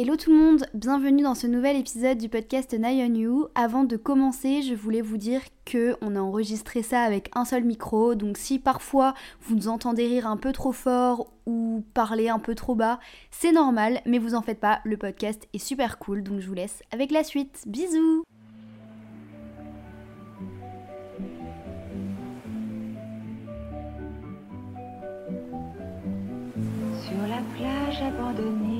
Hello 0.00 0.14
tout 0.14 0.30
le 0.30 0.36
monde, 0.36 0.64
bienvenue 0.74 1.24
dans 1.24 1.34
ce 1.34 1.48
nouvel 1.48 1.76
épisode 1.76 2.18
du 2.18 2.28
podcast 2.28 2.72
Nine 2.72 3.10
on 3.10 3.14
You. 3.16 3.48
Avant 3.56 3.82
de 3.82 3.96
commencer, 3.96 4.62
je 4.62 4.72
voulais 4.72 5.00
vous 5.00 5.16
dire 5.16 5.40
que 5.64 5.96
on 6.02 6.14
a 6.14 6.20
enregistré 6.20 6.84
ça 6.84 7.00
avec 7.02 7.32
un 7.34 7.44
seul 7.44 7.64
micro, 7.64 8.14
donc 8.14 8.38
si 8.38 8.60
parfois 8.60 9.14
vous 9.40 9.56
nous 9.56 9.66
entendez 9.66 10.06
rire 10.06 10.28
un 10.28 10.36
peu 10.36 10.52
trop 10.52 10.70
fort 10.70 11.32
ou 11.46 11.84
parler 11.94 12.28
un 12.28 12.38
peu 12.38 12.54
trop 12.54 12.76
bas, 12.76 13.00
c'est 13.32 13.50
normal, 13.50 14.00
mais 14.06 14.20
vous 14.20 14.36
en 14.36 14.42
faites 14.42 14.60
pas, 14.60 14.78
le 14.84 14.96
podcast 14.96 15.48
est 15.52 15.58
super 15.58 15.98
cool, 15.98 16.22
donc 16.22 16.38
je 16.38 16.46
vous 16.46 16.54
laisse 16.54 16.84
avec 16.92 17.10
la 17.10 17.24
suite. 17.24 17.64
Bisous 17.66 18.22
Sur 27.02 27.26
la 27.26 27.42
plage 27.56 28.00
abandonnée, 28.00 28.77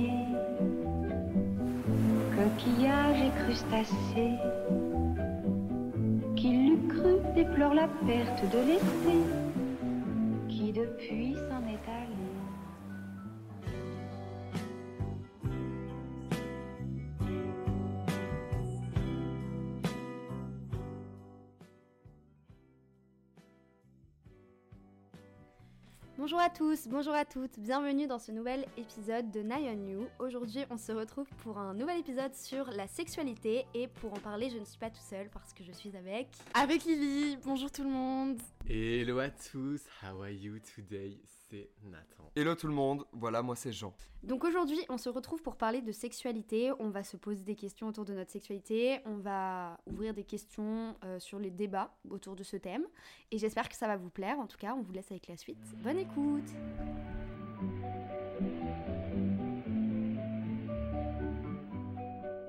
coquillages 2.48 3.20
et 3.20 3.44
crustacés, 3.44 4.38
qui 6.36 6.48
l'eût 6.50 6.88
cru 6.88 7.14
déplore 7.34 7.74
la 7.74 7.88
perte 8.06 8.42
de 8.52 8.58
l'été, 8.66 9.18
qui 10.48 10.72
depuis 10.72 11.36
Bonjour 26.28 26.40
à 26.40 26.50
tous, 26.50 26.88
bonjour 26.88 27.14
à 27.14 27.24
toutes, 27.24 27.58
bienvenue 27.58 28.06
dans 28.06 28.18
ce 28.18 28.32
nouvel 28.32 28.66
épisode 28.76 29.30
de 29.30 29.40
Nine 29.40 29.78
on 29.78 29.88
You. 29.88 30.06
Aujourd'hui, 30.18 30.62
on 30.68 30.76
se 30.76 30.92
retrouve 30.92 31.26
pour 31.42 31.56
un 31.56 31.72
nouvel 31.72 32.00
épisode 32.00 32.34
sur 32.34 32.70
la 32.70 32.86
sexualité 32.86 33.64
et 33.72 33.88
pour 33.88 34.12
en 34.12 34.18
parler, 34.18 34.50
je 34.50 34.58
ne 34.58 34.64
suis 34.66 34.76
pas 34.76 34.90
tout 34.90 35.00
seul 35.08 35.30
parce 35.30 35.54
que 35.54 35.64
je 35.64 35.72
suis 35.72 35.96
avec. 35.96 36.28
Avec 36.52 36.84
Lily, 36.84 37.38
bonjour 37.42 37.70
tout 37.70 37.82
le 37.82 37.88
monde. 37.88 38.36
Hello 38.68 39.20
à 39.20 39.30
tous, 39.30 39.80
how 40.02 40.20
are 40.20 40.28
you 40.28 40.58
today? 40.76 41.18
C'est 41.50 41.70
Nathan. 41.82 42.30
Hello 42.36 42.54
tout 42.54 42.66
le 42.66 42.74
monde, 42.74 43.04
voilà 43.12 43.42
moi 43.42 43.56
c'est 43.56 43.72
Jean. 43.72 43.94
Donc 44.22 44.44
aujourd'hui, 44.44 44.78
on 44.90 44.98
se 44.98 45.08
retrouve 45.08 45.42
pour 45.42 45.56
parler 45.56 45.80
de 45.80 45.92
sexualité. 45.92 46.72
On 46.78 46.90
va 46.90 47.02
se 47.02 47.16
poser 47.16 47.42
des 47.42 47.54
questions 47.54 47.88
autour 47.88 48.04
de 48.04 48.12
notre 48.12 48.30
sexualité. 48.30 49.00
On 49.06 49.16
va 49.16 49.80
ouvrir 49.86 50.12
des 50.12 50.24
questions 50.24 50.94
euh, 51.04 51.18
sur 51.18 51.38
les 51.38 51.50
débats 51.50 51.96
autour 52.10 52.36
de 52.36 52.42
ce 52.42 52.56
thème. 52.56 52.86
Et 53.30 53.38
j'espère 53.38 53.68
que 53.68 53.76
ça 53.76 53.86
va 53.86 53.96
vous 53.96 54.10
plaire. 54.10 54.38
En 54.38 54.46
tout 54.46 54.58
cas, 54.58 54.74
on 54.74 54.82
vous 54.82 54.92
laisse 54.92 55.10
avec 55.10 55.26
la 55.28 55.36
suite. 55.36 55.58
Bonne 55.82 55.98
écoute 55.98 56.52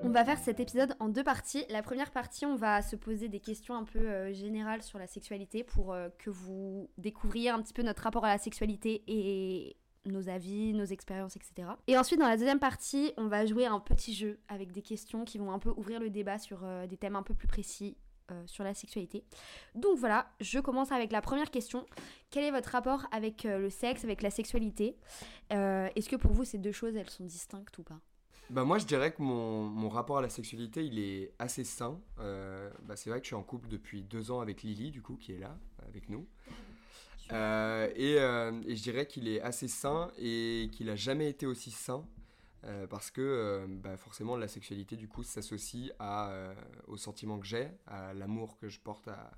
On 0.02 0.08
va 0.08 0.24
faire 0.24 0.38
cet 0.38 0.60
épisode 0.60 0.96
en 0.98 1.10
deux 1.10 1.22
parties. 1.22 1.66
La 1.68 1.82
première 1.82 2.10
partie, 2.10 2.46
on 2.46 2.56
va 2.56 2.80
se 2.80 2.96
poser 2.96 3.28
des 3.28 3.38
questions 3.38 3.74
un 3.74 3.84
peu 3.84 3.98
euh, 3.98 4.32
générales 4.32 4.82
sur 4.82 4.98
la 4.98 5.06
sexualité 5.06 5.62
pour 5.62 5.92
euh, 5.92 6.08
que 6.18 6.30
vous 6.30 6.88
découvriez 6.96 7.50
un 7.50 7.60
petit 7.60 7.74
peu 7.74 7.82
notre 7.82 8.02
rapport 8.02 8.24
à 8.24 8.28
la 8.28 8.38
sexualité 8.38 9.02
et 9.06 9.76
nos 10.06 10.30
avis, 10.30 10.72
nos 10.72 10.86
expériences, 10.86 11.36
etc. 11.36 11.68
Et 11.86 11.98
ensuite, 11.98 12.18
dans 12.18 12.28
la 12.28 12.38
deuxième 12.38 12.58
partie, 12.58 13.12
on 13.18 13.28
va 13.28 13.44
jouer 13.44 13.66
un 13.66 13.78
petit 13.78 14.14
jeu 14.14 14.40
avec 14.48 14.72
des 14.72 14.80
questions 14.80 15.26
qui 15.26 15.36
vont 15.36 15.52
un 15.52 15.58
peu 15.58 15.70
ouvrir 15.76 16.00
le 16.00 16.08
débat 16.08 16.38
sur 16.38 16.64
euh, 16.64 16.86
des 16.86 16.96
thèmes 16.96 17.16
un 17.16 17.22
peu 17.22 17.34
plus 17.34 17.48
précis 17.48 17.96
sur 18.46 18.62
la 18.62 18.74
sexualité. 18.74 19.24
Donc 19.74 19.98
voilà, 19.98 20.30
je 20.40 20.60
commence 20.60 20.92
avec 20.92 21.10
la 21.10 21.20
première 21.20 21.50
question. 21.50 21.84
Quel 22.30 22.44
est 22.44 22.52
votre 22.52 22.68
rapport 22.68 23.08
avec 23.10 23.42
le 23.42 23.70
sexe, 23.70 24.04
avec 24.04 24.22
la 24.22 24.30
sexualité? 24.30 24.96
Est-ce 25.50 26.08
que 26.08 26.14
pour 26.14 26.30
vous, 26.30 26.44
ces 26.44 26.58
deux 26.58 26.70
choses, 26.70 26.94
elles 26.94 27.10
sont 27.10 27.24
distinctes 27.24 27.76
ou 27.78 27.82
pas? 27.82 27.98
Bah 28.50 28.64
moi 28.64 28.78
je 28.78 28.84
dirais 28.84 29.12
que 29.12 29.22
mon, 29.22 29.62
mon 29.62 29.88
rapport 29.88 30.18
à 30.18 30.22
la 30.22 30.28
sexualité 30.28 30.84
il 30.84 30.98
est 30.98 31.32
assez 31.38 31.62
sain. 31.62 32.00
Euh, 32.18 32.68
bah, 32.82 32.96
c'est 32.96 33.08
vrai 33.08 33.20
que 33.20 33.24
je 33.24 33.28
suis 33.28 33.36
en 33.36 33.44
couple 33.44 33.68
depuis 33.68 34.02
deux 34.02 34.32
ans 34.32 34.40
avec 34.40 34.64
Lily 34.64 34.90
du 34.90 35.02
coup 35.02 35.14
qui 35.14 35.32
est 35.32 35.38
là 35.38 35.56
avec 35.86 36.08
nous. 36.08 36.26
Euh, 37.30 37.88
et, 37.94 38.18
euh, 38.18 38.60
et 38.66 38.74
je 38.74 38.82
dirais 38.82 39.06
qu'il 39.06 39.28
est 39.28 39.40
assez 39.40 39.68
sain 39.68 40.10
et 40.18 40.68
qu'il 40.72 40.90
a 40.90 40.96
jamais 40.96 41.30
été 41.30 41.46
aussi 41.46 41.70
sain 41.70 42.04
euh, 42.64 42.88
parce 42.88 43.12
que 43.12 43.66
bah, 43.68 43.96
forcément 43.96 44.36
la 44.36 44.48
sexualité 44.48 44.96
du 44.96 45.06
coup 45.06 45.22
s'associe 45.22 45.92
à, 46.00 46.52
au 46.88 46.96
sentiment 46.96 47.38
que 47.38 47.46
j'ai, 47.46 47.70
à 47.86 48.14
l'amour 48.14 48.58
que 48.58 48.68
je 48.68 48.80
porte 48.80 49.06
à, 49.06 49.30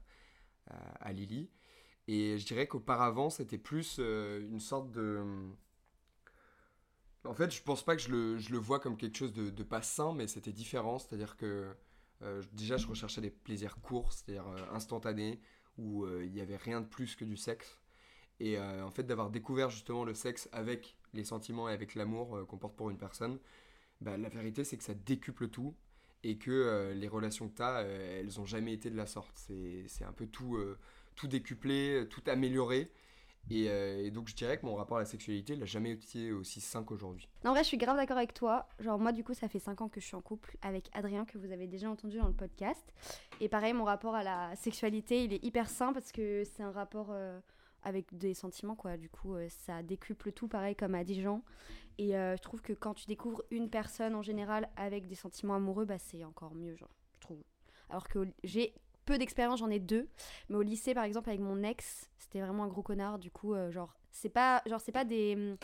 à, 0.71 0.77
à 1.07 1.13
Lily. 1.13 1.51
Et 2.09 2.39
je 2.39 2.47
dirais 2.47 2.67
qu'auparavant 2.67 3.29
c'était 3.29 3.59
plus 3.59 3.99
une 3.99 4.59
sorte 4.61 4.91
de... 4.91 5.23
En 7.25 7.35
fait, 7.35 7.53
je 7.53 7.63
pense 7.63 7.85
pas 7.85 7.95
que 7.95 8.03
je 8.03 8.11
le, 8.11 8.59
vois 8.59 8.81
comme 8.81 8.97
quelque 8.97 9.17
chose 9.17 9.33
de, 9.33 9.63
pas 9.63 9.83
sain, 9.83 10.13
mais 10.13 10.27
c'était 10.27 10.53
différent. 10.53 10.99
C'est-à-dire 10.99 11.37
que 11.37 11.73
euh, 12.23 12.43
déjà, 12.53 12.77
je 12.77 12.87
recherchais 12.87 13.21
des 13.21 13.31
plaisirs 13.31 13.77
courts, 13.81 14.13
c'est-à-dire 14.13 14.49
euh, 14.49 14.75
instantanés, 14.75 15.41
où 15.79 16.05
euh, 16.05 16.25
il 16.25 16.33
n'y 16.33 16.41
avait 16.41 16.57
rien 16.57 16.81
de 16.81 16.87
plus 16.87 17.15
que 17.15 17.25
du 17.25 17.37
sexe. 17.37 17.79
Et 18.41 18.59
en 18.59 18.91
fait, 18.91 19.05
d'avoir 19.05 19.31
découvert 19.31 19.71
justement 19.71 20.03
le 20.05 20.15
sexe 20.15 20.49
avec 20.51 20.97
les 21.15 21.23
sentiments 21.23 21.69
et 21.69 21.73
avec 21.73 21.95
l'amour 21.95 22.45
qu'on 22.49 22.59
porte 22.59 22.75
pour 22.75 22.91
une 22.91 22.99
personne, 22.99 23.39
bah, 24.01 24.17
la 24.17 24.29
vérité, 24.29 24.65
c'est 24.65 24.77
que 24.77 24.83
ça 24.83 24.95
décuple 24.95 25.47
tout 25.47 25.77
et 26.25 26.39
que 26.39 26.93
les 26.93 27.07
relations 27.07 27.49
que 27.49 27.55
tu 27.55 27.63
as, 27.63 27.83
elles 27.83 28.41
ont 28.41 28.45
jamais 28.45 28.73
été 28.73 28.91
de 28.91 28.97
la 28.97 29.07
sorte. 29.07 29.49
C'est 29.87 30.05
un 30.05 30.11
peu 30.11 30.27
tout 30.27 30.77
décuplé, 31.29 32.05
tout 32.11 32.23
amélioré. 32.27 32.91
Et, 33.51 33.69
euh, 33.69 34.05
et 34.05 34.11
donc, 34.11 34.29
je 34.29 34.35
dirais 34.35 34.59
que 34.59 34.67
mon 34.67 34.75
rapport 34.75 34.97
à 34.97 35.01
la 35.01 35.07
sexualité, 35.07 35.57
n'a 35.57 35.67
jamais 35.67 35.93
été 35.93 36.33
aussi 36.33 36.61
sain 36.61 36.85
qu'aujourd'hui. 36.85 37.29
En 37.45 37.51
vrai, 37.51 37.63
je 37.63 37.69
suis 37.69 37.77
grave 37.77 37.97
d'accord 37.97 38.17
avec 38.17 38.35
toi. 38.35 38.69
Genre, 38.79 38.99
moi, 38.99 39.13
du 39.13 39.25
coup, 39.25 39.35
ça 39.35 39.49
fait 39.49 39.59
5 39.59 39.81
ans 39.83 39.89
que 39.89 40.01
je 40.01 40.07
suis 40.07 40.17
en 40.17 40.21
couple 40.21 40.57
avec 40.63 40.89
Adrien, 40.93 41.25
que 41.25 41.39
vous 41.39 41.53
avez 41.53 41.67
déjà 41.67 41.91
entendu 41.91 42.19
dans 42.19 42.29
le 42.29 42.35
podcast. 42.35 42.93
Et 43.41 43.49
pareil, 43.49 43.73
mon 43.73 43.85
rapport 43.85 44.15
à 44.15 44.23
la 44.23 44.55
sexualité, 44.57 45.25
il 45.25 45.33
est 45.33 45.45
hyper 45.45 45.69
sain 45.69 45.93
parce 45.93 46.13
que 46.13 46.45
c'est 46.45 46.63
un 46.63 46.71
rapport 46.71 47.09
euh, 47.11 47.41
avec 47.83 48.17
des 48.17 48.35
sentiments, 48.35 48.77
quoi. 48.77 48.97
Du 48.97 49.11
coup, 49.11 49.35
euh, 49.35 49.49
ça 49.49 49.83
décuple 49.83 50.33
tout, 50.33 50.49
pareil, 50.49 50.77
comme 50.77 50.95
a 50.95 51.05
dit 51.05 51.21
Jean. 51.21 51.43
Et 51.99 52.13
je 52.13 52.41
trouve 52.41 52.63
que 52.63 52.73
quand 52.73 52.95
tu 52.95 53.07
découvres 53.07 53.43
une 53.51 53.69
personne 53.69 54.15
en 54.15 54.23
général 54.23 54.71
avec 54.77 55.07
des 55.07 55.15
sentiments 55.15 55.57
amoureux, 55.57 55.85
bah, 55.85 55.99
c'est 55.99 56.25
encore 56.25 56.55
mieux, 56.55 56.75
genre, 56.75 56.97
je 57.13 57.21
trouve. 57.21 57.43
Alors 57.91 58.09
que 58.09 58.27
j'ai 58.45 58.73
peu 59.05 59.19
d'expérience, 59.19 59.61
j'en 59.61 59.71
ai 59.71 59.79
deux. 59.79 60.09
Mais 60.49 60.57
au 60.57 60.63
lycée, 60.63 60.95
par 60.95 61.05
exemple, 61.05 61.29
avec 61.29 61.41
mon 61.41 61.63
ex, 61.63 62.11
c'était 62.19 62.41
vraiment 62.41 62.65
un 62.65 62.69
gros 62.69 62.83
connard. 62.83 63.19
Du 63.19 63.31
coup, 63.31 63.55
euh, 63.55 63.71
genre, 63.71 63.95
c'est 64.11 64.29
pas, 64.29 64.63
genre, 64.67 64.81
c'est 64.81 64.93
pas 64.93 65.05
des, 65.05 65.35
hum, 65.35 65.57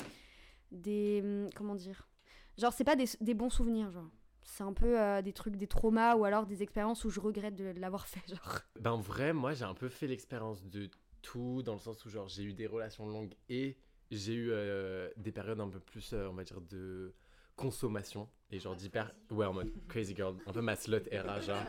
des, 0.73 1.21
hum, 1.23 1.51
comment 1.55 1.75
dire, 1.75 2.09
genre, 2.57 2.73
c'est 2.73 2.85
pas 2.85 2.97
des, 2.97 3.35
bons 3.35 3.51
souvenirs, 3.51 3.91
genre. 3.91 4.11
C'est 4.43 4.65
un 4.65 4.73
peu 4.73 4.99
euh, 4.99 5.21
des 5.21 5.35
trucs, 5.35 5.57
des 5.57 5.67
traumas 5.67 6.17
ou 6.17 6.25
alors 6.25 6.47
des 6.47 6.63
expériences 6.63 7.05
où 7.05 7.11
je 7.11 7.21
regrette 7.21 7.55
de 7.55 7.73
l'avoir 7.79 8.07
fait, 8.07 8.27
genre. 8.35 8.61
Ben 8.81 8.93
en 8.93 9.01
vrai, 9.01 9.33
moi 9.33 9.53
j'ai 9.53 9.65
un 9.65 9.75
peu 9.75 9.89
fait 9.89 10.07
l'expérience 10.07 10.65
de 10.65 10.91
tout, 11.21 11.63
dans 11.63 11.75
le 11.75 11.81
sens 11.81 12.03
où 12.07 12.09
genre 12.09 12.29
j'ai 12.29 12.45
eu 12.45 12.55
des 12.55 12.67
relations 12.67 13.07
longues 13.07 13.35
et 13.51 13.77
j'ai 14.11 14.33
eu 14.33 14.51
euh, 14.51 15.11
des 15.19 15.33
périodes 15.33 15.61
un 15.61 15.69
peu 15.69 15.81
plus, 15.81 16.15
on 16.15 16.33
va 16.33 16.45
dire, 16.45 16.63
de 16.63 17.15
consommation. 17.57 18.27
Et 18.51 18.59
genre 18.61 18.75
d'hyper... 18.77 19.13
Ouais, 19.31 19.45
en 19.47 19.53
mode 19.53 19.71
crazy 19.89 20.15
girl, 20.17 20.35
un 20.47 20.53
peu 20.53 20.61
ma 20.63 20.75
slut 20.77 21.03
era, 21.11 21.41
genre. 21.41 21.63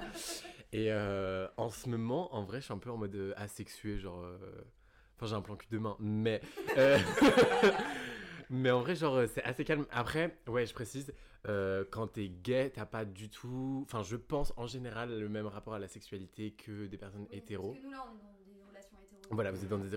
Et 0.71 0.91
euh, 0.91 1.47
en 1.57 1.69
ce 1.69 1.89
moment, 1.89 2.33
en 2.33 2.43
vrai, 2.43 2.59
je 2.59 2.65
suis 2.65 2.73
un 2.73 2.77
peu 2.77 2.89
en 2.91 2.97
mode 2.97 3.15
euh, 3.15 3.33
asexué, 3.37 3.97
genre... 3.97 4.21
euh, 4.23 4.37
Enfin, 5.17 5.25
j'ai 5.25 5.35
un 5.35 5.41
plan 5.41 5.57
cul 5.57 5.67
de 5.69 5.77
main, 5.79 5.97
mais... 5.99 6.39
euh, 6.77 6.97
Mais 8.49 8.71
en 8.71 8.79
vrai, 8.81 8.95
genre, 8.95 9.21
c'est 9.27 9.43
assez 9.43 9.63
calme. 9.63 9.85
Après, 9.91 10.35
ouais, 10.47 10.65
je 10.65 10.73
précise, 10.73 11.13
euh, 11.47 11.83
quand 11.91 12.07
t'es 12.07 12.29
gay, 12.29 12.71
t'as 12.73 12.85
pas 12.85 13.05
du 13.05 13.29
tout... 13.29 13.83
Enfin, 13.85 14.01
je 14.01 14.15
pense 14.15 14.53
en 14.57 14.65
général 14.65 15.19
le 15.19 15.29
même 15.29 15.45
rapport 15.45 15.73
à 15.75 15.79
la 15.79 15.87
sexualité 15.87 16.51
que 16.51 16.87
des 16.87 16.97
personnes 16.97 17.27
hétéros. 17.31 17.75
nous, 17.83 17.91
là, 17.91 18.05
on 18.07 18.15
est 18.15 18.21
dans 18.21 18.55
des 18.55 18.63
relations 18.67 18.97
hétéro. 19.03 19.27
Voilà, 19.35 19.51
vous 19.51 19.61
êtes 19.63 19.69
dans 19.69 19.77
des, 19.77 19.93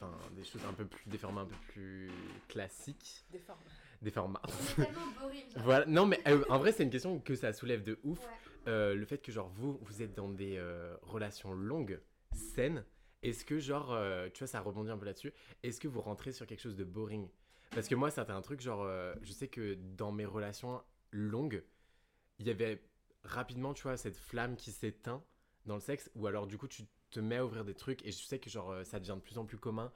enfin, 0.00 0.12
choses 0.44 0.62
un 0.68 0.72
peu 0.74 0.84
plus, 0.86 1.08
des 1.08 1.18
formats 1.18 1.40
un 1.40 1.46
peu 1.46 1.56
plus 1.72 2.10
classiques, 2.48 3.24
Des 3.32 3.38
formes. 3.40 3.58
Des 4.02 4.10
formats. 4.10 4.42
tellement 4.76 5.00
boring, 5.20 5.50
genre. 5.54 5.62
voilà, 5.62 5.86
non 5.86 6.06
mais 6.06 6.20
euh, 6.26 6.42
en 6.48 6.58
vrai 6.58 6.72
c'est 6.72 6.82
une 6.82 6.90
question 6.90 7.18
que 7.18 7.34
ça 7.34 7.52
soulève 7.52 7.82
de 7.82 7.98
ouf. 8.04 8.18
Ouais. 8.20 8.26
Euh, 8.68 8.94
le 8.94 9.04
fait 9.06 9.18
que 9.18 9.32
genre 9.32 9.48
vous, 9.48 9.78
vous 9.82 10.02
êtes 10.02 10.14
dans 10.14 10.28
des 10.28 10.56
euh, 10.58 10.94
relations 11.02 11.52
longues, 11.52 12.00
saines, 12.32 12.84
est-ce 13.22 13.44
que 13.44 13.58
genre, 13.58 13.98
tu 14.32 14.38
vois, 14.38 14.46
ça 14.46 14.60
rebondit 14.60 14.90
un 14.90 14.96
peu 14.96 15.04
là-dessus, 15.04 15.32
est-ce 15.62 15.78
que 15.78 15.88
vous 15.88 16.00
rentrez 16.00 16.32
sur 16.32 16.46
quelque 16.46 16.60
chose 16.60 16.76
de 16.76 16.84
boring? 16.84 17.28
Parce 17.70 17.86
que 17.86 17.94
moi, 17.94 18.10
c'était 18.10 18.30
un 18.30 18.40
truc 18.40 18.62
genre, 18.62 18.88
je 19.20 19.32
sais 19.32 19.48
que 19.48 19.74
dans 19.74 20.10
mes 20.10 20.24
relations 20.24 20.80
longues, 21.10 21.62
il 22.38 22.46
y 22.46 22.50
avait 22.50 22.82
rapidement, 23.22 23.74
tu 23.74 23.82
vois, 23.82 23.98
cette 23.98 24.16
flamme 24.16 24.56
qui 24.56 24.72
s'éteint 24.72 25.22
dans 25.66 25.74
le 25.74 25.82
sexe, 25.82 26.10
ou 26.14 26.26
alors 26.26 26.46
du 26.46 26.56
coup 26.56 26.66
tu 26.66 26.84
te 27.10 27.20
mets 27.20 27.36
à 27.36 27.44
ouvrir 27.44 27.66
des 27.66 27.74
trucs, 27.74 28.02
et 28.06 28.10
je 28.10 28.24
sais 28.24 28.38
que 28.38 28.48
genre 28.48 28.74
ça 28.84 28.98
devient 28.98 29.16
de 29.16 29.22
plus 29.22 29.36
en 29.36 29.44
plus 29.44 29.58
commun 29.58 29.92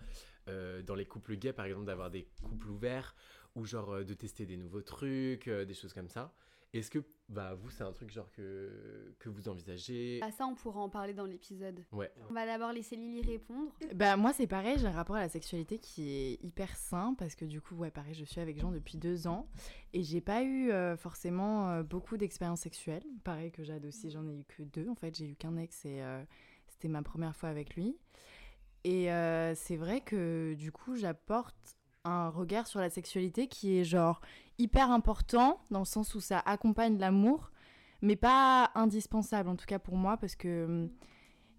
euh, 0.48 0.82
dans 0.82 0.94
les 0.94 1.06
couples 1.06 1.36
gays, 1.36 1.52
par 1.52 1.64
exemple, 1.64 1.86
d'avoir 1.86 2.10
des 2.10 2.28
couples 2.42 2.68
ouverts, 2.68 3.14
ou 3.54 3.64
genre 3.64 3.90
euh, 3.92 4.04
de 4.04 4.14
tester 4.14 4.46
des 4.46 4.56
nouveaux 4.56 4.82
trucs, 4.82 5.48
euh, 5.48 5.64
des 5.64 5.74
choses 5.74 5.92
comme 5.92 6.08
ça. 6.08 6.32
Est-ce 6.72 6.90
que 6.90 6.98
bah, 7.28 7.54
vous, 7.54 7.70
c'est 7.70 7.84
un 7.84 7.92
truc 7.92 8.10
genre 8.10 8.32
que, 8.32 9.14
que 9.20 9.28
vous 9.28 9.48
envisagez? 9.48 10.18
Ah, 10.22 10.32
ça, 10.32 10.44
on 10.44 10.56
pourra 10.56 10.80
en 10.80 10.88
parler 10.88 11.14
dans 11.14 11.24
l'épisode. 11.24 11.84
Ouais. 11.92 12.12
On 12.28 12.34
va 12.34 12.46
d'abord 12.46 12.72
laisser 12.72 12.96
Lily 12.96 13.22
répondre. 13.22 13.70
Bah 13.94 14.16
moi 14.16 14.32
c'est 14.32 14.48
pareil, 14.48 14.76
j'ai 14.78 14.86
un 14.88 14.90
rapport 14.90 15.14
à 15.14 15.20
la 15.20 15.28
sexualité 15.28 15.78
qui 15.78 16.10
est 16.10 16.42
hyper 16.42 16.74
sain 16.76 17.14
parce 17.16 17.36
que 17.36 17.44
du 17.44 17.60
coup 17.60 17.76
ouais 17.76 17.92
pareil 17.92 18.14
je 18.14 18.24
suis 18.24 18.40
avec 18.40 18.58
Jean 18.58 18.72
depuis 18.72 18.98
deux 18.98 19.28
ans 19.28 19.48
et 19.92 20.02
j'ai 20.02 20.20
pas 20.20 20.42
eu 20.42 20.72
euh, 20.72 20.96
forcément 20.96 21.70
euh, 21.70 21.82
beaucoup 21.84 22.16
d'expériences 22.16 22.62
sexuelles. 22.62 23.04
Pareil 23.22 23.52
que 23.52 23.62
Jade 23.62 23.86
aussi 23.86 24.10
j'en 24.10 24.26
ai 24.26 24.34
eu 24.34 24.44
que 24.44 24.64
deux 24.64 24.88
en 24.88 24.96
fait 24.96 25.14
j'ai 25.14 25.26
eu 25.26 25.36
qu'un 25.36 25.56
ex 25.56 25.84
et 25.84 26.02
euh, 26.02 26.24
c'était 26.66 26.88
ma 26.88 27.02
première 27.02 27.36
fois 27.36 27.50
avec 27.50 27.76
lui. 27.76 27.96
Et 28.82 29.12
euh, 29.12 29.54
c'est 29.54 29.76
vrai 29.76 30.00
que 30.00 30.54
du 30.54 30.72
coup 30.72 30.96
j'apporte 30.96 31.76
un 32.04 32.28
regard 32.28 32.66
sur 32.66 32.80
la 32.80 32.90
sexualité 32.90 33.46
qui 33.48 33.78
est 33.78 33.84
genre 33.84 34.20
hyper 34.58 34.90
important 34.90 35.60
dans 35.70 35.80
le 35.80 35.84
sens 35.84 36.14
où 36.14 36.20
ça 36.20 36.42
accompagne 36.44 36.98
l'amour 36.98 37.50
mais 38.02 38.16
pas 38.16 38.70
indispensable 38.74 39.48
en 39.48 39.56
tout 39.56 39.66
cas 39.66 39.78
pour 39.78 39.96
moi 39.96 40.16
parce 40.16 40.36
que 40.36 40.64
hum, 40.64 40.90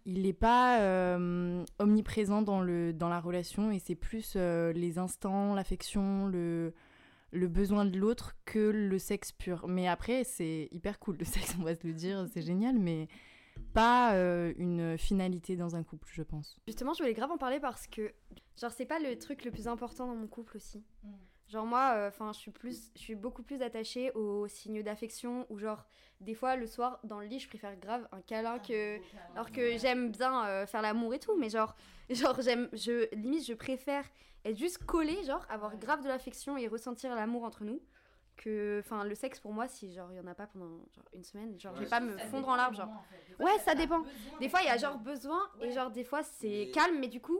il 0.06 0.22
n'est 0.22 0.34
pas 0.34 0.82
euh, 0.82 1.64
omniprésent 1.80 2.44
dans, 2.44 2.62
le, 2.62 2.94
dans 2.94 3.10
la 3.10 3.20
relation 3.20 3.72
et 3.72 3.80
c'est 3.80 3.96
plus 3.96 4.34
euh, 4.36 4.72
les 4.72 5.00
instants, 5.00 5.56
l'affection, 5.56 6.28
le, 6.28 6.74
le 7.32 7.48
besoin 7.48 7.86
de 7.86 7.98
l'autre 7.98 8.36
que 8.46 8.60
le 8.60 9.00
sexe 9.00 9.32
pur. 9.32 9.68
Mais 9.68 9.88
après, 9.88 10.24
c'est 10.24 10.70
hyper 10.72 11.00
cool 11.00 11.18
le 11.18 11.26
sexe, 11.26 11.56
on 11.60 11.64
va 11.64 11.76
se 11.76 11.86
le 11.86 11.94
dire, 11.94 12.28
c'est 12.32 12.44
génial, 12.44 12.78
mais 12.78 13.08
pas 13.74 14.14
euh, 14.14 14.54
une 14.58 14.98
finalité 14.98 15.56
dans 15.56 15.76
un 15.76 15.84
couple, 15.84 16.08
je 16.12 16.24
pense. 16.24 16.58
Justement, 16.68 16.94
je 16.94 17.04
voulais 17.04 17.14
grave 17.14 17.32
en 17.32 17.38
parler 17.38 17.60
parce 17.60 17.88
que, 17.88 18.14
genre, 18.60 18.72
c'est 18.72 18.86
pas 18.86 19.00
le 19.00 19.18
truc 19.18 19.44
le 19.46 19.52
plus 19.52 19.68
important 19.68 20.08
dans 20.08 20.16
mon 20.16 20.28
couple 20.28 20.58
aussi. 20.58 20.84
Genre 21.48 21.66
moi, 21.66 22.06
enfin, 22.08 22.34
je 22.34 22.40
suis 22.40 22.52
plus, 22.52 22.92
je 22.96 23.02
suis 23.02 23.16
beaucoup 23.16 23.44
plus 23.44 23.62
attachée 23.62 24.12
aux 24.14 24.48
signes 24.48 24.82
d'affection 24.82 25.46
ou 25.50 25.60
genre 25.60 25.86
des 26.22 26.34
fois 26.34 26.56
le 26.56 26.66
soir 26.66 27.00
dans 27.04 27.20
le 27.20 27.28
lit, 27.28 27.40
je 27.40 27.48
préfère 27.48 27.78
grave 27.78 28.08
un 28.12 28.22
câlin 28.22 28.60
que, 28.60 29.00
alors 29.34 29.52
que 29.52 29.78
j'aime 29.78 30.12
bien 30.12 30.46
euh, 30.46 30.66
faire 30.66 30.82
l'amour 30.82 31.14
et 31.14 31.20
tout, 31.20 31.36
mais 31.38 31.50
genre, 31.50 31.76
genre 32.10 32.42
j'aime, 32.42 32.70
je 32.74 33.14
limite 33.16 33.46
je 33.46 33.54
préfère 33.54 34.06
être 34.44 34.58
juste 34.58 34.84
collée, 34.86 35.24
genre 35.24 35.46
avoir 35.50 35.78
grave 35.78 36.02
de 36.04 36.08
l'affection 36.08 36.58
et 36.58 36.68
ressentir 36.68 37.14
l'amour 37.16 37.44
entre 37.44 37.64
nous. 37.64 37.82
Que, 38.38 38.82
enfin, 38.84 39.04
le 39.06 39.16
sexe 39.16 39.40
pour 39.40 39.54
moi, 39.54 39.68
si 39.68 39.94
genre 39.94 40.12
il 40.12 40.18
y 40.18 40.20
en 40.20 40.28
a 40.28 40.36
pas 40.36 40.46
pendant 40.48 40.80
genre 40.94 41.06
une 41.14 41.24
semaine, 41.24 41.60
genre 41.60 41.74
je 41.76 41.82
vais 41.84 41.90
pas 41.90 42.00
me 42.02 42.18
fondre 42.18 42.50
en 42.50 42.56
larmes, 42.56 42.76
genre. 42.76 42.90
Ouais, 43.40 43.58
ça 43.60 43.76
dépend. 43.76 44.04
Des 44.40 44.50
fois, 44.50 44.62
il 44.62 44.68
y 44.68 44.70
a 44.70 44.78
genre 44.78 44.98
besoin 44.98 45.40
et 45.62 45.72
genre 45.72 45.90
des 45.90 46.04
fois 46.04 46.22
c'est 46.22 46.48
Mais- 46.66 46.72
calme, 46.72 47.00
mais 47.00 47.08
du 47.08 47.22
coup, 47.22 47.40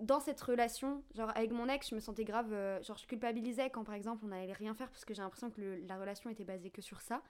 dans 0.00 0.20
cette 0.20 0.40
relation, 0.40 1.02
genre 1.14 1.30
avec 1.36 1.50
mon 1.52 1.68
ex, 1.68 1.88
je 1.90 1.94
me 1.94 2.00
sentais 2.00 2.24
grave, 2.24 2.52
euh, 2.52 2.82
genre 2.82 2.96
je 2.98 3.06
culpabilisais 3.06 3.70
quand 3.70 3.84
par 3.84 3.94
exemple 3.94 4.24
on 4.26 4.32
allait 4.32 4.52
rien 4.52 4.74
faire 4.74 4.88
parce 4.90 5.04
que 5.04 5.14
j'ai 5.14 5.22
l'impression 5.22 5.50
que 5.50 5.60
le- 5.60 5.76
la 5.86 5.96
relation 5.98 6.30
était 6.30 6.44
basée 6.44 6.70
que 6.70 6.82
sur 6.82 7.00
ça. 7.00 7.22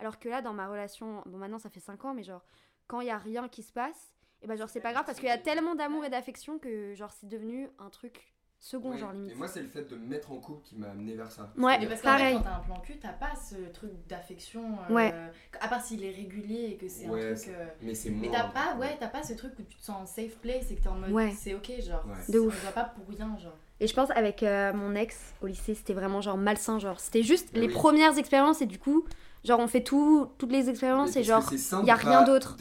Alors 0.00 0.18
que 0.18 0.28
là, 0.28 0.40
dans 0.42 0.52
ma 0.52 0.68
relation, 0.68 1.22
bon 1.26 1.38
maintenant 1.38 1.58
ça 1.58 1.68
fait 1.70 1.80
5 1.80 2.04
ans, 2.04 2.14
mais 2.14 2.22
genre 2.24 2.44
quand 2.88 3.00
il 3.00 3.08
y 3.08 3.10
a 3.10 3.18
rien 3.18 3.48
qui 3.48 3.62
se 3.64 3.72
passe, 3.72 4.12
et 4.42 4.46
ben 4.46 4.56
genre 4.56 4.68
c'est 4.68 4.80
pas 4.80 4.92
grave 4.92 5.04
parce 5.04 5.18
qu'il 5.18 5.28
y 5.28 5.32
a 5.32 5.38
tellement 5.38 5.74
d'amour 5.74 6.04
et 6.04 6.10
d'affection 6.10 6.58
que 6.58 6.94
genre 6.94 7.10
c'est 7.12 7.26
devenu 7.28 7.68
un 7.80 7.90
truc 7.90 8.32
second, 8.68 8.90
Ouais, 8.92 8.98
genre 8.98 9.12
limite. 9.12 9.32
Et 9.32 9.34
moi, 9.36 9.46
c'est 9.48 9.60
le 9.62 9.68
fait 9.68 9.88
de 9.88 9.94
me 9.96 10.06
mettre 10.06 10.32
en 10.32 10.36
couple 10.38 10.62
qui 10.66 10.76
m'a 10.76 10.88
amené 10.90 11.14
vers 11.14 11.30
ça. 11.30 11.52
Ouais, 11.56 11.78
Mais 11.78 11.86
parce 11.86 12.00
qu'en 12.00 12.08
pareil. 12.08 12.32
fait, 12.36 12.38
quand 12.38 12.50
t'as 12.50 12.56
un 12.56 12.60
plan 12.60 12.80
cul, 12.80 12.98
t'as 13.00 13.12
pas 13.12 13.32
ce 13.36 13.54
truc 13.72 13.90
d'affection. 14.08 14.78
euh, 14.90 14.94
Ouais. 14.94 15.14
À 15.60 15.68
part 15.68 15.80
s'il 15.84 16.04
est 16.04 16.10
régulier 16.10 16.70
et 16.72 16.76
que 16.76 16.88
c'est 16.88 17.08
Ouais, 17.08 17.30
un 17.30 17.34
truc. 17.34 17.48
euh, 17.48 17.66
Mais 17.82 17.94
c'est 17.94 18.10
Mais 18.10 18.28
t'as 18.30 18.44
pas, 18.48 18.74
ouais, 18.76 18.96
t'as 18.98 19.06
pas 19.08 19.22
ce 19.22 19.34
truc 19.34 19.52
où 19.58 19.62
tu 19.62 19.76
te 19.76 19.84
sens 19.84 20.02
en 20.02 20.06
safe 20.06 20.36
place 20.38 20.70
et 20.70 20.74
que 20.74 20.82
t'es 20.82 20.88
en 20.88 20.96
mode 20.96 21.10
Ouais. 21.12 21.32
c'est 21.36 21.54
ok, 21.54 21.70
genre. 21.80 22.04
De 22.28 22.38
on 22.40 22.46
ouf. 22.46 22.54
le 22.54 22.60
voit 22.60 22.72
pas 22.72 22.84
pour 22.84 23.06
rien, 23.08 23.36
genre. 23.38 23.56
Et 23.78 23.86
je 23.86 23.94
pense 23.94 24.10
avec 24.10 24.42
euh, 24.42 24.72
mon 24.72 24.94
ex 24.94 25.34
au 25.42 25.46
lycée, 25.46 25.74
c'était 25.74 25.92
vraiment 25.94 26.20
genre 26.20 26.36
malsain, 26.38 26.78
genre 26.78 26.98
c'était 26.98 27.22
juste 27.22 27.50
Ah 27.54 27.58
les 27.58 27.66
oui. 27.68 27.72
premières 27.74 28.16
expériences 28.18 28.62
et 28.62 28.66
du 28.66 28.78
coup, 28.78 29.04
genre 29.44 29.60
on 29.60 29.66
fait 29.68 29.82
tout, 29.82 30.28
toutes 30.38 30.50
les 30.50 30.62
Mais 30.64 30.70
expériences 30.70 31.14
et 31.16 31.22
genre 31.22 31.42
sain 31.52 31.84
y 31.84 31.90
a 31.90 31.94
rien 31.94 32.22
d'autre. 32.24 32.56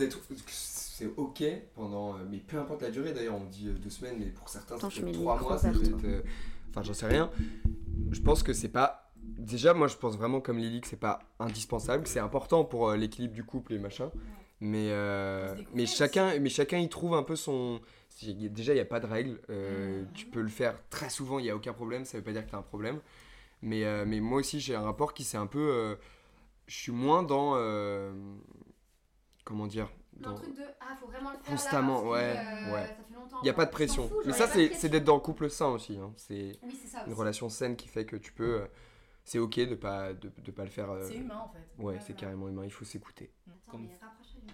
C'est 0.98 1.12
ok 1.18 1.44
pendant. 1.74 2.14
euh, 2.16 2.20
Mais 2.30 2.38
peu 2.38 2.58
importe 2.58 2.82
la 2.82 2.90
durée 2.90 3.12
d'ailleurs, 3.12 3.36
on 3.36 3.44
dit 3.44 3.68
euh, 3.68 3.74
deux 3.74 3.90
semaines, 3.90 4.16
mais 4.18 4.28
pour 4.28 4.48
certains, 4.48 4.78
ça 4.80 4.88
je 4.90 5.02
peut 5.02 5.10
être 5.10 5.14
trois 5.16 5.38
mois, 5.42 5.58
ça 5.58 5.70
peut 5.72 5.84
être. 5.84 6.06
euh, 6.06 6.22
Enfin, 6.70 6.84
j'en 6.84 6.94
sais 6.94 7.08
rien. 7.08 7.30
Je 8.12 8.22
pense 8.22 8.44
que 8.44 8.54
c'est 8.54 8.70
pas. 8.70 9.12
Déjà, 9.38 9.74
moi, 9.74 9.88
je 9.90 9.98
pense 9.98 10.16
vraiment 10.18 10.40
comme 10.40 10.58
Lily 10.58 10.80
que 10.80 10.88
c'est 10.88 10.96
pas 11.00 11.20
indispensable, 11.40 12.04
que 12.04 12.10
c'est 12.10 12.20
important 12.20 12.64
pour 12.64 12.88
euh, 12.90 12.96
l'équilibre 12.96 13.34
du 13.34 13.44
couple 13.44 13.74
et 13.74 13.80
machin. 13.80 14.10
Mais, 14.62 14.92
euh, 14.92 15.54
chacun, 15.86 16.40
mais 16.40 16.50
chacun 16.50 16.78
y 16.78 16.88
trouve 16.88 17.14
un 17.14 17.24
peu 17.24 17.36
son. 17.36 17.82
Déjà, 18.24 18.72
il 18.72 18.76
n'y 18.76 18.80
a 18.82 18.86
pas 18.86 19.02
de 19.02 19.06
règle. 19.08 19.42
euh. 19.50 20.06
Tu 20.14 20.26
peux 20.28 20.42
le 20.42 20.48
faire 20.48 20.76
très 20.90 21.10
souvent, 21.10 21.40
il 21.40 21.44
n'y 21.44 21.50
a 21.50 21.56
aucun 21.58 21.74
problème. 21.74 22.06
Ça 22.06 22.18
veut 22.18 22.24
pas 22.24 22.32
dire 22.32 22.46
que 22.46 22.50
tu 22.52 22.56
as 22.56 22.60
un 22.60 22.62
problème. 22.62 23.00
Mais, 23.62 23.84
euh, 23.84 24.06
mais 24.08 24.22
moi 24.22 24.40
aussi, 24.40 24.62
j'ai 24.62 24.76
un 24.76 24.82
rapport 24.84 25.14
qui 25.14 25.26
s'est 25.26 25.38
un 25.38 25.48
peu. 25.48 25.60
euh, 25.60 25.96
je 26.68 26.76
suis 26.78 26.94
moins 26.94 27.22
dans. 27.24 27.56
euh, 27.58 28.14
comment 29.44 29.68
dire 29.68 29.90
Un 30.18 30.22
dans- 30.30 30.36
truc 30.36 30.56
de 30.56 30.64
ah 30.80 30.96
faut 31.00 31.08
vraiment 31.08 31.32
le 31.32 31.38
faire 31.38 31.46
Constamment, 31.52 32.04
là, 32.04 32.10
ouais, 32.10 32.34
que, 32.34 32.70
euh, 32.70 32.74
ouais. 32.74 32.88
ça 32.88 32.94
fait 32.94 33.14
longtemps, 33.14 33.38
Il 33.42 33.44
n'y 33.44 33.50
a 33.50 33.54
pas 33.54 33.66
de 33.66 33.72
pression. 33.72 34.08
fous, 34.08 34.22
mais 34.26 34.32
y 34.32 34.36
ça, 34.36 34.48
c'est 34.48 34.90
d'être 34.90 35.04
dans 35.04 35.16
le 35.16 35.22
couple 35.22 35.50
sain 35.50 35.68
aussi. 35.68 35.98
hein. 35.98 36.14
C'est 36.16 36.58
Oui, 36.64 36.80
une 37.08 37.14
relation 37.14 37.50
saine 37.50 37.76
qui 37.76 37.88
fait 37.88 38.06
que 38.06 38.16
tu 38.16 38.32
peux. 38.32 38.62
euh, 38.62 38.68
c'est 39.24 39.40
ok 39.40 39.60
de 39.60 39.76
pas, 39.76 40.14
de, 40.14 40.32
de 40.44 40.52
pas 40.52 40.64
le 40.64 40.70
faire. 40.70 40.90
euh, 40.92 41.04
C'est 41.08 41.16
humain 41.18 41.38
en 41.38 41.50
fait. 41.50 41.82
Ouais, 41.84 42.00
c'est 42.00 42.16
carrément 42.16 42.48
humain, 42.48 42.64
il 42.64 42.72
faut 42.72 42.86
s'écouter. 42.86 43.32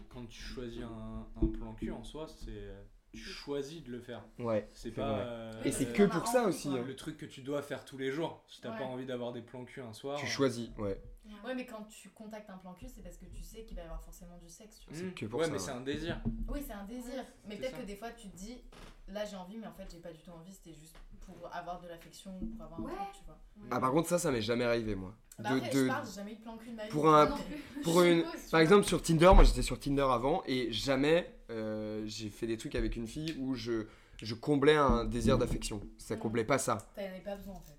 Quand 0.10 0.25
tu 0.28 0.42
choisis 0.42 0.81
un, 0.84 1.28
un 1.42 1.48
plan 1.48 1.74
cul 1.74 1.92
en 1.92 2.04
soi, 2.04 2.28
c'est 2.28 2.69
tu 3.13 3.19
choisis 3.19 3.84
de 3.84 3.92
le 3.92 4.00
faire. 4.00 4.24
Ouais. 4.40 4.68
C'est 4.74 4.92
pas. 4.92 5.12
vrai. 5.12 5.22
euh, 5.25 5.63
Et 5.66 5.72
c'est 5.72 5.88
Euh, 5.90 5.94
que 5.94 6.04
pour 6.04 6.28
ça 6.28 6.42
envie, 6.44 6.50
aussi. 6.50 6.69
hein. 6.69 6.84
le 6.86 6.96
truc 6.96 7.18
que 7.18 7.25
tu 7.25 7.42
dois 7.42 7.62
faire 7.62 7.84
tous 7.84 7.98
les 7.98 8.10
jours. 8.12 8.42
Si 8.48 8.62
t'as 8.62 8.72
Ouais. 8.72 8.78
pas 8.78 8.86
envie 8.86 9.06
d'avoir 9.06 9.34
des 9.34 9.42
plans 9.42 9.66
cul 9.66 9.81
un 9.81 9.92
soir. 9.94 10.18
Tu 10.18 10.25
choisis, 10.28 10.69
ouais. 10.78 11.02
Ouais, 11.44 11.56
mais 11.56 11.65
quand 11.65 11.83
tu 11.89 12.09
contactes 12.09 12.50
un 12.50 12.57
plan 12.57 12.73
cul, 12.73 12.88
c'est 12.88 13.01
parce 13.01 13.18
que 13.18 13.25
tu 13.25 13.41
sais 13.44 13.63
qu'il 13.63 13.75
va 13.75 13.81
y 13.83 13.85
avoir 13.85 14.01
forcément 14.01 14.38
du 14.38 14.50
sexe. 14.50 14.79
Tu 14.79 14.94
vois. 14.94 15.12
Que 15.12 15.25
pour 15.25 15.39
ouais, 15.39 15.45
ça, 15.45 15.51
mais 15.51 15.57
ouais. 15.57 15.63
c'est 15.63 15.71
un 15.71 15.81
désir. 15.81 16.21
Oui, 16.50 16.59
c'est 16.65 16.73
un 16.73 16.83
désir. 16.85 17.23
Mais 17.47 17.56
peut-être 17.57 17.77
que 17.79 17.85
des 17.85 17.95
fois, 17.95 18.09
tu 18.12 18.27
te 18.29 18.35
dis, 18.38 18.62
là 19.07 19.25
j'ai 19.25 19.35
envie, 19.35 19.57
mais 19.57 19.68
en 19.68 19.73
fait, 19.73 19.88
j'ai 19.91 20.00
pas 20.00 20.12
du 20.12 20.19
tout 20.19 20.31
envie. 20.31 20.53
C'était 20.53 20.73
juste 20.77 20.95
pour 21.25 21.50
avoir 21.53 21.79
de 21.81 21.88
l'affection, 21.88 22.31
pour 22.57 22.65
avoir 22.65 22.79
un 22.79 22.83
truc, 22.83 22.97
tu 23.13 23.25
vois. 23.25 23.38
Ah, 23.71 23.79
par 23.79 23.91
contre, 23.91 24.09
ça, 24.09 24.19
ça 24.19 24.31
m'est 24.31 24.41
jamais 24.41 24.63
arrivé, 24.65 24.95
moi. 24.95 25.13
Bah 25.39 25.50
De- 25.50 25.56
après, 25.57 25.69
de- 25.69 25.83
je 25.88 25.88
parle, 25.91 26.06
j'ai 26.07 26.13
jamais 26.15 26.31
eu 26.33 26.35
de 26.35 26.41
plan 26.41 26.57
cul 26.57 26.69
de 26.71 26.75
ma 26.75 26.83
vie. 26.83 26.89
pour 26.89 27.07
un- 27.13 27.27
pour 27.83 28.01
une- 28.03 28.24
suppose, 28.25 28.50
Par 28.51 28.59
exemple, 28.59 28.85
sur 28.85 29.01
Tinder, 29.01 29.31
moi 29.33 29.44
j'étais 29.44 29.62
sur 29.62 29.79
Tinder 29.79 30.06
avant 30.09 30.44
et 30.45 30.71
jamais 30.71 31.33
euh, 31.50 32.03
j'ai 32.06 32.29
fait 32.29 32.47
des 32.47 32.57
trucs 32.57 32.75
avec 32.75 32.95
une 32.95 33.07
fille 33.07 33.35
où 33.39 33.56
je, 33.56 33.85
je 34.21 34.35
comblais 34.35 34.75
un 34.75 35.06
désir 35.06 35.38
d'affection. 35.38 35.81
Ça 35.97 36.15
comblait 36.15 36.45
pas 36.45 36.57
ça. 36.57 36.77
T'en 36.95 37.01
avais 37.03 37.19
pas 37.21 37.35
besoin 37.35 37.56
en 37.56 37.62
fait. 37.62 37.77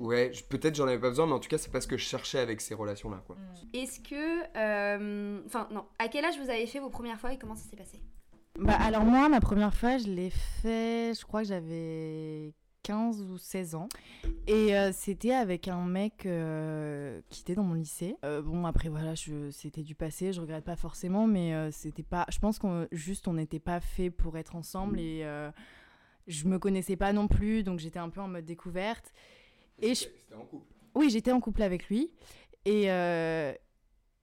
Ouais, 0.00 0.30
je- 0.32 0.42
peut-être 0.44 0.74
j'en 0.74 0.86
avais 0.86 0.98
pas 0.98 1.10
besoin, 1.10 1.26
mais 1.26 1.34
en 1.34 1.38
tout 1.40 1.48
cas, 1.48 1.58
c'est 1.58 1.70
pas 1.70 1.80
ce 1.80 1.86
que 1.86 1.96
je 1.96 2.04
cherchais 2.04 2.38
avec 2.38 2.60
ces 2.60 2.74
relations-là, 2.74 3.22
quoi. 3.26 3.36
Mm. 3.36 3.76
Est-ce 3.76 4.00
que 4.00 4.56
euh, 4.56 5.40
enfin 5.46 5.68
non, 5.70 5.84
à 5.98 6.08
quel 6.08 6.24
âge 6.24 6.38
vous 6.42 6.48
avez 6.50 6.66
fait 6.66 6.80
vos 6.80 6.90
premières 6.90 7.20
fois 7.20 7.32
et 7.32 7.38
comment 7.38 7.54
ça 7.54 7.68
s'est 7.68 7.76
passé? 7.76 8.00
Bah 8.58 8.76
alors 8.80 9.04
moi, 9.04 9.28
ma 9.28 9.40
première 9.40 9.74
fois, 9.74 9.98
je 9.98 10.06
l'ai 10.08 10.30
fait, 10.30 11.12
je 11.18 11.24
crois 11.24 11.42
que 11.42 11.48
j'avais 11.48 12.52
15 12.82 13.22
ou 13.22 13.36
16 13.38 13.74
ans. 13.74 13.88
Et 14.46 14.74
euh, 14.76 14.90
c'était 14.92 15.32
avec 15.34 15.68
un 15.68 15.84
mec 15.84 16.24
euh, 16.26 17.20
qui 17.28 17.42
était 17.42 17.54
dans 17.54 17.62
mon 17.62 17.74
lycée. 17.74 18.16
Euh, 18.24 18.42
bon, 18.42 18.64
après 18.66 18.88
voilà, 18.88 19.14
je- 19.14 19.50
c'était 19.50 19.82
du 19.82 19.94
passé, 19.94 20.32
je 20.32 20.40
regrette 20.40 20.64
pas 20.64 20.76
forcément, 20.76 21.26
mais 21.26 21.54
euh, 21.54 21.70
c'était 21.70 22.02
pas... 22.02 22.26
Je 22.30 22.38
pense 22.38 22.58
qu'on 22.58 22.86
juste, 22.90 23.28
on 23.28 23.34
n'était 23.34 23.60
pas 23.60 23.80
fait 23.80 24.10
pour 24.10 24.36
être 24.38 24.56
ensemble 24.56 24.98
et 24.98 25.20
euh, 25.24 25.50
je 26.26 26.46
me 26.46 26.58
connaissais 26.58 26.96
pas 26.96 27.12
non 27.12 27.28
plus, 27.28 27.62
donc 27.62 27.78
j'étais 27.78 27.98
un 27.98 28.08
peu 28.08 28.20
en 28.20 28.28
mode 28.28 28.44
découverte. 28.46 29.12
Et 29.82 29.94
je- 29.94 30.06
en 30.34 30.44
couple. 30.44 30.66
Oui, 30.94 31.10
j'étais 31.10 31.32
en 31.32 31.40
couple 31.40 31.62
avec 31.62 31.88
lui. 31.88 32.10
Et 32.64 32.90
euh, 32.90 33.52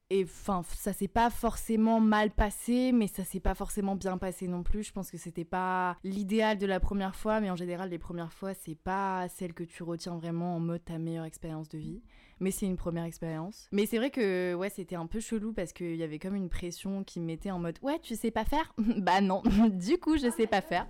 et 0.10 0.24
enfin, 0.24 0.62
ça 0.74 0.94
s'est 0.94 1.10
pas 1.10 1.30
forcément 1.30 2.00
mal 2.00 2.32
passé, 2.32 2.94
mais 2.94 3.08
ça 3.08 3.26
s'est 3.26 3.42
pas 3.42 3.56
forcément 3.56 3.96
bien 3.96 4.18
passé 4.18 4.48
non 4.48 4.64
plus. 4.64 4.84
Je 4.84 4.94
pense 4.94 5.12
que 5.12 5.18
c'était 5.18 5.44
pas 5.44 5.98
l'idéal 6.06 6.58
de 6.58 6.66
la 6.66 6.80
première 6.80 7.14
fois, 7.14 7.42
mais 7.42 7.50
en 7.50 7.58
général, 7.58 7.90
les 7.90 7.98
premières 7.98 8.32
fois, 8.32 8.54
c'est 8.54 8.76
pas 8.76 9.28
celle 9.28 9.54
que 9.54 9.66
tu 9.66 9.84
retiens 9.84 10.16
vraiment 10.16 10.56
en 10.56 10.60
mode 10.62 10.86
ta 10.86 10.98
meilleure 10.98 11.26
expérience 11.26 11.68
de 11.68 11.78
vie. 11.78 12.02
Mais 12.40 12.52
c'est 12.52 12.68
une 12.68 12.78
première 12.78 13.04
expérience. 13.04 13.68
Mais 13.74 13.86
c'est 13.86 13.98
vrai 13.98 14.10
que 14.10 14.54
ouais, 14.54 14.70
c'était 14.70 14.96
un 14.96 15.08
peu 15.08 15.20
chelou 15.20 15.52
parce 15.52 15.74
qu'il 15.74 15.96
y 15.98 16.04
avait 16.04 16.20
comme 16.20 16.36
une 16.36 16.48
pression 16.50 17.04
qui 17.04 17.20
me 17.20 17.26
mettait 17.26 17.52
en 17.52 17.60
mode 17.60 17.78
ouais, 17.82 18.00
tu 18.00 18.16
sais 18.16 18.32
pas 18.32 18.46
faire? 18.46 18.74
Bah 19.00 19.20
non, 19.20 19.42
du 19.72 19.98
coup, 19.98 20.18
je 20.18 20.30
sais 20.30 20.48
pas 20.48 20.62
faire. 20.62 20.88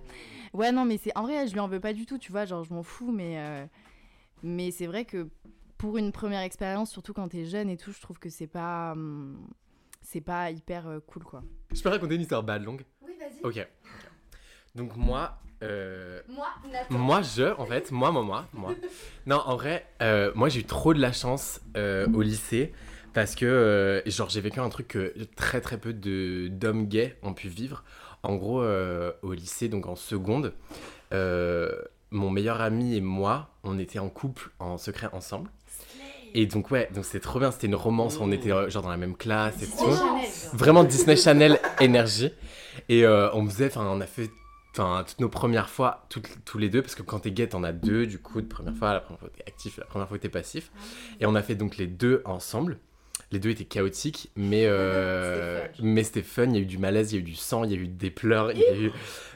Ouais, 0.52 0.70
non, 0.70 0.84
mais 0.84 0.96
c'est 0.96 1.16
en 1.16 1.22
vrai, 1.22 1.48
je 1.48 1.54
lui 1.54 1.60
en 1.60 1.66
veux 1.68 1.80
pas 1.80 1.92
du 1.92 2.06
tout, 2.06 2.18
tu 2.18 2.30
vois, 2.30 2.44
genre 2.44 2.62
je 2.62 2.72
m'en 2.72 2.84
fous, 2.84 3.10
mais. 3.10 3.38
euh, 3.38 3.66
mais 4.42 4.70
c'est 4.70 4.86
vrai 4.86 5.04
que 5.04 5.28
pour 5.76 5.96
une 5.98 6.12
première 6.12 6.40
expérience, 6.42 6.90
surtout 6.90 7.12
quand 7.12 7.28
t'es 7.28 7.44
jeune 7.44 7.68
et 7.70 7.76
tout, 7.76 7.92
je 7.92 8.00
trouve 8.00 8.18
que 8.18 8.30
c'est 8.30 8.46
pas. 8.46 8.92
hum, 8.92 9.38
c'est 10.02 10.20
pas 10.22 10.50
hyper 10.50 10.86
euh, 10.88 11.00
cool 11.06 11.22
quoi. 11.24 11.42
Je 11.74 11.82
peux 11.82 11.88
raconter 11.90 12.14
une 12.14 12.22
histoire 12.22 12.42
bad 12.42 12.64
longue? 12.64 12.82
Oui, 13.06 13.12
vas-y. 13.18 13.40
Ok. 13.42 13.68
Donc 14.74 14.96
moi, 14.96 15.38
euh, 15.62 16.22
Moi, 16.28 16.46
Nathan. 16.72 16.98
moi 16.98 17.20
je, 17.22 17.52
en 17.58 17.66
fait, 17.66 17.90
moi, 17.90 18.10
moi, 18.12 18.22
moi, 18.22 18.46
moi. 18.54 18.74
Non, 19.26 19.42
en 19.44 19.56
vrai, 19.56 19.86
euh, 20.02 20.32
moi 20.34 20.48
j'ai 20.48 20.60
eu 20.60 20.64
trop 20.64 20.94
de 20.94 21.00
la 21.00 21.12
chance 21.12 21.60
euh, 21.76 22.06
au 22.14 22.22
lycée 22.22 22.72
parce 23.12 23.34
que, 23.34 23.44
euh, 23.44 24.02
genre, 24.06 24.28
j'ai 24.30 24.40
vécu 24.40 24.60
un 24.60 24.68
truc 24.68 24.88
que 24.88 25.12
très 25.36 25.60
très 25.60 25.78
peu 25.78 25.92
de 25.92 26.48
d'hommes 26.48 26.86
gays 26.86 27.18
ont 27.22 27.34
pu 27.34 27.48
vivre. 27.48 27.84
En 28.22 28.36
gros, 28.36 28.62
euh, 28.62 29.12
au 29.22 29.32
lycée, 29.32 29.68
donc 29.68 29.86
en 29.86 29.96
seconde, 29.96 30.54
euh, 31.12 31.72
mon 32.10 32.30
meilleur 32.30 32.60
ami 32.60 32.96
et 32.96 33.00
moi, 33.00 33.50
on 33.64 33.78
était 33.78 33.98
en 33.98 34.08
couple 34.08 34.50
en 34.58 34.78
secret 34.78 35.08
ensemble. 35.12 35.50
Et 36.34 36.46
donc, 36.46 36.70
ouais, 36.70 36.88
donc 36.94 37.04
c'était 37.04 37.20
trop 37.20 37.38
bien. 37.38 37.50
C'était 37.50 37.66
une 37.66 37.74
romance. 37.74 38.18
On 38.20 38.30
était 38.32 38.52
euh, 38.52 38.68
genre 38.68 38.82
dans 38.82 38.90
la 38.90 38.96
même 38.96 39.16
classe 39.16 39.62
et 39.62 39.66
Disney 39.66 39.76
tout. 39.86 40.56
Vraiment 40.56 40.84
Disney 40.84 41.16
Channel 41.16 41.58
énergie. 41.80 42.30
Et 42.88 43.04
euh, 43.04 43.32
on 43.34 43.44
faisait, 43.46 43.66
enfin, 43.66 43.86
on 43.86 44.00
a 44.00 44.06
fait 44.06 44.30
enfin, 44.72 45.04
toutes 45.06 45.20
nos 45.20 45.28
premières 45.28 45.68
fois, 45.68 46.04
toutes, 46.08 46.28
tous 46.44 46.58
les 46.58 46.68
deux, 46.68 46.82
parce 46.82 46.94
que 46.94 47.02
quand 47.02 47.20
t'es 47.20 47.30
gay, 47.30 47.48
t'en 47.48 47.64
as 47.64 47.72
deux, 47.72 48.06
du 48.06 48.18
coup, 48.18 48.40
de 48.40 48.46
première 48.46 48.74
fois, 48.74 48.92
la 48.92 49.00
première 49.00 49.20
fois 49.20 49.30
t'es 49.34 49.44
actif, 49.46 49.78
la 49.78 49.86
première 49.86 50.08
fois 50.08 50.18
t'es 50.18 50.28
passif. 50.28 50.70
Et 51.20 51.26
on 51.26 51.34
a 51.34 51.42
fait 51.42 51.54
donc 51.54 51.76
les 51.76 51.86
deux 51.86 52.22
ensemble. 52.24 52.78
Les 53.30 53.38
deux 53.38 53.50
étaient 53.50 53.64
chaotiques, 53.64 54.30
mais, 54.36 54.64
euh, 54.66 55.60
C'était 55.72 55.76
fun. 55.76 55.82
mais 55.86 56.02
c'était 56.04 56.22
fun. 56.22 56.44
Il 56.46 56.54
y 56.54 56.56
a 56.56 56.60
eu 56.60 56.66
du 56.66 56.78
malaise, 56.78 57.12
il 57.12 57.16
y 57.16 57.18
a 57.18 57.20
eu 57.20 57.24
du 57.24 57.34
sang, 57.34 57.64
il 57.64 57.70
y 57.70 57.74
a 57.74 57.76
eu 57.76 57.86
des 57.88 58.10
pleurs, 58.10 58.52
il 58.52 58.58
y 58.60 58.64
a 58.64 58.74
eu. 58.74 58.90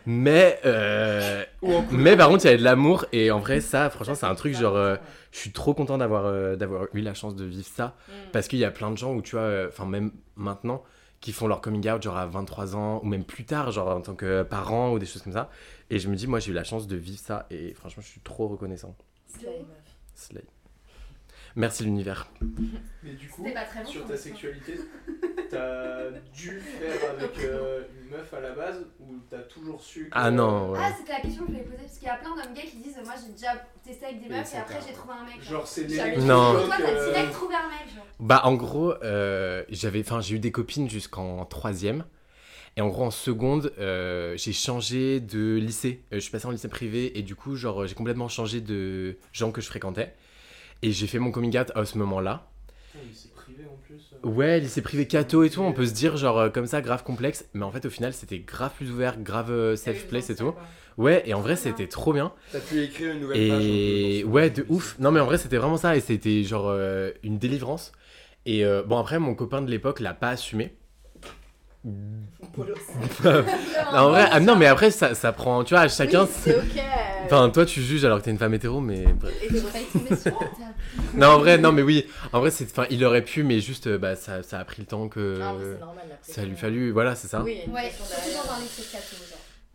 Mais, 0.06 0.58
euh, 0.64 1.44
mais 1.90 2.16
par 2.16 2.28
contre, 2.30 2.44
il 2.44 2.46
y 2.46 2.49
avait 2.49 2.58
de 2.58 2.64
l'amour. 2.64 3.04
Et 3.12 3.30
en 3.30 3.38
vrai, 3.40 3.61
ça, 3.61 3.90
franchement, 3.90 4.14
c'est 4.14 4.26
un 4.26 4.34
truc 4.34 4.54
genre. 4.56 4.76
euh, 4.76 4.96
je 5.30 5.38
suis 5.38 5.52
trop 5.52 5.75
content 5.75 5.99
d'avoir 5.99 6.56
d'avoir 6.56 6.87
eu 6.94 7.00
la 7.02 7.14
chance 7.14 7.37
de 7.37 7.44
vivre 7.44 7.66
ça. 7.66 7.94
Mm. 8.08 8.12
Parce 8.32 8.49
qu'il 8.49 8.58
y 8.58 8.64
a 8.64 8.70
plein 8.70 8.90
de 8.90 8.96
gens 8.96 9.12
où 9.14 9.20
tu 9.22 9.37
vois, 9.37 9.66
enfin, 9.68 9.84
même 9.87 10.11
maintenant, 10.37 10.82
qui 11.20 11.32
font 11.32 11.46
leur 11.46 11.61
coming 11.61 11.88
out 11.90 12.02
genre 12.02 12.16
à 12.16 12.26
23 12.26 12.75
ans, 12.75 13.00
ou 13.02 13.06
même 13.06 13.25
plus 13.25 13.44
tard, 13.44 13.70
genre 13.72 13.88
en 13.88 14.00
tant 14.00 14.14
que 14.14 14.42
parent 14.42 14.92
ou 14.92 14.99
des 14.99 15.06
choses 15.06 15.22
comme 15.22 15.32
ça. 15.34 15.50
Et 15.90 15.99
je 15.99 16.08
me 16.08 16.16
dis, 16.16 16.26
moi, 16.26 16.40
j'ai 16.40 16.50
eu 16.50 16.54
la 16.54 16.64
chance 16.64 16.87
de 16.87 16.96
vivre 16.96 17.20
ça. 17.20 17.46
Et 17.50 17.75
franchement, 17.75 18.02
je 18.02 18.08
suis 18.08 18.20
trop 18.22 18.49
reconnaissant. 18.49 18.96
Slay. 20.14 20.44
Merci 21.54 21.85
l'univers. 21.85 22.30
Mais 23.02 23.12
du 23.12 23.28
coup, 23.28 23.44
pas 23.52 23.64
très 23.64 23.85
sur 23.85 24.06
ta 24.06 24.16
ça. 24.16 24.23
sexualité, 24.23 24.75
t'as 25.50 26.11
dû 26.35 26.61
faire 26.61 27.11
avec 27.11 27.38
euh, 27.40 27.82
une 28.02 28.11
meuf 28.11 28.32
à 28.32 28.40
la 28.40 28.52
base 28.52 28.87
ou 29.00 29.16
t'as 29.28 29.42
toujours 29.42 29.82
su 29.82 30.04
que... 30.04 30.09
Ah 30.12 30.30
non, 30.30 30.71
ouais. 30.71 30.78
Ah, 30.80 30.92
c'était 30.99 31.12
la 31.12 31.21
question 31.21 31.42
que 31.44 31.52
je 31.52 31.52
voulais 31.59 31.64
poser 31.64 31.82
parce 31.82 31.99
qu'il 31.99 32.06
y 32.09 32.11
a 32.11 32.16
plein 32.16 32.30
d'hommes 32.30 32.54
gays 32.54 32.66
qui 32.68 32.76
disent 32.78 32.97
Moi 33.04 33.14
j'ai 33.25 33.32
déjà 33.32 33.52
testé 33.85 34.06
avec 34.06 34.23
des 34.23 34.28
meufs 34.28 34.54
et 34.54 34.56
après 34.56 34.78
j'ai 34.87 34.94
trouvé 34.94 35.14
un 35.14 35.25
mec. 35.25 35.42
Genre, 35.42 35.66
c'est 35.66 35.85
des 35.85 35.97
Non. 36.18 36.59
Et 36.59 36.64
toi 36.66 36.75
t'as 36.78 36.90
euh, 36.90 37.12
direct 37.12 37.32
trouvé 37.32 37.54
un 37.54 37.68
mec, 37.68 37.94
genre. 37.94 38.06
Bah 38.18 38.40
en 38.44 38.54
gros, 38.54 38.94
euh, 39.02 39.64
j'avais, 39.68 40.00
enfin 40.00 40.21
j'ai 40.21 40.37
eu 40.37 40.38
des 40.38 40.52
copines 40.52 40.88
jusqu'en 40.88 41.44
troisième. 41.44 42.04
Et 42.76 42.80
en 42.80 42.88
gros 42.88 43.04
en 43.04 43.11
seconde, 43.11 43.75
euh, 43.78 44.35
j'ai 44.38 44.54
changé 44.54 45.21
de 45.21 45.56
lycée. 45.56 46.02
Euh, 46.12 46.16
je 46.16 46.21
suis 46.21 46.30
passé 46.30 46.47
en 46.47 46.50
lycée 46.50 46.68
privé 46.68 47.18
et 47.18 47.23
du 47.23 47.35
coup 47.35 47.56
genre 47.56 47.87
j'ai 47.87 47.94
complètement 47.94 48.28
changé 48.28 48.62
de 48.62 49.18
gens 49.32 49.50
que 49.52 49.61
je 49.61 49.66
fréquentais. 49.66 50.14
Et 50.83 50.93
j'ai 50.93 51.07
fait 51.07 51.19
mon 51.19 51.31
coming 51.31 51.57
out 51.59 51.71
à 51.75 51.85
ce 51.85 51.99
moment-là. 51.99 52.49
Euh. 54.25 54.29
Ouais, 54.29 54.61
lycée 54.61 54.83
privé 54.83 55.07
catho 55.07 55.43
et 55.43 55.51
tout, 55.51 55.61
on 55.62 55.73
peut 55.73 55.87
se 55.87 55.93
dire 55.93 56.17
genre 56.17 56.39
euh, 56.39 56.49
comme 56.51 56.67
ça 56.67 56.81
grave 56.81 57.03
complexe. 57.05 57.45
Mais 57.55 57.65
en 57.65 57.71
fait 57.73 57.85
au 57.87 57.91
final 57.91 58.12
c'était 58.12 58.39
grave 58.39 58.73
plus 58.77 58.91
ouvert, 58.91 59.19
grave 59.21 59.51
euh, 59.51 59.77
safe 59.77 60.07
place 60.07 60.31
et 60.31 60.37
tout. 60.37 60.55
Ouais, 60.99 61.23
et 61.27 61.35
en 61.35 61.41
vrai 61.41 61.57
c'était 61.57 61.89
trop 61.89 62.12
bien. 62.12 62.33
T'as 62.53 62.61
pu 62.61 62.81
écrire 62.83 63.12
une 63.12 63.21
nouvelle 63.21 63.49
page. 63.49 63.62
Et 63.65 64.21
ce- 64.23 64.27
ouais, 64.27 64.51
de 64.51 64.67
ouf. 64.69 64.97
Non, 64.99 65.11
mais 65.11 65.21
en 65.21 65.25
vrai, 65.25 65.39
c'était 65.39 65.57
vraiment 65.57 65.77
ça. 65.79 65.97
Et 65.97 66.01
c'était 66.01 66.45
genre 66.45 66.67
euh, 66.69 67.11
une 67.23 67.39
délivrance. 67.39 67.93
Et 68.45 68.65
euh, 68.65 68.83
bon, 68.83 68.99
après, 68.99 69.19
mon 69.19 69.35
copain 69.35 69.62
de 69.62 69.71
l'époque 69.71 70.01
l'a 70.01 70.15
pas 70.15 70.31
assumé. 70.31 70.75
En 73.93 74.11
vrai, 74.11 74.29
ah, 74.31 74.41
non, 74.41 74.57
mais 74.57 74.67
après, 74.67 74.91
ça, 74.91 75.15
ça 75.15 75.33
prend. 75.33 75.65
Tu 75.65 75.75
vois, 75.75 75.89
chacun. 75.89 76.27
c'est 76.27 76.57
ok. 76.57 76.81
Enfin, 77.25 77.51
toi, 77.51 77.67
tu 77.67 77.83
juges 77.83 78.05
alors 78.05 78.19
que 78.19 78.25
t'es 78.25 78.31
une 78.31 78.39
femme 78.39 78.55
hétéro, 78.55 78.81
mais. 78.81 79.05
bref. 79.05 79.35
Et. 79.43 81.19
Non, 81.19 81.29
en 81.29 81.39
vrai, 81.39 81.59
non, 81.59 81.73
mais 81.73 81.83
oui. 81.83 82.07
En 82.33 82.41
vrai, 82.41 82.51
c'est. 82.51 82.65
Enfin, 82.71 82.87
il 82.91 83.05
aurait 83.05 83.25
pu, 83.25 83.43
mais 83.43 83.61
juste, 83.61 83.87
euh, 83.87 83.99
bah, 83.99 84.15
ça, 84.17 84.43
ça 84.43 84.59
a 84.59 84.65
pris 84.65 84.83
le 84.83 84.87
temps 84.87 85.09
que. 85.09 85.39
Ah, 85.43 85.55
c'est 85.59 85.81
normal, 85.81 86.05
ça 86.23 86.45
lui 86.45 86.57
fallu. 86.57 86.91
Voilà, 86.91 87.15
c'est 87.15 87.29
ça. 87.29 87.43
Oui, 87.43 87.59
Ouais. 87.69 87.91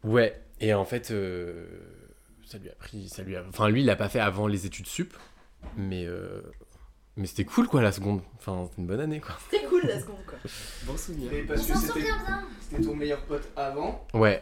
Ouais, 0.04 0.40
et 0.62 0.74
en 0.74 0.86
fait, 0.86 1.12
euh, 1.12 1.66
ça 2.46 2.58
lui 2.58 2.70
a 2.70 2.74
pris, 2.74 3.10
ça 3.10 3.24
lui 3.24 3.36
a... 3.36 3.44
Enfin, 3.50 3.68
lui, 3.70 3.82
il 3.82 3.86
l'a 3.86 3.96
pas 3.96 4.10
fait 4.10 4.20
avant 4.20 4.48
les 4.48 4.66
études 4.66 4.88
sup, 4.88 5.14
mais, 5.76 6.06
euh, 6.06 6.42
mais 7.18 7.28
c'était 7.28 7.44
cool, 7.46 7.68
quoi, 7.68 7.82
la 7.82 7.92
seconde. 7.92 8.22
Enfin, 8.38 8.66
c'était 8.70 8.82
une 8.82 8.88
bonne 8.88 9.00
année, 9.02 9.20
quoi. 9.20 9.36
C'était 9.50 9.66
cool 9.66 9.82
la 9.86 10.00
seconde, 10.00 10.24
quoi. 10.26 10.38
Bon 10.86 10.96
souvenir. 10.98 11.34
Et 11.34 11.44
On 11.44 11.48
parce 11.48 11.66
que 11.66 11.74
c'était 11.76 11.88
souvient 11.88 12.18
bien. 12.26 12.44
c'était 12.62 12.84
ton 12.84 12.96
meilleur 12.96 13.22
pote 13.26 13.48
avant. 13.56 14.06
Ouais. 14.14 14.42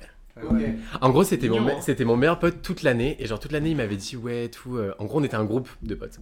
Ouais. 0.51 0.75
En 1.01 1.09
gros, 1.11 1.23
c'était 1.23 1.47
mon, 1.47 1.65
hein. 1.67 1.79
c'était 1.81 2.03
mon 2.03 2.17
meilleur 2.17 2.37
pote 2.39 2.61
toute 2.61 2.83
l'année, 2.83 3.15
et 3.19 3.25
genre 3.25 3.39
toute 3.39 3.53
l'année, 3.53 3.69
il 3.71 3.77
m'avait 3.77 3.95
dit, 3.95 4.17
ouais, 4.17 4.49
tout... 4.49 4.75
euh, 4.77 4.93
En 4.99 5.05
gros, 5.05 5.19
on 5.19 5.23
était 5.23 5.35
un 5.37 5.45
groupe 5.45 5.69
de 5.81 5.95
potes. 5.95 6.19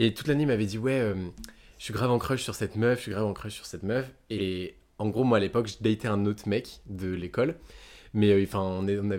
Et 0.00 0.12
toute 0.12 0.26
l'année, 0.26 0.42
il 0.42 0.48
m'avait 0.48 0.66
dit, 0.66 0.76
ouais, 0.78 0.98
euh, 0.98 1.14
je 1.78 1.84
suis 1.84 1.94
grave 1.94 2.10
en 2.10 2.18
crush 2.18 2.42
sur 2.42 2.54
cette 2.56 2.74
meuf, 2.76 2.98
je 2.98 3.02
suis 3.02 3.12
grave 3.12 3.24
en 3.26 3.32
crush 3.32 3.54
sur 3.54 3.66
cette 3.66 3.84
meuf. 3.84 4.10
Et 4.30 4.74
en 4.98 5.08
gros, 5.08 5.22
moi, 5.22 5.38
à 5.38 5.40
l'époque, 5.40 5.68
je 5.68 5.76
datais 5.80 6.08
un 6.08 6.26
autre 6.26 6.48
mec 6.48 6.80
de 6.86 7.08
l'école. 7.08 7.54
Mais 8.12 8.30
euh, 8.32 8.42
enfin, 8.44 8.60
on 8.60 8.86
est- 8.88 8.98
on 8.98 9.10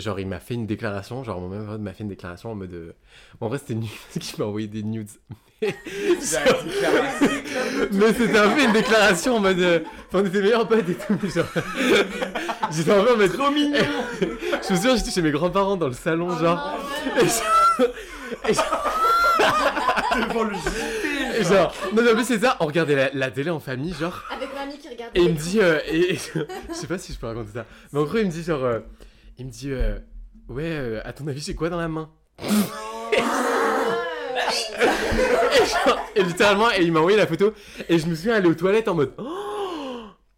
genre, 0.00 0.18
il 0.20 0.26
m'a 0.26 0.40
fait 0.40 0.54
une 0.54 0.66
déclaration, 0.66 1.24
genre, 1.24 1.40
mon 1.40 1.48
meilleur 1.48 1.66
pote 1.66 1.80
m'a 1.80 1.92
fait 1.92 2.02
une 2.04 2.08
déclaration 2.10 2.52
en 2.52 2.54
mode. 2.54 2.72
euh, 2.72 2.92
En 3.40 3.48
vrai, 3.48 3.58
c'était 3.58 3.74
nul 3.74 3.88
parce 4.14 4.26
qu'il 4.26 4.38
m'a 4.38 4.46
envoyé 4.46 4.66
des 4.66 4.82
nudes. 4.82 5.08
Mais 5.60 5.74
mais 7.90 8.12
c'était 8.12 8.38
un 8.38 8.48
peu 8.50 8.62
une 8.62 8.72
déclaration 8.72 9.36
en 9.36 9.40
mode. 9.40 9.58
euh, 9.58 9.80
Enfin, 10.08 10.20
on 10.22 10.26
était 10.26 10.40
meilleurs 10.40 10.68
potes 10.68 10.88
et 10.88 10.94
tout, 10.94 11.16
mais 11.20 11.28
genre. 11.28 11.46
J'étais 12.70 12.92
un 12.92 13.02
peu 13.02 13.14
en 13.14 13.16
mode. 13.16 13.32
Trop 13.32 13.50
mignon 13.50 13.78
Je 14.20 14.26
me 14.72 14.76
souviens, 14.76 14.96
j'étais 14.96 15.10
chez 15.10 15.22
mes 15.22 15.30
grands-parents 15.32 15.76
dans 15.76 15.88
le 15.88 15.94
salon, 15.94 16.28
Oh 16.30 16.38
genre. 16.40 16.78
Et 17.16 17.24
genre- 17.26 17.88
et 18.48 18.54
genre- 18.54 18.84
Devant 20.28 20.44
le 20.44 20.54
et 21.38 21.44
genre. 21.44 21.74
Non, 21.94 22.02
mais 22.02 22.10
en 22.12 22.14
plus, 22.14 22.24
c'est 22.24 22.38
ça, 22.38 22.56
on 22.60 22.66
regardait 22.66 22.94
la, 22.96 23.10
la 23.12 23.30
télé 23.30 23.50
en 23.50 23.60
famille, 23.60 23.94
genre. 23.94 24.22
Avec 24.34 24.54
mamie 24.54 24.78
qui 24.78 24.88
regarde. 24.88 25.10
Et 25.14 25.22
il 25.22 25.30
me 25.30 25.36
dit. 25.38 25.60
euh, 25.60 25.80
et, 25.88 26.14
et- 26.14 26.18
je 26.68 26.74
sais 26.74 26.86
pas 26.86 26.98
si 26.98 27.12
je 27.12 27.18
peux 27.18 27.26
raconter 27.26 27.50
ça. 27.54 27.66
Mais 27.92 27.98
en 28.00 28.04
gros, 28.04 28.18
il 28.18 28.26
me 28.26 28.30
dit, 28.30 28.42
genre. 28.44 28.64
Il 29.38 29.46
me 29.46 29.50
dit. 29.50 29.70
euh, 29.72 29.98
ouais, 30.48 30.64
euh, 30.64 31.00
à 31.04 31.12
ton 31.12 31.26
avis, 31.26 31.40
j'ai 31.40 31.54
quoi 31.54 31.68
dans 31.70 31.78
la 31.78 31.88
main? 31.88 32.10
Et, 32.42 33.18
genre- 35.66 36.00
et 36.14 36.22
littéralement, 36.22 36.70
et 36.70 36.82
il 36.82 36.92
m'a 36.92 37.00
envoyé 37.00 37.16
la 37.16 37.26
photo. 37.26 37.52
Et 37.88 37.98
je 37.98 38.06
me 38.06 38.14
souviens 38.14 38.34
aller 38.36 38.48
aux 38.48 38.54
toilettes 38.54 38.88
en 38.88 38.94
mode. 38.94 39.12
Oh 39.18 39.24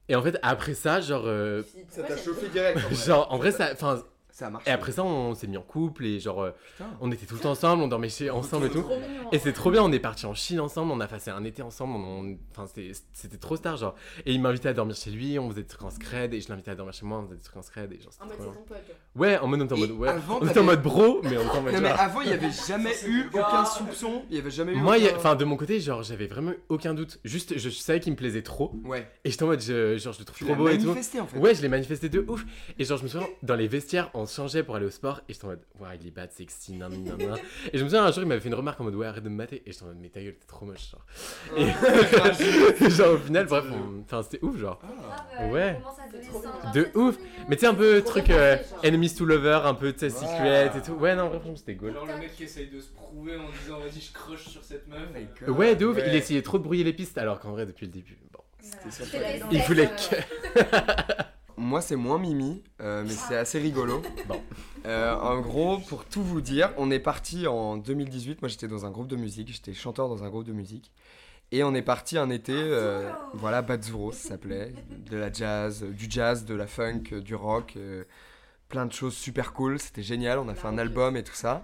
et 0.09 0.17
en 0.17 0.23
fait, 0.23 0.39
après 0.43 0.75
ça, 0.75 1.01
genre. 1.01 1.23
euh, 1.27 1.63
Ça 1.89 2.03
t'a 2.03 2.17
chauffé 2.17 2.49
direct. 2.49 2.79
en 2.91 2.95
genre, 2.95 3.27
en 3.33 3.39
vrai, 3.39 3.53
ça. 3.53 3.69
Enfin, 3.73 4.03
Ça 4.41 4.47
a 4.47 4.51
marché. 4.51 4.71
et 4.71 4.73
après 4.73 4.93
ça, 4.93 5.05
on 5.05 5.35
s'est 5.35 5.47
mis 5.47 5.57
en 5.57 5.63
couple 5.63 6.07
et 6.07 6.19
genre. 6.19 6.43
euh, 6.43 6.51
Putain. 6.77 6.91
on 7.01 7.13
était 7.13 7.27
tout 7.27 7.35
le 7.35 7.41
temps 7.41 7.51
ensemble, 7.51 7.83
on 7.83 7.89
dormait 7.89 8.09
chez, 8.09 8.31
ensemble 8.31 8.67
et 8.67 8.71
tout. 8.71 8.85
Et 9.33 9.39
c'est 9.39 9.53
trop 9.53 9.71
bien, 9.71 9.83
on 9.83 9.93
est 9.93 9.99
parti 9.99 10.27
en 10.27 10.35
Chine 10.35 10.61
ensemble, 10.61 10.93
on 10.93 11.01
a 11.01 11.07
passé 11.07 11.31
un 11.31 11.45
été 11.45 11.63
ensemble, 11.63 11.95
on- 11.97 12.21
on- 12.23 12.39
enfin 12.53 12.67
c'était- 12.67 12.93
c'était 13.13 13.37
trop 13.37 13.57
star 13.57 13.77
genre. 13.77 13.95
Et 14.27 14.33
il 14.33 14.41
m'invitait 14.41 14.71
à 14.71 14.73
dormir 14.73 14.97
chez 14.97 15.11
lui, 15.11 15.39
on 15.39 15.51
faisait 15.51 15.63
des 15.63 15.69
trucs 15.69 15.83
en 15.83 15.91
scred, 15.91 16.33
et 16.35 16.41
je 16.41 16.49
l'invitais 16.49 16.71
à 16.71 16.75
dormir 16.75 16.95
chez 16.95 17.05
moi, 17.07 17.19
on 17.19 17.25
faisait 17.27 17.37
des 17.37 17.43
trucs 17.43 17.57
en 17.57 17.63
scred, 17.63 17.93
et 17.93 17.99
genre 18.01 18.09
En 18.09 18.11
c'était 18.13 18.25
mode 18.27 18.37
trop 18.39 18.45
c'est 18.69 18.75
bien. 18.75 18.79
ton 18.79 18.89
pote. 18.89 18.97
Ouais, 19.17 19.39
en 19.39 19.47
mode 19.47 19.61
on 19.61 19.65
était 19.67 19.75
en 19.75 19.79
mode 19.79 19.91
ouais, 19.93 20.09
avant, 20.09 20.39
on 20.41 20.49
était 20.49 20.61
en 20.61 20.65
mode 20.65 20.83
bro, 20.83 21.21
mais 21.23 21.37
on 21.37 21.41
était 21.43 21.59
en 21.59 21.63
mode 21.63 21.75
Non 21.75 21.81
mais 21.81 21.89
avant 21.91 22.21
il 22.23 22.29
y 22.31 22.33
avait 22.33 22.51
jamais 22.67 22.95
eu 23.07 23.27
aucun 23.35 23.65
soupçon, 23.65 24.23
il 24.31 24.37
y 24.37 24.39
avait 24.41 24.51
jamais 24.51 24.73
eu 24.73 24.77
Moi, 24.77 24.95
a- 24.95 25.17
enfin 25.17 25.35
de 25.37 25.45
mon 25.45 25.57
côté, 25.57 25.81
genre 25.81 26.03
j'avais 26.03 26.27
vraiment 26.27 26.53
aucun 26.71 26.95
doute, 26.95 27.19
juste 27.25 27.59
je, 27.59 27.69
savais 27.69 28.01
qu'il 28.01 28.13
me 28.13 28.17
plaisait 28.17 28.43
trop, 28.43 28.73
Ouais. 28.85 29.07
et 29.25 29.31
j'étais 29.31 29.43
en 29.43 29.49
mode 29.49 29.61
je, 29.61 29.99
genre 29.99 30.13
je 30.15 30.19
le 30.21 30.25
trouve 30.25 30.39
Tu 30.39 30.45
trop 30.47 30.55
beau 30.55 30.69
et 30.69 30.79
tout. 30.79 30.87
manifesté 30.87 31.21
en 31.21 31.27
fait. 31.27 31.39
Ouais, 31.39 31.55
je 31.55 31.61
l'ai 31.63 31.69
manifesté 31.69 32.09
de 32.09 32.25
ouf. 32.29 32.45
Et 32.79 32.85
genre, 32.85 32.99
je 32.99 33.03
me 33.05 33.09
souviens, 33.09 33.27
dans 33.43 33.57
les 33.57 33.67
vestiaires, 33.69 34.11
on 34.15 34.27
se 34.31 34.37
changeait 34.37 34.63
pour 34.63 34.77
aller 34.77 34.87
au 34.87 34.91
sport. 34.91 35.21
Et 35.29 35.33
j'étais 35.35 35.45
en 35.45 35.49
mode, 35.49 35.61
ouais, 35.81 35.89
il 36.01 36.07
est 36.07 36.11
bad, 36.11 36.31
sexy, 36.33 36.73
nan, 36.73 36.91
nan, 37.05 37.19
nan. 37.19 37.39
Et 37.73 37.79
je 37.79 37.85
me 37.85 37.89
souviens, 37.89 38.05
un 38.05 38.11
jour, 38.13 38.23
il 38.23 38.27
m'avait 38.27 38.41
fait 38.41 38.49
une 38.49 38.55
remarque 38.55 38.81
en 38.81 38.85
mode, 38.85 38.95
ouais, 38.95 39.07
arrête 39.07 39.23
de 39.25 39.29
me 39.29 39.35
mater. 39.37 39.63
Et 39.67 39.73
j'étais 39.73 39.83
en 39.85 39.89
mode, 39.89 39.99
mais 40.01 40.09
ta 40.09 40.21
gueule, 40.23 40.35
t'es 40.35 40.47
trop 40.47 40.65
moche, 40.67 40.91
genre. 40.93 41.05
Et 41.57 42.91
genre, 42.91 43.15
au 43.15 43.19
final, 43.19 43.47
bref, 43.47 43.65
on- 43.71 44.01
enfin, 44.03 44.23
c'était 44.23 44.45
ouf, 44.45 44.57
genre. 44.59 44.81
Ah. 45.39 45.47
Ouais. 45.49 45.79
Trop 45.81 45.93
adolescente, 46.07 46.43
bien. 46.73 46.83
De 46.83 46.89
ouf. 46.99 47.17
Mais 47.49 47.57
tu 47.57 47.61
sais, 47.61 47.67
un 47.67 47.75
peu 47.75 48.03
truc 48.03 48.31
euh, 48.31 48.57
enemies 48.85 49.15
to 49.15 49.25
lover, 49.25 49.61
un 49.65 49.75
peu, 49.75 49.93
tu 49.93 49.99
sais, 49.99 50.07
Ouais. 50.07 50.11
secret 50.27 50.71
et 50.77 50.81
tout. 50.83 50.93
Ouais, 50.93 51.15
non, 51.17 51.29
vraiment, 51.29 51.57
c'était 51.57 51.75
cool. 51.77 51.93
Genre 51.93 52.07
le 52.07 52.17
mec 52.19 52.35
qui 52.37 52.45
essaye 52.45 52.69
de 52.69 52.81
se 52.81 52.89
prouver 52.91 53.37
en 53.37 53.49
disant 53.63 53.79
vas-y 53.81 54.01
je 54.01 54.13
crush 54.13 54.47
sur 54.49 54.63
cette 54.65 54.87
meuf. 54.89 55.01
God. 55.47 55.57
Ouais, 55.57 55.75
de 55.77 55.87
ouf, 55.87 55.97
Ouais. 55.97 56.05
il 56.09 56.15
essayait 56.15 56.43
trop 56.43 56.59
de 56.59 56.63
brouiller 56.63 56.85
les 56.85 56.93
pistes, 56.93 57.19
alors 57.19 57.41
qu'en 57.41 57.51
vrai, 57.53 57.67
depuis 57.67 57.87
le 57.87 57.93
début, 57.93 58.17
bon. 58.33 58.41
C'était 58.63 58.91
ça. 58.91 59.05
C'était 59.05 59.41
Il 59.51 59.63
voulait 59.63 59.87
que. 59.89 60.61
Moi, 61.61 61.83
c'est 61.83 61.97
moins 61.97 62.19
Mimi, 62.19 62.63
euh, 62.81 63.05
mais 63.07 63.13
c'est 63.13 63.37
assez 63.37 63.59
rigolo. 63.59 64.01
Bon. 64.29 64.43
Euh, 64.87 65.15
en 65.15 65.41
gros, 65.41 65.79
pour 65.79 66.07
tout 66.07 66.23
vous 66.23 66.41
dire, 66.41 66.73
on 66.79 66.91
est 66.91 66.99
parti 66.99 67.47
en 67.47 67.77
2018. 67.77 68.41
Moi, 68.41 68.49
j'étais 68.49 68.67
dans 68.67 68.87
un 68.87 68.91
groupe 68.91 69.09
de 69.09 69.17
musique. 69.17 69.53
J'étais 69.53 69.75
chanteur 69.75 70.09
dans 70.09 70.25
un 70.25 70.31
groupe 70.31 70.47
de 70.47 70.55
musique. 70.55 70.91
Et 71.53 71.63
on 71.63 71.75
est 71.75 71.83
parti 71.83 72.17
un 72.17 72.31
été, 72.31 72.55
euh, 72.57 73.11
voilà, 73.35 73.61
Bazzuro, 73.61 74.11
ça 74.11 74.31
s'appelait. 74.31 74.73
De 75.11 75.19
la 75.19 75.31
jazz, 75.31 75.83
du 75.85 76.07
jazz, 76.09 76.47
de 76.47 76.55
la 76.55 76.67
funk, 76.67 77.21
du 77.23 77.35
rock. 77.35 77.75
euh, 77.77 78.05
plein 78.71 78.87
de 78.87 78.93
choses 78.93 79.15
super 79.15 79.53
cool. 79.53 79.79
C'était 79.79 80.03
génial. 80.03 80.39
On 80.39 80.49
a 80.49 80.55
fait 80.55 80.69
un 80.69 80.79
album 80.79 81.17
et 81.19 81.25
tout 81.25 81.35
ça. 81.35 81.63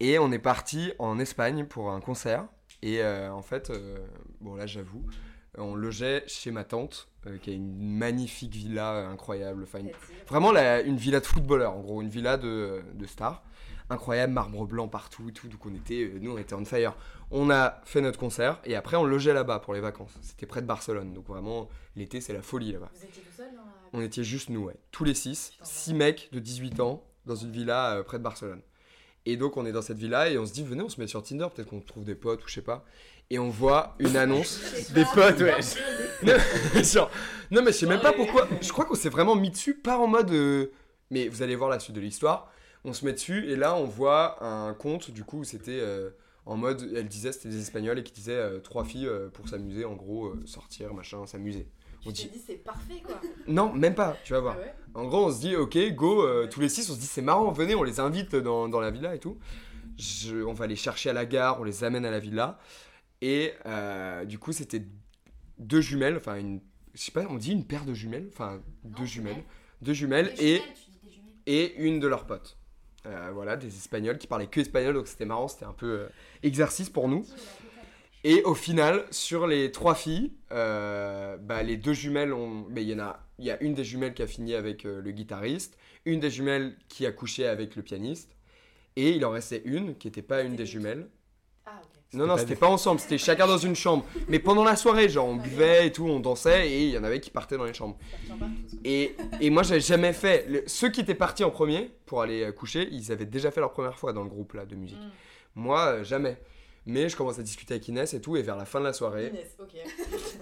Et 0.00 0.18
on 0.18 0.32
est 0.32 0.40
parti 0.40 0.92
en 0.98 1.20
Espagne 1.20 1.66
pour 1.66 1.92
un 1.92 2.00
concert. 2.00 2.46
Et 2.82 3.00
euh, 3.02 3.32
en 3.32 3.42
fait, 3.42 3.70
euh, 3.70 3.98
bon 4.40 4.56
là, 4.56 4.66
j'avoue, 4.66 5.04
on 5.58 5.74
logeait 5.74 6.24
chez 6.26 6.50
ma 6.50 6.64
tante, 6.64 7.08
euh, 7.26 7.38
qui 7.38 7.50
a 7.50 7.52
une 7.52 7.96
magnifique 7.96 8.54
villa 8.54 8.92
euh, 8.94 9.08
incroyable. 9.08 9.62
Enfin, 9.64 9.80
une- 9.80 9.90
Vraiment 10.28 10.52
la- 10.52 10.80
une 10.82 10.96
villa 10.96 11.20
de 11.20 11.26
footballeur, 11.26 11.74
en 11.76 11.80
gros, 11.80 12.02
une 12.02 12.08
villa 12.08 12.36
de, 12.36 12.80
de 12.94 13.06
stars. 13.06 13.42
Incroyable, 13.90 14.32
marbre 14.32 14.64
blanc 14.66 14.88
partout 14.88 15.28
et 15.28 15.32
tout. 15.32 15.48
Donc 15.48 15.66
on 15.66 15.74
était, 15.74 16.04
euh, 16.04 16.18
nous 16.20 16.32
on 16.32 16.38
était 16.38 16.54
on 16.54 16.64
fire. 16.64 16.94
On 17.30 17.50
a 17.50 17.80
fait 17.84 18.00
notre 18.00 18.18
concert 18.18 18.60
et 18.64 18.74
après 18.74 18.96
on 18.96 19.04
logeait 19.04 19.34
là-bas 19.34 19.58
pour 19.58 19.74
les 19.74 19.80
vacances. 19.80 20.14
C'était 20.22 20.46
près 20.46 20.62
de 20.62 20.66
Barcelone. 20.66 21.12
Donc 21.12 21.26
vraiment, 21.26 21.68
l'été 21.96 22.20
c'est 22.22 22.32
la 22.32 22.40
folie 22.42 22.72
là-bas. 22.72 22.90
Vous 22.94 23.04
étiez 23.04 23.22
tout 23.22 23.32
seul 23.36 23.50
dans 23.50 23.56
la. 23.62 23.72
On 23.92 24.00
était 24.00 24.24
juste 24.24 24.48
nous, 24.48 24.64
ouais. 24.64 24.76
Tous 24.92 25.04
les 25.04 25.12
six. 25.14 25.52
Six 25.62 25.92
mecs 25.92 26.30
de 26.32 26.38
18 26.38 26.80
ans. 26.80 27.04
dans 27.26 27.36
une 27.36 27.52
villa 27.52 27.96
euh, 27.96 28.02
près 28.02 28.18
de 28.18 28.22
Barcelone. 28.24 28.62
Et 29.26 29.36
donc 29.36 29.56
on 29.58 29.66
est 29.66 29.72
dans 29.72 29.82
cette 29.82 29.98
villa 29.98 30.28
et 30.30 30.38
on 30.38 30.46
se 30.46 30.52
dit 30.52 30.64
venez 30.64 30.82
on 30.82 30.88
se 30.88 30.98
met 31.00 31.06
sur 31.06 31.22
Tinder, 31.22 31.46
peut-être 31.54 31.68
qu'on 31.68 31.80
trouve 31.80 32.04
des 32.04 32.14
potes 32.16 32.42
ou 32.44 32.48
je 32.48 32.54
sais 32.54 32.62
pas. 32.62 32.84
Et 33.32 33.38
on 33.38 33.48
voit 33.48 33.94
une 33.98 34.16
annonce. 34.16 34.60
Des 34.92 35.04
potes, 35.14 35.40
ouais. 35.40 35.56
non, 36.22 36.34
genre- 36.82 37.10
non, 37.50 37.62
mais 37.62 37.72
je 37.72 37.78
sais 37.78 37.86
même 37.86 38.00
pas 38.00 38.12
pourquoi. 38.12 38.46
Je 38.60 38.68
crois 38.70 38.84
qu'on 38.84 38.94
s'est 38.94 39.08
vraiment 39.08 39.36
mis 39.36 39.50
dessus, 39.50 39.74
pas 39.74 39.96
en 39.98 40.06
mode. 40.06 40.30
euh, 40.32 40.66
Mais 41.10 41.28
vous 41.28 41.42
allez 41.42 41.56
voir 41.56 41.70
la 41.70 41.78
suite 41.80 41.96
de 41.96 42.00
l'histoire. 42.00 42.50
On 42.84 42.92
se 42.92 43.04
met 43.06 43.12
dessus 43.12 43.48
et 43.50 43.56
là 43.56 43.74
on 43.76 43.84
voit 43.84 44.42
un 44.44 44.74
compte 44.74 45.10
du 45.12 45.24
coup 45.24 45.38
où 45.38 45.44
c'était 45.44 45.78
euh, 45.80 46.10
en 46.46 46.56
mode. 46.56 46.90
Elle 46.94 47.08
disait 47.08 47.32
c'était 47.32 47.48
des 47.48 47.60
Espagnols 47.60 47.98
et 47.98 48.02
qui 48.02 48.12
disaient 48.12 48.32
euh, 48.32 48.58
trois 48.60 48.84
filles 48.84 49.06
euh, 49.06 49.28
pour 49.30 49.48
s'amuser 49.48 49.84
en 49.86 49.94
gros, 49.94 50.26
euh, 50.26 50.42
sortir, 50.46 50.92
machin, 50.92 51.24
s'amuser. 51.26 51.68
On 52.04 52.10
dit 52.10 52.28
dit, 52.32 52.42
c'est 52.46 52.56
parfait 52.64 53.00
quoi. 53.06 53.20
non, 53.46 53.72
même 53.72 53.94
pas, 53.94 54.16
tu 54.24 54.32
vas 54.34 54.40
voir. 54.40 54.56
Ah 54.58 54.62
ouais 54.62 54.74
En 54.94 55.04
gros, 55.06 55.26
on 55.26 55.30
se 55.32 55.38
dit, 55.40 55.54
ok, 55.54 55.78
go, 55.94 56.22
euh, 56.26 56.48
tous 56.50 56.58
les 56.60 56.68
six, 56.68 56.90
on 56.90 56.94
se 56.94 56.98
dit, 56.98 57.06
c'est 57.06 57.22
marrant, 57.22 57.52
venez, 57.52 57.76
on 57.76 57.84
les 57.84 58.00
invite 58.00 58.34
dans, 58.34 58.68
dans 58.68 58.80
la 58.80 58.90
villa 58.90 59.14
et 59.14 59.20
tout. 59.20 59.38
Je- 59.98 60.42
on 60.42 60.52
va 60.52 60.66
les 60.66 60.74
chercher 60.74 61.10
à 61.10 61.12
la 61.12 61.24
gare, 61.26 61.60
on 61.60 61.64
les 61.64 61.84
amène 61.84 62.04
à 62.04 62.10
la 62.10 62.18
villa. 62.18 62.58
Et 63.22 63.54
euh, 63.66 64.24
du 64.24 64.38
coup, 64.38 64.52
c'était 64.52 64.82
deux 65.58 65.80
jumelles, 65.80 66.16
enfin, 66.16 66.36
une, 66.36 66.60
je 66.92 67.00
sais 67.00 67.12
pas, 67.12 67.24
on 67.30 67.36
dit 67.36 67.52
une 67.52 67.64
paire 67.64 67.84
de 67.84 67.94
jumelles, 67.94 68.28
enfin, 68.32 68.60
deux 68.84 69.04
jumelles. 69.06 69.42
Deux 69.80 69.92
jumelles 69.92 70.34
et, 70.40 70.60
et 71.46 71.74
une 71.76 72.00
de 72.00 72.08
leurs 72.08 72.26
potes. 72.26 72.58
Euh, 73.06 73.30
voilà, 73.32 73.56
des 73.56 73.68
Espagnols 73.68 74.18
qui 74.18 74.26
parlaient 74.26 74.48
que 74.48 74.60
espagnol, 74.60 74.94
donc 74.94 75.06
c'était 75.06 75.24
marrant, 75.24 75.46
c'était 75.48 75.64
un 75.64 75.72
peu 75.72 76.00
euh, 76.00 76.08
exercice 76.42 76.90
pour 76.90 77.08
nous. 77.08 77.24
Et 78.24 78.42
au 78.42 78.54
final, 78.54 79.04
sur 79.10 79.46
les 79.46 79.72
trois 79.72 79.94
filles, 79.94 80.32
euh, 80.52 81.36
bah, 81.36 81.62
les 81.62 81.76
deux 81.76 81.92
jumelles 81.92 82.32
ont. 82.32 82.66
mais 82.70 82.82
Il 82.82 82.90
y 82.90 82.94
en 82.94 83.00
a, 83.00 83.24
il 83.38 83.44
y 83.44 83.50
a 83.50 83.60
une 83.62 83.74
des 83.74 83.84
jumelles 83.84 84.14
qui 84.14 84.22
a 84.22 84.28
fini 84.28 84.54
avec 84.54 84.82
le 84.82 85.10
guitariste, 85.10 85.76
une 86.04 86.18
des 86.18 86.30
jumelles 86.30 86.76
qui 86.88 87.06
a 87.06 87.12
couché 87.12 87.46
avec 87.46 87.76
le 87.76 87.82
pianiste, 87.82 88.36
et 88.96 89.10
il 89.10 89.24
en 89.24 89.30
restait 89.30 89.62
une 89.64 89.96
qui 89.96 90.08
n'était 90.08 90.22
pas 90.22 90.42
une 90.42 90.54
des 90.56 90.66
jumelles. 90.66 91.08
Non, 92.14 92.26
non, 92.26 92.36
c'était 92.36 92.56
pas 92.56 92.66
ensemble, 92.68 93.00
c'était 93.00 93.16
chacun 93.18 93.46
dans 93.46 93.56
une 93.58 93.74
chambre. 93.74 94.04
Mais 94.28 94.38
pendant 94.38 94.64
la 94.64 94.76
soirée, 94.76 95.08
genre, 95.08 95.26
on 95.28 95.36
buvait 95.36 95.86
et 95.86 95.92
tout, 95.92 96.06
on 96.06 96.20
dansait, 96.20 96.68
et 96.68 96.82
il 96.84 96.90
y 96.90 96.98
en 96.98 97.04
avait 97.04 97.20
qui 97.20 97.30
partaient 97.30 97.56
dans 97.56 97.64
les 97.64 97.72
chambres. 97.72 97.96
Et, 98.84 99.16
et 99.40 99.48
moi, 99.50 99.62
j'avais 99.62 99.80
jamais 99.80 100.12
fait. 100.12 100.44
le- 100.48 100.62
ceux 100.66 100.90
qui 100.90 101.00
étaient 101.00 101.14
partis 101.14 101.42
en 101.44 101.50
premier 101.50 101.90
pour 102.06 102.20
aller 102.20 102.42
euh, 102.42 102.52
coucher, 102.52 102.86
ils 102.92 103.10
avaient 103.12 103.24
déjà 103.24 103.50
fait 103.50 103.60
leur 103.60 103.72
première 103.72 103.98
fois 103.98 104.12
dans 104.12 104.22
le 104.24 104.28
groupe 104.28 104.52
là 104.52 104.66
de 104.66 104.74
musique. 104.74 104.98
Mm. 104.98 105.10
Moi, 105.62 105.80
euh, 105.86 106.04
jamais. 106.04 106.36
Mais 106.84 107.08
je 107.08 107.16
commence 107.16 107.38
à 107.38 107.42
discuter 107.42 107.74
avec 107.74 107.86
Inès 107.88 108.12
et 108.12 108.20
tout, 108.20 108.36
et 108.36 108.42
vers 108.42 108.56
la 108.56 108.64
fin 108.64 108.80
de 108.80 108.84
la 108.86 108.92
soirée, 108.92 109.28
Inès, 109.28 109.56
ok. 109.60 109.70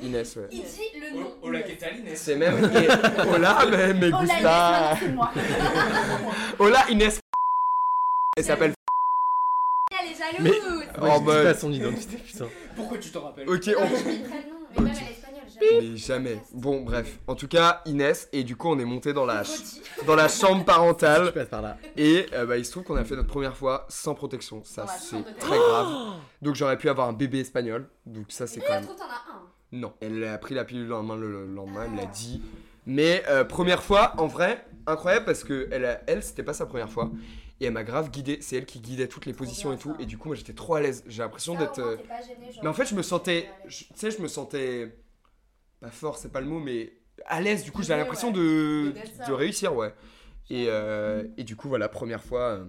Inès, 0.03 0.37
ouais. 0.37 0.49
Il 0.51 0.63
dit 0.63 0.99
le 0.99 1.21
nom. 1.21 1.27
Hola, 1.43 1.61
¿qué 1.63 1.77
tal, 1.77 1.99
Inès 1.99 2.19
C'est 2.19 2.35
même. 2.37 2.65
et- 2.75 3.29
Hola, 3.35 3.59
mais, 3.71 3.93
mais 3.95 4.11
gusta. 4.11 4.97
c'est 4.99 5.09
moi. 5.13 5.31
Hola, 6.59 6.91
Inès. 6.91 7.21
Elle 8.37 8.45
s'appelle. 8.45 8.73
Elle 10.01 10.13
est 10.13 10.17
jalouse. 10.17 10.41
Mais- 10.41 10.60
Oh, 11.03 11.07
je 11.15 11.19
dis 11.21 11.25
bah- 11.27 11.43
pas 11.43 11.55
son 11.55 11.73
identité, 11.73 12.17
putain. 12.27 12.47
Pourquoi 12.77 12.99
tu 12.99 13.11
t'en 13.11 13.23
rappelles 13.23 13.49
Ok, 13.49 13.71
on. 13.79 13.83
Mais 14.81 14.83
même 14.83 14.95
jamais. 15.49 15.81
Mais 15.91 15.97
jamais. 15.97 16.43
Bon, 16.53 16.81
bref. 16.83 17.19
En 17.27 17.35
tout 17.35 17.49
cas, 17.49 17.83
Inès, 17.87 18.29
et 18.33 18.45
du 18.45 18.57
coup, 18.57 18.69
on 18.69 18.79
est 18.79 18.85
monté 18.85 19.13
dans 19.13 19.27
la, 19.27 19.45
ch- 19.45 19.81
dans 20.07 20.15
la 20.15 20.29
chambre 20.29 20.65
parentale. 20.65 21.27
Je 21.27 21.31
passe 21.31 21.49
par 21.49 21.63
là. 21.63 21.77
Et 21.97 22.27
euh, 22.33 22.47
bah, 22.47 22.57
il 22.57 22.65
se 22.65 22.71
trouve 22.71 22.85
qu'on 22.85 22.97
a 22.97 23.05
fait 23.05 23.17
notre 23.17 23.29
première 23.29 23.57
fois 23.57 23.87
sans 23.89 24.15
protection. 24.15 24.63
Ça, 24.65 24.87
c'est 24.87 25.23
très 25.39 25.59
grave. 25.59 25.89
Donc, 26.41 26.55
j'aurais 26.55 26.79
pu 26.79 26.89
avoir 26.89 27.09
un 27.09 27.13
bébé 27.13 27.41
espagnol. 27.41 27.89
Donc, 28.07 28.27
ça, 28.29 28.47
c'est 28.47 28.61
quand 28.61 28.73
même. 28.75 28.85
trouve 28.85 28.97
as 29.01 29.05
un. 29.05 29.41
Non. 29.73 29.93
Elle 30.01 30.25
a 30.25 30.39
pris 30.39 30.55
la 30.55 30.65
pilule 30.65 30.85
le 30.85 30.89
lendemain, 30.91 31.17
le, 31.17 31.31
le 31.31 31.47
lendemain, 31.55 31.83
elle 31.85 31.91
me 31.93 31.97
l'a 31.99 32.07
dit. 32.07 32.43
Mais 32.87 33.23
euh, 33.29 33.45
première 33.45 33.83
fois, 33.83 34.15
en 34.19 34.27
vrai, 34.27 34.65
incroyable 34.87 35.27
parce 35.27 35.45
que 35.45 35.69
elle, 35.71 35.85
a- 35.85 36.01
elle 36.07 36.23
c'était 36.23 36.43
pas 36.43 36.55
sa 36.55 36.67
première 36.67 36.91
fois. 36.91 37.11
Et 37.61 37.67
elle 37.67 37.73
m'a 37.73 37.85
grave 37.85 38.11
guidé. 38.11 38.39
C'est 38.41 38.57
elle 38.57 38.67
qui 38.67 38.81
guidait 38.81 39.07
toutes 39.09 39.27
les 39.27 39.35
positions 39.35 39.69
bien, 39.71 39.79
et 39.79 39.81
tout. 39.83 39.93
ça. 39.95 40.03
Et 40.03 40.07
du 40.07 40.17
coup, 40.19 40.29
moi, 40.29 40.37
j'étais 40.37 40.55
trop 40.55 40.75
à 40.75 40.81
l'aise. 40.81 41.05
J'ai 41.07 41.23
l'impression 41.23 41.55
d'être. 41.55 41.79
euh, 41.79 41.97
Mais 42.63 42.69
en 42.69 42.73
fait, 42.73 42.87
je 42.87 42.95
me 42.95 43.03
sentais. 43.03 43.49
Tu 43.69 43.85
sais, 43.95 44.11
je 44.11 44.21
me 44.23 44.29
sentais. 44.29 44.97
Pas 45.81 45.91
fort, 45.91 46.17
c'est 46.19 46.31
pas 46.33 46.41
le 46.41 46.47
mot, 46.47 46.59
mais 46.61 46.93
à 47.27 47.41
l'aise. 47.41 47.65
Du 47.65 47.73
coup, 47.73 47.83
j'ai 47.83 47.93
Ouais, 47.93 47.99
l'impression 47.99 48.29
ouais. 48.29 48.35
de, 48.35 48.95
de 49.27 49.33
réussir, 49.33 49.75
ouais. 49.75 49.95
Et, 50.51 50.67
euh, 50.69 51.25
et 51.37 51.45
du 51.45 51.57
coup, 51.57 51.69
voilà, 51.69 51.89
première 51.89 52.23
fois 52.25 52.41
euh, 52.51 52.65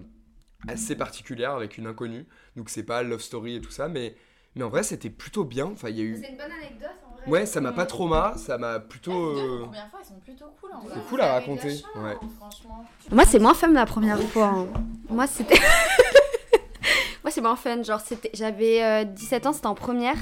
assez 0.68 0.94
particulière 0.96 1.52
avec 1.52 1.78
une 1.78 1.86
inconnue. 1.86 2.26
Donc, 2.56 2.68
c'est 2.70 2.82
pas 2.84 3.02
love 3.02 3.20
story 3.20 3.56
et 3.56 3.60
tout 3.60 3.70
ça, 3.70 3.88
mais, 3.88 4.14
mais 4.54 4.62
en 4.64 4.68
vrai, 4.68 4.82
c'était 4.82 5.10
plutôt 5.10 5.44
bien. 5.44 5.66
Enfin, 5.66 5.88
il 5.90 5.96
y 5.98 6.00
a 6.00 6.04
eu. 6.04 6.18
C'est 6.22 6.30
une 6.30 6.36
bonne 6.36 6.52
anecdote 6.52 6.90
en. 7.06 7.11
Ouais, 7.26 7.46
ça 7.46 7.60
m'a 7.60 7.72
pas 7.72 7.86
trauma, 7.86 8.34
ça 8.36 8.58
m'a 8.58 8.80
plutôt. 8.80 9.34
Les 9.34 9.40
euh, 9.40 9.62
premières 9.64 9.88
fois, 9.88 10.00
elles 10.02 10.06
sont 10.08 10.20
plutôt 10.20 10.46
cool 10.60 10.70
en 10.74 10.80
vrai. 10.80 10.90
C'est 10.94 11.08
cool 11.08 11.20
à 11.20 11.26
la 11.26 11.32
raconter, 11.34 11.68
ouais. 11.96 12.16
Franchement. 12.38 12.84
Moi, 13.10 13.24
c'est 13.26 13.38
moins 13.38 13.54
fun 13.54 13.68
la 13.68 13.86
première 13.86 14.20
fois. 14.20 14.46
hein. 14.46 14.66
Moi, 15.08 15.26
c'était. 15.26 15.58
Moi, 17.22 17.30
c'est 17.30 17.40
moins 17.40 17.54
fun. 17.56 17.82
Genre, 17.82 18.00
c'était... 18.00 18.30
j'avais 18.34 18.82
euh, 18.82 19.04
17 19.04 19.46
ans, 19.46 19.52
c'était 19.52 19.66
en 19.68 19.74
première. 19.76 20.16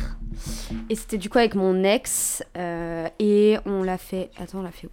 Et 0.91 0.95
c'était 0.95 1.17
du 1.19 1.31
coup 1.31 1.39
avec 1.39 1.55
mon 1.55 1.83
ex. 1.83 2.43
euh, 2.59 3.09
et 3.19 3.57
on 3.65 3.83
l'a 3.83 3.97
fait. 3.99 4.31
Attends, 4.39 4.59
on 4.59 4.63
l'a 4.63 4.71
fait 4.71 4.87
où? 4.87 4.91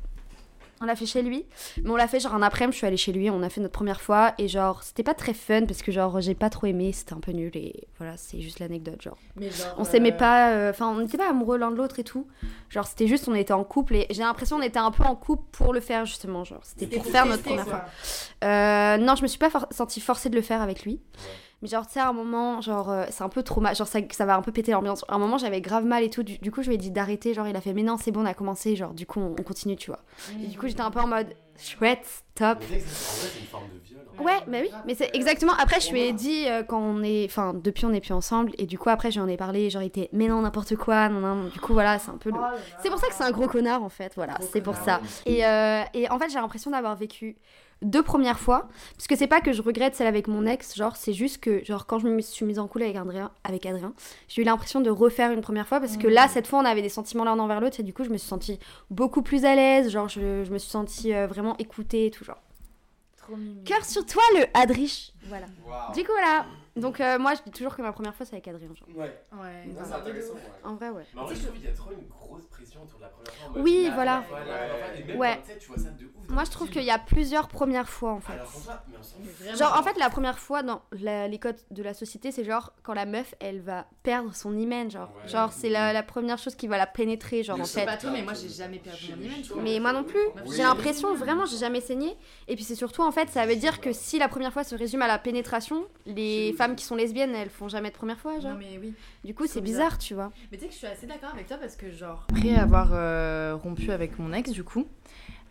On 0.82 0.86
l'a 0.86 0.96
fait 0.96 1.06
chez 1.08 1.22
lui. 1.24 1.46
Mais 1.84 1.90
on 1.90 1.96
l'a 1.96 2.08
fait 2.08 2.20
genre 2.20 2.36
un 2.36 2.42
après-midi, 2.44 2.74
je 2.74 2.78
suis 2.78 2.88
allée 2.88 2.98
chez 2.98 3.12
lui. 3.12 3.30
On 3.32 3.42
a 3.42 3.50
fait 3.50 3.62
notre 3.62 3.74
première 3.74 4.00
fois. 4.00 4.34
Et 4.38 4.48
genre, 4.48 4.84
c'était 4.84 5.04
pas 5.04 5.16
très 5.16 5.34
fun 5.34 5.66
parce 5.66 5.82
que 5.82 5.92
genre, 5.92 6.22
j'ai 6.22 6.36
pas 6.36 6.50
trop 6.52 6.68
aimé. 6.68 6.92
C'était 6.94 7.14
un 7.14 7.20
peu 7.20 7.32
nul. 7.32 7.52
Et 7.56 7.88
voilà, 7.98 8.16
c'est 8.18 8.40
juste 8.42 8.60
l'anecdote. 8.60 9.02
Genre, 9.02 9.18
Mais 9.38 9.50
genre, 9.50 9.74
on 9.78 9.84
s'aimait 9.84 10.14
euh, 10.14 10.18
pas. 10.18 10.52
euh, 10.52 10.70
Enfin, 10.70 10.88
on 10.90 11.00
n'était 11.00 11.18
pas 11.18 11.30
amoureux 11.30 11.58
l'un 11.58 11.72
de 11.72 11.76
l'autre 11.78 11.98
et 12.00 12.04
tout. 12.04 12.28
Genre, 12.70 12.86
c'était 12.86 13.08
juste, 13.08 13.28
on 13.28 13.34
était 13.36 13.54
en 13.54 13.64
couple. 13.64 13.96
Et 13.96 14.08
j'ai 14.12 14.22
l'impression 14.22 14.58
qu'on 14.58 14.64
était 14.64 14.78
un 14.80 14.92
peu 14.92 15.04
en 15.04 15.16
couple 15.16 15.44
pour 15.52 15.74
le 15.74 15.80
faire 15.80 16.06
justement. 16.06 16.44
Genre, 16.44 16.60
c'était 16.64 16.86
c'était 16.86 16.98
pour 16.98 17.12
faire 17.12 17.26
notre 17.26 17.44
première 17.44 17.66
quoi. 17.66 17.86
fois. 18.42 18.48
Euh, 18.48 18.98
non, 18.98 19.16
je 19.16 19.24
me 19.24 19.28
suis 19.28 19.40
pas 19.40 19.50
for- 19.50 19.68
sentie 19.72 20.00
forcée 20.00 20.30
de 20.30 20.36
le 20.36 20.42
faire 20.44 20.62
avec 20.62 20.84
lui. 20.84 21.00
Mais 21.62 21.68
genre, 21.68 21.88
tu 21.88 21.94
sais, 21.94 22.00
à 22.00 22.10
un 22.10 22.14
moment, 22.14 22.62
genre, 22.62 22.90
euh, 22.92 23.06
c'est 23.10 23.24
un 23.24 23.30
peu 23.30 23.42
trop 23.42 23.62
mal. 23.62 23.76
Genre, 23.76 23.88
ça, 23.88 24.00
ça 24.12 24.26
va 24.26 24.36
un 24.36 24.42
peu 24.42 24.52
péter 24.52 24.72
l'ambiance. 24.74 25.04
À 25.08 25.16
un 25.16 25.18
moment, 25.18 25.38
j'avais 25.38 25.60
grave 25.62 25.86
mal 25.86 26.04
et 26.04 26.10
tout. 26.10 26.22
Du, 26.24 26.38
du 26.38 26.52
coup, 26.52 26.62
je 26.62 26.68
lui 26.68 26.76
ai 26.76 26.78
dit 26.78 26.92
d'arrêter. 26.92 27.34
Genre, 27.34 27.48
il 27.48 27.56
a 27.56 27.62
fait, 27.62 27.74
mais 27.74 27.84
non, 27.84 27.98
c'est 27.98 28.12
bon, 28.12 28.22
on 28.22 28.26
a 28.26 28.34
commencé. 28.36 28.76
Genre, 28.76 28.94
du 28.94 29.06
coup, 29.08 29.20
on, 29.20 29.32
on 29.40 29.44
continue, 29.44 29.76
tu 29.76 29.90
vois. 29.90 30.04
Et 30.44 30.48
du 30.48 30.58
coup, 30.58 30.68
j'étais 30.68 30.82
un 30.82 30.92
peu 30.92 31.00
en 31.00 31.08
mode, 31.08 31.34
chouette, 31.60 32.06
stop. 32.36 32.60
Mais 32.70 32.80
c'est- 32.80 32.86
en 33.14 33.16
vrai, 33.18 33.28
c'est 33.34 33.40
une 33.40 33.46
forme 33.48 33.70
de 33.70 33.80
viol. 33.88 34.02
hein. 34.20 34.24
Ouais, 34.24 34.40
mais 34.48 34.62
oui, 34.62 34.70
mais 34.86 34.94
c'est 34.94 35.10
exactement. 35.14 35.54
Après, 35.58 35.80
je 35.80 35.92
lui 35.92 36.02
ai 36.02 36.14
dit 36.14 36.46
euh, 36.48 36.62
quand 36.64 36.80
on 36.80 37.02
est. 37.02 37.26
Enfin, 37.26 37.54
depuis, 37.56 37.86
on 37.86 37.90
n'est 37.90 38.02
plus 38.02 38.14
ensemble. 38.14 38.52
Et 38.60 38.68
du 38.68 38.78
coup, 38.78 38.90
après, 38.90 39.10
je 39.10 39.20
lui 39.20 39.26
en 39.26 39.28
ai 39.28 39.38
parlé. 39.38 39.70
Genre, 39.72 39.82
il 39.82 39.88
était, 39.88 40.10
mais 40.14 40.28
non, 40.28 40.42
n'importe 40.42 40.76
quoi. 40.76 41.10
Non, 41.10 41.20
non. 41.22 41.46
Du 41.50 41.60
coup, 41.60 41.74
voilà, 41.74 41.98
c'est 41.98 42.12
un 42.12 42.18
peu 42.18 42.30
le. 42.32 42.48
C'est 42.78 42.90
pour 42.90 43.00
ça 43.00 43.08
que 43.08 43.16
c'est 43.16 43.24
un 43.24 43.32
gros 43.32 43.48
connard 43.48 43.82
en 43.84 43.90
fait, 43.90 44.14
voilà, 44.16 44.36
c'est 44.42 44.62
pour 44.62 44.78
ça. 44.78 45.02
Et, 45.26 45.44
euh, 45.46 45.82
et 45.96 46.08
en 46.12 46.20
fait, 46.20 46.30
j'ai 46.30 46.40
l'impression 46.40 46.70
d'avoir 46.72 46.96
vécu 46.96 47.36
deux 47.82 48.04
premières 48.04 48.40
fois, 48.40 48.68
parce 48.96 49.08
que 49.08 49.16
c'est 49.16 49.28
pas 49.28 49.42
que 49.42 49.54
je 49.54 49.62
regrette 49.62 49.96
celle 49.96 50.08
avec 50.08 50.28
mon 50.28 50.46
ex, 50.46 50.76
genre 50.76 50.96
c'est 50.96 51.14
juste 51.14 51.40
que 51.40 51.64
genre 51.64 51.86
quand 51.86 52.00
je 52.00 52.08
me 52.08 52.22
suis 52.22 52.46
mise 52.46 52.60
en 52.60 52.68
couple 52.68 52.84
avec 52.84 52.96
Adrien, 52.96 53.32
avec 53.44 53.66
Adrien, 53.66 53.94
j'ai 54.28 54.42
eu 54.42 54.46
l'impression 54.46 54.82
de 54.82 54.90
refaire 54.90 55.32
une 55.32 55.42
première 55.42 55.68
fois 55.68 55.80
parce 55.80 55.98
que 55.98 56.08
là 56.08 56.28
cette 56.28 56.48
fois 56.48 56.60
on 56.60 56.66
avait 56.66 56.82
des 56.82 56.90
sentiments 56.90 57.24
l'un 57.24 57.38
envers 57.38 57.62
l'autre 57.62 57.80
et 57.80 57.84
du 57.84 57.94
coup 57.94 58.04
je 58.04 58.10
me 58.10 58.18
suis 58.18 58.28
sentie 58.28 58.60
beaucoup 58.90 59.22
plus 59.22 59.46
à 59.46 59.56
l'aise, 59.56 59.90
genre 59.92 60.10
je, 60.10 60.44
je 60.44 60.52
me 60.52 60.58
suis 60.58 60.70
sentie 60.72 61.14
euh, 61.14 61.28
vraiment 61.28 61.56
écoutée 61.58 62.08
et 62.08 62.12
tout 62.12 62.24
genre. 62.24 62.42
Trop. 63.18 63.36
Cœur 63.66 63.84
sur 63.84 64.06
toi 64.06 64.24
le 64.36 64.46
Adrich, 64.54 65.14
voilà. 65.28 65.46
Du 65.94 66.04
coup 66.04 66.12
voilà, 66.12 66.46
donc 66.76 67.00
euh, 67.02 67.18
moi 67.20 67.34
je 67.36 67.42
dis 67.44 67.52
toujours 67.52 67.76
que 67.76 67.82
ma 67.82 67.92
première 67.92 68.16
fois 68.16 68.26
c'est 68.26 68.34
avec 68.36 68.48
Adrien, 68.48 68.68
genre. 68.74 68.88
Ouais. 68.96 69.20
Ouais. 69.34 69.70
Ça, 69.78 69.84
c'est 69.86 69.94
intéressant. 69.94 70.34
ouais. 70.34 70.40
En 70.64 70.76
vrai 70.76 70.90
ouais. 70.90 71.06
Mais 71.14 71.22
en 71.22 71.26
vrai, 71.26 71.36
je 71.36 71.42
trouve 71.42 71.54
qu'il 71.56 71.64
y 71.66 71.68
a 71.68 71.74
trop 71.74 71.92
une 71.92 72.08
grosse 72.08 72.46
pression 72.48 72.84
autour 72.84 72.98
de 73.00 73.04
la 73.04 73.10
première 73.10 73.34
fois. 73.34 73.62
Oui, 73.62 73.86
la 73.88 73.94
voilà. 73.96 74.22
fois, 74.24 74.38
fois, 74.40 75.16
Ouais. 75.16 75.36
quand, 75.36 75.42
tu 75.42 75.52
sais, 75.54 75.58
tu 75.60 75.68
vois 75.68 75.78
ça 75.78 75.90
de 75.92 76.06
ouf 76.06 76.28
dans 76.28 76.34
Moi 76.34 76.44
je 76.44 76.52
trouve 76.52 76.70
qu'il 76.70 76.84
y 76.84 76.92
a 76.92 77.00
plusieurs 77.00 77.48
premières 77.48 77.90
fois 77.90 78.12
en 78.12 78.20
fait. 78.22 78.34
Alors 78.34 78.52
qu'en 78.52 78.60
soi, 78.60 78.84
mais 78.90 78.98
on 79.00 79.04
s'en 79.04 79.16
fout. 79.18 79.58
Genre, 79.58 79.78
en 79.80 79.84
fait, 79.84 79.98
la 79.98 80.10
première 80.10 80.38
fois 80.40 80.62
dans 80.64 80.82
la- 80.92 81.28
les 81.28 81.40
codes 81.40 81.60
de 81.72 81.82
la 81.84 81.94
société, 81.94 82.32
c'est 82.32 82.44
genre 82.44 82.74
quand 82.84 82.94
la 82.94 83.06
meuf, 83.06 83.34
elle 83.40 83.62
va 83.62 83.86
perdre 84.04 84.34
son 84.36 84.56
hymen. 84.58 84.92
Genre, 84.92 85.10
Ouais. 85.24 85.30
genre 85.30 85.52
c'est 85.54 85.70
la, 85.70 85.94
la 85.94 86.04
première 86.04 86.38
chose 86.38 86.56
qui 86.56 86.68
va 86.68 86.78
la 86.78 86.86
pénétrer, 86.88 87.44
genre, 87.44 87.58
Mais 87.58 87.64
en 87.64 87.68
fait. 87.68 87.86
Pas 87.86 87.98
toi, 87.98 88.12
mais 88.12 88.22
moi 88.24 88.34
j'ai 88.34 88.50
jamais 88.50 88.78
perdu 88.80 89.14
mon 89.16 89.22
hymen. 89.24 89.64
Mais 89.64 89.80
moi 89.80 89.94
non 89.94 90.04
plus. 90.04 90.20
J'ai 90.56 90.64
l'impression, 90.64 91.14
vraiment, 91.16 91.46
j'ai 91.46 91.58
jamais 91.58 91.82
saigné. 91.82 92.16
Et 92.48 92.56
puis, 92.56 92.64
c'est 92.64 92.76
surtout, 92.76 93.02
en 93.04 93.12
fait, 93.12 93.30
ça 93.30 93.46
veut 93.46 93.56
dire 93.56 93.80
que 93.82 93.94
si 93.94 94.20
la 94.20 94.28
première 94.28 94.52
fois 94.54 94.64
se 94.64 94.76
résume 94.76 95.02
à 95.02 95.08
la 95.08 95.17
pénétration, 95.20 95.86
les 96.06 96.54
femmes 96.54 96.76
qui 96.76 96.86
sont 96.86 96.96
lesbiennes, 96.96 97.34
elles 97.36 97.50
font 97.50 97.68
jamais 97.68 97.90
de 97.90 97.96
première 97.96 98.20
fois, 98.20 98.40
genre. 98.40 98.54
Non, 98.54 98.58
mais 98.60 98.78
oui. 98.82 98.94
Du 99.24 99.34
coup, 99.34 99.46
c'est 99.48 99.62
bizarre, 99.62 99.98
tu 99.98 100.14
vois. 100.14 100.32
Mais 100.52 100.58
tu 100.58 100.64
sais 100.64 100.68
que 100.68 100.74
je 100.74 100.78
suis 100.80 100.88
assez 100.88 101.06
d'accord 101.08 101.30
avec 101.34 101.48
toi 101.48 101.58
parce 101.58 101.76
que, 101.76 101.92
genre, 101.92 102.26
après 102.30 102.56
avoir 102.56 102.90
euh, 102.94 103.56
rompu 103.62 103.92
avec 103.92 104.18
mon 104.20 104.34
ex, 104.34 104.52
du 104.52 104.64
coup, 104.64 104.86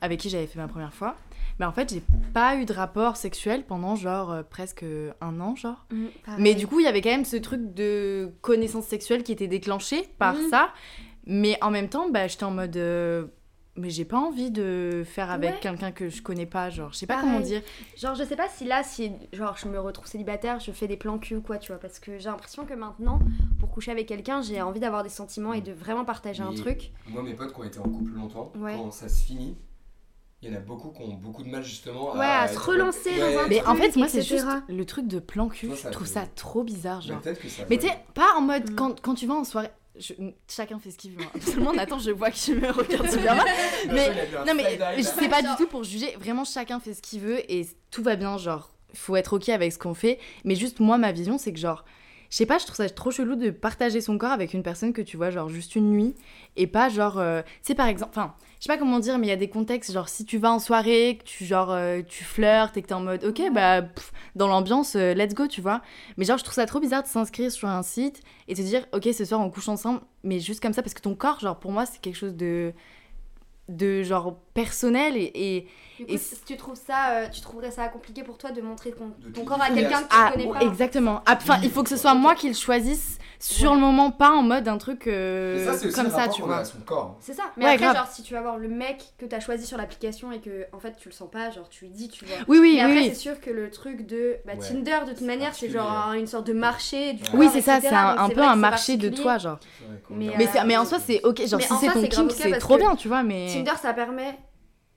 avec 0.00 0.20
qui 0.20 0.28
j'avais 0.30 0.46
fait 0.46 0.58
ma 0.58 0.68
première 0.68 0.92
fois, 0.94 1.16
bah 1.58 1.68
en 1.68 1.72
fait, 1.72 1.90
j'ai 1.92 2.02
pas 2.34 2.56
eu 2.56 2.64
de 2.66 2.72
rapport 2.72 3.16
sexuel 3.16 3.64
pendant, 3.64 3.96
genre, 3.96 4.30
euh, 4.32 4.42
presque 4.42 4.84
un 5.20 5.40
an, 5.40 5.56
genre. 5.56 5.86
Mais 6.38 6.54
du 6.54 6.66
coup, 6.66 6.80
il 6.80 6.84
y 6.84 6.88
avait 6.88 7.00
quand 7.00 7.10
même 7.10 7.24
ce 7.24 7.36
truc 7.36 7.72
de 7.74 8.30
connaissance 8.42 8.84
sexuelle 8.86 9.22
qui 9.22 9.32
était 9.32 9.48
déclenché 9.48 10.08
par 10.18 10.34
Mhm. 10.34 10.48
ça. 10.50 10.72
Mais 11.26 11.58
en 11.62 11.70
même 11.70 11.88
temps, 11.88 12.08
bah, 12.10 12.26
j'étais 12.28 12.44
en 12.44 12.50
mode. 12.52 12.76
euh, 12.76 13.26
mais 13.76 13.90
j'ai 13.90 14.04
pas 14.04 14.18
envie 14.18 14.50
de 14.50 15.02
faire 15.04 15.30
avec 15.30 15.50
Ouais. 15.54 15.60
quelqu'un 15.60 15.92
que 15.92 16.08
je 16.08 16.22
connais 16.22 16.46
pas, 16.46 16.70
genre, 16.70 16.92
je 16.92 16.98
sais 16.98 17.06
pas 17.06 17.14
Pareil. 17.16 17.30
comment 17.30 17.40
dire. 17.44 17.62
Genre, 17.96 18.14
je 18.14 18.24
sais 18.24 18.36
pas 18.36 18.48
si 18.48 18.64
là, 18.64 18.82
si 18.82 19.12
genre 19.32 19.56
je 19.56 19.68
me 19.68 19.78
retrouve 19.78 20.06
célibataire, 20.06 20.60
je 20.60 20.70
fais 20.72 20.88
des 20.88 20.96
plans 20.96 21.18
cul 21.18 21.36
ou 21.36 21.42
quoi, 21.42 21.58
tu 21.58 21.72
vois, 21.72 21.80
parce 21.80 21.98
que 21.98 22.18
j'ai 22.18 22.28
l'impression 22.28 22.64
que 22.64 22.74
maintenant, 22.74 23.18
pour 23.60 23.70
coucher 23.70 23.90
avec 23.92 24.06
quelqu'un, 24.06 24.42
j'ai 24.42 24.60
envie 24.62 24.80
d'avoir 24.80 25.02
des 25.02 25.08
sentiments 25.08 25.52
et 25.52 25.60
de 25.60 25.72
vraiment 25.72 26.04
partager 26.04 26.42
un 26.42 26.52
truc. 26.54 26.92
Moi, 27.08 27.22
mes 27.22 27.34
potes 27.34 27.52
qui 27.52 27.60
ont 27.60 27.64
été 27.64 27.78
en 27.78 27.84
couple 27.88 28.12
longtemps, 28.12 28.52
Ouais. 28.56 28.74
quand 28.76 28.90
ça 28.90 29.08
se 29.08 29.24
finit, 29.24 29.56
Il 30.42 30.50
y 30.50 30.54
en 30.54 30.58
a 30.58 30.60
beaucoup 30.60 30.90
qui 30.90 31.00
ont 31.02 31.14
beaucoup 31.14 31.42
de 31.42 31.48
mal 31.48 31.64
justement 31.64 32.12
Ouais, 32.14 32.26
à 32.26 32.46
se 32.46 32.58
relancer 32.58 33.18
dans 33.18 33.38
un 33.40 33.48
Mais 33.48 33.64
en 33.64 33.74
fait, 33.74 33.96
moi, 33.96 34.06
c'est 34.06 34.20
juste 34.20 34.46
le 34.68 34.84
truc 34.84 35.06
de 35.08 35.18
plan 35.18 35.48
cul. 35.48 35.68
Toi, 35.68 35.76
Je 35.84 35.88
trouve 35.88 36.06
ça 36.06 36.26
trop 36.26 36.62
bizarre, 36.62 37.00
Mais 37.02 37.08
genre. 37.14 37.22
Mais 37.70 37.78
tu 37.78 37.88
sais, 37.88 37.98
pas 38.12 38.34
en 38.36 38.42
mode 38.42 38.70
Mm. 38.70 38.74
quand, 38.74 39.00
quand 39.00 39.14
tu 39.14 39.26
vas 39.26 39.34
en 39.34 39.44
soirée. 39.44 39.70
Je- 39.98 40.14
chacun 40.48 40.78
fait 40.78 40.90
ce 40.90 40.98
qu'il 40.98 41.12
veut. 41.12 41.22
hein. 41.22 41.30
Absolument, 41.34 41.72
Nathan, 41.72 41.98
je 41.98 42.10
vois 42.10 42.30
qu'il 42.30 42.56
me 42.56 42.70
regarde 42.70 43.10
super 43.10 43.34
mal. 43.36 43.46
Mais, 43.92 44.08
non, 44.46 44.54
mais 44.54 44.78
je 44.98 45.02
sais 45.02 45.28
pas 45.28 45.42
du 45.42 45.48
tout 45.58 45.66
pour 45.66 45.84
juger. 45.84 46.14
Vraiment, 46.18 46.44
chacun 46.44 46.80
fait 46.80 46.94
ce 46.94 47.02
qu'il 47.02 47.20
veut 47.20 47.40
et 47.50 47.66
tout 47.90 48.02
va 48.02 48.16
bien. 48.16 48.36
Genre, 48.38 48.70
faut 48.94 49.16
être 49.16 49.34
ok 49.34 49.48
avec 49.50 49.72
ce 49.72 49.78
qu'on 49.78 49.94
fait. 49.94 50.18
Mais 50.44 50.54
juste, 50.56 50.80
moi, 50.80 50.98
ma 50.98 51.12
vision, 51.12 51.38
c'est 51.38 51.52
que 51.52 51.58
genre. 51.58 51.84
Je 52.30 52.36
sais 52.36 52.46
pas, 52.46 52.58
je 52.58 52.64
trouve 52.64 52.76
ça 52.76 52.88
trop 52.90 53.10
chelou 53.10 53.36
de 53.36 53.50
partager 53.50 54.00
son 54.00 54.18
corps 54.18 54.32
avec 54.32 54.52
une 54.54 54.62
personne 54.62 54.92
que 54.92 55.02
tu 55.02 55.16
vois, 55.16 55.30
genre, 55.30 55.48
juste 55.48 55.76
une 55.76 55.90
nuit. 55.90 56.14
Et 56.56 56.66
pas, 56.66 56.88
genre. 56.88 57.18
euh, 57.18 57.42
sais, 57.62 57.74
par 57.74 57.86
exemple. 57.88 58.12
Enfin, 58.14 58.34
je 58.58 58.64
sais 58.64 58.68
pas 58.72 58.78
comment 58.78 58.98
dire, 58.98 59.18
mais 59.18 59.26
il 59.26 59.30
y 59.30 59.32
a 59.32 59.36
des 59.36 59.48
contextes, 59.48 59.92
genre, 59.92 60.08
si 60.08 60.24
tu 60.24 60.38
vas 60.38 60.50
en 60.52 60.58
soirée, 60.58 61.18
que 61.18 61.24
tu, 61.24 61.44
genre, 61.44 61.70
euh, 61.70 62.02
tu 62.06 62.24
flirtes 62.24 62.76
et 62.76 62.82
que 62.82 62.88
t'es 62.88 62.94
en 62.94 63.00
mode, 63.00 63.24
ok, 63.24 63.42
bah, 63.52 63.82
dans 64.34 64.48
l'ambiance, 64.48 64.96
euh, 64.96 65.14
let's 65.14 65.34
go, 65.34 65.46
tu 65.46 65.60
vois. 65.60 65.82
Mais 66.16 66.24
genre, 66.24 66.38
je 66.38 66.44
trouve 66.44 66.54
ça 66.54 66.66
trop 66.66 66.80
bizarre 66.80 67.02
de 67.02 67.08
s'inscrire 67.08 67.50
sur 67.52 67.68
un 67.68 67.82
site 67.82 68.22
et 68.48 68.54
te 68.54 68.62
dire, 68.62 68.86
ok, 68.92 69.08
ce 69.12 69.24
soir, 69.24 69.40
on 69.40 69.50
couche 69.50 69.68
ensemble, 69.68 70.00
mais 70.24 70.40
juste 70.40 70.60
comme 70.60 70.72
ça, 70.72 70.82
parce 70.82 70.94
que 70.94 71.02
ton 71.02 71.14
corps, 71.14 71.40
genre, 71.40 71.58
pour 71.58 71.70
moi, 71.72 71.86
c'est 71.86 72.00
quelque 72.00 72.16
chose 72.16 72.34
de. 72.34 72.72
de 73.68 74.02
genre 74.02 74.38
personnel 74.54 75.16
et- 75.16 75.66
Du 75.98 76.04
coup, 76.04 76.12
Et 76.12 76.18
si 76.18 76.36
tu 76.44 76.56
trouves 76.56 76.76
ça, 76.76 77.10
euh, 77.12 77.28
tu 77.28 77.40
trouverais 77.40 77.70
ça 77.70 77.88
compliqué 77.88 78.22
pour 78.22 78.36
toi 78.36 78.50
de 78.50 78.60
montrer 78.60 78.92
ton, 78.92 79.44
corps 79.44 79.62
à 79.62 79.68
quelqu'un 79.70 80.02
que 80.02 80.08
tu 80.08 80.16
Ah, 80.18 80.30
connais 80.32 80.46
pas. 80.52 80.60
exactement. 80.60 81.22
Ah, 81.24 81.38
Enfin, 81.40 81.58
il 81.62 81.70
faut 81.70 81.82
que 81.82 81.88
ce 81.88 81.96
soit 81.96 82.14
moi 82.14 82.34
qui 82.34 82.48
le 82.48 82.54
choisisse 82.54 83.18
sur 83.38 83.74
le 83.74 83.80
moment, 83.80 84.10
pas 84.10 84.30
en 84.30 84.42
mode 84.42 84.68
un 84.68 84.76
truc 84.78 85.06
euh, 85.06 85.56
Mais 85.56 85.64
ça, 85.64 85.86
aussi 85.86 85.94
comme 85.94 86.10
ça, 86.10 86.28
tu 86.28 86.42
vois. 86.42 86.58
à 86.58 86.64
son 86.64 86.78
corps. 86.80 87.16
C'est 87.20 87.32
ça. 87.32 87.44
Mais 87.56 87.64
Ouais, 87.64 87.70
après, 87.72 87.84
grave. 87.84 87.96
genre, 87.96 88.06
si 88.08 88.22
tu 88.22 88.34
vas 88.34 88.40
voir 88.42 88.58
le 88.58 88.68
mec 88.68 89.14
que 89.18 89.24
t'as 89.24 89.40
choisi 89.40 89.66
sur 89.66 89.78
l'application 89.78 90.32
et 90.32 90.40
que 90.40 90.66
en 90.72 90.78
fait 90.78 90.96
tu 90.98 91.08
le 91.08 91.14
sens 91.14 91.30
pas, 91.30 91.50
genre 91.50 91.68
tu 91.68 91.84
lui 91.86 91.90
dis, 91.92 92.08
tu 92.08 92.24
vois. 92.26 92.36
Oui, 92.48 92.58
oui, 92.58 92.74
Mais 92.76 92.84
oui. 92.84 92.90
après, 92.90 92.98
oui. 93.02 93.08
c'est 93.08 93.14
sûr 93.14 93.40
que 93.40 93.50
le 93.50 93.70
truc 93.70 94.06
de 94.06 94.36
bah, 94.46 94.52
Ouais. 94.54 94.66
Tinder, 94.66 94.98
de 95.06 95.12
toute 95.12 95.20
manière, 95.22 95.54
c'est 95.54 95.70
genre 95.70 96.12
une 96.12 96.26
sorte 96.26 96.46
de 96.46 96.52
marché 96.52 97.14
du 97.14 97.22
Ouais. 97.22 97.28
corps, 97.30 97.40
Oui, 97.40 97.48
c'est 97.52 97.60
ça, 97.62 97.80
c'est 97.80 97.88
un, 97.88 98.28
peu 98.28 98.42
un 98.42 98.56
marché 98.56 98.96
de 98.96 99.08
toi, 99.08 99.38
genre. 99.38 99.58
Mais, 100.10 100.34
Mais, 100.38 100.74
euh, 100.76 100.80
en 100.80 100.84
soi, 100.84 100.98
c'est 100.98 101.22
ok. 101.24 101.46
Genre, 101.46 101.60
si 101.60 101.72
en 101.72 101.78
c'est 101.78 101.88
ton 101.88 102.24
ok 102.24 102.32
c'est 102.36 102.58
trop 102.58 102.76
bien, 102.76 102.96
tu 102.96 103.08
vois, 103.08 103.22
mais. 103.22 103.46
Tinder, 103.52 103.76
ça 103.80 103.92
permet 103.94 104.38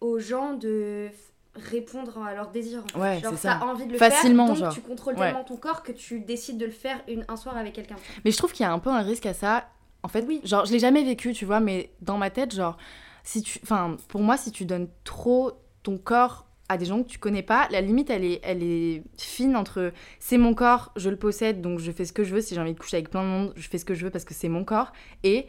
aux 0.02 0.20
gens 0.20 0.54
de 0.54 1.10
répondre 1.56 2.18
à 2.24 2.34
leurs 2.36 2.52
désirs. 2.52 2.84
Ouais, 2.96 3.20
genre, 3.20 3.32
c'est 3.34 3.38
ça. 3.48 3.58
t'as 3.60 3.66
envie 3.66 3.86
de 3.86 3.94
le 3.94 3.98
Facilement, 3.98 4.46
faire, 4.48 4.56
donc 4.56 4.64
genre. 4.66 4.74
tu 4.74 4.82
contrôles 4.82 5.16
Ouais. 5.16 5.28
tellement 5.28 5.44
ton 5.44 5.58
corps 5.58 5.84
que 5.84 5.92
tu 5.92 6.20
décides 6.22 6.58
de 6.58 6.66
le 6.66 6.72
faire 6.72 7.02
une, 7.08 7.26
un 7.28 7.36
soir 7.36 7.58
avec 7.58 7.74
quelqu'un. 7.74 7.96
Mais 8.24 8.32
je 8.32 8.38
trouve 8.38 8.52
qu'il 8.54 8.64
y 8.64 8.68
a 8.70 8.72
un 8.72 8.80
peu 8.80 8.90
un 8.90 9.02
risque 9.02 9.26
à 9.26 9.34
ça. 9.34 9.68
En 10.04 10.08
fait, 10.08 10.24
oui. 10.28 10.40
Genre, 10.46 10.66
je 10.66 10.72
l'ai 10.72 10.80
jamais 10.80 11.04
vécu, 11.04 11.34
tu 11.34 11.46
vois, 11.46 11.60
mais 11.60 11.92
dans 12.02 12.18
ma 12.18 12.30
tête, 12.30 12.54
genre, 12.56 12.78
si 13.24 13.42
tu. 13.42 13.60
Enfin, 13.64 13.98
pour 14.08 14.22
moi, 14.22 14.38
si 14.38 14.52
tu 14.52 14.64
donnes 14.66 14.88
trop 15.04 15.52
ton 15.84 15.98
corps 15.98 16.46
à 16.70 16.78
des 16.78 16.86
gens 16.86 17.02
que 17.04 17.08
tu 17.10 17.18
connais 17.18 17.42
pas, 17.44 17.68
la 17.72 17.82
limite, 17.82 18.10
elle 18.12 18.24
est, 18.24 18.40
elle 18.44 18.62
est 18.64 19.02
fine 19.18 19.56
entre 19.58 19.92
c'est 20.20 20.38
mon 20.38 20.54
corps, 20.54 20.92
je 20.96 21.10
le 21.10 21.16
possède, 21.18 21.62
donc 21.62 21.80
je 21.80 21.92
fais 21.92 22.06
ce 22.06 22.14
que 22.14 22.24
je 22.24 22.34
veux. 22.34 22.42
Si 22.42 22.54
j'ai 22.56 22.62
envie 22.62 22.74
de 22.76 22.80
coucher 22.80 22.98
avec 22.98 23.10
plein 23.10 23.24
de 23.24 23.28
monde, 23.28 23.54
je 23.56 23.68
fais 23.68 23.80
ce 23.80 23.86
que 23.86 23.96
je 23.96 24.06
veux 24.06 24.12
parce 24.12 24.24
que 24.24 24.36
c'est 24.36 24.50
mon 24.50 24.64
corps. 24.64 24.94
Et 25.24 25.48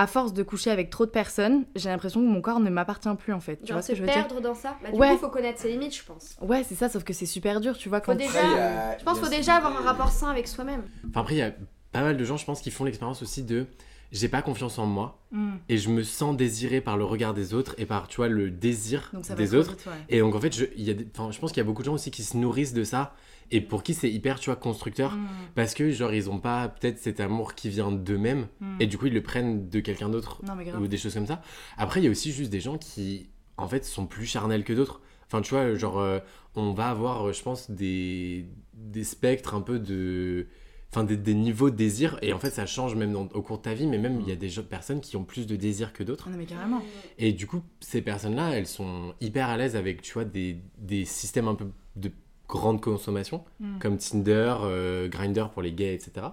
à 0.00 0.06
force 0.06 0.32
de 0.32 0.42
coucher 0.42 0.70
avec 0.70 0.88
trop 0.88 1.04
de 1.04 1.10
personnes, 1.10 1.64
j'ai 1.76 1.90
l'impression 1.90 2.20
que 2.20 2.26
mon 2.26 2.40
corps 2.40 2.58
ne 2.60 2.70
m'appartient 2.70 3.08
plus, 3.18 3.32
en 3.34 3.40
fait. 3.40 3.56
Tu 3.62 3.72
vois 3.72 3.82
ce 3.82 3.88
se 3.88 3.92
que 3.92 3.96
je 3.98 4.02
veux 4.02 4.06
dire? 4.08 4.26
perdre 4.26 4.40
dans 4.40 4.54
ça? 4.54 4.76
Bah, 4.82 4.90
du 4.90 4.98
Ouais. 4.98 5.10
coup, 5.12 5.18
faut 5.18 5.28
connaître 5.28 5.58
ses 5.60 5.68
limites, 5.68 5.94
je 5.94 6.02
pense. 6.04 6.36
Ouais, 6.40 6.64
c'est 6.66 6.74
ça, 6.74 6.88
sauf 6.88 7.04
que 7.04 7.12
c'est 7.12 7.26
super 7.26 7.60
dur, 7.60 7.76
tu 7.76 7.88
vois. 7.90 8.00
Quand 8.00 8.12
Faut 8.12 8.18
déjà- 8.18 8.40
a- 8.40 8.98
Je 8.98 9.04
pense 9.04 9.18
qu'il 9.18 9.26
faut 9.28 9.34
déjà 9.34 9.56
avoir 9.56 9.76
un 9.76 9.84
rapport 9.84 10.10
sain 10.10 10.30
avec 10.30 10.48
soi-même. 10.48 10.84
Enfin, 11.10 11.20
après, 11.20 11.34
il 11.34 11.38
y 11.38 11.42
a 11.42 11.52
pas 11.92 12.00
mal 12.00 12.16
de 12.16 12.24
gens, 12.24 12.36
je 12.38 12.46
pense, 12.46 12.60
qui 12.62 12.70
font 12.70 12.84
l'expérience 12.84 13.20
aussi 13.22 13.42
de 13.42 13.66
j'ai 14.12 14.28
pas 14.28 14.42
confiance 14.42 14.78
en 14.78 14.86
moi 14.86 15.16
Mm. 15.32 15.50
et 15.68 15.78
je 15.78 15.88
me 15.90 16.02
sens 16.02 16.36
désiré 16.36 16.80
par 16.80 16.96
le 16.96 17.04
regard 17.04 17.34
des 17.34 17.54
autres 17.54 17.74
et 17.78 17.86
par, 17.86 18.08
tu 18.08 18.16
vois, 18.16 18.28
le 18.28 18.50
désir 18.50 19.12
des 19.36 19.54
autres. 19.54 19.70
vite, 19.76 19.86
ouais. 19.86 19.92
Et 20.08 20.18
donc, 20.20 20.34
en 20.34 20.40
fait, 20.40 20.52
je, 20.54 20.64
y 20.76 20.90
a 20.90 20.94
des- 20.94 21.04
je 21.04 21.38
pense 21.38 21.52
qu'il 21.52 21.58
y 21.58 21.60
a 21.60 21.64
beaucoup 21.64 21.82
de 21.82 21.86
gens 21.86 21.94
aussi 21.94 22.10
qui 22.10 22.22
se 22.24 22.36
nourrissent 22.36 22.72
de 22.74 22.82
ça 22.82 23.14
et 23.52 23.60
pour 23.60 23.82
qui 23.84 23.94
c'est 23.94 24.10
hyper, 24.10 24.40
tu 24.40 24.46
vois, 24.50 24.56
constructeur 24.56 25.14
Mm. 25.16 25.28
parce 25.54 25.74
que, 25.74 25.90
genre, 25.92 26.12
ils 26.12 26.28
ont 26.30 26.40
pas 26.40 26.68
peut-être 26.68 26.98
cet 26.98 27.20
amour 27.20 27.54
qui 27.54 27.68
vient 27.68 27.92
d'eux-mêmes 27.92 28.48
Mm. 28.60 28.76
et 28.80 28.86
du 28.88 28.98
coup, 28.98 29.06
ils 29.06 29.14
le 29.14 29.22
prennent 29.22 29.68
de 29.68 29.78
quelqu'un 29.80 30.08
d'autre 30.08 30.42
ou 30.80 30.86
des 30.88 30.96
choses 30.98 31.14
comme 31.14 31.26
ça. 31.26 31.40
Après, 31.78 32.00
il 32.00 32.04
y 32.04 32.08
a 32.08 32.10
aussi 32.10 32.32
juste 32.32 32.50
des 32.50 32.60
gens 32.60 32.76
qui, 32.78 33.28
en 33.56 33.68
fait, 33.68 33.84
sont 33.84 34.06
plus 34.06 34.26
charnels 34.26 34.64
que 34.64 34.72
d'autres. 34.72 35.00
Enfin, 35.28 35.42
tu 35.42 35.54
vois, 35.54 35.74
genre, 35.76 36.00
euh, 36.00 36.18
on 36.56 36.72
va 36.72 36.88
avoir, 36.90 37.28
euh, 37.28 37.32
je 37.32 37.40
pense, 37.44 37.70
des, 37.70 38.46
des 38.74 39.04
spectres 39.04 39.54
un 39.54 39.60
peu 39.60 39.78
de. 39.78 40.48
Enfin, 40.92 41.04
des, 41.04 41.16
des 41.16 41.34
niveaux 41.34 41.70
de 41.70 41.76
désir. 41.76 42.18
Et 42.20 42.32
en 42.32 42.38
fait, 42.40 42.50
ça 42.50 42.66
change 42.66 42.96
même 42.96 43.12
dans- 43.12 43.28
au 43.32 43.42
cours 43.42 43.58
de 43.58 43.62
ta 43.62 43.74
vie. 43.74 43.86
Mais 43.86 43.98
même, 43.98 44.20
il 44.20 44.28
y 44.28 44.32
a 44.32 44.36
des 44.36 44.48
personnes 44.68 45.00
qui 45.00 45.16
ont 45.16 45.22
plus 45.24 45.46
de 45.46 45.54
désir 45.54 45.92
que 45.92 46.02
d'autres. 46.02 46.24
Ah 46.26 46.30
non, 46.32 46.36
mais 46.38 46.46
carrément. 46.46 46.82
Et 47.18 47.32
du 47.32 47.46
coup, 47.46 47.62
ces 47.78 48.02
personnes-là, 48.02 48.50
elles 48.56 48.66
sont 48.66 49.14
hyper 49.20 49.48
à 49.48 49.56
l'aise 49.56 49.76
avec, 49.76 50.02
tu 50.02 50.12
vois, 50.14 50.24
des, 50.24 50.56
des 50.78 51.04
systèmes 51.04 51.46
un 51.46 51.54
peu 51.54 51.66
de 51.96 52.10
grande 52.48 52.80
consommation, 52.80 53.44
Mm. 53.60 53.78
comme 53.78 53.98
Tinder, 53.98 54.54
euh, 54.62 55.08
Grindr 55.08 55.50
pour 55.50 55.62
les 55.62 55.70
gays, 55.72 55.94
etc. 55.94 56.26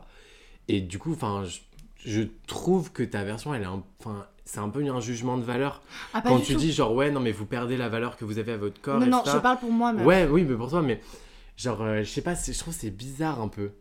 Et 0.68 0.82
du 0.82 0.98
coup, 0.98 1.12
enfin, 1.14 1.44
je, 1.46 1.60
je 2.04 2.24
trouve 2.48 2.92
que 2.92 3.04
ta 3.04 3.24
version, 3.24 3.54
elle 3.54 3.62
est 3.62 3.68
enfin, 4.00 4.26
c'est 4.44 4.60
un 4.60 4.70
peu 4.70 4.84
un 4.84 5.00
jugement 5.00 5.38
de 5.38 5.44
valeur. 5.44 5.84
Ah, 6.16 6.24
Quand 6.26 6.40
tu 6.40 6.54
tout. 6.54 6.60
dis 6.60 6.72
genre 6.72 6.94
ouais, 6.96 7.12
non 7.12 7.20
mais 7.20 7.32
vous 7.32 7.46
perdez 7.46 7.78
la 7.78 7.90
valeur 7.90 8.18
que 8.18 8.26
vous 8.26 8.40
avez 8.40 8.54
à 8.54 8.58
votre 8.58 8.82
corps. 8.82 9.00
Non, 9.00 9.06
non, 9.06 9.22
je 9.26 9.38
parle 9.38 9.60
pour 9.60 9.72
moi, 9.72 9.94
mais. 9.94 10.04
Ouais, 10.04 10.26
oui, 10.28 10.44
mais 10.46 10.56
pour 10.56 10.70
toi, 10.72 10.82
mais 10.82 11.00
genre, 11.58 11.82
euh, 11.84 12.00
je 12.00 12.10
sais 12.10 12.22
pas, 12.22 12.34
je 12.34 12.58
trouve 12.58 12.74
que 12.74 12.80
c'est 12.80 12.90
bizarre 12.90 13.40
un 13.40 13.48
peu. 13.50 13.72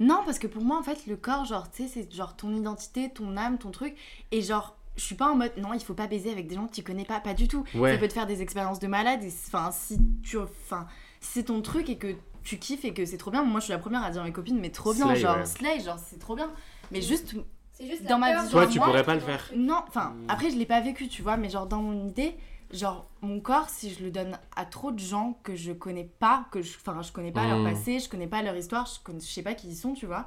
Non, 0.00 0.22
parce 0.24 0.38
que 0.38 0.46
pour 0.46 0.62
moi, 0.64 0.78
en 0.78 0.82
fait, 0.82 1.06
le 1.06 1.16
corps, 1.16 1.44
genre, 1.44 1.70
tu 1.70 1.82
sais, 1.84 1.88
c'est 1.88 2.12
genre 2.14 2.36
ton 2.36 2.54
identité, 2.54 3.10
ton 3.10 3.36
âme, 3.36 3.58
ton 3.58 3.70
truc. 3.70 3.94
Et 4.32 4.40
genre, 4.42 4.76
je 4.96 5.02
suis 5.02 5.14
pas 5.14 5.30
en 5.30 5.36
mode, 5.36 5.52
non, 5.58 5.74
il 5.74 5.80
faut 5.80 5.94
pas 5.94 6.06
baiser 6.06 6.30
avec 6.30 6.46
des 6.48 6.54
gens 6.54 6.66
que 6.66 6.72
tu 6.74 6.82
connais 6.82 7.04
pas, 7.04 7.20
pas 7.20 7.34
du 7.34 7.48
tout. 7.48 7.64
Ouais. 7.74 7.92
Ça 7.92 7.98
peut 7.98 8.08
te 8.08 8.12
faire 8.14 8.26
des 8.26 8.42
expériences 8.42 8.78
de 8.80 8.86
malade. 8.86 9.20
Enfin, 9.46 9.70
si 9.72 9.98
tu. 10.22 10.38
Enfin, 10.38 10.86
si 11.20 11.32
c'est 11.34 11.44
ton 11.44 11.60
truc 11.62 11.88
et 11.88 11.98
que 11.98 12.14
tu 12.44 12.58
kiffes 12.58 12.84
et 12.84 12.94
que 12.94 13.04
c'est 13.04 13.18
trop 13.18 13.30
bien. 13.30 13.42
Moi, 13.42 13.60
je 13.60 13.64
suis 13.64 13.72
la 13.72 13.78
première 13.78 14.02
à 14.02 14.10
dire 14.10 14.22
à 14.22 14.24
mes 14.24 14.32
copines, 14.32 14.58
mais 14.58 14.70
trop 14.70 14.94
bien, 14.94 15.06
Slay, 15.06 15.16
genre, 15.16 15.36
ouais. 15.36 15.46
slay, 15.46 15.80
genre, 15.80 15.98
c'est 15.98 16.18
trop 16.18 16.34
bien. 16.34 16.50
Mais 16.90 17.02
juste, 17.02 17.34
C'est 17.72 17.86
juste 17.86 18.04
Dans 18.04 18.18
ma 18.18 18.32
vision 18.34 18.50
Toi, 18.50 18.66
tu 18.66 18.78
moi, 18.78 18.86
pourrais 18.88 19.04
pas 19.04 19.14
le 19.14 19.20
faire. 19.20 19.50
non, 19.54 19.82
enfin, 19.86 20.14
après, 20.28 20.50
je 20.50 20.56
l'ai 20.56 20.66
pas 20.66 20.80
vécu, 20.80 21.08
tu 21.08 21.22
vois, 21.22 21.36
mais 21.36 21.50
genre, 21.50 21.66
dans 21.66 21.82
mon 21.82 22.08
idée, 22.08 22.34
genre, 22.72 23.08
mon 23.22 23.40
corps, 23.40 23.68
si 23.68 23.90
je 23.92 24.02
le 24.04 24.10
donne 24.10 24.38
à 24.56 24.64
trop 24.64 24.90
de 24.92 24.98
gens 24.98 25.38
que 25.42 25.54
je 25.54 25.72
connais 25.72 26.08
pas, 26.18 26.46
que 26.52 26.62
je. 26.62 26.76
Enfin, 26.76 27.00
je 27.02 27.12
connais 27.12 27.32
pas 27.32 27.46
leur 27.46 27.58
Mm. 27.58 27.64
passé, 27.72 27.98
je 27.98 28.08
connais 28.08 28.26
pas 28.26 28.42
leur 28.42 28.56
histoire, 28.56 28.86
je, 28.86 29.00
connais, 29.02 29.20
je 29.20 29.26
sais 29.26 29.42
pas 29.42 29.54
qui 29.54 29.68
ils 29.68 29.76
sont, 29.76 29.94
tu 29.94 30.06
vois, 30.06 30.26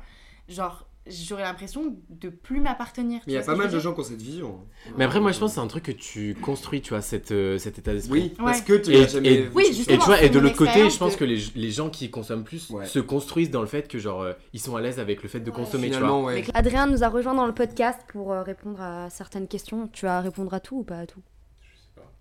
genre, 0.49 0.87
j'aurais 1.07 1.41
l'impression 1.43 1.95
de 2.09 2.29
plus 2.29 2.59
m'appartenir. 2.61 3.21
Mais 3.25 3.33
il 3.33 3.35
y 3.35 3.39
a 3.39 3.41
pas 3.43 3.55
mal 3.55 3.71
de 3.71 3.79
gens 3.79 3.91
qui 3.93 3.99
ont 4.01 4.03
cette 4.03 4.21
vision. 4.21 4.59
Mais 4.97 5.03
après, 5.05 5.19
moi, 5.19 5.31
je 5.31 5.39
pense 5.39 5.51
que 5.51 5.55
c'est 5.55 5.61
un 5.61 5.67
truc 5.67 5.83
que 5.83 5.91
tu 5.91 6.35
construis, 6.41 6.81
tu 6.81 6.89
vois, 6.89 7.01
cette, 7.01 7.31
euh, 7.31 7.57
cet 7.57 7.79
état 7.79 7.91
d'esprit. 7.93 8.21
Oui, 8.21 8.33
parce 8.37 8.59
Ouais. 8.59 8.65
que 8.65 8.73
tu 8.73 8.91
Et- 8.91 9.07
jamais 9.07 9.33
et- 9.33 9.49
Oui. 9.55 9.65
Et 9.89 9.97
tu 9.97 10.05
vois, 10.05 10.21
et 10.21 10.29
de 10.29 10.37
l'autre 10.39 10.57
côté, 10.57 10.89
je 10.91 10.97
pense 10.97 11.15
que 11.15 11.23
les, 11.25 11.39
les 11.55 11.71
gens 11.71 11.89
qui 11.89 12.11
consomment 12.11 12.43
plus 12.43 12.69
Ouais. 12.69 12.85
se 12.85 12.99
construisent 12.99 13.49
dans 13.49 13.61
le 13.61 13.67
fait 13.67 13.87
que, 13.87 13.97
genre, 13.97 14.21
euh, 14.21 14.33
ils 14.53 14.59
sont 14.59 14.75
à 14.75 14.81
l'aise 14.81 14.99
avec 14.99 15.23
le 15.23 15.29
fait 15.29 15.39
de 15.39 15.49
Ouais. 15.49 15.55
consommer, 15.55 15.89
tu 15.89 15.97
vois. 15.99 16.31
Adrien 16.53 16.85
nous 16.87 17.03
a 17.03 17.07
rejoint 17.09 17.33
dans 17.33 17.47
le 17.47 17.53
podcast 17.53 17.99
pour 18.09 18.31
euh, 18.31 18.43
répondre 18.43 18.79
à 18.81 19.09
certaines 19.09 19.47
questions. 19.47 19.87
Tu 19.91 20.05
vas 20.05 20.21
répondre 20.21 20.53
à 20.53 20.59
tout 20.59 20.77
ou 20.77 20.83
pas 20.83 20.99
à 20.99 21.05
tout? 21.07 21.21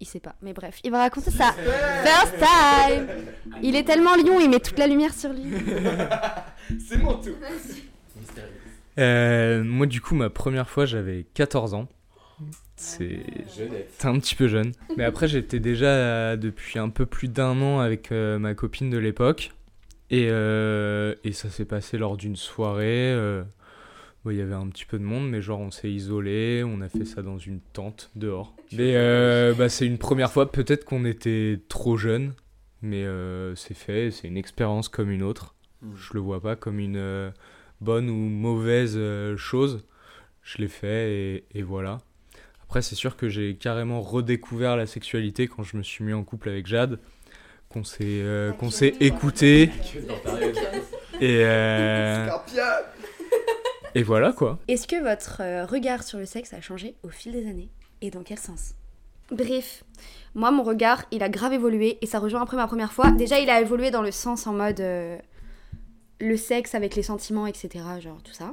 Il 0.00 0.06
sait 0.06 0.20
pas, 0.20 0.34
mais 0.40 0.54
bref, 0.54 0.80
il 0.82 0.90
va 0.90 0.98
raconter 0.98 1.30
ça. 1.30 1.52
First 1.52 2.34
time 2.38 3.06
Il 3.62 3.76
est 3.76 3.84
tellement 3.84 4.16
lion, 4.16 4.40
il 4.40 4.48
met 4.48 4.60
toute 4.60 4.78
la 4.78 4.86
lumière 4.86 5.12
sur 5.12 5.30
lui. 5.30 5.42
C'est 6.88 6.96
mon 6.96 7.14
tour. 7.14 7.34
Euh, 8.98 9.62
moi, 9.62 9.86
du 9.86 10.00
coup, 10.00 10.14
ma 10.14 10.30
première 10.30 10.68
fois, 10.68 10.86
j'avais 10.86 11.26
14 11.34 11.74
ans. 11.74 11.86
C'est 12.76 13.20
c'est 13.98 14.06
un 14.08 14.18
petit 14.18 14.34
peu 14.34 14.48
jeune. 14.48 14.72
Mais 14.96 15.04
après, 15.04 15.28
j'étais 15.28 15.60
déjà 15.60 15.88
euh, 15.88 16.36
depuis 16.36 16.78
un 16.78 16.88
peu 16.88 17.04
plus 17.04 17.28
d'un 17.28 17.60
an 17.60 17.80
avec 17.80 18.10
euh, 18.10 18.38
ma 18.38 18.54
copine 18.54 18.88
de 18.88 18.96
l'époque. 18.96 19.52
Et, 20.10 20.28
euh, 20.30 21.14
et 21.22 21.32
ça 21.32 21.50
s'est 21.50 21.66
passé 21.66 21.98
lors 21.98 22.16
d'une 22.16 22.36
soirée. 22.36 23.14
Il 24.26 24.36
y 24.36 24.42
avait 24.42 24.54
un 24.54 24.68
petit 24.68 24.84
peu 24.84 24.98
de 24.98 25.04
monde, 25.04 25.30
mais 25.30 25.40
genre 25.40 25.60
on 25.60 25.70
s'est 25.70 25.90
isolé, 25.90 26.62
on 26.64 26.80
a 26.82 26.88
fait 26.88 27.06
ça 27.06 27.22
dans 27.22 27.38
une 27.38 27.60
tente 27.60 28.10
dehors. 28.16 28.54
Mais 28.72 28.94
euh, 28.96 29.54
bah, 29.54 29.68
c'est 29.68 29.86
une 29.86 29.98
première 29.98 30.30
fois, 30.30 30.52
peut-être 30.52 30.84
qu'on 30.84 31.04
était 31.04 31.60
trop 31.68 31.96
jeune, 31.96 32.34
mais 32.82 33.04
euh, 33.04 33.54
c'est 33.54 33.74
fait, 33.74 34.10
c'est 34.10 34.28
une 34.28 34.36
expérience 34.36 34.88
comme 34.88 35.10
une 35.10 35.22
autre. 35.22 35.54
Mm. 35.80 35.92
Je 35.96 36.14
le 36.14 36.20
vois 36.20 36.40
pas 36.42 36.54
comme 36.54 36.78
une 36.78 36.98
euh, 36.98 37.30
bonne 37.80 38.10
ou 38.10 38.14
mauvaise 38.14 38.94
euh, 38.96 39.36
chose. 39.36 39.84
Je 40.42 40.58
l'ai 40.58 40.68
fait 40.68 41.12
et, 41.12 41.44
et 41.54 41.62
voilà. 41.62 41.98
Après, 42.70 42.82
c'est 42.82 42.94
sûr 42.94 43.16
que 43.16 43.28
j'ai 43.28 43.56
carrément 43.56 44.00
redécouvert 44.00 44.76
la 44.76 44.86
sexualité 44.86 45.48
quand 45.48 45.64
je 45.64 45.76
me 45.76 45.82
suis 45.82 46.04
mis 46.04 46.12
en 46.12 46.22
couple 46.22 46.50
avec 46.50 46.68
Jade, 46.68 47.00
qu'on 47.68 47.82
s'est 47.82 48.04
euh, 48.04 48.52
qu'on 48.52 48.70
s'est 48.70 48.94
écouté 49.00 49.70
et, 51.20 51.44
euh, 51.44 52.28
et 53.94 54.02
voilà 54.02 54.32
quoi. 54.32 54.58
Est-ce 54.68 54.86
que 54.86 55.00
votre 55.00 55.40
euh, 55.40 55.66
regard 55.66 56.02
sur 56.02 56.18
le 56.18 56.26
sexe 56.26 56.52
a 56.52 56.60
changé 56.60 56.94
au 57.02 57.08
fil 57.08 57.32
des 57.32 57.48
années? 57.48 57.70
Et 58.00 58.10
dans 58.10 58.22
quel 58.22 58.38
sens? 58.38 58.74
Bref, 59.30 59.84
moi 60.34 60.50
mon 60.50 60.62
regard 60.62 61.04
il 61.10 61.22
a 61.22 61.28
grave 61.28 61.52
évolué 61.52 61.98
et 62.00 62.06
ça 62.06 62.18
rejoint 62.18 62.42
après 62.42 62.56
ma 62.56 62.66
première 62.66 62.92
fois. 62.92 63.10
Déjà 63.10 63.38
il 63.38 63.48
a 63.50 63.60
évolué 63.60 63.90
dans 63.90 64.02
le 64.02 64.10
sens 64.10 64.46
en 64.46 64.52
mode 64.52 64.80
euh, 64.80 65.18
le 66.20 66.36
sexe 66.36 66.74
avec 66.74 66.96
les 66.96 67.02
sentiments 67.02 67.46
etc. 67.46 67.84
Genre 68.00 68.22
tout 68.22 68.32
ça. 68.32 68.52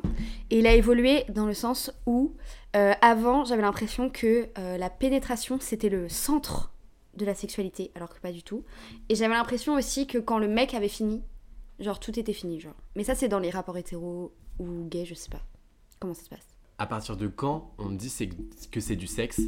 Et 0.52 0.60
il 0.60 0.68
a 0.68 0.74
évolué 0.74 1.26
dans 1.30 1.46
le 1.46 1.54
sens 1.54 1.92
où 2.06 2.36
euh, 2.76 2.94
avant 3.02 3.44
j'avais 3.44 3.64
l'impression 3.64 4.10
que 4.10 4.50
euh, 4.58 4.78
la 4.78 4.90
pénétration 4.90 5.58
c'était 5.60 5.90
le 5.90 6.10
centre 6.10 6.72
de 7.18 7.26
la 7.26 7.34
sexualité, 7.34 7.92
alors 7.96 8.14
que 8.14 8.20
pas 8.20 8.32
du 8.32 8.44
tout. 8.44 8.64
Et 9.10 9.16
j'avais 9.16 9.34
l'impression 9.34 9.74
aussi 9.74 10.08
que 10.08 10.18
quand 10.18 10.38
le 10.38 10.48
mec 10.48 10.74
avait 10.74 10.88
fini, 10.88 11.24
genre 11.80 12.00
tout 12.00 12.18
était 12.18 12.34
fini, 12.34 12.60
genre. 12.60 12.76
Mais 12.96 13.04
ça, 13.04 13.16
c'est 13.16 13.28
dans 13.28 13.40
les 13.40 13.50
rapports 13.50 13.78
hétéros 13.78 14.32
ou 14.60 14.86
gays, 14.90 15.06
je 15.06 15.14
sais 15.14 15.30
pas. 15.30 15.42
Comment 16.00 16.14
ça 16.14 16.24
se 16.24 16.30
passe? 16.30 16.46
À 16.80 16.86
partir 16.86 17.18
de 17.18 17.28
quand 17.28 17.74
on 17.80 17.90
dit 17.90 18.14
que 18.72 18.80
c'est 18.80 18.96
du 18.96 19.08
sexe? 19.08 19.42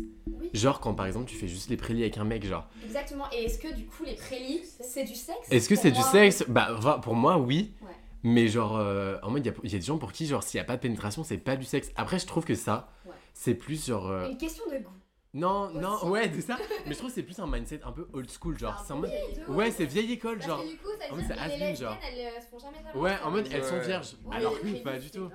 Genre 0.53 0.79
quand 0.79 0.95
par 0.95 1.05
exemple 1.05 1.29
tu 1.29 1.35
fais 1.35 1.47
juste 1.47 1.69
les 1.69 1.77
prélis 1.77 2.01
avec 2.01 2.17
un 2.17 2.23
mec, 2.23 2.43
genre. 2.43 2.67
Exactement. 2.83 3.25
Et 3.31 3.43
est-ce 3.43 3.59
que 3.59 3.71
du 3.75 3.85
coup, 3.85 4.03
les 4.03 4.15
prélis, 4.15 4.61
c'est 4.81 5.03
du 5.03 5.13
sexe? 5.13 5.37
Est-ce 5.51 5.69
que 5.69 5.75
c'est 5.75 5.91
du 5.91 6.01
sexe? 6.01 6.43
Bah 6.47 6.73
va- 6.73 6.97
pour 6.97 7.13
moi 7.15 7.37
oui. 7.37 7.73
Ouais. 7.83 7.87
Mais 8.23 8.47
genre 8.47 8.75
euh, 8.77 9.17
en 9.23 9.29
mode 9.31 9.45
il 9.45 9.49
y, 9.49 9.51
a- 9.51 9.57
il 9.63 9.71
y 9.71 9.75
a 9.75 9.79
des 9.79 9.85
gens 9.85 9.97
pour 9.99 10.11
qui 10.11 10.25
genre 10.25 10.41
s'il 10.43 10.57
y 10.57 10.61
a 10.61 10.63
pas 10.65 10.75
de 10.75 10.81
pénétration 10.81 11.23
c'est 11.23 11.37
pas 11.37 11.55
du 11.55 11.65
sexe. 11.65 11.91
Après 11.95 12.17
je 12.19 12.25
trouve 12.25 12.43
que 12.45 12.55
ça 12.55 12.89
Ouais. 13.05 13.11
c'est 13.33 13.53
plus 13.55 13.85
genre 13.87 14.07
euh, 14.09 14.29
Une 14.29 14.37
question 14.37 14.63
de 14.71 14.77
goût. 14.79 14.89
Non 15.33 15.69
non 15.69 16.07
ouais 16.09 16.31
c'est 16.33 16.41
ça. 16.41 16.57
Mais 16.85 16.93
je 16.93 16.97
trouve 16.97 17.09
que 17.09 17.15
c'est 17.15 17.23
plus 17.23 17.37
un 17.39 17.45
mindset 17.47 17.81
un 17.83 17.91
peu 17.91 18.07
old 18.13 18.29
school 18.31 18.57
genre. 18.57 18.83
C'est 18.85 18.93
en 18.93 18.97
mode 18.97 19.11
ouais 19.49 19.69
c'est 19.71 19.85
vieille 19.85 20.11
école 20.13 20.37
Parce 20.39 20.49
genre. 20.49 20.63
que 20.63 20.69
du 20.71 20.77
coup, 20.77 20.87
ça 20.99 21.05
en 21.11 21.15
veut 21.15 21.21
mode, 21.21 21.25
dire 21.27 21.27
c'est 21.27 21.33
que 21.35 21.39
les 21.39 21.53
has-been, 21.53 21.67
lesbiennes, 21.69 21.75
genre. 21.89 21.97
elles 22.03 22.19
euh, 22.37 22.41
se 22.41 22.45
font 22.47 22.59
jamais 22.59 22.81
vraiment 22.81 22.99
Ouais 23.01 23.15
en 23.23 23.31
mode 23.31 23.47
elles 23.51 23.63
sont 23.63 23.79
vierges. 23.79 24.15
Ouais, 24.25 24.35
Alors 24.37 24.59
que 24.59 24.83
pas 24.83 24.93
c'est 24.93 24.99
du 24.99 25.11
tout. 25.11 25.29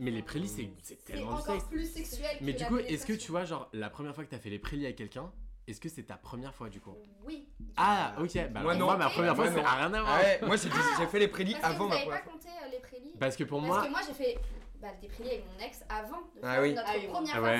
Mais 0.00 0.10
les 0.10 0.22
prélis 0.22 0.48
c'est 0.48 0.70
c'est 0.82 0.98
C'est 0.98 1.12
tellement 1.12 1.34
du 1.34 1.40
encore 1.42 1.54
sexe. 1.56 1.64
plus 1.66 1.84
sexuel 1.92 2.38
que 2.38 2.44
Mais 2.44 2.52
la 2.52 2.58
du 2.58 2.64
coup 2.64 2.78
est-ce 2.78 3.04
que 3.04 3.12
tu 3.12 3.30
vois 3.30 3.44
genre 3.44 3.68
la 3.74 3.90
première 3.90 4.14
fois 4.14 4.24
que 4.24 4.30
t'as 4.30 4.38
fait 4.38 4.50
les 4.50 4.58
prélis 4.58 4.84
avec 4.86 4.96
quelqu'un 4.96 5.30
est-ce 5.66 5.80
que 5.80 5.88
c'est 5.88 6.02
ta 6.02 6.16
première 6.16 6.54
fois 6.54 6.68
du 6.68 6.78
coup? 6.78 6.94
Oui. 7.26 7.48
Ah 7.78 8.14
ok 8.20 8.50
bah 8.50 8.60
Moi, 8.60 8.74
non. 8.76 8.84
moi 8.84 8.96
ma 8.98 9.08
première 9.08 9.34
fois 9.34 9.48
n'a 9.48 9.62
rien 9.76 9.94
à 9.94 10.00
voir. 10.02 10.18
Ah 10.18 10.22
ouais, 10.22 10.40
moi 10.46 10.56
j'ai 10.56 10.68
dit- 10.68 10.74
j'ai 10.98 11.06
fait 11.06 11.18
les 11.18 11.28
prélis 11.28 11.52
Parce 11.52 11.64
que 11.64 11.68
avant 11.76 11.84
vous 11.84 11.90
ma 11.90 11.96
pas 11.96 12.02
première 12.02 12.22
fois. 12.22 12.32
compté 12.32 12.48
euh, 12.48 12.68
les 12.70 12.78
prélis 12.80 13.12
Parce 13.18 13.34
que 13.36 13.44
pour 13.44 13.60
Parce 13.60 13.68
moi 13.72 13.84
que 13.86 13.90
moi 13.90 14.00
j'ai 14.06 14.12
fait 14.12 14.38
bah, 14.82 14.88
des 15.00 15.08
prélis 15.08 15.30
avec 15.30 15.44
mon 15.46 15.64
ex 15.66 15.80
avant 15.88 16.18
de 16.20 16.26
Ah 16.42 16.52
faire 16.54 16.62
oui. 16.62 16.74
notre 16.74 16.86
Ah 16.86 17.08
première 17.10 17.36
fois 17.38 17.50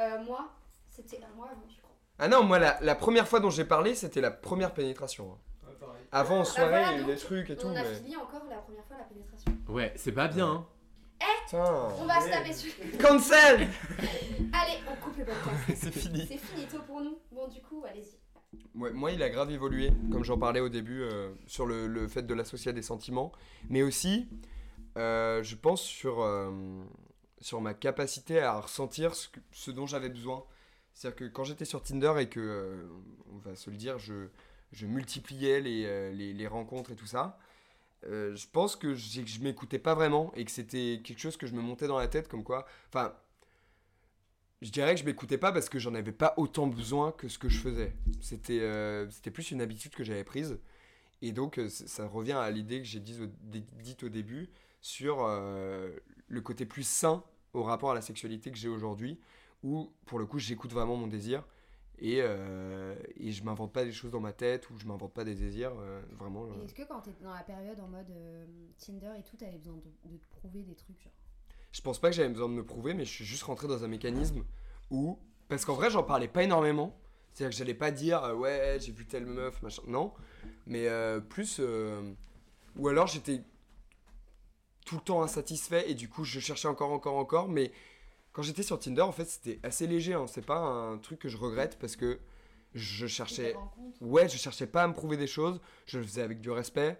Euh, 0.00 0.22
moi, 0.24 0.48
c'était 0.88 1.20
un 1.22 1.34
mois 1.36 1.46
avant, 1.50 1.62
je 1.68 1.76
crois. 1.78 1.90
Ah 2.18 2.28
non, 2.28 2.42
moi 2.42 2.58
la, 2.58 2.78
la 2.80 2.94
première 2.94 3.26
fois 3.28 3.40
dont 3.40 3.50
j'ai 3.50 3.64
parlé, 3.64 3.94
c'était 3.94 4.20
la 4.20 4.30
première 4.30 4.72
pénétration. 4.74 5.32
hein. 5.32 5.66
Ouais, 5.68 5.74
pareil. 5.78 6.02
Avant 6.12 6.40
en 6.40 6.44
soirée, 6.44 6.68
voilà, 6.70 6.92
il 6.92 6.92
y 6.92 6.94
a 6.94 6.98
eu 6.98 7.00
donc, 7.04 7.10
des 7.14 7.16
trucs 7.20 7.50
et 7.50 7.56
tout. 7.56 7.66
On 7.66 7.76
a 7.76 7.82
mais- 7.82 7.94
fini 7.94 8.16
encore 8.16 8.42
la 8.48 8.56
première 8.58 8.84
fois 8.86 8.96
la 8.98 9.04
pénétration. 9.04 9.52
ouais 9.68 9.92
c'est 9.96 10.12
pas 10.12 10.28
bien. 10.28 10.48
hein. 10.48 10.66
Putain. 11.44 11.88
On 11.98 12.06
va 12.06 12.20
se 12.20 12.30
taper 12.30 12.48
dessus. 12.50 12.72
Cancel 13.02 13.68
Allez, 14.52 14.78
on 14.90 15.04
coupe 15.04 15.18
le 15.18 15.24
podcast. 15.24 15.64
C'est 15.74 15.90
fini. 15.92 16.26
C'est 16.26 16.38
finito 16.38 16.78
pour 16.86 17.00
nous. 17.02 17.18
Bon, 17.32 17.46
du 17.48 17.60
coup, 17.60 17.84
allez-y. 17.88 18.18
Ouais, 18.78 18.92
moi, 18.92 19.10
il 19.12 19.22
a 19.22 19.28
grave 19.28 19.50
évolué, 19.50 19.92
comme 20.12 20.24
j'en 20.24 20.38
parlais 20.38 20.60
au 20.60 20.68
début, 20.70 21.02
euh, 21.02 21.30
sur 21.46 21.66
le, 21.66 21.86
le 21.88 22.08
fait 22.08 22.22
de 22.22 22.32
l'associer 22.34 22.70
à 22.70 22.72
des 22.72 22.82
sentiments, 22.82 23.32
mais 23.68 23.82
aussi, 23.82 24.28
euh, 24.96 25.42
je 25.42 25.56
pense, 25.56 25.82
sur, 25.82 26.20
euh, 26.22 26.50
sur 27.40 27.60
ma 27.60 27.74
capacité 27.74 28.40
à 28.40 28.60
ressentir 28.60 29.14
ce, 29.14 29.28
que- 29.28 29.40
ce 29.52 29.70
dont 29.70 29.86
j'avais 29.86 30.08
besoin. 30.10 30.44
C'est-à-dire 30.94 31.16
que 31.16 31.24
quand 31.26 31.44
j'étais 31.44 31.64
sur 31.64 31.82
Tinder 31.82 32.14
et 32.18 32.28
que, 32.28 32.40
euh, 32.40 32.86
on 33.32 33.38
va 33.38 33.56
se 33.56 33.70
le 33.70 33.76
dire, 33.76 33.98
je, 33.98 34.28
je 34.72 34.86
multipliais 34.86 35.60
les, 35.60 35.84
euh, 35.86 36.12
les, 36.12 36.46
rencontres 36.46 36.92
et 36.92 36.96
tout 36.96 37.06
ça, 37.06 37.38
euh, 38.06 38.34
je 38.36 38.46
pense 38.48 38.76
que 38.76 38.94
je 38.94 39.40
m'écoutais 39.40 39.78
pas 39.78 39.94
vraiment 39.94 40.32
et 40.34 40.44
que 40.44 40.50
c'était 40.50 41.00
quelque 41.04 41.18
chose 41.20 41.36
que 41.36 41.46
je 41.46 41.54
me 41.54 41.62
montais 41.62 41.86
dans 41.86 41.98
la 41.98 42.08
tête 42.08 42.28
comme 42.28 42.44
quoi. 42.44 42.66
Enfin, 42.88 43.14
je 44.62 44.70
dirais 44.70 44.94
que 44.94 45.00
je 45.00 45.06
m'écoutais 45.06 45.38
pas 45.38 45.52
parce 45.52 45.68
que 45.70 45.78
j'en 45.78 45.94
avais 45.94 46.12
pas 46.12 46.34
autant 46.36 46.66
besoin 46.66 47.12
que 47.12 47.28
ce 47.28 47.38
que 47.38 47.48
je 47.48 47.58
faisais. 47.58 47.94
C'était 48.20 48.60
c'était 49.10 49.30
plus 49.30 49.50
une 49.52 49.62
habitude 49.62 49.94
que 49.94 50.04
j'avais 50.04 50.24
prise. 50.24 50.58
Et 51.22 51.32
donc, 51.32 51.60
ça 51.68 52.06
revient 52.06 52.32
à 52.32 52.50
l'idée 52.50 52.78
que 52.78 52.86
j'ai 52.86 53.00
dite 53.00 54.02
au, 54.02 54.08
début 54.08 54.50
sur 54.82 55.26
le 56.30 56.40
côté 56.40 56.64
plus 56.64 56.86
sain 56.86 57.22
au 57.52 57.62
rapport 57.62 57.90
à 57.90 57.94
la 57.94 58.00
sexualité 58.00 58.50
que 58.50 58.56
j'ai 58.56 58.68
aujourd'hui, 58.68 59.18
où 59.62 59.92
pour 60.06 60.18
le 60.18 60.24
coup, 60.26 60.38
j'écoute 60.38 60.72
vraiment 60.72 60.96
mon 60.96 61.08
désir 61.08 61.44
et, 61.98 62.20
euh, 62.20 62.94
et 63.16 63.32
je 63.32 63.42
m'invente 63.44 63.72
pas 63.72 63.84
des 63.84 63.92
choses 63.92 64.10
dans 64.12 64.20
ma 64.20 64.32
tête 64.32 64.70
ou 64.70 64.78
je 64.78 64.86
m'invente 64.86 65.12
pas 65.12 65.24
des 65.24 65.34
désirs. 65.34 65.72
euh, 65.80 66.00
vraiment. 66.18 66.46
Euh. 66.46 66.64
est-ce 66.64 66.72
que 66.72 66.82
quand 66.88 67.00
t'es 67.00 67.10
dans 67.22 67.34
la 67.34 67.42
période 67.42 67.78
en 67.80 67.88
mode 67.88 68.10
Tinder 68.78 69.10
et 69.18 69.22
tout, 69.22 69.36
t'avais 69.36 69.58
besoin 69.58 69.74
de, 69.74 70.10
de 70.10 70.16
te 70.16 70.30
prouver 70.30 70.62
des 70.62 70.74
trucs 70.74 70.98
genre? 71.02 71.12
Je 71.72 71.80
pense 71.82 71.98
pas 72.00 72.10
que 72.10 72.16
j'avais 72.16 72.28
besoin 72.30 72.48
de 72.48 72.54
me 72.54 72.64
prouver, 72.64 72.94
mais 72.94 73.04
je 73.04 73.10
suis 73.10 73.24
juste 73.24 73.42
rentré 73.42 73.68
dans 73.68 73.84
un 73.84 73.88
mécanisme 73.88 74.44
où. 74.90 75.18
Parce 75.48 75.64
qu'en 75.64 75.74
vrai, 75.74 75.90
j'en 75.90 76.04
parlais 76.04 76.28
pas 76.28 76.44
énormément. 76.44 76.96
C'est-à-dire 77.32 77.50
que 77.50 77.56
j'allais 77.58 77.74
pas 77.74 77.90
dire 77.90 78.22
ouais, 78.36 78.78
j'ai 78.80 78.92
vu 78.92 79.04
telle 79.04 79.26
meuf, 79.26 79.60
machin. 79.62 79.82
Non. 79.86 80.12
Mais 80.66 80.88
plus. 81.28 81.60
Ou 82.76 82.88
alors 82.88 83.08
j'étais 83.08 83.42
tout 84.90 84.96
le 84.96 85.02
temps 85.02 85.22
insatisfait 85.22 85.88
et 85.88 85.94
du 85.94 86.08
coup 86.08 86.24
je 86.24 86.40
cherchais 86.40 86.66
encore, 86.66 86.90
encore, 86.90 87.14
encore. 87.14 87.48
Mais 87.48 87.70
quand 88.32 88.42
j'étais 88.42 88.64
sur 88.64 88.76
Tinder, 88.80 89.02
en 89.02 89.12
fait, 89.12 89.24
c'était 89.24 89.60
assez 89.62 89.86
léger. 89.86 90.14
Hein. 90.14 90.26
C'est 90.26 90.44
pas 90.44 90.58
un 90.58 90.98
truc 90.98 91.20
que 91.20 91.28
je 91.28 91.36
regrette 91.36 91.78
parce 91.78 91.94
que 91.94 92.18
je 92.74 93.06
cherchais. 93.06 93.54
Ouais, 94.00 94.28
je 94.28 94.36
cherchais 94.36 94.66
pas 94.66 94.82
à 94.82 94.88
me 94.88 94.92
prouver 94.92 95.16
des 95.16 95.28
choses. 95.28 95.60
Je 95.86 95.98
le 95.98 96.04
faisais 96.04 96.22
avec 96.22 96.40
du 96.40 96.50
respect. 96.50 96.98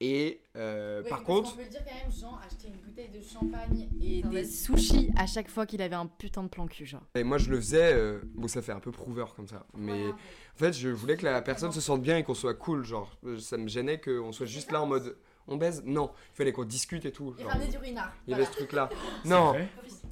Et 0.00 0.40
euh, 0.56 1.02
par 1.10 1.24
contre. 1.24 1.50
qu'on 1.50 1.56
peut 1.56 1.64
le 1.64 1.68
dire 1.68 1.84
quand 1.84 1.94
même, 1.94 2.12
Jean 2.12 2.38
achetait 2.38 2.68
une 2.68 2.76
bouteille 2.76 3.10
de 3.10 3.20
champagne 3.20 3.88
et 4.00 4.22
des 4.22 4.44
sushis 4.44 5.10
à 5.16 5.26
chaque 5.26 5.50
fois 5.50 5.66
qu'il 5.66 5.82
avait 5.82 5.94
un 5.94 6.06
putain 6.06 6.42
de 6.42 6.48
plan 6.48 6.66
cul, 6.66 6.86
genre. 6.86 7.02
Et 7.14 7.24
moi 7.24 7.36
je 7.36 7.50
le 7.50 7.56
faisais, 7.56 7.92
euh, 7.94 8.20
bon 8.34 8.46
ça 8.46 8.60
fait 8.60 8.72
un 8.72 8.80
peu 8.80 8.92
prouveur 8.92 9.34
comme 9.34 9.48
ça, 9.48 9.66
mais 9.74 10.08
en 10.08 10.58
fait 10.58 10.74
je 10.74 10.90
voulais 10.90 11.16
que 11.16 11.24
la 11.24 11.40
personne 11.40 11.72
se 11.72 11.80
sente 11.80 12.02
bien 12.02 12.18
et 12.18 12.24
qu'on 12.24 12.34
soit 12.34 12.52
cool, 12.52 12.84
genre 12.84 13.10
ça 13.38 13.56
me 13.56 13.68
gênait 13.68 13.98
qu'on 13.98 14.32
soit 14.32 14.44
juste 14.44 14.70
là 14.70 14.82
en 14.82 14.86
mode 14.86 15.16
on 15.48 15.56
baise, 15.56 15.82
non, 15.84 16.10
il 16.34 16.36
fallait 16.36 16.52
qu'on 16.52 16.64
discute 16.64 17.04
et 17.04 17.12
tout. 17.12 17.34
Il 17.38 17.42
genre. 17.42 17.52
ramenait 17.52 17.68
du 17.68 17.78
ruinard. 17.78 18.12
Il 18.26 18.32
y 18.32 18.34
avait 18.34 18.44
ce 18.44 18.52
truc 18.52 18.72
là. 18.72 18.88
Non, 19.24 19.54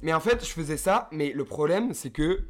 mais 0.01 0.13
en 0.13 0.19
fait 0.19 0.43
je 0.45 0.51
faisais 0.51 0.77
ça, 0.77 1.09
mais 1.11 1.31
le 1.31 1.45
problème 1.45 1.93
c'est 1.93 2.09
que, 2.11 2.45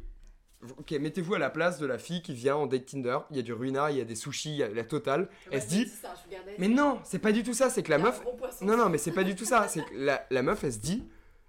ok 0.78 0.92
mettez-vous 0.92 1.34
à 1.34 1.38
la 1.38 1.50
place 1.50 1.78
de 1.78 1.86
la 1.86 1.98
fille 1.98 2.22
qui 2.22 2.34
vient 2.34 2.56
en 2.56 2.66
date 2.66 2.86
Tinder, 2.86 3.18
il 3.30 3.36
y 3.36 3.40
a 3.40 3.42
du 3.42 3.52
ruinard, 3.52 3.90
il 3.90 3.98
y 3.98 4.00
a 4.00 4.04
des 4.04 4.14
sushis, 4.14 4.50
il 4.50 4.56
y 4.56 4.62
a 4.62 4.68
la 4.68 4.84
totale, 4.84 5.28
elle 5.50 5.62
se 5.62 5.68
dit, 5.68 5.90
mais 6.58 6.68
non, 6.68 7.00
c'est 7.04 7.18
pas 7.18 7.32
du 7.32 7.42
tout 7.42 7.54
ça, 7.54 7.70
c'est 7.70 7.82
que 7.82 7.90
la 7.90 7.98
meuf, 7.98 8.22
non, 8.62 8.76
non, 8.76 8.88
mais 8.88 8.98
c'est 8.98 9.12
pas 9.12 9.24
du 9.24 9.34
tout 9.34 9.44
ça. 9.44 9.68
C'est 9.68 9.84
que 9.84 9.94
la, 9.94 10.26
la 10.30 10.42
meuf, 10.42 10.64
elle 10.64 10.72
se 10.72 10.78
dit, 10.78 11.04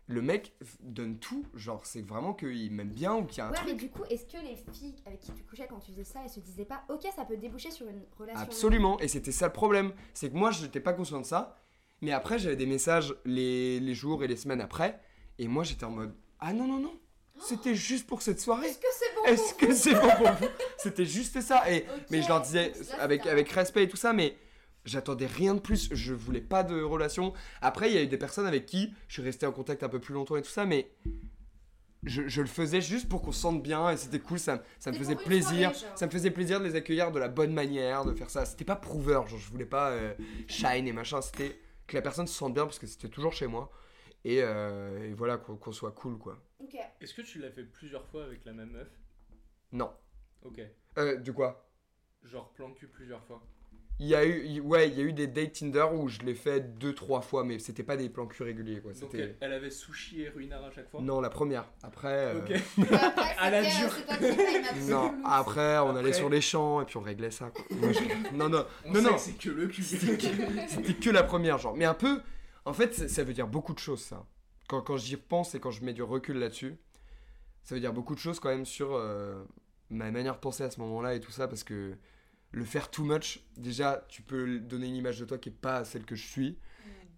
le 0.08 0.22
mec 0.22 0.54
donne 0.82 1.18
tout. 1.20 1.46
Genre, 1.54 1.86
c'est 1.86 2.02
vraiment 2.02 2.34
qu'il 2.34 2.72
m'aime 2.72 2.90
bien 2.92 3.14
ou 3.16 3.26
qu'il 3.26 3.40
y 3.40 3.42
a 3.42 3.48
un 3.48 3.52
Ouais, 3.52 3.58
truc. 3.58 3.68
mais 3.70 3.76
du 3.76 3.90
coup, 3.90 4.04
est-ce 4.10 4.26
que 4.26 4.42
les 4.42 4.56
filles 4.74 4.96
avec 5.06 5.20
qui 5.20 5.32
tu 5.34 5.44
couchais 5.44 5.68
quand 5.70 5.80
tu 5.80 5.92
faisais 5.92 6.04
ça, 6.06 6.22
elles 6.24 6.30
se 6.30 6.40
disaient 6.40 6.66
pas, 6.66 6.84
ok, 6.90 7.02
ça 7.16 7.26
peut 7.26 7.38
déboucher 7.38 7.72
sur 7.72 7.88
une 7.88 8.02
relation 8.18 8.42
Absolument. 8.42 9.00
Et 9.00 9.08
c'était 9.08 9.32
ça 9.34 9.48
le 9.48 9.54
problème. 9.54 9.92
C'est 10.14 10.30
que 10.30 10.36
moi, 10.38 10.52
je 10.52 10.64
n'étais 10.64 10.80
pas 10.80 10.94
conscient 10.94 11.20
de 11.20 11.26
ça. 11.26 11.58
Mais 12.02 12.12
après, 12.14 12.40
j'avais 12.40 12.56
des 12.56 12.66
messages 12.68 13.16
les, 13.26 13.80
les 13.80 13.94
jours 13.96 14.24
et 14.24 14.28
les 14.28 14.38
semaines 14.38 14.62
après. 14.62 15.00
Et 15.40 15.48
moi, 15.48 15.64
j'étais 15.64 15.84
en 15.84 15.92
mode, 15.92 16.14
ah 16.40 16.54
non, 16.54 16.68
non, 16.68 16.80
non. 16.80 16.94
C'était 17.40 17.76
juste 17.76 18.08
pour 18.08 18.22
cette 18.22 18.40
soirée. 18.40 18.68
Est-ce 18.68 18.80
que 18.80 18.88
c'est 18.92 19.16
bon 19.16 19.24
Est-ce 19.26 19.54
que 19.56 19.74
c'est 19.74 19.94
bon 19.94 20.10
pour 20.18 20.32
vous? 20.34 20.48
C'était 20.78 21.06
juste 21.06 21.42
ça. 21.42 21.70
Et, 21.72 21.86
mais 22.12 22.22
je 22.22 22.28
leur 22.30 22.42
disais 22.42 22.72
avec, 23.00 23.26
avec 23.28 23.50
respect 23.50 23.84
et 23.84 23.88
tout 23.90 23.98
ça, 23.98 24.14
mais 24.14 24.36
j'attendais 24.88 25.26
rien 25.28 25.54
de 25.56 25.60
plus. 25.60 25.90
Je 25.94 26.14
voulais 26.14 26.42
pas 26.42 26.64
de 26.64 26.82
relation. 26.82 27.34
Après, 27.62 27.90
il 27.90 27.96
y 27.96 27.98
a 27.98 28.04
eu 28.04 28.08
des 28.08 28.18
personnes 28.18 28.46
avec 28.48 28.66
qui 28.66 28.94
je 29.08 29.14
suis 29.14 29.22
resté 29.22 29.46
en 29.46 29.52
contact 29.52 29.84
un 29.84 29.90
peu 29.90 30.00
plus 30.00 30.14
longtemps 30.14 30.36
et 30.36 30.42
tout 30.42 30.50
ça, 30.50 30.66
mais 30.66 30.92
je, 32.04 32.28
je 32.28 32.42
le 32.42 32.48
faisais 32.48 32.80
juste 32.80 33.10
pour 33.10 33.22
qu'on 33.22 33.32
se 33.32 33.42
sente 33.42 33.62
bien 33.62 33.90
et 33.90 33.98
c'était 33.98 34.20
cool. 34.20 34.40
Ça, 34.40 34.56
me- 34.58 34.62
ça 34.80 34.92
me 34.92 34.98
faisait 34.98 35.16
plaisir. 35.16 35.76
soirée, 35.76 35.96
ça 35.98 36.06
me 36.06 36.12
faisait 36.12 36.32
plaisir 36.32 36.60
de 36.60 36.66
les 36.66 36.76
accueillir 36.76 37.12
de 37.12 37.20
la 37.20 37.28
bonne 37.28 37.54
manière, 37.54 38.06
de 38.06 38.14
faire 38.14 38.30
ça. 38.30 38.46
C'était 38.46 38.66
pas 38.66 38.76
prouveur. 38.76 39.28
Genre, 39.28 39.40
je 39.40 39.50
voulais 39.50 39.66
pas 39.66 39.90
euh, 39.92 40.14
shine 40.48 40.88
et 40.88 40.94
machin. 40.94 41.22
C'était 41.22 41.60
que 41.88 41.96
la 41.96 42.02
personne 42.02 42.28
se 42.28 42.34
sente 42.34 42.54
bien 42.54 42.66
parce 42.66 42.80
que 42.80 42.88
c'était 42.88 43.10
toujours 43.10 43.34
chez 43.34 43.48
moi. 43.48 43.72
Et, 44.24 44.42
euh, 44.42 45.10
et 45.10 45.14
voilà, 45.14 45.38
qu'on 45.38 45.72
soit 45.72 45.92
cool 45.92 46.18
quoi. 46.18 46.38
Est-ce 47.00 47.14
que 47.14 47.22
tu 47.22 47.40
l'as 47.40 47.52
fait 47.52 47.64
plusieurs 47.64 48.06
fois 48.08 48.24
avec 48.26 48.44
la 48.46 48.54
même 48.54 48.72
meuf? 48.72 48.90
Non. 49.72 49.92
Ok. 50.44 50.60
Euh, 50.98 51.18
de 51.18 51.32
quoi? 51.32 51.70
Genre 52.24 52.52
plan 52.54 52.72
cul 52.72 52.88
plusieurs 52.88 53.24
fois. 53.24 53.42
Il 54.00 54.06
y 54.08 54.14
a 54.14 54.24
eu, 54.24 54.60
ouais, 54.60 54.90
il 54.90 54.96
y 54.96 55.02
a 55.02 55.04
eu 55.06 55.12
des 55.14 55.26
dates 55.26 55.54
Tinder 55.54 55.86
où 55.92 56.08
je 56.08 56.20
l'ai 56.20 56.36
fait 56.36 56.78
deux, 56.78 56.94
trois 56.94 57.22
fois, 57.22 57.44
mais 57.44 57.58
c'était 57.58 57.82
pas 57.82 57.98
des 57.98 58.10
plans 58.10 58.28
cul 58.28 58.44
réguliers, 58.44 58.80
quoi. 58.80 58.92
Donc 58.94 59.02
C'était. 59.12 59.24
elle, 59.24 59.38
elle 59.42 59.54
avait 59.54 59.72
sushi 59.72 60.22
et 60.22 60.30
ruinard 60.30 60.64
à 60.66 60.70
chaque 60.72 60.88
fois? 60.92 61.02
Non, 61.02 61.20
la 61.20 61.32
première. 61.32 61.66
Après. 61.82 62.36
euh. 62.36 62.42
Après, 62.92 63.36
À 63.40 63.50
la 63.50 63.62
dure. 63.64 63.92
euh, 64.12 64.34
Non, 64.88 65.10
louloute. 65.12 65.22
après, 65.26 65.78
on 65.80 65.96
allait 65.96 66.14
sur 66.14 66.30
les 66.30 66.42
champs 66.42 66.80
et 66.82 66.86
puis 66.86 66.98
on 66.98 67.02
réglait 67.02 67.32
ça, 67.32 67.50
quoi. 67.50 67.64
Moi, 67.72 67.92
je- 67.92 68.36
Non, 68.36 68.50
non, 68.50 68.66
On 68.86 68.92
non, 68.94 69.02
non. 69.02 69.14
que 69.14 69.20
c'est 69.20 69.32
que 69.38 69.50
le 69.50 69.68
cul. 69.68 69.82
C'était 69.82 70.94
que 70.94 71.10
la 71.10 71.24
première, 71.24 71.58
genre. 71.58 71.76
Mais 71.76 71.86
un 71.86 71.96
peu. 71.96 72.22
En 72.66 72.74
fait, 72.74 72.94
ça- 72.94 73.08
ça 73.08 73.24
veut 73.24 73.34
dire 73.34 73.48
beaucoup 73.48 73.74
de 73.74 73.80
choses, 73.80 74.02
ça. 74.04 74.26
Quand, 74.68 74.82
quand 74.82 74.98
j'y 74.98 75.16
repense 75.16 75.56
et 75.56 75.60
quand 75.60 75.72
je 75.72 75.84
mets 75.84 75.94
du 75.94 76.04
recul 76.04 76.38
là-dessus, 76.38 76.76
ça 77.64 77.74
veut 77.74 77.82
dire 77.82 77.94
beaucoup 77.94 78.14
de 78.14 78.20
choses 78.20 78.40
quand 78.40 78.50
même 78.50 78.66
sur 78.66 78.90
euh, 78.94 79.44
ma 79.90 80.12
manière 80.12 80.36
de 80.36 80.40
penser 80.40 80.64
à 80.64 80.70
ce 80.70 80.80
moment-là 80.82 81.16
et 81.16 81.20
tout 81.20 81.32
ça, 81.32 81.48
parce 81.48 81.64
que 81.64 81.94
le 82.52 82.64
faire 82.66 82.90
too 82.90 83.04
much, 83.04 83.42
déjà, 83.58 84.06
tu 84.10 84.22
peux 84.22 84.60
donner 84.60 84.88
une 84.88 84.96
image 84.96 85.20
de 85.20 85.26
toi 85.26 85.38
qui 85.38 85.50
est 85.50 85.52
pas 85.52 85.84
celle 85.86 86.06
que 86.06 86.16
je 86.16 86.26
suis. 86.26 86.58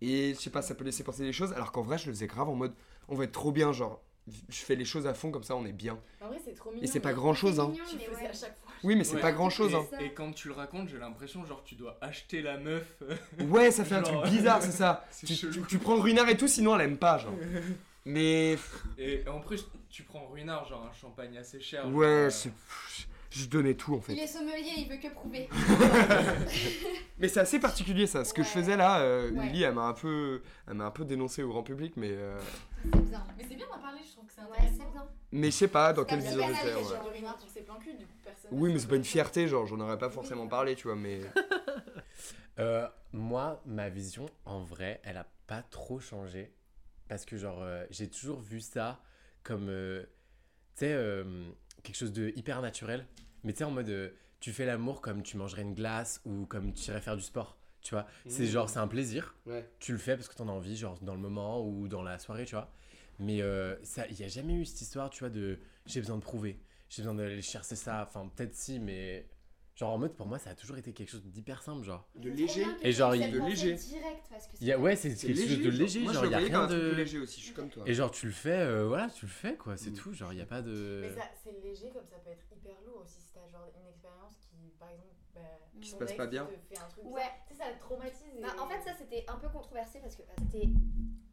Et 0.02 0.34
je 0.34 0.40
sais 0.40 0.50
pas, 0.50 0.62
ça 0.62 0.76
peut 0.76 0.84
laisser 0.86 1.04
penser 1.04 1.24
des 1.24 1.34
choses, 1.34 1.52
alors 1.54 1.72
qu'en 1.72 1.82
vrai, 1.82 1.98
je 1.98 2.08
le 2.08 2.14
faisais 2.14 2.28
grave 2.28 2.48
en 2.50 2.56
mode 2.56 2.74
on 3.10 3.16
va 3.16 3.24
être 3.26 3.32
trop 3.32 3.52
bien, 3.52 3.72
genre. 3.74 4.02
Je 4.48 4.60
fais 4.60 4.76
les 4.76 4.86
choses 4.86 5.08
à 5.08 5.16
fond 5.16 5.32
comme 5.32 5.42
ça, 5.44 5.56
on 5.56 5.66
est 5.66 5.72
bien. 5.74 5.98
En 6.22 6.28
vrai, 6.28 6.38
c'est 6.46 6.54
trop 6.54 6.70
mignon. 6.70 6.84
Et 6.84 6.88
c'est 6.88 7.00
pas 7.00 7.14
grand 7.14 7.34
chose, 7.34 7.60
hein. 7.60 7.70
mignon, 7.70 7.84
Tu 7.90 7.96
mais 7.98 8.04
faisais 8.04 8.22
ouais. 8.22 8.28
à 8.28 8.34
chaque 8.34 8.60
fois. 8.60 8.72
Oui, 8.84 8.96
mais 8.96 9.04
c'est 9.04 9.16
Ouais. 9.16 9.22
pas 9.22 9.32
grand 9.32 9.50
chose, 9.50 9.74
hein. 9.74 9.86
Et, 10.00 10.06
et 10.06 10.14
quand 10.14 10.32
tu 10.34 10.48
le 10.50 10.54
racontes, 10.54 10.88
j'ai 10.88 11.00
l'impression 11.00 11.44
genre 11.46 11.64
tu 11.64 11.74
dois 11.76 11.98
acheter 12.02 12.42
la 12.44 12.58
meuf. 12.60 13.02
Ouais, 13.40 13.72
ça 13.72 13.84
fait 13.84 13.96
un 13.96 14.04
truc 14.04 14.22
bizarre, 14.30 14.62
c'est 14.62 14.72
ça. 14.72 15.08
Tu, 15.26 15.36
tu- 15.36 15.64
tu 15.68 15.80
prends 15.80 15.96
ruinard 16.00 16.30
et 16.30 16.38
tout, 16.38 16.48
sinon 16.48 16.76
elle 16.76 16.82
aime 16.92 16.98
pas, 16.98 17.18
genre. 17.18 17.34
Mais 18.06 18.58
Et 19.00 19.28
en 19.28 19.40
plus, 19.42 19.66
tu 19.90 20.04
prends 20.04 20.28
ruinard, 20.28 20.66
genre 20.68 20.88
un 20.90 20.94
champagne 20.94 21.36
assez 21.38 21.60
cher. 21.60 21.84
genre, 21.84 21.94
ouais, 21.94 22.06
euh, 22.06 22.30
c'est- 22.30 22.52
je 23.32 23.46
donnais 23.48 23.74
tout 23.76 23.96
en 23.96 24.02
fait. 24.02 24.14
Il 24.14 24.20
est 24.20 24.28
sommelier, 24.28 24.74
il 24.78 24.88
veut 24.90 24.98
que 24.98 25.08
prouver. 25.14 25.48
Mais 27.20 27.28
c'est 27.28 27.40
assez 27.42 27.60
particulier 27.60 28.08
ça. 28.08 28.24
Ce 28.26 28.34
que 28.34 28.44
je 28.44 28.48
Ouais. 28.48 28.54
faisais 28.62 28.78
là, 28.78 29.02
euh, 29.02 29.32
Ouais. 29.32 29.46
Lily, 29.48 29.64
elle 29.64 29.74
m'a 29.74 29.84
un 29.88 29.94
peu, 29.94 30.42
elle 30.68 30.76
m'a 30.76 30.86
un 30.86 30.92
peu 30.92 31.04
dénoncé 31.06 31.44
au 31.44 31.50
grand 31.50 31.64
public, 31.64 31.94
mais 31.98 32.10
euh, 32.12 32.40
C'est 32.84 32.90
bien. 33.10 33.24
Mais 33.38 33.46
c'est 33.48 33.56
bien 33.56 33.66
d'en 33.68 33.80
parler, 33.82 34.00
je 34.06 34.12
trouve 34.14 34.26
que 34.26 34.34
c'est 34.34 34.42
Ouais, 34.42 34.48
intéressant. 34.58 34.84
c'est 34.88 34.92
bien. 34.94 35.08
mais 35.34 35.48
je 35.52 35.56
sais 35.56 35.68
pas 35.68 35.92
dans 35.94 36.06
quelle 36.06 36.20
vision 36.22 36.42
j'étais. 36.48 36.60
allégé, 36.72 36.76
ouais. 36.78 36.84
genre. 36.96 37.04
De 37.06 37.10
rumeurs 37.10 37.40
sur 37.40 37.50
ses 37.50 37.62
plans 37.62 37.80
cul, 37.80 37.94
du 37.94 38.06
coup, 38.06 38.14
personne. 38.24 38.50
Oui, 38.52 38.72
mais 38.72 38.80
c'est 38.80 38.88
pas 38.88 38.96
une 38.96 39.04
fierté, 39.04 39.48
genre 39.48 39.66
j'en 39.66 39.80
aurais 39.82 39.98
pas 39.98 40.10
forcément 40.10 40.48
parlé, 40.48 40.76
tu 40.76 40.88
vois, 40.88 40.96
mais 40.96 41.20
Euh, 42.60 42.86
moi, 43.14 43.62
ma 43.66 43.88
vision, 43.88 44.26
en 44.44 44.62
vrai, 44.62 45.00
elle 45.06 45.16
a 45.16 45.26
pas 45.48 45.62
trop 45.62 46.02
changé. 46.02 46.54
Parce 47.08 47.24
que, 47.26 47.38
genre, 47.38 47.60
euh, 47.62 47.86
j'ai 47.90 48.10
toujours 48.10 48.42
vu 48.42 48.60
ça 48.60 49.02
comme, 49.44 49.68
euh, 49.70 50.04
tu 50.76 50.80
sais, 50.82 50.92
euh, 50.92 51.24
quelque 51.84 51.96
chose 51.96 52.12
de 52.14 52.32
hyper 52.36 52.62
naturel. 52.62 53.06
Mais 53.44 53.54
tu 53.54 53.60
sais, 53.60 53.64
en 53.64 53.72
mode, 53.72 53.90
euh, 53.90 54.10
tu 54.40 54.52
fais 54.52 54.66
l'amour 54.66 55.02
comme 55.02 55.24
tu 55.24 55.38
mangerais 55.38 55.62
une 55.64 55.74
glace 55.74 56.22
ou 56.26 56.46
comme 56.46 56.74
tu 56.74 56.90
irais 56.92 57.02
faire 57.02 57.16
du 57.16 57.24
sport. 57.24 57.58
Tu 57.82 57.92
vois, 57.96 58.06
c'est 58.28 58.44
Mmh. 58.44 58.48
genre, 58.48 58.70
c'est 58.70 58.80
un 58.80 58.88
plaisir. 58.88 59.36
ouais. 59.46 59.70
Tu 59.80 59.94
le 59.94 59.98
fais 59.98 60.16
parce 60.18 60.28
que 60.28 60.36
t'en 60.36 60.50
as 60.50 60.52
envie, 60.52 60.76
genre 60.76 61.00
dans 61.02 61.14
le 61.14 61.22
moment 61.22 61.66
ou 61.66 61.88
dans 61.88 62.02
la 62.04 62.20
soirée, 62.20 62.46
tu 62.46 62.56
vois. 62.56 62.70
Mais 63.20 63.42
euh, 63.42 63.76
ça, 63.84 64.06
il 64.08 64.20
y 64.20 64.24
a 64.24 64.28
jamais 64.28 64.54
eu 64.54 64.66
cette 64.66 64.82
histoire, 64.82 65.10
tu 65.10 65.20
vois, 65.20 65.30
de 65.30 65.60
j'ai 65.86 66.00
besoin 66.02 66.18
de 66.18 66.22
prouver, 66.22 66.60
j'ai 66.90 67.02
besoin 67.04 67.16
d'aller 67.16 67.42
chercher 67.42 67.76
ça. 67.76 68.06
Enfin, 68.08 68.30
peut-être 68.36 68.54
si, 68.56 68.80
mais 68.80 69.28
genre 69.80 69.94
en 69.94 69.98
mode, 69.98 70.14
pour 70.14 70.28
moi, 70.28 70.38
ça 70.40 70.50
a 70.50 70.56
toujours 70.56 70.78
été 70.78 70.92
quelque 70.92 71.10
chose 71.10 71.24
d'hyper 71.24 71.62
simple, 71.64 71.84
genre. 71.86 72.06
De 72.16 72.30
léger. 72.30 72.66
Et 72.82 72.92
genre, 72.92 73.16
il- 73.16 73.32
De 73.32 73.40
léger. 73.40 73.76
Direct, 73.76 74.26
parce 74.30 74.48
que 74.48 74.64
y 74.64 74.72
a, 74.74 74.78
ouais, 74.78 74.96
c'est 74.98 75.16
quelque 75.16 75.36
chose 75.40 75.58
de 75.58 75.64
genre. 75.72 75.80
léger, 75.80 76.00
Moi, 76.02 76.12
genre 76.14 76.26
il 76.26 76.28
le 76.28 76.32
y 76.32 76.36
a 76.36 76.38
rien 76.40 76.68
de. 76.68 76.90
plus 76.90 76.98
léger 76.98 77.20
aussi, 77.20 77.40
je 77.40 77.46
suis 77.46 77.54
comme 77.54 77.70
toi. 77.70 77.84
Et 77.86 77.94
genre, 77.94 78.12
tu 78.12 78.26
le 78.26 78.32
fais, 78.34 78.60
euh, 78.60 78.88
voilà, 78.88 79.10
tu 79.10 79.26
le 79.26 79.32
fais, 79.32 79.56
quoi, 79.56 79.78
c'est 79.78 79.92
Mm. 79.92 79.96
tout. 79.96 80.14
Genre, 80.14 80.34
il 80.34 80.36
n'y 80.36 80.42
a 80.42 80.46
pas 80.46 80.62
de. 80.62 81.00
Mais 81.02 81.14
ça, 81.16 81.24
c'est 81.44 81.54
léger 81.64 81.90
comme 81.94 82.06
ça 82.06 82.18
peut 82.18 82.32
être 82.32 82.46
hyper 82.52 82.76
lourd 82.86 83.04
aussi 83.06 83.22
si 83.22 83.32
t'as 83.34 83.48
genre 83.48 83.72
une 83.80 83.88
expérience 83.88 84.36
qui, 84.42 84.74
par 84.78 84.90
exemple, 84.90 85.16
bah, 85.44 85.80
Qui 85.82 85.90
se 85.90 85.96
passe 85.96 86.14
pas 86.14 86.28
bien. 86.28 86.46
Ouais. 87.04 87.22
Tu 87.48 87.54
sais, 87.56 87.64
ça 87.64 87.72
te 87.74 87.80
traumatise. 87.80 88.22
et- 88.38 88.42
Bah, 88.42 88.50
en 88.62 88.68
fait, 88.68 88.82
ça 88.82 88.94
c'était 88.98 89.26
un 89.28 89.38
peu 89.38 89.50
controversé 89.50 90.00
parce 90.00 90.16
que 90.16 90.24
c'était 90.38 90.68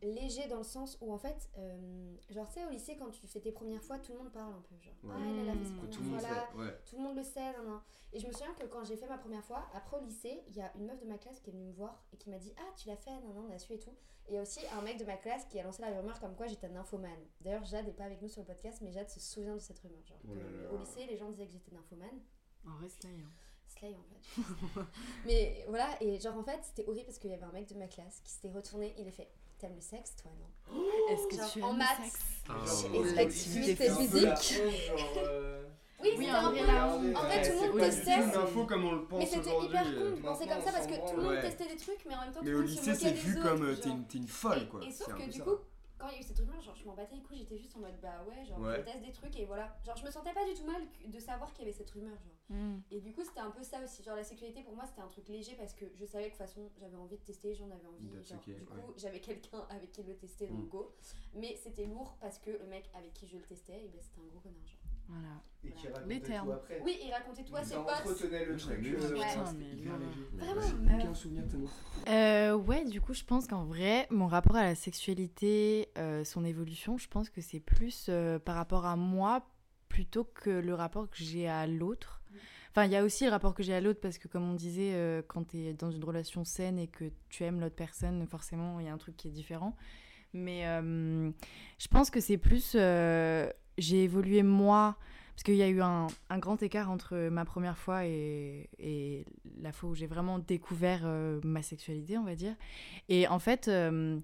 léger 0.03 0.47
dans 0.47 0.59
le 0.59 0.63
sens 0.65 0.99
où 1.01 1.13
en 1.13 1.19
fait, 1.19 1.49
euh, 1.59 2.15
genre, 2.31 2.47
tu 2.49 2.55
sais, 2.61 2.67
au 2.67 2.71
lycée, 2.71 2.97
quand 2.97 3.11
tu 3.11 3.27
fais 3.27 3.41
tes 3.41 3.51
premières 3.53 3.83
fois, 3.83 3.99
tout 3.99 4.13
le 4.13 4.19
monde 4.19 4.31
parle 4.33 4.53
un 4.55 4.61
peu. 4.61 4.77
Genre, 4.81 4.95
Ouais. 5.05 5.15
ah, 5.17 5.21
elle, 5.27 5.39
elle 5.41 5.49
a 5.49 5.53
fait 5.55 5.65
ses 5.65 5.71
Mmh. 5.73 5.91
Tout 5.91 6.01
premières 6.01 6.01
le 6.03 6.11
monde 6.11 6.21
fois 6.21 6.31
là, 6.31 6.65
ouais. 6.71 6.79
tout 6.85 6.97
le 6.97 7.03
monde 7.03 7.17
le 7.17 7.23
sait. 7.25 7.53
nan, 7.53 7.65
nan. 7.67 7.81
Et 8.13 8.19
je 8.21 8.27
me 8.27 8.33
souviens 8.33 8.55
que 8.55 8.67
quand 8.67 8.85
j'ai 8.85 8.97
fait 8.97 9.09
ma 9.09 9.19
première 9.19 9.45
fois, 9.45 9.67
après 9.75 9.97
au 9.97 10.01
lycée, 10.01 10.43
il 10.49 10.57
y 10.57 10.61
a 10.61 10.71
une 10.77 10.87
meuf 10.87 11.01
de 11.01 11.07
ma 11.07 11.19
classe 11.19 11.41
qui 11.41 11.51
est 11.51 11.53
venue 11.53 11.65
me 11.65 11.73
voir 11.73 12.05
et 12.13 12.17
qui 12.17 12.31
m'a 12.31 12.39
dit 12.39 12.53
Ah, 12.59 12.73
tu 12.77 12.89
l'as 12.89 12.97
fait, 12.97 13.11
non, 13.21 13.33
non, 13.35 13.47
on 13.51 13.53
a 13.53 13.59
su 13.59 13.73
et 13.73 13.79
tout. 13.81 13.91
Et 14.29 14.33
il 14.33 14.35
y 14.35 14.39
a 14.39 14.43
aussi 14.43 14.61
un 14.77 14.83
mec 14.83 14.99
de 14.99 15.05
ma 15.05 15.17
classe 15.17 15.45
qui 15.47 15.59
a 15.59 15.63
lancé 15.63 15.83
la 15.83 15.91
rumeur 15.97 16.19
comme 16.21 16.35
quoi 16.37 16.47
j'étais 16.47 16.69
nymphomane. 16.69 17.11
D'ailleurs, 17.41 17.65
Jade 17.65 17.87
n'est 17.87 17.93
pas 17.93 18.05
avec 18.05 18.21
nous 18.23 18.29
sur 18.29 18.43
le 18.43 18.47
podcast, 18.47 18.81
mais 18.83 18.91
Jade 18.93 19.09
se 19.09 19.21
souvient 19.21 19.55
de 19.55 19.61
cette 19.61 19.79
rumeur. 19.81 20.05
Genre, 20.05 20.19
Oh 20.29 20.35
là 20.35 20.41
que 20.41 20.63
là. 20.65 20.73
au 20.73 20.77
lycée, 20.79 21.07
les 21.07 21.17
gens 21.17 21.31
disaient 21.31 21.47
que 21.47 21.53
j'étais 21.53 21.73
nymphomane. 21.75 22.21
En 22.67 22.77
vrai, 22.79 22.89
c'est 22.89 23.05
là, 23.05 23.11
hein. 23.17 23.31
Slay 23.79 23.95
en 23.95 24.05
fait. 24.43 24.43
mais 25.27 25.65
voilà, 25.69 25.89
et 26.01 26.19
genre 26.21 26.37
en 26.37 26.43
fait, 26.45 26.59
c'était 26.63 26.89
horrible 26.89 27.07
parce 27.07 27.19
qu'il 27.19 27.31
y 27.31 27.35
avait 27.35 27.45
un 27.45 27.53
mec 27.53 27.69
de 27.69 27.79
ma 27.79 27.87
classe 27.87 28.21
qui 28.25 28.31
s'était 28.33 28.51
retourné, 28.51 28.95
il 28.99 29.07
a 29.09 29.13
fait 29.13 29.29
T'aimes 29.59 29.75
le 29.75 29.81
sexe, 29.81 30.15
toi, 30.17 30.31
non? 30.39 30.83
Est-ce 31.11 31.27
que 31.29 31.37
Genre, 31.37 31.51
tu 31.51 31.63
en 31.63 31.69
aimes 31.71 31.73
le 31.73 31.79
maths. 31.79 31.97
sexe? 32.13 32.21
Ah, 32.47 32.65
Et 32.95 32.99
ouais. 33.01 33.19
activité 33.21 33.75
C'est 33.75 33.89
un 33.89 33.95
peu 33.97 34.03
physique. 34.03 34.61
euh, 35.17 35.65
Oui, 36.03 36.11
Oui, 36.19 36.29
un 36.29 36.51
peu 36.51 36.67
la 36.67 36.87
honte. 36.89 37.17
En 37.17 37.21
vrai, 37.23 37.41
tout 37.43 37.53
le 37.53 37.59
c'est 37.59 37.69
monde 37.71 37.79
testait. 37.81 38.15
une 38.23 38.35
info 38.37 38.67
comme 38.67 38.85
on 38.85 38.93
le 38.93 39.05
pense 39.07 39.19
Mais 39.19 39.25
c'était 39.27 39.41
aujourd'hui. 39.49 39.69
hyper 39.69 39.87
euh, 39.87 40.11
con 40.11 40.17
de 40.17 40.21
penser 40.23 40.47
comme 40.47 40.61
ça 40.63 40.73
parce 40.73 40.87
que 40.87 40.95
tout 41.11 41.17
le 41.17 41.23
monde 41.23 41.41
testait 41.41 41.69
des 41.69 41.77
trucs, 41.77 42.05
mais 42.07 42.15
en 42.17 42.21
même 42.21 42.33
temps, 42.33 42.41
tout 42.41 42.45
Mais 42.45 42.51
le 42.51 42.57
au 42.59 42.61
monde 42.61 42.69
se 42.69 42.75
lycée, 42.75 42.91
moquait 42.91 43.03
c'est 43.07 43.13
des 43.13 43.19
vu 43.19 43.33
autres, 43.39 43.49
comme 43.49 43.63
euh, 43.63 43.73
genre. 43.73 43.81
t'es 43.83 43.89
une, 43.89 44.05
t'es 44.07 44.19
une 44.19 44.29
folle, 44.29 44.69
quoi. 44.69 44.81
Et, 44.85 44.93
sauf 44.93 45.07
C'est 45.19 45.25
que 45.25 45.31
du 45.31 45.41
coup, 45.43 45.57
quand 46.07 46.13
il 46.13 46.15
y 46.15 46.19
a 46.19 46.21
eu 46.21 46.25
cette 46.29 46.39
rumeur, 46.39 46.61
genre 46.61 46.77
je 46.77 46.85
m'en 46.85 46.95
battais 46.95 47.17
les 47.17 47.23
couilles, 47.23 47.39
j'étais 47.39 47.59
juste 47.59 47.75
en 47.77 47.81
mode 47.81 47.99
bah 48.01 48.25
ouais, 48.29 48.45
genre 48.45 48.61
Ouais. 48.61 48.77
je 48.79 48.83
teste 48.83 49.03
des 49.03 49.13
trucs 49.13 49.37
et 49.37 49.45
voilà. 49.45 49.77
Genre 49.85 49.97
je 49.97 50.05
me 50.05 50.11
sentais 50.11 50.33
pas 50.33 50.45
du 50.45 50.55
tout 50.55 50.65
mal 50.65 50.83
de 51.05 51.19
savoir 51.19 51.53
qu'il 51.53 51.65
y 51.65 51.69
avait 51.69 51.77
cette 51.77 51.91
rumeur, 51.91 52.17
genre. 52.23 52.57
Mm. 52.57 52.79
Et 52.93 53.01
du 53.01 53.13
coup, 53.13 53.25
c'était 53.25 53.41
un 53.41 53.51
peu 53.51 53.63
ça 53.65 53.83
aussi. 53.83 54.03
Genre 54.05 54.15
la 54.15 54.23
sexualité 54.23 54.63
pour 54.63 54.75
moi, 54.77 54.87
c'était 54.87 55.01
un 55.01 55.09
truc 55.09 55.27
léger 55.29 55.55
parce 55.57 55.75
que 55.75 55.85
je 55.95 56.05
savais 56.07 56.27
que 56.31 56.35
de 56.35 56.37
toute 56.37 56.47
façon, 56.47 56.71
j'avais 56.79 56.97
envie 56.97 57.17
de 57.19 57.23
tester, 57.25 57.55
j'en 57.55 57.71
avais 57.71 57.87
envie. 57.87 58.09
That's 58.09 58.29
Genre, 58.29 58.39
okay, 58.39 58.55
du 58.55 58.65
coup, 58.65 58.75
ouais. 58.75 58.83
j'avais 58.97 59.21
quelqu'un 59.21 59.67
avec 59.69 59.91
qui 59.91 60.03
le 60.05 60.15
tester, 60.17 60.47
donc 60.47 60.67
Mm. 60.67 60.69
go. 60.69 60.95
Mais 61.35 61.57
c'était 61.57 61.87
lourd 61.87 62.17
parce 62.21 62.39
que 62.39 62.51
le 62.51 62.67
mec 62.67 62.89
avec 62.95 63.13
qui 63.15 63.27
je 63.27 63.37
le 63.37 63.43
testais, 63.45 63.85
et 63.85 63.89
ben, 63.89 64.01
c'était 64.01 64.21
un 64.21 64.27
gros 64.27 64.39
connard, 64.41 64.65
genre. 64.67 64.79
Voilà. 65.09 65.29
Et 65.65 65.71
qui 65.71 65.87
racontait 65.89 66.15
Les 66.15 66.21
termes. 66.21 66.47
tout 66.49 66.53
après. 66.53 66.81
Oui, 66.85 66.97
il 67.05 67.11
racontait 67.13 67.43
tout 67.45 67.57
à 67.57 67.65
ses 67.65 67.75
potes. 67.75 67.89
entretenaient 67.89 68.45
le 68.45 68.57
truc. 68.57 68.79
euh, 68.87 69.15
Ouais. 69.17 69.25
Vraiment, 70.37 71.15
souvenir 71.15 71.47
tellement. 71.49 71.69
Euh, 72.09 72.55
ouais, 72.55 72.85
du 72.85 73.01
coup, 73.01 73.15
je 73.15 73.25
pense 73.25 73.47
qu'en 73.47 73.65
vrai, 73.65 74.07
mon 74.11 74.27
rapport 74.27 74.57
à 74.57 74.63
la 74.63 74.75
sexualité, 74.75 75.89
euh, 75.99 76.25
son 76.25 76.45
évolution, 76.45 76.99
je 76.99 77.09
pense 77.09 77.31
que 77.31 77.41
c'est 77.41 77.61
plus 77.61 78.07
euh, 78.09 78.39
par 78.39 78.55
rapport 78.57 78.87
à 78.87 78.97
moi 78.97 79.47
plutôt 79.89 80.25
que 80.25 80.51
le 80.51 80.75
rapport 80.75 81.09
que 81.09 81.17
j'ai 81.19 81.49
à 81.49 81.67
l'autre. 81.67 82.23
Enfin, 82.71 82.85
il 82.85 82.93
y 82.93 82.97
a 82.97 83.03
aussi 83.05 83.25
le 83.25 83.31
rapport 83.31 83.55
que 83.55 83.63
j'ai 83.63 83.73
à 83.73 83.81
l'autre 83.81 84.01
parce 84.01 84.19
que, 84.19 84.29
comme 84.29 84.49
on 84.49 84.55
disait, 84.55 84.93
euh, 84.93 85.23
quand 85.27 85.45
tu 85.49 85.57
es 85.59 85.73
dans 85.73 85.91
une 85.91 86.05
relation 86.05 86.45
saine 86.45 86.79
et 86.79 86.89
que 86.89 87.11
tu 87.31 87.43
aimes 87.45 87.59
l'autre 87.61 87.75
personne, 87.75 88.27
forcément, 88.27 88.79
il 88.81 88.87
y 88.87 88.89
a 88.89 88.93
un 88.93 88.99
truc 88.99 89.17
qui 89.17 89.29
est 89.29 89.31
différent. 89.33 89.75
Mais 90.35 90.67
euh, 90.67 91.31
je 91.79 91.89
pense 91.89 92.11
que 92.11 92.21
c'est 92.21 92.37
plus. 92.37 92.73
euh, 92.75 93.49
j'ai 93.79 94.05
évolué 94.05 94.43
moi. 94.43 94.97
Parce 95.35 95.43
qu'il 95.43 95.57
y 95.57 95.63
a 95.63 95.69
eu 95.69 95.83
un, 95.83 96.09
grand 96.39 96.63
écart 96.63 96.91
entre 96.91 97.29
ma 97.29 97.45
première 97.45 97.77
fois 97.77 98.07
et, 98.07 98.71
et 98.79 99.27
la 99.61 99.71
fois 99.71 99.91
où 99.91 99.95
j'ai 99.95 100.07
vraiment 100.07 100.39
découvert 100.39 101.03
euh, 101.05 101.41
ma 101.45 101.61
sexualité, 101.61 102.17
on 102.17 102.25
va 102.25 102.35
dire. 102.35 102.55
Et 103.11 103.29
en 103.29 103.39
fait, 103.39 103.69
euh, 103.69 104.19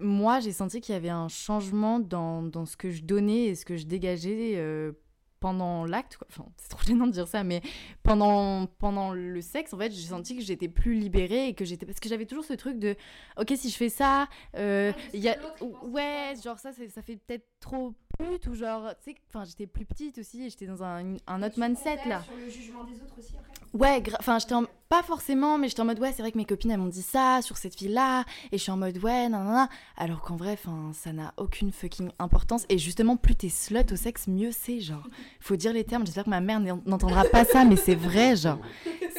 moi, 0.00 0.40
j'ai 0.40 0.52
senti 0.52 0.80
qu'il 0.80 0.94
y 0.94 0.96
avait 0.96 1.10
un 1.10 1.28
changement 1.28 2.00
dans, 2.00 2.42
dans 2.42 2.64
ce 2.64 2.78
que 2.78 2.90
je 2.90 3.02
donnais 3.02 3.44
et 3.44 3.54
ce 3.54 3.66
que 3.66 3.76
je 3.76 3.84
dégageais 3.84 4.54
euh, 4.56 4.92
pendant 5.40 5.84
l'acte. 5.84 6.18
Enfin, 6.28 6.46
c'est 6.56 6.68
trop 6.68 6.82
gênant 6.84 7.06
de 7.06 7.12
dire 7.12 7.28
ça, 7.28 7.44
mais 7.44 7.60
pendant, 8.02 8.66
pendant 8.78 9.12
le 9.12 9.40
sexe, 9.40 9.72
en 9.74 9.78
fait, 9.78 9.90
j'ai 9.92 10.06
senti 10.08 10.36
que 10.36 10.42
j'étais 10.42 10.68
plus 10.68 10.94
libérée 10.94 11.48
et 11.48 11.54
que 11.54 11.64
j'étais. 11.64 11.86
Parce 11.86 12.00
que 12.00 12.08
j'avais 12.08 12.26
toujours 12.26 12.44
ce 12.44 12.54
truc 12.54 12.78
de 12.78 12.96
Ok, 13.38 13.52
si 13.56 13.70
je 13.70 13.76
fais 13.76 13.88
ça, 13.88 14.28
euh, 14.56 14.92
Ouais, 14.92 14.98
il 15.14 15.20
y 15.20 15.28
a. 15.28 15.34
parce 15.34 15.58
que 15.58 15.64
l'autre, 15.64 15.74
il 15.74 15.80
pense 15.80 15.90
Ouais, 15.90 16.34
genre 16.42 16.58
ça, 16.58 16.70
ça 16.72 17.02
fait 17.02 17.16
peut-être 17.16 17.46
trop 17.60 17.94
pute 18.18 18.46
ou 18.46 18.54
genre. 18.54 18.90
Tu 19.04 19.12
sais, 19.12 19.16
enfin, 19.28 19.44
j'étais 19.44 19.66
plus 19.66 19.84
petite 19.84 20.18
aussi 20.18 20.44
et 20.44 20.50
j'étais 20.50 20.66
dans 20.66 20.82
un, 20.82 21.16
un 21.26 21.42
autre 21.42 21.58
mindset 21.60 21.98
là. 22.08 22.22
Sur 22.22 22.36
le 22.36 22.48
jugement 22.50 22.84
des 22.84 22.94
autres 23.02 23.18
aussi 23.18 23.34
après? 23.38 23.65
Ouais, 23.78 24.02
enfin, 24.18 24.38
j'étais 24.38 24.54
en... 24.54 24.64
pas 24.88 25.02
forcément, 25.02 25.58
mais 25.58 25.68
j'étais 25.68 25.80
en 25.80 25.84
mode 25.84 25.98
ouais, 26.00 26.12
c'est 26.12 26.22
vrai 26.22 26.32
que 26.32 26.38
mes 26.38 26.44
copines 26.44 26.70
elles 26.70 26.78
m'ont 26.78 26.86
dit 26.86 27.02
ça 27.02 27.40
sur 27.42 27.56
cette 27.58 27.76
fille-là, 27.76 28.24
et 28.52 28.58
je 28.58 28.62
suis 28.62 28.72
en 28.72 28.76
mode 28.76 28.96
ouais, 28.98 29.28
non, 29.28 29.40
non, 29.44 29.52
non. 29.52 29.68
Alors 29.96 30.22
qu'en 30.22 30.36
vrai, 30.36 30.52
enfin, 30.52 30.92
ça 30.94 31.12
n'a 31.12 31.34
aucune 31.36 31.72
fucking 31.72 32.10
importance. 32.18 32.64
Et 32.68 32.78
justement, 32.78 33.16
plus 33.16 33.34
t'es 33.34 33.48
slut 33.48 33.92
au 33.92 33.96
sexe, 33.96 34.28
mieux 34.28 34.50
c'est, 34.52 34.80
genre. 34.80 35.06
Faut 35.40 35.56
dire 35.56 35.72
les 35.72 35.84
termes. 35.84 36.06
J'espère 36.06 36.24
que 36.24 36.30
ma 36.30 36.40
mère 36.40 36.60
n'en- 36.60 36.80
n'entendra 36.86 37.24
pas 37.24 37.44
ça, 37.44 37.64
mais 37.64 37.76
c'est 37.76 37.94
vrai, 37.94 38.34
genre. 38.36 38.58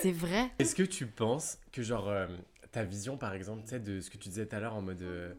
C'est 0.02 0.12
vrai. 0.12 0.50
Est-ce 0.60 0.74
que 0.76 0.84
tu 0.84 1.06
penses 1.06 1.58
que, 1.72 1.82
genre, 1.84 2.08
euh, 2.10 2.28
ta 2.72 2.84
vision, 2.84 3.18
par 3.18 3.34
exemple, 3.34 3.62
tu 3.64 3.70
sais, 3.70 3.80
de 3.80 4.00
ce 4.02 4.10
que 4.10 4.18
tu 4.18 4.30
disais 4.30 4.46
tout 4.46 4.56
à 4.56 4.60
l'heure 4.60 4.76
en 4.76 4.82
mode. 4.82 5.02
euh, 5.02 5.34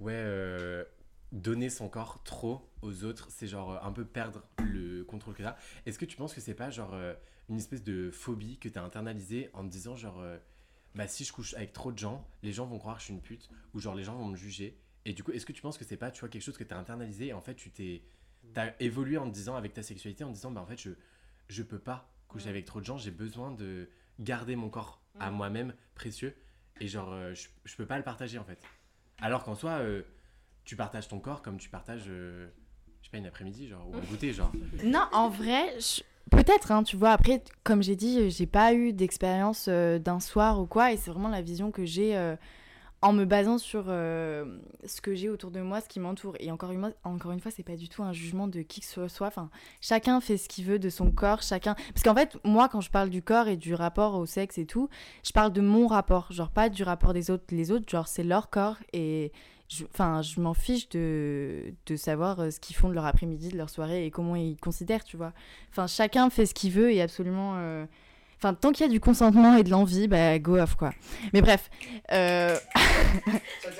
ouais, 0.00 0.12
euh, 0.14 0.84
donner 1.32 1.70
son 1.70 1.88
corps 1.88 2.22
trop 2.24 2.70
aux 2.82 3.04
autres, 3.04 3.28
c'est 3.30 3.46
genre 3.46 3.72
euh, 3.72 3.78
un 3.82 3.92
peu 3.92 4.04
perdre 4.04 4.42
le 4.58 5.04
contrôle 5.04 5.34
que 5.34 5.42
t'as. 5.42 5.56
Est-ce 5.86 5.98
que 5.98 6.04
tu 6.04 6.16
penses 6.16 6.34
que 6.34 6.40
c'est 6.40 6.54
pas, 6.54 6.70
genre, 6.70 6.94
euh, 6.94 7.14
une 7.48 7.58
espèce 7.58 7.82
de 7.82 8.10
phobie 8.10 8.58
que 8.58 8.68
t'as 8.68 8.82
internalisée 8.82 9.50
en 9.52 9.64
te 9.64 9.70
disant, 9.70 9.96
genre. 9.96 10.20
euh, 10.20 10.38
bah, 10.94 11.06
si 11.06 11.24
je 11.24 11.32
couche 11.32 11.54
avec 11.54 11.72
trop 11.72 11.92
de 11.92 11.98
gens, 11.98 12.26
les 12.42 12.52
gens 12.52 12.66
vont 12.66 12.78
croire 12.78 12.96
que 12.96 13.00
je 13.00 13.06
suis 13.06 13.14
une 13.14 13.20
pute, 13.20 13.50
ou 13.74 13.78
genre 13.80 13.94
les 13.94 14.04
gens 14.04 14.16
vont 14.16 14.24
me 14.26 14.36
juger? 14.36 14.80
Et 15.04 15.12
du 15.12 15.22
coup, 15.22 15.32
est-ce 15.32 15.46
que 15.46 15.52
tu 15.52 15.62
penses 15.62 15.78
que 15.78 15.84
c'est 15.84 15.96
pas, 15.98 16.10
tu 16.10 16.20
vois, 16.20 16.28
quelque 16.28 16.42
chose 16.42 16.56
que 16.56 16.64
t'as 16.64 16.78
internalisé 16.78 17.28
et 17.28 17.32
en 17.32 17.40
fait, 17.40 17.54
tu 17.54 17.70
t'es. 17.70 18.02
T'as 18.54 18.72
évolué 18.80 19.18
en 19.18 19.28
te 19.28 19.34
disant, 19.34 19.56
avec 19.56 19.74
ta 19.74 19.82
sexualité, 19.82 20.24
en 20.24 20.28
te 20.30 20.34
disant, 20.34 20.50
bah, 20.50 20.62
en 20.62 20.66
fait, 20.66 20.80
je, 20.80 20.90
je 21.48 21.62
peux 21.62 21.78
pas 21.78 22.10
coucher 22.26 22.48
avec 22.48 22.64
trop 22.64 22.80
de 22.80 22.84
gens, 22.86 22.98
j'ai 22.98 23.10
besoin 23.10 23.50
de 23.52 23.88
garder 24.18 24.56
mon 24.56 24.70
corps 24.70 25.02
à 25.20 25.30
moi-même 25.30 25.74
précieux 25.94 26.34
et 26.80 26.88
genre 26.88 27.12
je, 27.34 27.48
je 27.64 27.76
peux 27.76 27.86
pas 27.86 27.96
le 27.96 28.04
partager 28.04 28.38
en 28.38 28.44
fait. 28.44 28.60
Alors 29.20 29.44
qu'en 29.44 29.54
soi 29.54 29.78
euh, 29.78 30.02
tu 30.68 30.76
partages 30.76 31.08
ton 31.08 31.18
corps 31.18 31.40
comme 31.40 31.56
tu 31.56 31.70
partages 31.70 32.04
euh, 32.08 32.46
je 33.00 33.06
sais 33.06 33.10
pas 33.10 33.16
une 33.18 33.26
après-midi 33.26 33.68
genre 33.68 33.88
ou 33.88 33.96
un 33.96 34.00
goûter 34.00 34.34
genre. 34.34 34.52
Non, 34.84 35.04
en 35.12 35.30
vrai, 35.30 35.74
je- 35.80 36.02
peut-être, 36.30 36.72
hein, 36.72 36.82
tu 36.82 36.96
vois. 36.96 37.10
Après, 37.12 37.42
comme 37.64 37.82
j'ai 37.82 37.96
dit, 37.96 38.30
j'ai 38.30 38.46
pas 38.46 38.74
eu 38.74 38.92
d'expérience 38.92 39.64
euh, 39.68 39.98
d'un 39.98 40.20
soir 40.20 40.60
ou 40.60 40.66
quoi, 40.66 40.92
et 40.92 40.98
c'est 40.98 41.10
vraiment 41.10 41.30
la 41.30 41.40
vision 41.40 41.70
que 41.70 41.86
j'ai 41.86 42.14
euh, 42.18 42.36
en 43.00 43.14
me 43.14 43.24
basant 43.24 43.56
sur 43.56 43.84
euh, 43.88 44.58
ce 44.84 45.00
que 45.00 45.14
j'ai 45.14 45.30
autour 45.30 45.50
de 45.52 45.60
moi, 45.62 45.80
ce 45.80 45.88
qui 45.88 46.00
m'entoure. 46.00 46.34
Et 46.38 46.50
encore 46.50 46.72
une, 46.72 46.92
encore 47.02 47.32
une 47.32 47.40
fois, 47.40 47.50
c'est 47.50 47.62
pas 47.62 47.76
du 47.76 47.88
tout 47.88 48.02
un 48.02 48.12
jugement 48.12 48.46
de 48.46 48.60
qui 48.60 48.80
que 48.80 48.86
ce 48.86 49.08
soit. 49.08 49.28
Enfin, 49.28 49.48
chacun 49.80 50.20
fait 50.20 50.36
ce 50.36 50.50
qu'il 50.50 50.66
veut 50.66 50.78
de 50.78 50.90
son 50.90 51.10
corps, 51.10 51.40
chacun. 51.40 51.76
Parce 51.94 52.02
qu'en 52.02 52.14
fait, 52.14 52.36
moi, 52.44 52.68
quand 52.68 52.82
je 52.82 52.90
parle 52.90 53.08
du 53.08 53.22
corps 53.22 53.48
et 53.48 53.56
du 53.56 53.72
rapport 53.72 54.16
au 54.16 54.26
sexe 54.26 54.58
et 54.58 54.66
tout, 54.66 54.90
je 55.24 55.32
parle 55.32 55.52
de 55.54 55.62
mon 55.62 55.86
rapport, 55.86 56.30
genre 56.30 56.50
pas 56.50 56.68
du 56.68 56.82
rapport 56.82 57.14
des 57.14 57.30
autres. 57.30 57.44
Les 57.52 57.70
autres, 57.70 57.88
genre, 57.88 58.06
c'est 58.08 58.24
leur 58.24 58.50
corps 58.50 58.76
et 58.92 59.32
Enfin, 59.92 60.22
je, 60.22 60.40
m'en 60.40 60.54
fiche 60.54 60.88
de, 60.88 61.74
de 61.86 61.96
savoir 61.96 62.40
euh, 62.40 62.50
ce 62.50 62.58
qu'ils 62.58 62.74
font 62.76 62.88
de 62.88 62.94
leur 62.94 63.04
après-midi, 63.06 63.48
de 63.50 63.56
leur 63.58 63.68
soirée 63.68 64.06
et 64.06 64.10
comment 64.10 64.34
ils 64.36 64.56
considèrent, 64.56 65.04
tu 65.04 65.16
vois. 65.18 65.32
Enfin, 65.70 65.86
chacun 65.86 66.30
fait 66.30 66.46
ce 66.46 66.54
qu'il 66.54 66.72
veut 66.72 66.92
et 66.92 67.02
absolument. 67.02 67.54
euh, 67.56 67.84
Enfin, 68.40 68.54
tant 68.54 68.70
qu'il 68.70 68.86
y 68.86 68.88
a 68.88 68.92
du 68.92 69.00
consentement 69.00 69.56
et 69.56 69.64
de 69.64 69.70
l'envie, 69.70 70.06
bah, 70.06 70.38
go 70.38 70.56
off, 70.58 70.76
quoi. 70.76 70.92
Mais 71.32 71.40
bref. 71.42 71.68
euh. 72.12 72.56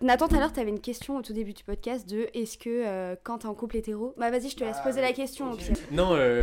Nathan, 0.00 0.26
tout 0.28 0.34
à 0.36 0.38
l'heure, 0.40 0.52
tu 0.52 0.60
avais 0.60 0.70
une 0.70 0.80
question 0.80 1.16
au 1.16 1.22
tout 1.22 1.32
début 1.32 1.52
du 1.52 1.62
podcast 1.64 2.08
de 2.08 2.28
est-ce 2.34 2.58
que 2.58 2.68
euh, 2.68 3.14
quand 3.22 3.38
t'es 3.38 3.46
en 3.46 3.54
couple 3.54 3.76
hétéro. 3.76 4.14
Bah, 4.18 4.30
vas-y, 4.30 4.48
je 4.48 4.56
te 4.56 4.64
laisse 4.64 4.76
Ah, 4.80 4.82
poser 4.84 5.00
la 5.00 5.12
question. 5.12 5.50
au 5.50 5.54
ok. 5.54 5.58
pire. 5.60 5.76
Non, 5.92 6.10
euh, 6.14 6.42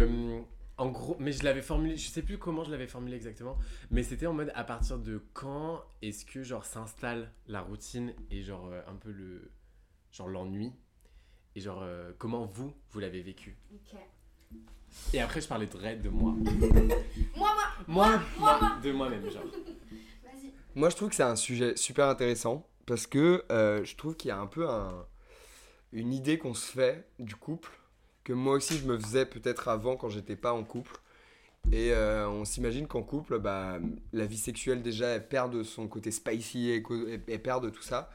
en 0.80 0.88
gros, 0.90 1.16
mais 1.20 1.32
je 1.32 1.44
l'avais 1.44 1.62
formulé, 1.62 1.96
je 1.98 2.10
sais 2.10 2.24
plus 2.24 2.38
comment 2.40 2.64
je 2.64 2.72
l'avais 2.72 2.88
formulé 2.88 3.16
exactement, 3.16 3.58
mais 3.92 4.02
c'était 4.02 4.26
en 4.26 4.34
mode 4.34 4.52
à 4.56 4.64
partir 4.64 4.98
de 4.98 5.22
quand 5.34 5.84
est-ce 6.02 6.26
que 6.26 6.42
genre 6.42 6.66
s'installe 6.66 7.32
la 7.48 7.62
routine 7.62 8.14
et 8.32 8.42
genre 8.42 8.68
euh, 8.72 8.82
un 8.88 8.96
peu 8.96 9.12
le 9.12 9.52
genre 10.12 10.28
l'ennui 10.28 10.72
et 11.56 11.60
genre 11.62 11.82
euh, 11.84 12.12
comment 12.18 12.46
vous 12.46 12.74
vous 12.92 13.00
l'avez 13.00 13.22
vécu? 13.22 13.56
Et 15.14 15.22
après 15.22 15.42
je 15.42 15.48
parlais 15.48 15.68
de 15.68 15.78
Red 15.78 16.02
de 16.02 16.10
moi. 16.10 16.34
Moi, 17.36 17.50
Moi, 17.88 18.20
moi, 18.40 18.60
de 18.84 18.92
moi-même 18.92 19.30
genre. 19.30 19.44
Vas-y. 19.44 20.52
Moi, 20.76 20.90
je 20.90 20.96
trouve 20.96 21.10
que 21.10 21.16
c'est 21.16 21.24
un 21.24 21.36
sujet 21.36 21.76
super 21.76 22.08
intéressant 22.08 22.68
parce 22.86 23.06
que 23.08 23.44
euh, 23.52 23.84
je 23.84 23.96
trouve 23.96 24.16
qu'il 24.16 24.30
y 24.30 24.32
a 24.32 24.40
un 24.40 24.48
peu 24.48 24.68
un- 24.70 25.06
une 25.92 26.14
idée 26.14 26.38
qu'on 26.38 26.54
se 26.54 26.72
fait 26.72 27.08
du 27.20 27.36
couple 27.36 27.70
que 28.30 28.34
moi 28.34 28.54
aussi 28.54 28.78
je 28.78 28.86
me 28.86 28.96
faisais 29.00 29.26
peut-être 29.26 29.70
avant 29.70 29.98
quand 29.98 30.10
j'étais 30.10 30.36
pas 30.36 30.54
en 30.54 30.64
couple. 30.64 31.02
Et 31.72 31.94
euh, 31.94 32.30
on 32.30 32.46
s'imagine 32.46 32.86
qu'en 32.86 33.02
couple, 33.02 33.40
bah, 33.40 33.80
la 34.14 34.28
vie 34.28 34.38
sexuelle 34.38 34.84
déjà, 34.84 35.20
perd 35.20 35.52
de 35.52 35.64
son 35.64 35.88
côté 35.88 36.12
spicy 36.12 36.70
et 36.70 37.40
perd 37.40 37.64
de 37.64 37.72
tout 37.72 37.82
ça. 37.82 38.12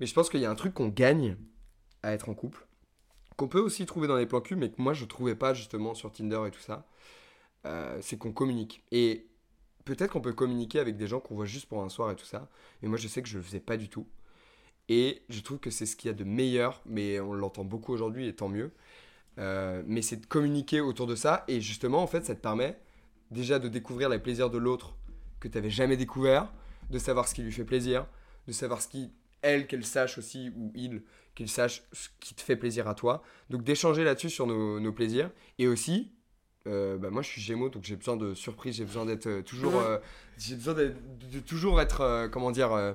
Mais 0.00 0.06
je 0.06 0.14
pense 0.14 0.30
qu'il 0.30 0.40
y 0.40 0.46
a 0.46 0.50
un 0.50 0.56
truc 0.56 0.74
qu'on 0.74 0.88
gagne 0.88 1.36
à 2.02 2.12
être 2.12 2.28
en 2.28 2.34
couple, 2.34 2.66
qu'on 3.36 3.46
peut 3.46 3.60
aussi 3.60 3.86
trouver 3.86 4.08
dans 4.08 4.16
les 4.16 4.26
plans 4.26 4.40
cul, 4.40 4.56
mais 4.56 4.68
que 4.68 4.82
moi 4.82 4.94
je 4.94 5.04
trouvais 5.04 5.36
pas 5.36 5.54
justement 5.54 5.94
sur 5.94 6.10
Tinder 6.10 6.42
et 6.48 6.50
tout 6.50 6.60
ça. 6.60 6.84
Euh, 7.64 7.96
c'est 8.00 8.18
qu'on 8.18 8.32
communique. 8.32 8.82
Et 8.90 9.28
peut-être 9.84 10.10
qu'on 10.10 10.20
peut 10.20 10.32
communiquer 10.32 10.80
avec 10.80 10.96
des 10.96 11.06
gens 11.06 11.20
qu'on 11.20 11.36
voit 11.36 11.46
juste 11.46 11.66
pour 11.66 11.84
un 11.84 11.88
soir 11.88 12.10
et 12.10 12.16
tout 12.16 12.26
ça. 12.26 12.48
Mais 12.82 12.88
moi, 12.88 12.98
je 12.98 13.06
sais 13.06 13.22
que 13.22 13.28
je 13.28 13.36
le 13.36 13.44
faisais 13.44 13.60
pas 13.60 13.76
du 13.76 13.88
tout. 13.88 14.08
Et 14.88 15.22
je 15.28 15.40
trouve 15.40 15.60
que 15.60 15.70
c'est 15.70 15.86
ce 15.86 15.94
qu'il 15.94 16.08
y 16.08 16.10
a 16.10 16.16
de 16.16 16.24
meilleur, 16.24 16.82
mais 16.84 17.20
on 17.20 17.32
l'entend 17.32 17.62
beaucoup 17.62 17.92
aujourd'hui 17.92 18.26
et 18.26 18.34
tant 18.34 18.48
mieux. 18.48 18.72
Euh, 19.38 19.82
mais 19.86 20.02
c'est 20.02 20.16
de 20.16 20.26
communiquer 20.26 20.80
autour 20.80 21.06
de 21.06 21.14
ça. 21.14 21.44
Et 21.48 21.60
justement, 21.60 22.02
en 22.02 22.06
fait, 22.06 22.24
ça 22.24 22.34
te 22.34 22.40
permet 22.40 22.78
déjà 23.30 23.58
de 23.58 23.68
découvrir 23.68 24.08
les 24.08 24.18
plaisirs 24.18 24.50
de 24.50 24.58
l'autre 24.58 24.94
que 25.40 25.48
tu 25.48 25.56
n'avais 25.56 25.70
jamais 25.70 25.96
découvert, 25.96 26.52
de 26.90 26.98
savoir 26.98 27.26
ce 27.26 27.34
qui 27.34 27.42
lui 27.42 27.52
fait 27.52 27.64
plaisir, 27.64 28.06
de 28.46 28.52
savoir 28.52 28.82
ce 28.82 28.88
qui, 28.88 29.10
elle, 29.40 29.66
qu'elle 29.66 29.84
sache 29.84 30.18
aussi, 30.18 30.52
ou 30.56 30.70
il, 30.74 31.02
qu'il 31.34 31.48
sache 31.48 31.82
ce 31.92 32.08
qui 32.20 32.34
te 32.34 32.42
fait 32.42 32.56
plaisir 32.56 32.88
à 32.88 32.94
toi. 32.94 33.22
Donc 33.48 33.64
d'échanger 33.64 34.04
là-dessus 34.04 34.30
sur 34.30 34.46
nos, 34.46 34.78
nos 34.80 34.92
plaisirs. 34.92 35.30
Et 35.58 35.66
aussi, 35.66 36.12
euh, 36.66 36.98
bah, 36.98 37.08
moi 37.10 37.22
je 37.22 37.28
suis 37.28 37.40
Gémeaux, 37.40 37.70
donc 37.70 37.84
j'ai 37.84 37.96
besoin 37.96 38.16
de 38.16 38.34
surprise, 38.34 38.76
j'ai 38.76 38.84
besoin 38.84 39.06
d'être 39.06 39.26
euh, 39.26 39.42
toujours... 39.42 39.76
euh, 39.76 39.98
j'ai 40.36 40.56
besoin 40.56 40.74
d'être- 40.74 41.18
de, 41.18 41.38
de 41.38 41.40
toujours 41.40 41.80
être, 41.80 42.28
comment 42.30 42.50
dire, 42.50 42.94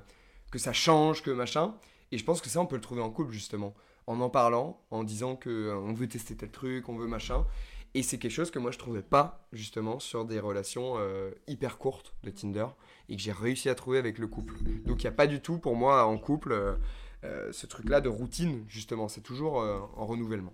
que 0.51 0.59
ça 0.59 0.73
change, 0.73 1.23
que 1.23 1.31
machin. 1.31 1.75
Et 2.11 2.17
je 2.17 2.23
pense 2.23 2.41
que 2.41 2.49
ça, 2.49 2.59
on 2.61 2.65
peut 2.67 2.75
le 2.75 2.81
trouver 2.81 3.01
en 3.01 3.09
couple, 3.09 3.31
justement. 3.33 3.73
En 4.07 4.21
en 4.21 4.29
parlant, 4.29 4.81
en 4.89 5.03
disant 5.03 5.35
que 5.35 5.49
euh, 5.49 5.75
on 5.75 5.93
veut 5.93 6.07
tester 6.07 6.35
tel 6.35 6.49
truc, 6.49 6.89
on 6.89 6.95
veut 6.95 7.07
machin. 7.07 7.45
Et 7.93 8.03
c'est 8.03 8.17
quelque 8.17 8.31
chose 8.31 8.51
que 8.51 8.59
moi, 8.59 8.71
je 8.71 8.77
trouvais 8.77 9.01
pas, 9.01 9.47
justement, 9.53 9.99
sur 9.99 10.25
des 10.25 10.39
relations 10.39 10.95
euh, 10.97 11.31
hyper 11.47 11.77
courtes 11.77 12.13
de 12.23 12.29
Tinder. 12.29 12.67
Et 13.09 13.15
que 13.15 13.21
j'ai 13.21 13.31
réussi 13.31 13.69
à 13.69 13.75
trouver 13.75 13.97
avec 13.97 14.19
le 14.19 14.27
couple. 14.27 14.55
Donc, 14.85 15.01
il 15.01 15.05
n'y 15.05 15.09
a 15.09 15.11
pas 15.13 15.27
du 15.27 15.41
tout, 15.41 15.57
pour 15.57 15.75
moi, 15.75 16.05
en 16.05 16.17
couple, 16.17 16.51
euh, 16.51 16.75
euh, 17.23 17.51
ce 17.51 17.65
truc-là 17.65 18.01
de 18.01 18.09
routine, 18.09 18.65
justement. 18.67 19.07
C'est 19.07 19.21
toujours 19.21 19.61
euh, 19.61 19.79
en 19.95 20.05
renouvellement. 20.05 20.53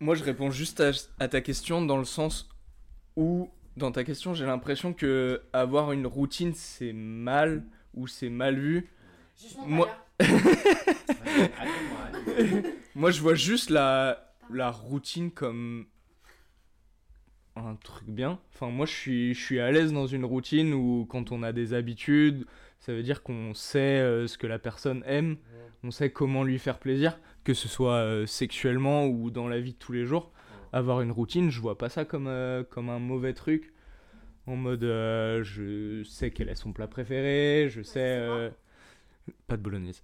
Moi, 0.00 0.14
je 0.14 0.24
réponds 0.24 0.50
juste 0.50 0.80
à, 0.80 0.90
à 1.18 1.28
ta 1.28 1.40
question 1.40 1.84
dans 1.84 1.96
le 1.96 2.04
sens 2.04 2.48
où, 3.16 3.50
dans 3.76 3.92
ta 3.92 4.04
question, 4.04 4.34
j'ai 4.34 4.46
l'impression 4.46 4.92
que 4.92 5.42
avoir 5.52 5.92
une 5.92 6.06
routine, 6.06 6.52
c'est 6.54 6.92
mal 6.92 7.64
ou 7.94 8.06
c'est 8.06 8.30
mal 8.30 8.58
vu. 8.58 8.90
Moi, 9.66 9.88
moi, 12.94 13.10
je 13.10 13.20
vois 13.20 13.34
juste 13.34 13.70
la, 13.70 14.34
la 14.52 14.70
routine 14.70 15.30
comme 15.30 15.86
un 17.56 17.74
truc 17.76 18.08
bien. 18.08 18.38
Enfin, 18.54 18.70
moi, 18.70 18.86
je 18.86 18.92
suis, 18.92 19.34
je 19.34 19.44
suis 19.44 19.60
à 19.60 19.70
l'aise 19.70 19.92
dans 19.92 20.06
une 20.06 20.24
routine 20.24 20.74
où, 20.74 21.06
quand 21.08 21.32
on 21.32 21.42
a 21.42 21.52
des 21.52 21.74
habitudes, 21.74 22.46
ça 22.78 22.92
veut 22.92 23.02
dire 23.02 23.22
qu'on 23.22 23.54
sait 23.54 23.78
euh, 23.78 24.26
ce 24.26 24.38
que 24.38 24.46
la 24.46 24.58
personne 24.58 25.02
aime, 25.06 25.36
on 25.82 25.90
sait 25.90 26.10
comment 26.10 26.44
lui 26.44 26.58
faire 26.58 26.78
plaisir, 26.78 27.18
que 27.44 27.54
ce 27.54 27.68
soit 27.68 27.94
euh, 27.94 28.26
sexuellement 28.26 29.06
ou 29.06 29.30
dans 29.30 29.48
la 29.48 29.60
vie 29.60 29.72
de 29.72 29.78
tous 29.78 29.92
les 29.92 30.04
jours. 30.04 30.30
Avoir 30.72 31.00
une 31.00 31.10
routine, 31.10 31.50
je 31.50 31.60
vois 31.60 31.78
pas 31.78 31.88
ça 31.88 32.04
comme, 32.04 32.28
euh, 32.28 32.62
comme 32.62 32.90
un 32.90 32.98
mauvais 32.98 33.32
truc. 33.32 33.72
En 34.46 34.56
mode, 34.56 34.84
euh, 34.84 35.42
je 35.42 36.02
sais 36.04 36.30
quel 36.30 36.48
est 36.48 36.54
son 36.54 36.72
plat 36.72 36.86
préféré, 36.86 37.68
je 37.70 37.82
sais. 37.82 38.50
Euh, 39.30 39.34
Pas 39.46 39.56
de 39.56 39.62
bolognaise. 39.62 40.02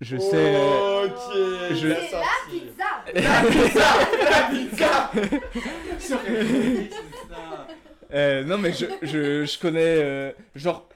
Je 0.00 0.16
sais. 0.16 0.30
euh, 0.34 1.06
Ok, 1.06 1.74
je- 1.74 1.88
la 1.88 2.08
sortie. 2.08 2.62
Pizza 3.12 3.90
La 4.24 4.48
pizza 4.50 5.10
Euh, 8.14 8.42
non, 8.42 8.56
mais 8.58 8.72
je, 8.72 8.86
je, 9.02 9.44
je 9.44 9.58
connais. 9.58 9.80
euh, 9.84 10.32
genre. 10.54 10.88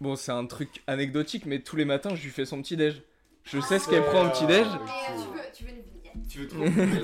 Bon, 0.00 0.16
c'est 0.16 0.32
un 0.32 0.46
truc 0.46 0.80
anecdotique, 0.86 1.44
mais 1.44 1.58
tous 1.58 1.76
les 1.76 1.84
matins, 1.84 2.14
je 2.14 2.22
lui 2.22 2.30
fais 2.30 2.46
son 2.46 2.62
petit 2.62 2.76
déj. 2.76 3.02
Je 3.44 3.60
sais 3.60 3.78
ce 3.78 3.88
qu'elle 3.88 4.02
prend 4.04 4.24
au 4.26 4.30
petit 4.30 4.46
déj. 4.46 4.66
tu 5.54 5.64
veux 5.64 5.70
une 5.70 5.82
vignette 5.82 6.28
Tu 6.30 6.38
veux 6.38 6.48
trop 6.48 6.64
couper 6.64 7.02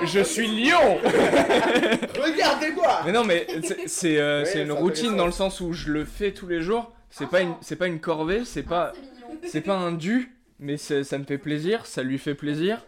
la- 0.00 0.06
Je 0.06 0.20
suis 0.24 0.48
lion 0.48 0.98
Regardez-moi 2.20 3.02
Mais 3.04 3.12
non, 3.12 3.24
mais 3.24 3.46
c'est 3.86 4.18
euh, 4.18 4.44
une 4.56 4.72
routine 4.72 5.16
dans 5.16 5.26
le 5.26 5.32
sens 5.32 5.60
où 5.60 5.72
je 5.72 5.90
le 5.92 6.04
fais 6.04 6.32
tous 6.32 6.48
les 6.48 6.60
jours. 6.62 6.92
C'est 7.10 7.28
pas 7.28 7.40
une, 7.40 7.54
c'est 7.60 7.76
pas 7.76 7.86
une 7.86 8.00
corvée, 8.00 8.44
c'est 8.44 8.62
pas, 8.62 8.92
c'est 9.44 9.60
pas 9.60 9.76
un 9.76 9.92
dû, 9.92 10.36
mais 10.58 10.76
ça 10.76 11.18
me 11.18 11.24
fait 11.24 11.38
plaisir, 11.38 11.86
ça 11.86 12.02
lui 12.02 12.18
fait 12.18 12.34
plaisir, 12.34 12.84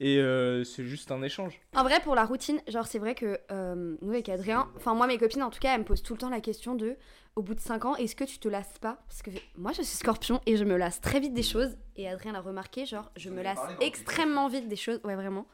et 0.00 0.18
euh, 0.18 0.64
c'est 0.64 0.84
juste 0.84 1.12
un 1.12 1.22
échange. 1.22 1.60
En 1.76 1.84
vrai, 1.84 2.00
pour 2.00 2.14
la 2.14 2.24
routine, 2.24 2.60
genre, 2.66 2.86
c'est 2.86 2.98
vrai 2.98 3.14
que 3.14 3.38
euh, 3.52 3.96
nous, 4.02 4.10
avec 4.10 4.28
Adrien, 4.28 4.68
enfin, 4.76 4.94
moi, 4.94 5.06
mes 5.06 5.16
copines, 5.16 5.42
en 5.42 5.50
tout 5.50 5.60
cas, 5.60 5.74
elles 5.74 5.80
me 5.80 5.84
posent 5.84 6.02
tout 6.02 6.14
le 6.14 6.18
temps 6.18 6.28
la 6.28 6.40
question 6.40 6.74
de 6.74 6.96
au 7.36 7.42
bout 7.42 7.54
de 7.54 7.60
5 7.60 7.84
ans, 7.84 7.96
est-ce 7.96 8.14
que 8.14 8.24
tu 8.24 8.38
te 8.38 8.48
lasses 8.48 8.78
pas? 8.80 8.98
Parce 9.08 9.22
que 9.22 9.30
moi, 9.56 9.72
je 9.72 9.82
suis 9.82 9.96
scorpion 9.96 10.40
et 10.44 10.56
je 10.56 10.64
me 10.64 10.76
lasse 10.76 11.00
très 11.00 11.20
vite 11.20 11.32
des 11.32 11.42
choses. 11.42 11.76
Et 11.96 12.08
Adrien 12.08 12.32
l'a 12.32 12.40
remarqué, 12.40 12.84
genre, 12.84 13.10
je 13.16 13.30
me 13.30 13.42
lasse 13.42 13.60
extrêmement 13.80 14.48
vite 14.48 14.68
des 14.68 14.76
choses. 14.76 15.00
Ouais, 15.04 15.14
vraiment. 15.14 15.46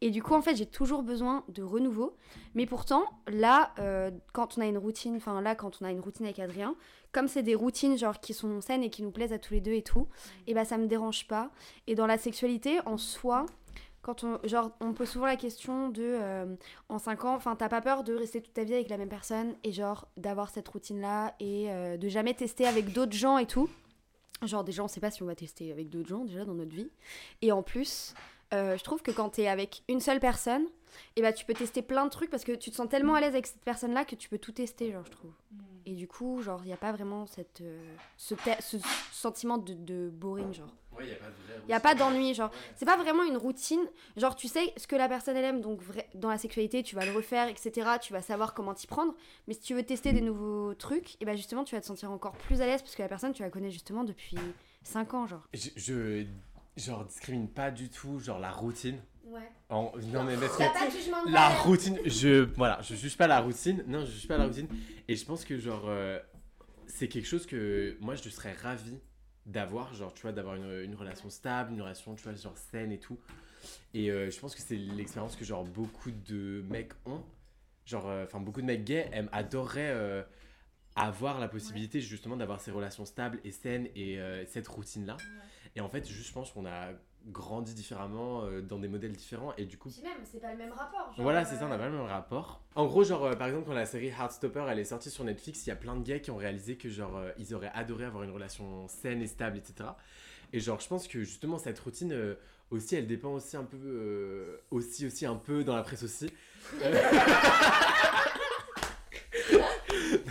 Et 0.00 0.10
du 0.10 0.22
coup, 0.22 0.34
en 0.34 0.40
fait, 0.40 0.56
j'ai 0.56 0.66
toujours 0.66 1.02
besoin 1.02 1.44
de 1.48 1.62
renouveau. 1.62 2.16
Mais 2.54 2.66
pourtant, 2.66 3.04
là, 3.26 3.72
euh, 3.78 4.10
quand 4.32 4.56
on 4.56 4.62
a 4.62 4.66
une 4.66 4.78
routine, 4.78 5.16
enfin, 5.16 5.40
là, 5.40 5.54
quand 5.54 5.78
on 5.80 5.84
a 5.84 5.90
une 5.90 6.00
routine 6.00 6.24
avec 6.24 6.38
Adrien, 6.38 6.74
comme 7.12 7.28
c'est 7.28 7.42
des 7.42 7.54
routines, 7.54 7.98
genre, 7.98 8.20
qui 8.20 8.32
sont 8.32 8.60
saines 8.60 8.82
et 8.82 8.90
qui 8.90 9.02
nous 9.02 9.10
plaisent 9.10 9.32
à 9.32 9.38
tous 9.38 9.54
les 9.54 9.60
deux 9.60 9.72
et 9.72 9.82
tout, 9.82 10.08
et 10.46 10.54
bah, 10.54 10.64
ça 10.64 10.78
me 10.78 10.86
dérange 10.86 11.26
pas. 11.26 11.50
Et 11.86 11.94
dans 11.94 12.06
la 12.06 12.16
sexualité, 12.16 12.78
en 12.86 12.96
soi, 12.96 13.46
quand 14.02 14.24
on, 14.24 14.40
genre, 14.44 14.70
on 14.80 14.94
pose 14.94 15.08
souvent 15.08 15.26
la 15.26 15.36
question 15.36 15.90
de 15.90 16.02
euh, 16.02 16.46
en 16.88 16.98
5 16.98 17.24
ans, 17.26 17.34
enfin, 17.34 17.54
t'as 17.54 17.68
pas 17.68 17.82
peur 17.82 18.02
de 18.02 18.14
rester 18.14 18.40
toute 18.40 18.54
ta 18.54 18.64
vie 18.64 18.74
avec 18.74 18.88
la 18.88 18.96
même 18.96 19.10
personne 19.10 19.54
et 19.64 19.72
genre 19.72 20.08
d'avoir 20.16 20.48
cette 20.48 20.68
routine-là 20.68 21.34
et 21.38 21.70
euh, 21.70 21.98
de 21.98 22.08
jamais 22.08 22.32
tester 22.32 22.66
avec 22.66 22.92
d'autres 22.92 23.12
gens 23.12 23.36
et 23.36 23.46
tout? 23.46 23.68
Genre, 24.42 24.64
déjà, 24.64 24.82
on 24.82 24.88
sait 24.88 25.00
pas 25.00 25.10
si 25.10 25.22
on 25.22 25.26
va 25.26 25.34
tester 25.34 25.70
avec 25.70 25.90
d'autres 25.90 26.08
gens 26.08 26.24
déjà 26.24 26.46
dans 26.46 26.54
notre 26.54 26.74
vie. 26.74 26.90
Et 27.42 27.52
en 27.52 27.62
plus, 27.62 28.14
euh, 28.52 28.76
je 28.76 28.84
trouve 28.84 29.02
que 29.02 29.10
quand 29.10 29.30
t'es 29.30 29.48
avec 29.48 29.82
une 29.88 30.00
seule 30.00 30.20
personne, 30.20 30.66
et 31.16 31.22
bah, 31.22 31.32
tu 31.32 31.44
peux 31.44 31.54
tester 31.54 31.82
plein 31.82 32.04
de 32.04 32.10
trucs 32.10 32.30
parce 32.30 32.44
que 32.44 32.52
tu 32.52 32.70
te 32.70 32.76
sens 32.76 32.88
tellement 32.88 33.14
à 33.14 33.20
l'aise 33.20 33.32
avec 33.32 33.46
cette 33.46 33.62
personne-là 33.64 34.04
que 34.04 34.16
tu 34.16 34.28
peux 34.28 34.38
tout 34.38 34.52
tester, 34.52 34.92
genre, 34.92 35.04
je 35.04 35.10
trouve. 35.10 35.32
Et 35.86 35.94
du 35.94 36.06
coup, 36.06 36.42
genre, 36.42 36.60
il 36.62 36.66
n'y 36.66 36.72
a 36.72 36.76
pas 36.76 36.92
vraiment 36.92 37.26
cette, 37.26 37.60
euh, 37.62 37.80
ce, 38.16 38.34
ce 38.60 38.76
sentiment 39.12 39.58
de, 39.58 39.74
de 39.74 40.10
boring, 40.10 40.52
genre. 40.52 40.74
Ouais, 40.96 41.06
y 41.06 41.12
a 41.12 41.16
pas 41.16 41.26
de 41.26 41.32
vraie 41.46 41.60
Il 41.62 41.66
n'y 41.68 41.74
a 41.74 41.80
pas 41.80 41.94
d'ennui, 41.94 42.34
genre. 42.34 42.50
C'est 42.76 42.84
pas 42.84 42.96
vraiment 42.96 43.22
une 43.22 43.36
routine. 43.36 43.80
Genre, 44.16 44.34
tu 44.36 44.48
sais 44.48 44.72
ce 44.76 44.86
que 44.86 44.96
la 44.96 45.08
personne 45.08 45.36
elle 45.36 45.44
aime, 45.44 45.60
donc 45.60 45.80
dans 46.14 46.28
la 46.28 46.38
sexualité, 46.38 46.82
tu 46.82 46.96
vas 46.96 47.06
le 47.06 47.12
refaire, 47.12 47.48
etc. 47.48 47.88
Tu 48.00 48.12
vas 48.12 48.22
savoir 48.22 48.52
comment 48.54 48.74
t'y 48.74 48.86
prendre. 48.86 49.14
Mais 49.48 49.54
si 49.54 49.60
tu 49.60 49.74
veux 49.74 49.84
tester 49.84 50.12
des 50.12 50.20
nouveaux 50.20 50.74
trucs, 50.74 51.16
et 51.22 51.24
ben 51.24 51.36
justement, 51.36 51.64
tu 51.64 51.74
vas 51.74 51.80
te 51.80 51.86
sentir 51.86 52.10
encore 52.10 52.32
plus 52.36 52.60
à 52.60 52.66
l'aise 52.66 52.82
parce 52.82 52.94
que 52.94 53.02
la 53.02 53.08
personne, 53.08 53.32
tu 53.32 53.42
la 53.42 53.50
connais 53.50 53.70
justement 53.70 54.04
depuis 54.04 54.36
5 54.82 55.14
ans, 55.14 55.26
genre. 55.26 55.46
Je, 55.54 55.70
je 55.76 56.26
genre 56.76 57.04
discrimine 57.04 57.48
pas 57.48 57.70
du 57.70 57.88
tout 57.90 58.18
genre 58.20 58.38
la 58.38 58.50
routine. 58.50 58.98
Ouais. 59.24 59.48
En- 59.68 59.92
non 60.12 60.24
mais 60.24 60.36
parce 60.36 60.56
que 60.56 60.72
pas 60.72 60.86
de 60.86 60.90
jugement 60.92 61.24
de 61.24 61.30
la 61.32 61.48
valeur. 61.48 61.64
routine, 61.64 61.98
je 62.04 62.44
voilà, 62.56 62.80
je 62.82 62.94
juge 62.94 63.16
pas 63.16 63.26
la 63.26 63.40
routine. 63.40 63.84
Non, 63.86 64.00
je 64.04 64.10
juge 64.10 64.28
pas 64.28 64.38
la 64.38 64.46
routine. 64.46 64.66
Et 65.08 65.14
je 65.16 65.24
pense 65.24 65.44
que 65.44 65.58
genre 65.58 65.84
euh, 65.86 66.18
c'est 66.86 67.08
quelque 67.08 67.26
chose 67.26 67.46
que 67.46 67.96
moi 68.00 68.14
je 68.16 68.28
serais 68.28 68.52
ravi 68.54 68.98
d'avoir, 69.46 69.94
genre 69.94 70.12
tu 70.14 70.22
vois, 70.22 70.32
d'avoir 70.32 70.56
une, 70.56 70.82
une 70.82 70.94
relation 70.94 71.30
stable, 71.30 71.72
une 71.72 71.82
relation 71.82 72.14
tu 72.14 72.22
vois 72.24 72.34
genre 72.34 72.56
saine 72.56 72.92
et 72.92 72.98
tout. 72.98 73.18
Et 73.94 74.10
euh, 74.10 74.30
je 74.30 74.40
pense 74.40 74.54
que 74.54 74.62
c'est 74.62 74.76
l'expérience 74.76 75.36
que 75.36 75.44
genre 75.44 75.64
beaucoup 75.64 76.10
de 76.10 76.64
mecs 76.68 76.92
ont. 77.06 77.22
Genre, 77.86 78.08
euh, 78.08 78.24
enfin 78.24 78.40
beaucoup 78.40 78.60
de 78.60 78.66
mecs 78.66 78.84
gays 78.84 79.08
aiment, 79.12 79.28
adoreraient 79.32 80.26
avoir 80.96 81.38
la 81.40 81.48
possibilité 81.48 82.00
justement 82.00 82.36
d'avoir 82.36 82.60
ces 82.60 82.70
relations 82.70 83.04
stables 83.04 83.38
et 83.44 83.52
saines 83.52 83.88
et 83.94 84.18
cette 84.48 84.66
routine-là. 84.68 85.16
Et 85.76 85.80
en 85.80 85.88
fait, 85.88 86.06
juste, 86.06 86.28
je 86.28 86.32
pense 86.32 86.50
qu'on 86.52 86.66
a 86.66 86.88
grandi 87.26 87.74
différemment 87.74 88.44
euh, 88.44 88.62
dans 88.62 88.78
des 88.78 88.88
modèles 88.88 89.12
différents 89.12 89.52
et 89.58 89.66
du 89.66 89.76
coup 89.76 89.90
Puis 89.90 90.00
même, 90.02 90.16
c'est 90.24 90.40
pas 90.40 90.52
le 90.52 90.56
même 90.56 90.72
rapport. 90.72 91.12
genre, 91.12 91.22
voilà, 91.22 91.44
c'est 91.44 91.56
ça, 91.56 91.64
on 91.64 91.66
euh, 91.66 91.70
n'a 91.70 91.78
pas 91.78 91.88
le 91.88 91.96
même 91.96 92.06
rapport. 92.06 92.62
En 92.74 92.86
gros, 92.86 93.04
genre, 93.04 93.24
euh, 93.24 93.34
par 93.34 93.48
exemple, 93.48 93.66
quand 93.66 93.74
la 93.74 93.84
série 93.84 94.08
Heartstopper, 94.08 94.64
elle 94.68 94.78
est 94.78 94.84
sortie 94.84 95.10
sur 95.10 95.24
Netflix, 95.24 95.66
il 95.66 95.68
y 95.68 95.72
a 95.72 95.76
plein 95.76 95.96
de 95.96 96.02
gars 96.02 96.18
qui 96.18 96.30
ont 96.30 96.38
réalisé 96.38 96.76
que, 96.76 96.88
genre, 96.88 97.18
euh, 97.18 97.30
ils 97.38 97.54
auraient 97.54 97.70
adoré 97.74 98.06
avoir 98.06 98.22
une 98.22 98.30
relation 98.30 98.88
saine 98.88 99.20
et 99.20 99.26
stable, 99.26 99.58
etc. 99.58 99.90
Et 100.52 100.60
genre, 100.60 100.80
je 100.80 100.88
pense 100.88 101.06
que 101.06 101.20
justement, 101.20 101.58
cette 101.58 101.78
routine 101.78 102.12
euh, 102.12 102.34
aussi, 102.70 102.96
elle 102.96 103.06
dépend 103.06 103.32
aussi 103.34 103.56
un 103.56 103.64
peu, 103.64 103.76
euh, 103.82 104.56
aussi, 104.70 105.06
aussi 105.06 105.26
un 105.26 105.36
peu 105.36 105.62
dans 105.62 105.76
la 105.76 105.82
presse 105.82 106.02
aussi. 106.02 106.30
Euh, 106.82 106.92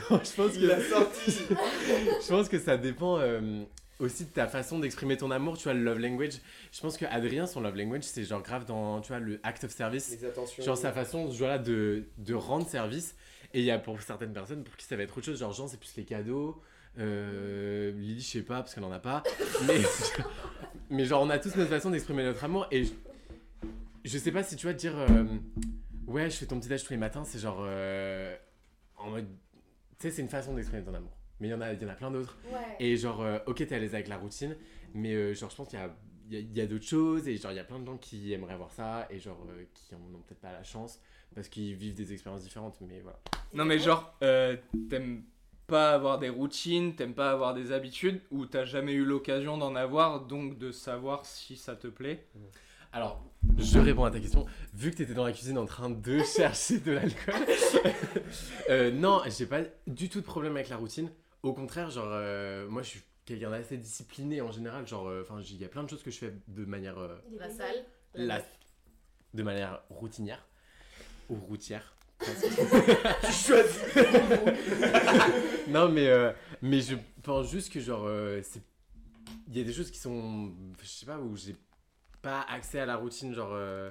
non, 0.10 0.20
je 0.24 0.36
pense 0.36 0.58
que 0.58 0.66
l'a 0.66 0.82
sorti. 0.82 1.32
je 1.50 2.28
pense 2.28 2.50
que 2.50 2.60
ça 2.60 2.78
dépend 2.78 3.18
euh, 3.20 3.64
aussi 4.00 4.26
de 4.26 4.30
ta 4.30 4.48
façon 4.48 4.80
d'exprimer 4.80 5.18
ton 5.18 5.30
amour, 5.30 5.58
tu 5.58 5.66
vois, 5.66 5.74
le 5.74 5.84
love 5.84 6.00
language. 6.00 6.40
Je 6.72 6.82
pense 6.82 6.98
que 6.98 7.06
Adrien, 7.06 7.46
son 7.46 7.62
love 7.62 7.76
language, 7.76 8.04
c'est 8.04 8.24
genre 8.24 8.42
grave 8.42 8.66
dans, 8.66 9.02
tu 9.02 9.10
vois, 9.10 9.20
le 9.20 9.40
act 9.44 9.64
of 9.66 9.72
service. 9.72 10.12
Les 10.12 10.26
attentions. 10.26 10.64
Genre 10.64 10.78
sa 10.78 10.92
façon 10.92 11.26
voilà, 11.26 11.58
de, 11.58 12.06
de 12.18 12.34
rendre 12.34 12.68
service. 12.68 13.16
Et 13.54 13.60
il 13.60 13.66
y 13.66 13.72
a 13.72 13.80
pour 13.80 14.02
certaines 14.02 14.34
personnes 14.34 14.64
pour 14.64 14.76
qui 14.78 14.86
ça 14.86 14.96
va 14.96 15.04
être 15.04 15.18
autre 15.18 15.26
chose. 15.26 15.40
Genre 15.40 15.52
Jean, 15.52 15.68
c'est 15.68 15.80
plus 15.80 15.96
les 15.98 16.06
cadeaux. 16.06 16.62
Euh, 16.98 17.92
Lily, 17.92 18.22
je 18.22 18.28
sais 18.28 18.42
pas, 18.42 18.58
parce 18.58 18.74
qu'elle 18.74 18.84
en 18.84 18.92
a 18.92 19.00
pas. 19.00 19.24
Mais, 19.68 19.82
mais 20.90 21.06
genre, 21.06 21.22
on 21.22 21.30
a 21.30 21.38
tous 21.38 21.56
notre 21.56 21.70
façon 21.70 21.92
d'exprimer 21.92 22.24
notre 22.24 22.44
amour. 22.44 22.68
Et 22.72 22.86
je, 22.86 22.92
je 24.06 24.18
sais 24.18 24.32
pas 24.32 24.44
si 24.44 24.56
tu 24.56 24.66
vas 24.66 24.74
dire, 24.74 24.98
euh, 24.98 25.24
ouais, 26.08 26.30
je 26.30 26.38
fais 26.38 26.46
ton 26.46 26.60
petit 26.60 26.72
âge 26.74 26.84
tous 26.84 26.92
les 26.92 26.98
matins. 26.98 27.24
C'est 27.26 27.40
genre, 27.40 27.60
euh, 27.62 28.36
en 28.98 29.12
mode, 29.12 29.28
tu 30.00 30.08
sais, 30.08 30.12
c'est 30.12 30.22
une 30.22 30.30
façon 30.30 30.54
d'exprimer 30.54 30.84
ton 30.84 30.94
amour. 30.94 31.19
Mais 31.40 31.48
il 31.48 31.52
y 31.52 31.54
en 31.54 31.62
a, 31.62 31.74
y 31.74 31.86
en 31.86 31.90
a 31.90 31.94
plein 31.94 32.12
d'autres. 32.12 32.38
Ouais. 32.52 32.76
Et 32.80 32.98
genre, 32.98 33.22
euh, 33.22 33.40
ok, 33.48 33.58
t'es 33.66 33.76
à 33.76 33.80
l'aise 33.80 33.94
avec 33.96 34.08
la 34.08 34.18
routine, 34.18 34.56
mais 34.94 35.14
euh, 35.14 35.34
genre, 35.34 35.50
je 35.50 35.56
pense 35.56 35.70
qu'il 35.70 35.80
y 35.80 35.82
a, 35.82 35.96
il 36.30 36.34
y 36.34 36.60
a, 36.60 36.62
y 36.62 36.62
a 36.62 36.68
d'autres 36.68 36.86
choses, 36.86 37.28
et 37.28 37.38
genre, 37.38 37.52
il 37.52 37.56
y 37.56 37.60
a 37.60 37.64
plein 37.64 37.80
de 37.80 37.86
gens 37.86 37.98
qui 37.98 38.34
aimeraient 38.34 38.58
voir 38.58 38.72
ça, 38.72 39.08
et 39.10 39.20
genre, 39.20 39.46
euh, 39.50 39.64
qui 39.74 39.96
en 39.96 40.00
ont 40.00 40.22
peut-être 40.28 40.42
pas 40.42 40.52
la 40.52 40.64
chance, 40.64 41.00
parce 41.34 41.48
qu'ils 41.48 41.76
vivent 41.76 41.96
des 41.96 42.14
expériences 42.14 42.44
différentes, 42.44 42.78
mais 42.82 43.00
voilà. 43.02 43.20
Non, 43.54 43.66
mais 43.66 43.80
genre, 43.80 44.14
euh, 44.22 44.58
t'aimes 44.90 45.24
pas 45.66 45.94
avoir 45.94 46.20
des 46.20 46.30
routines, 46.30 46.96
t'aimes 46.96 47.14
pas 47.14 47.32
avoir 47.32 47.54
des 47.54 47.72
habitudes, 47.72 48.22
ou 48.32 48.46
t'as 48.46 48.66
jamais 48.66 48.94
eu 48.94 49.06
l'occasion 49.06 49.58
d'en 49.58 49.76
avoir, 49.76 50.26
donc 50.26 50.58
de 50.58 50.72
savoir 50.72 51.26
si 51.26 51.56
ça 51.56 51.76
te 51.76 51.88
plaît? 51.88 52.26
Alors, 52.92 53.24
je 53.58 53.78
réponds 53.78 54.04
à 54.04 54.12
ta 54.12 54.20
question. 54.20 54.46
Vu 54.74 54.92
que 54.92 54.98
t'étais 54.98 55.14
dans 55.14 55.26
la 55.26 55.32
cuisine 55.32 55.58
en 55.60 55.66
train 55.66 55.92
de 55.92 56.20
chercher 56.36 56.80
de 56.80 56.94
l'alcool, 56.94 57.36
euh, 58.70 58.92
non, 58.92 59.22
j'ai 59.28 59.46
pas 59.46 59.62
du 59.86 60.10
tout 60.10 60.22
de 60.22 60.26
problème 60.26 60.56
avec 60.56 60.70
la 60.70 60.78
routine. 60.78 61.10
Au 61.44 61.54
contraire, 61.54 61.90
genre, 61.90 62.10
euh, 62.10 62.68
moi, 62.68 62.82
je 62.82 62.90
suis 62.90 63.02
quelqu'un 63.26 63.50
d'assez 63.52 63.78
discipliné 63.78 64.42
en 64.42 64.52
général. 64.52 64.86
Genre, 64.88 65.08
euh, 65.08 65.22
enfin, 65.24 65.42
il 65.42 65.58
y 65.58 65.66
a 65.66 65.70
plein 65.70 65.84
de 65.84 65.90
choses 65.90 66.04
que 66.04 66.12
je 66.12 66.18
fais 66.18 66.34
de 66.48 66.66
manière 66.66 66.98
euh, 66.98 67.18
La 67.38 67.50
salle. 67.50 67.86
la- 68.14 68.42
de 69.34 69.44
manière 69.44 69.82
routinière 69.90 70.46
ou 71.30 71.36
routière. 71.36 71.96
Tu 72.20 73.32
choisis. 73.32 73.82
non 75.70 75.88
mais 75.88 76.08
euh, 76.08 76.34
mais 76.62 76.82
je 76.82 76.96
pense 77.24 77.50
juste 77.50 77.72
que 77.72 77.80
genre 77.80 78.04
euh, 78.06 78.42
c'est 78.44 78.62
il 79.48 79.58
y 79.58 79.62
a 79.62 79.64
des 79.64 79.72
choses 79.72 79.90
qui 79.90 80.00
sont 80.00 80.52
je 80.82 80.86
sais 80.86 81.06
pas 81.06 81.18
où 81.18 81.38
j'ai 81.38 81.56
pas 82.22 82.42
accès 82.50 82.80
à 82.82 82.86
la 82.86 82.98
routine 82.98 83.34
genre 83.34 83.52
euh, 83.54 83.90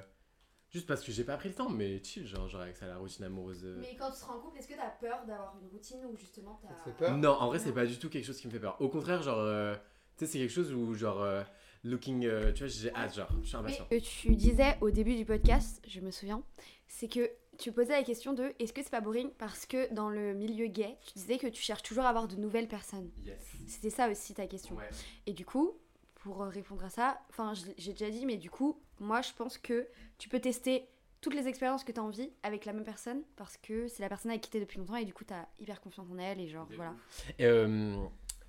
juste 0.69 0.87
parce 0.87 1.03
que 1.03 1.11
j'ai 1.11 1.23
pas 1.23 1.37
pris 1.37 1.49
le 1.49 1.55
temps 1.55 1.69
mais 1.69 2.01
chill 2.03 2.25
genre 2.27 2.47
j'aurais 2.47 2.69
accès 2.69 2.85
à 2.85 2.89
la 2.89 2.97
routine 2.97 3.25
amoureuse. 3.25 3.61
euh. 3.63 3.77
Mais 3.81 3.95
quand 3.97 4.11
tu 4.11 4.17
seras 4.17 4.33
en 4.33 4.39
couple, 4.39 4.59
est-ce 4.59 4.67
que 4.67 4.75
t'as 4.75 4.89
peur 4.89 5.25
d'avoir 5.25 5.55
une 5.61 5.67
routine 5.69 6.05
ou 6.05 6.15
justement 6.17 6.59
t'as. 6.61 6.69
Ça 6.69 6.75
te 6.75 6.89
fait 6.89 6.95
peur 6.97 7.17
Non, 7.17 7.31
en 7.31 7.47
vrai 7.47 7.59
c'est 7.59 7.71
pas 7.73 7.85
du 7.85 7.97
tout 7.97 8.09
quelque 8.09 8.25
chose 8.25 8.39
qui 8.39 8.47
me 8.47 8.51
fait 8.51 8.59
peur. 8.59 8.77
Au 8.79 8.89
contraire 8.89 9.21
genre 9.23 9.39
euh, 9.39 9.75
tu 10.17 10.25
sais 10.25 10.31
c'est 10.31 10.37
quelque 10.39 10.51
chose 10.53 10.71
où 10.73 10.93
genre 10.93 11.21
euh, 11.21 11.43
looking 11.83 12.25
euh, 12.25 12.51
tu 12.53 12.59
vois 12.63 12.67
j'ai 12.67 12.93
hâte 12.95 13.15
genre 13.15 13.29
je 13.41 13.47
suis 13.47 13.55
impatient. 13.57 13.85
ce 13.89 13.95
que 13.95 14.01
tu 14.01 14.35
disais 14.35 14.77
au 14.81 14.91
début 14.91 15.15
du 15.15 15.25
podcast, 15.25 15.81
je 15.87 15.99
me 16.01 16.11
souviens, 16.11 16.43
c'est 16.87 17.07
que 17.07 17.29
tu 17.57 17.73
posais 17.73 17.91
la 17.91 18.03
question 18.03 18.31
de 18.31 18.53
est-ce 18.59 18.71
que 18.71 18.81
c'est 18.81 18.89
pas 18.89 19.01
boring 19.01 19.31
parce 19.37 19.65
que 19.65 19.93
dans 19.93 20.09
le 20.09 20.33
milieu 20.33 20.67
gay, 20.67 20.97
tu 21.05 21.13
disais 21.15 21.37
que 21.37 21.47
tu 21.47 21.61
cherches 21.61 21.83
toujours 21.83 22.05
à 22.05 22.09
avoir 22.09 22.27
de 22.27 22.37
nouvelles 22.37 22.69
personnes. 22.69 23.09
Yes. 23.25 23.37
C'était 23.67 23.89
ça 23.89 24.09
aussi 24.09 24.33
ta 24.33 24.47
question. 24.47 24.75
Ouais. 24.75 24.89
Et 25.25 25.33
du 25.33 25.45
coup, 25.45 25.73
pour 26.29 26.43
euh, 26.43 26.49
répondre 26.49 26.83
à 26.85 26.89
ça, 26.89 27.19
enfin 27.29 27.53
j'ai 27.77 27.91
déjà 27.91 28.09
dit, 28.09 28.25
mais 28.25 28.37
du 28.37 28.51
coup, 28.51 28.79
moi 28.99 29.21
je 29.21 29.31
pense 29.35 29.57
que 29.57 29.87
tu 30.17 30.29
peux 30.29 30.39
tester 30.39 30.87
toutes 31.21 31.33
les 31.33 31.47
expériences 31.47 31.83
que 31.83 31.91
tu 31.91 31.99
as 31.99 32.03
envie 32.03 32.31
avec 32.43 32.65
la 32.65 32.73
même 32.73 32.83
personne 32.83 33.23
parce 33.35 33.57
que 33.57 33.87
c'est 33.87 34.01
la 34.03 34.09
personne 34.09 34.31
avec 34.31 34.41
qui 34.41 34.51
t'es 34.51 34.59
depuis 34.59 34.77
longtemps 34.77 34.95
et 34.95 35.05
du 35.05 35.13
coup 35.13 35.23
t'as 35.25 35.47
hyper 35.59 35.81
confiance 35.81 36.07
en 36.09 36.17
elle 36.17 36.39
et 36.39 36.47
genre 36.47 36.67
voilà. 36.75 36.93
Et, 37.39 37.45
euh, 37.45 37.95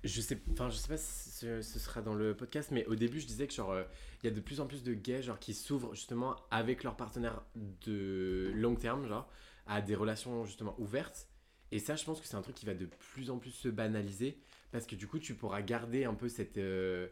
je 0.03 0.21
sais, 0.21 0.39
enfin, 0.51 0.69
je 0.69 0.75
sais 0.77 0.87
pas 0.87 0.97
si 0.97 1.31
ce, 1.31 1.61
ce 1.61 1.79
sera 1.79 2.01
dans 2.01 2.13
le 2.13 2.35
podcast, 2.35 2.69
mais 2.71 2.85
au 2.85 2.95
début, 2.95 3.19
je 3.19 3.25
disais 3.25 3.47
que 3.47 3.53
genre, 3.53 3.75
il 4.21 4.29
y 4.29 4.31
a 4.31 4.35
de 4.35 4.39
plus 4.39 4.59
en 4.59 4.67
plus 4.67 4.83
de 4.83 4.93
gays 4.93 5.23
genre 5.23 5.39
qui 5.39 5.53
s'ouvrent 5.55 5.95
justement 5.95 6.35
avec 6.51 6.83
leur 6.83 6.95
partenaire 6.95 7.41
de 7.55 8.51
long 8.53 8.75
terme, 8.75 9.07
genre, 9.07 9.27
à 9.65 9.81
des 9.81 9.95
relations 9.95 10.45
justement 10.45 10.75
ouvertes. 10.79 11.27
Et 11.71 11.79
ça, 11.79 11.95
je 11.95 12.03
pense 12.03 12.19
que 12.19 12.27
c'est 12.27 12.35
un 12.35 12.41
truc 12.41 12.55
qui 12.55 12.65
va 12.65 12.73
de 12.73 12.85
plus 12.85 13.31
en 13.31 13.37
plus 13.37 13.51
se 13.51 13.69
banaliser 13.69 14.37
parce 14.71 14.85
que 14.85 14.95
du 14.95 15.07
coup, 15.07 15.19
tu 15.19 15.35
pourras 15.35 15.61
garder 15.61 16.05
un 16.05 16.13
peu 16.13 16.29
cette 16.29 16.57
euh, 16.57 17.07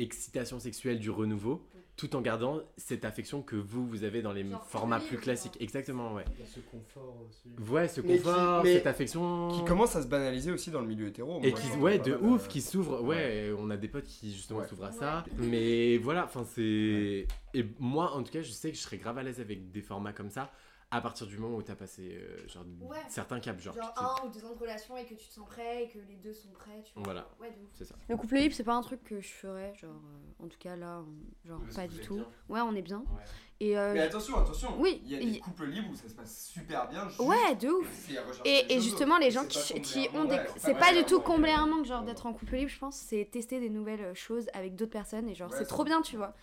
excitation 0.00 0.58
sexuelle 0.58 0.98
du 0.98 1.10
renouveau, 1.10 1.66
tout 1.96 2.16
en 2.16 2.20
gardant 2.22 2.60
cette 2.78 3.04
affection 3.04 3.42
que 3.42 3.56
vous, 3.56 3.86
vous 3.86 4.04
avez 4.04 4.22
dans 4.22 4.32
les 4.32 4.48
Genre 4.48 4.64
formats 4.66 5.00
plus 5.00 5.18
classiques. 5.18 5.56
Exactement, 5.60 6.14
ouais. 6.14 6.24
Il 6.38 6.40
y 6.40 6.42
a 6.42 6.46
ce 6.46 6.60
confort 6.60 7.16
aussi. 7.28 7.70
Ouais, 7.70 7.88
ce 7.88 8.00
Mais 8.00 8.16
qui- 8.16 8.22
confort, 8.22 8.64
mais 8.64 8.74
cette 8.74 8.86
affection. 8.86 9.48
Qui 9.48 9.64
commence 9.64 9.94
à 9.96 10.02
se 10.02 10.06
banaliser 10.08 10.50
aussi 10.50 10.70
dans 10.70 10.80
le 10.80 10.86
milieu 10.86 11.08
hétéro. 11.08 11.40
Et 11.42 11.50
Moi, 11.50 11.60
qui, 11.60 11.78
ouais, 11.78 11.98
de 11.98 12.12
mal, 12.12 12.22
ouf, 12.24 12.44
euh, 12.44 12.48
qui 12.48 12.60
s'ouvrent. 12.62 13.02
Ouais, 13.02 13.52
on 13.58 13.68
a 13.70 13.76
des 13.76 13.88
potes 13.88 14.04
qui 14.06 14.32
justement 14.32 14.60
Ouais. 14.60 14.66
s'ouvrent 14.68 14.84
à 14.86 14.92
ça. 14.92 15.24
Mais 15.38 15.98
voilà, 15.98 16.24
enfin, 16.24 16.44
c'est. 16.44 17.26
Et 17.52 17.64
moi, 17.78 18.12
en 18.14 18.22
tout 18.22 18.32
cas, 18.32 18.40
je 18.42 18.50
sais 18.50 18.70
que 18.70 18.76
je 18.76 18.82
serais 18.82 18.96
grave 18.98 19.18
à 19.18 19.22
l'aise 19.22 19.40
avec 19.40 19.70
des 19.70 19.82
formats 19.82 20.12
comme 20.14 20.30
ça 20.30 20.50
à 20.92 21.00
partir 21.00 21.26
du 21.26 21.38
moment 21.38 21.56
où 21.56 21.62
t'as 21.62 21.76
passé 21.76 22.18
euh, 22.20 22.48
genre, 22.48 22.64
Ouais. 22.80 22.98
certains 23.08 23.38
caps. 23.38 23.62
Genre, 23.62 23.76
un 23.96 24.26
ou 24.26 24.30
deux 24.30 24.44
ans 24.44 24.54
de 24.54 24.58
relation 24.58 24.96
et 24.96 25.04
que 25.04 25.14
tu 25.14 25.28
te 25.28 25.32
sens 25.32 25.46
prêt 25.46 25.84
et 25.84 25.88
que 25.88 25.98
les 26.08 26.16
deux 26.16 26.32
sont 26.32 26.50
prêts, 26.50 26.82
tu 26.84 26.92
vois. 26.94 27.02
Voilà. 27.04 27.28
Ouais, 27.40 27.50
de 27.52 27.62
ouf. 27.62 27.68
C'est 27.74 27.84
ça. 27.84 27.94
Le 28.08 28.16
couple 28.16 28.36
libre, 28.36 28.54
c'est 28.54 28.64
pas 28.64 28.74
un 28.74 28.80
truc 28.82 29.04
que 29.04 29.20
je 29.20 29.28
ferais, 29.28 29.72
genre, 29.76 29.90
euh, 29.92 30.44
en 30.44 30.48
tout 30.48 30.58
cas 30.58 30.74
là, 30.74 31.02
on- 31.06 31.48
genre 31.48 31.60
Parce 31.60 31.76
pas 31.76 31.86
du 31.86 32.00
tout. 32.00 32.14
bien. 32.16 32.26
Ouais, 32.48 32.60
on 32.62 32.74
est 32.74 32.82
bien. 32.82 32.98
Ouais. 32.98 33.22
Et 33.62 33.78
euh, 33.78 33.92
Mais 33.92 34.00
attention, 34.00 34.36
attention. 34.38 34.80
Oui, 34.80 35.00
Il 35.04 35.12
y 35.12 35.16
a 35.16 35.32
des 35.32 35.38
couples 35.38 35.66
libres 35.66 35.90
où 35.92 35.94
ça 35.94 36.08
se 36.08 36.14
passe 36.14 36.46
super 36.48 36.88
bien. 36.88 37.06
juste 37.08 37.20
ouais, 37.20 37.54
de 37.56 37.68
ouf. 37.68 38.08
Et, 38.44 38.72
et 38.72 38.74
choses 38.76 38.82
justement, 38.84 39.18
les 39.18 39.30
gens 39.30 39.44
qui, 39.44 39.58
combler 39.74 39.82
qui 39.82 40.08
ont 40.16 40.24
des. 40.24 40.40
C'est 40.56 40.74
pas 40.74 40.92
du 40.94 41.04
tout 41.04 41.20
combler 41.20 41.50
un 41.52 41.66
manque, 41.66 41.84
genre 41.84 42.02
d'être 42.02 42.24
en 42.26 42.32
couple 42.32 42.56
libre, 42.56 42.70
je 42.70 42.78
pense, 42.78 42.96
c'est 42.96 43.28
tester 43.30 43.60
des 43.60 43.68
nouvelles 43.70 44.00
euh, 44.00 44.14
choses 44.14 44.48
avec 44.54 44.74
d'autres 44.76 44.90
personnes 44.90 45.28
et 45.28 45.34
genre 45.34 45.52
c'est 45.52 45.66
trop 45.66 45.84
bien, 45.84 46.00
tu 46.02 46.16
vois. 46.16 46.34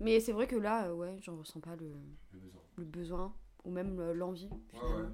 Mais 0.00 0.18
c'est 0.18 0.32
vrai 0.32 0.46
que 0.48 0.56
là, 0.56 0.92
ouais, 0.94 1.16
j'en 1.20 1.36
ressens 1.36 1.60
pas 1.60 1.76
le, 1.76 1.92
Le 2.78 2.84
besoin. 2.84 3.32
Ou 3.64 3.70
même 3.70 3.98
euh, 4.00 4.12
l'envie. 4.14 4.48
Ouais, 4.48 4.58
finalement. 4.80 4.96
ouais. 4.98 5.04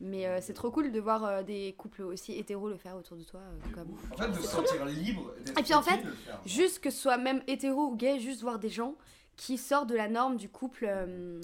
Mais 0.00 0.26
euh, 0.26 0.38
c'est 0.40 0.54
trop 0.54 0.70
cool 0.70 0.92
de 0.92 1.00
voir 1.00 1.24
euh, 1.24 1.42
des 1.42 1.74
couples 1.76 2.02
aussi 2.02 2.32
hétéros 2.38 2.68
le 2.68 2.76
faire 2.76 2.96
autour 2.96 3.16
de 3.16 3.24
toi. 3.24 3.40
euh, 3.40 3.70
comme... 3.74 3.88
En 4.12 4.16
fait, 4.16 4.28
de 4.28 4.34
se 4.34 4.42
sentir 4.48 4.84
libre. 4.84 5.32
Et 5.58 5.62
puis, 5.62 5.74
en 5.74 5.82
fait, 5.82 5.90
tranquille, 5.90 6.04
de 6.04 6.10
le 6.10 6.14
faire. 6.16 6.40
Juste 6.46 6.78
que 6.78 6.90
ce 6.90 6.98
soit 7.00 7.16
même 7.18 7.42
hétéro 7.48 7.86
ou 7.86 7.96
gay, 7.96 8.20
juste 8.20 8.42
voir 8.42 8.58
des 8.60 8.68
gens 8.68 8.94
qui 9.36 9.58
sortent 9.58 9.88
de 9.88 9.96
la 9.96 10.08
norme 10.08 10.36
du 10.36 10.48
couple 10.48 10.86
euh, 10.88 11.40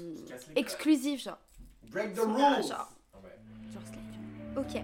exclusif, 0.55 1.23
genre. 1.25 1.39
Break 1.91 2.13
the 2.13 2.17
Genre, 2.17 2.27
rules. 2.27 2.65
genre, 2.67 2.93
Ouais. 3.23 3.39
genre 3.73 3.83
slave. 3.83 4.59
Ok. 4.59 4.83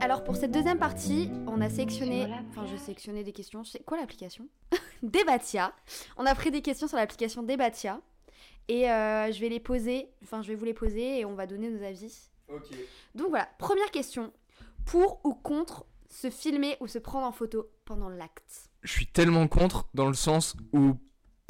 Alors 0.00 0.22
pour 0.22 0.36
cette 0.36 0.52
deuxième 0.52 0.78
partie, 0.78 1.28
on 1.46 1.60
a 1.60 1.68
sélectionné, 1.68 2.28
enfin 2.50 2.66
j'ai 2.66 2.78
sélectionné 2.78 3.24
des 3.24 3.32
questions. 3.32 3.64
C'est 3.64 3.84
quoi 3.84 3.98
l'application? 3.98 4.46
Debatia. 5.02 5.72
On 6.16 6.24
a 6.24 6.34
pris 6.34 6.50
des 6.50 6.62
questions 6.62 6.86
sur 6.86 6.96
l'application 6.96 7.42
Debatia 7.42 8.00
et 8.68 8.90
euh, 8.90 9.32
je 9.32 9.40
vais 9.40 9.48
les 9.48 9.60
poser, 9.60 10.08
enfin 10.22 10.40
je 10.42 10.48
vais 10.48 10.54
vous 10.54 10.64
les 10.64 10.74
poser 10.74 11.20
et 11.20 11.24
on 11.24 11.34
va 11.34 11.46
donner 11.46 11.68
nos 11.68 11.84
avis. 11.84 12.30
Ok. 12.48 12.68
Donc 13.14 13.30
voilà, 13.30 13.48
première 13.58 13.90
question. 13.90 14.32
Pour 14.84 15.20
ou 15.24 15.34
contre 15.34 15.84
se 16.08 16.30
filmer 16.30 16.76
ou 16.80 16.86
se 16.86 16.98
prendre 16.98 17.26
en 17.26 17.32
photo 17.32 17.68
pendant 17.84 18.08
l'acte? 18.08 18.70
Je 18.82 18.92
suis 18.92 19.06
tellement 19.06 19.48
contre 19.48 19.88
dans 19.94 20.06
le 20.06 20.14
sens 20.14 20.56
où, 20.72 20.94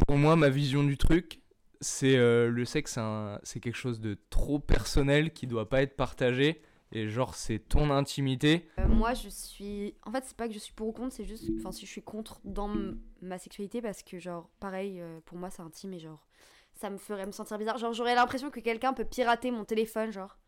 pour 0.07 0.17
moi, 0.17 0.37
ma 0.37 0.49
vision 0.49 0.83
du 0.83 0.97
truc, 0.97 1.43
c'est 1.81 2.17
euh, 2.17 2.51
le 2.51 2.65
sexe, 2.65 2.99
c'est 3.43 3.61
quelque 3.61 3.77
chose 3.77 4.01
de 4.01 4.19
trop 4.31 4.59
personnel 4.59 5.33
qui 5.33 5.47
doit 5.47 5.69
pas 5.69 5.83
être 5.83 5.97
partagé. 5.97 6.63
Et 6.93 7.09
genre, 7.09 7.35
c'est 7.35 7.59
ton 7.59 7.91
intimité. 7.91 8.69
Euh, 8.79 8.89
Moi, 8.89 9.15
je 9.15 9.29
suis. 9.29 9.95
En 10.05 10.11
fait, 10.11 10.25
c'est 10.25 10.37
pas 10.37 10.49
que 10.49 10.55
je 10.55 10.59
suis 10.59 10.73
pour 10.73 10.89
ou 10.89 10.93
contre, 10.93 11.15
c'est 11.15 11.25
juste. 11.25 11.45
Enfin, 11.59 11.71
si 11.73 11.85
je 11.85 11.91
suis 11.91 12.03
contre 12.03 12.41
dans 12.45 12.75
ma 13.21 13.39
sexualité, 13.39 13.83
parce 13.83 14.03
que, 14.03 14.19
genre, 14.19 14.49
pareil, 14.61 15.01
euh, 15.01 15.21
pour 15.27 15.37
moi, 15.37 15.51
c'est 15.51 15.63
intime 15.63 15.93
et, 15.93 15.99
genre, 15.99 16.27
ça 16.75 16.89
me 16.89 16.97
ferait 16.97 17.27
me 17.27 17.33
sentir 17.33 17.59
bizarre. 17.59 17.79
Genre, 17.79 17.93
j'aurais 17.93 18.15
l'impression 18.15 18.51
que 18.51 18.61
quelqu'un 18.61 18.95
peut 18.95 19.05
pirater 19.05 19.51
mon 19.51 19.65
téléphone, 19.65 20.11
genre, 20.11 20.39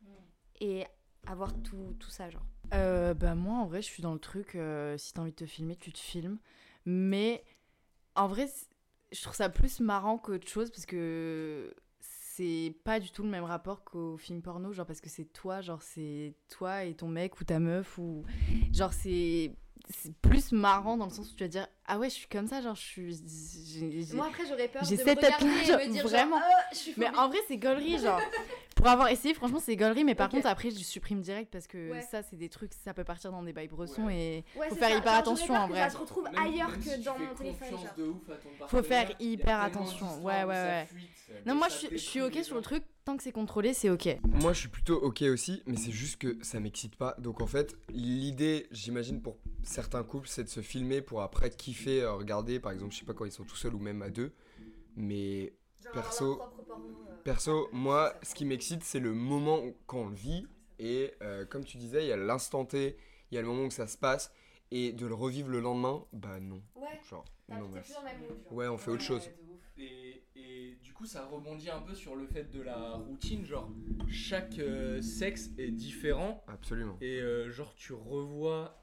et 0.61 0.85
avoir 1.27 1.53
tout, 1.63 1.95
tout 1.99 2.11
ça, 2.11 2.31
genre. 2.31 2.47
Euh, 2.73 3.15
bah 3.15 3.35
moi 3.35 3.55
en 3.59 3.67
vrai 3.67 3.83
je 3.83 3.89
suis 3.89 4.01
dans 4.01 4.13
le 4.13 4.21
truc 4.21 4.55
euh, 4.55 4.97
si 4.97 5.13
t'as 5.13 5.23
envie 5.23 5.33
de 5.33 5.37
te 5.37 5.45
filmer 5.45 5.75
tu 5.75 5.93
te 5.93 5.99
filmes 5.99 6.39
mais 6.85 7.43
en 8.15 8.29
vrai 8.29 8.49
je 9.11 9.21
trouve 9.23 9.35
ça 9.35 9.49
plus 9.49 9.81
marrant 9.81 10.19
qu'autre 10.19 10.47
chose 10.47 10.71
parce 10.71 10.87
que 10.87 11.75
c'est 12.41 12.75
pas 12.85 13.01
du 13.01 13.11
tout 13.11 13.23
le 13.23 13.29
même 13.29 13.45
rapport 13.45 13.85
qu'au 13.85 14.17
film 14.17 14.41
porno, 14.41 14.73
genre 14.73 14.87
parce 14.87 15.01
que 15.03 15.11
c'est 15.11 15.27
toi, 15.27 15.61
genre 15.61 15.83
c'est 15.83 16.35
toi 16.49 16.85
et 16.85 16.95
ton 16.95 17.09
mec 17.09 17.39
ou 17.41 17.45
ta 17.45 17.59
meuf 17.59 17.99
ou 17.99 18.25
genre 18.73 18.93
c'est 18.95 19.55
c'est 19.89 20.15
plus 20.23 20.53
marrant 20.53 20.97
dans 20.97 21.07
le 21.07 21.11
sens 21.11 21.33
où 21.33 21.35
tu 21.35 21.43
vas 21.45 21.49
dire 21.49 21.67
ah 21.87 21.99
ouais 21.99 22.09
je 22.09 22.15
suis 22.15 22.29
comme 22.29 22.47
ça 22.47 22.61
genre 22.61 22.77
je 22.77 22.81
suis 22.81 24.15
Moi 24.15 24.27
après 24.27 24.47
j'aurais 24.47 24.69
peur 24.69 24.85
J'ai 24.85 24.97
de 24.97 25.03
me 25.03 25.09
regarder 25.17 25.47
et 25.47 25.65
genre, 25.65 25.79
me 25.79 25.93
dire 25.93 26.07
vraiment. 26.07 26.39
genre, 26.39 26.49
je 26.73 26.77
suis 26.77 26.95
mais 26.97 27.09
en 27.17 27.29
vrai 27.29 27.39
c'est 27.49 27.57
gaulerie 27.57 27.99
genre 27.99 28.21
pour 28.81 28.89
avoir 28.89 29.09
essayé 29.09 29.35
franchement 29.35 29.61
c'est 29.61 29.77
gaulerie 29.77 30.05
mais 30.05 30.15
par 30.15 30.29
contre 30.29 30.47
après 30.47 30.71
je 30.71 30.77
supprime 30.79 31.21
direct 31.21 31.51
parce 31.53 31.67
que 31.67 31.91
Ouais. 31.91 32.01
ça 32.11 32.23
c'est 32.23 32.37
des 32.37 32.49
trucs 32.49 32.73
ça 32.85 32.95
peut 32.95 33.05
partir 33.05 33.31
dans 33.31 33.43
des 33.43 33.53
bails 33.53 33.69
bressons 33.69 34.09
et 34.09 34.45
Ouais, 34.57 34.69
faut 34.69 34.75
faire 34.77 34.89
ça. 34.91 34.97
hyper 34.97 35.11
Genre, 35.13 35.21
attention, 35.21 35.55
en 35.55 35.69
vrai. 35.69 35.81
Ça 35.81 35.91
se 35.91 35.97
retrouve 35.99 36.27
ailleurs 36.37 36.73
que 36.79 37.05
dans 37.05 37.19
mon 37.19 37.35
téléphone. 37.35 37.79
faut 38.69 38.83
faire 38.83 39.11
hyper 39.21 39.61
attention 39.61 40.23
ouais 40.23 40.45
ouais 40.45 40.47
ouais 40.47 40.89
non 41.47 41.55
moi 41.55 41.69
je 41.69 41.75
suis- 41.75 41.89
je 41.93 41.97
suis 41.99 42.21
ok 42.23 42.39
sur 42.43 42.57
le 42.57 42.63
truc 42.63 42.85
tant 43.05 43.17
que 43.17 43.23
c'est 43.23 43.33
contrôlé 43.33 43.73
c'est 43.75 43.91
ok 43.91 44.19
Moi, 44.25 44.53
je 44.53 44.59
suis 44.61 44.69
plutôt 44.69 44.97
ok 44.97 45.23
aussi, 45.23 45.63
mais 45.67 45.77
c'est 45.77 45.91
juste 45.91 46.17
que 46.19 46.37
ça 46.43 46.61
m'excite 46.61 46.97
pas. 46.97 47.15
Donc, 47.19 47.41
en 47.41 47.47
fait, 47.47 47.75
l'idée, 47.89 48.67
j'imagine, 48.73 49.23
pour 49.23 49.39
certains 49.63 50.03
couples, 50.03 50.29
c'est 50.29 50.45
de 50.45 50.49
se 50.51 50.61
filmer 50.61 51.01
pour 51.01 51.23
après 51.23 51.49
kiffer, 51.51 52.03
euh, 52.03 52.13
regarder, 52.13 52.61
par 52.61 52.73
exemple, 52.73 52.93
je 52.93 52.99
sais 52.99 53.05
pas 53.07 53.15
quand 53.15 53.25
ils 53.25 53.33
sont 53.33 53.45
tout 53.45 53.57
seuls 53.57 53.75
ou 53.75 53.79
même 53.79 54.03
à 54.03 54.11
deux. 54.11 54.33
Mais 54.97 55.55
Perso- 55.93 56.41
euh. 56.41 57.23
perso, 57.25 57.69
moi, 57.73 58.15
ce 58.23 58.35
qui 58.35 58.45
m'excite, 58.45 58.85
c'est 58.85 59.01
le 59.01 59.13
moment 59.13 59.59
où- 59.65 59.75
quand 59.87 59.99
on 60.01 60.09
le 60.09 60.15
vit. 60.15 60.47
Et 60.79 61.13
euh, 61.23 61.45
comme 61.45 61.65
tu 61.65 61.77
disais, 61.77 62.05
il 62.05 62.09
y 62.09 62.13
a 62.13 62.17
l'instant 62.17 62.65
T, 62.65 62.97
il 63.31 63.35
y 63.35 63.39
a 63.39 63.43
le 63.43 63.47
moment 63.49 63.65
où 63.65 63.71
ça 63.71 63.87
se 63.87 63.99
passe. 63.99 64.33
Et 64.71 64.93
de 64.93 65.05
le 65.07 65.15
revivre 65.15 65.49
le 65.49 65.61
lendemain, 65.61 66.05
bah 66.13 66.39
non. 66.41 66.63
Ouais, 66.77 67.01
Genre, 67.09 67.25
t'as- 67.49 67.59
non, 67.59 67.67
t'es 67.69 67.75
merci. 67.75 67.93
plus 67.93 68.01
dans 68.01 68.07
le 68.09 68.19
même 68.19 68.21
mood, 68.29 68.43
genre. 68.45 68.53
Ouais, 68.53 68.69
on 68.69 68.79
fait 68.79 68.91
autre 68.93 69.03
chose. 69.03 69.29
Et, 69.79 70.23
et 70.37 70.77
du 70.83 70.93
coup, 70.93 71.07
ça 71.07 71.27
rebondit 71.27 71.71
un 71.71 71.81
peu 71.81 71.95
sur 71.95 72.15
le 72.15 72.27
fait 72.27 72.45
de 72.45 72.63
la 72.63 72.93
routine. 72.93 73.45
Genre, 73.45 73.69
chaque 74.09 74.59
euh, 74.61 75.03
sexe 75.03 75.51
est 75.59 75.71
différent. 75.73 76.45
Absolument. 76.47 76.97
Et 77.01 77.21
euh, 77.21 77.51
genre, 77.51 77.75
tu 77.75 77.93
revois 77.93 78.77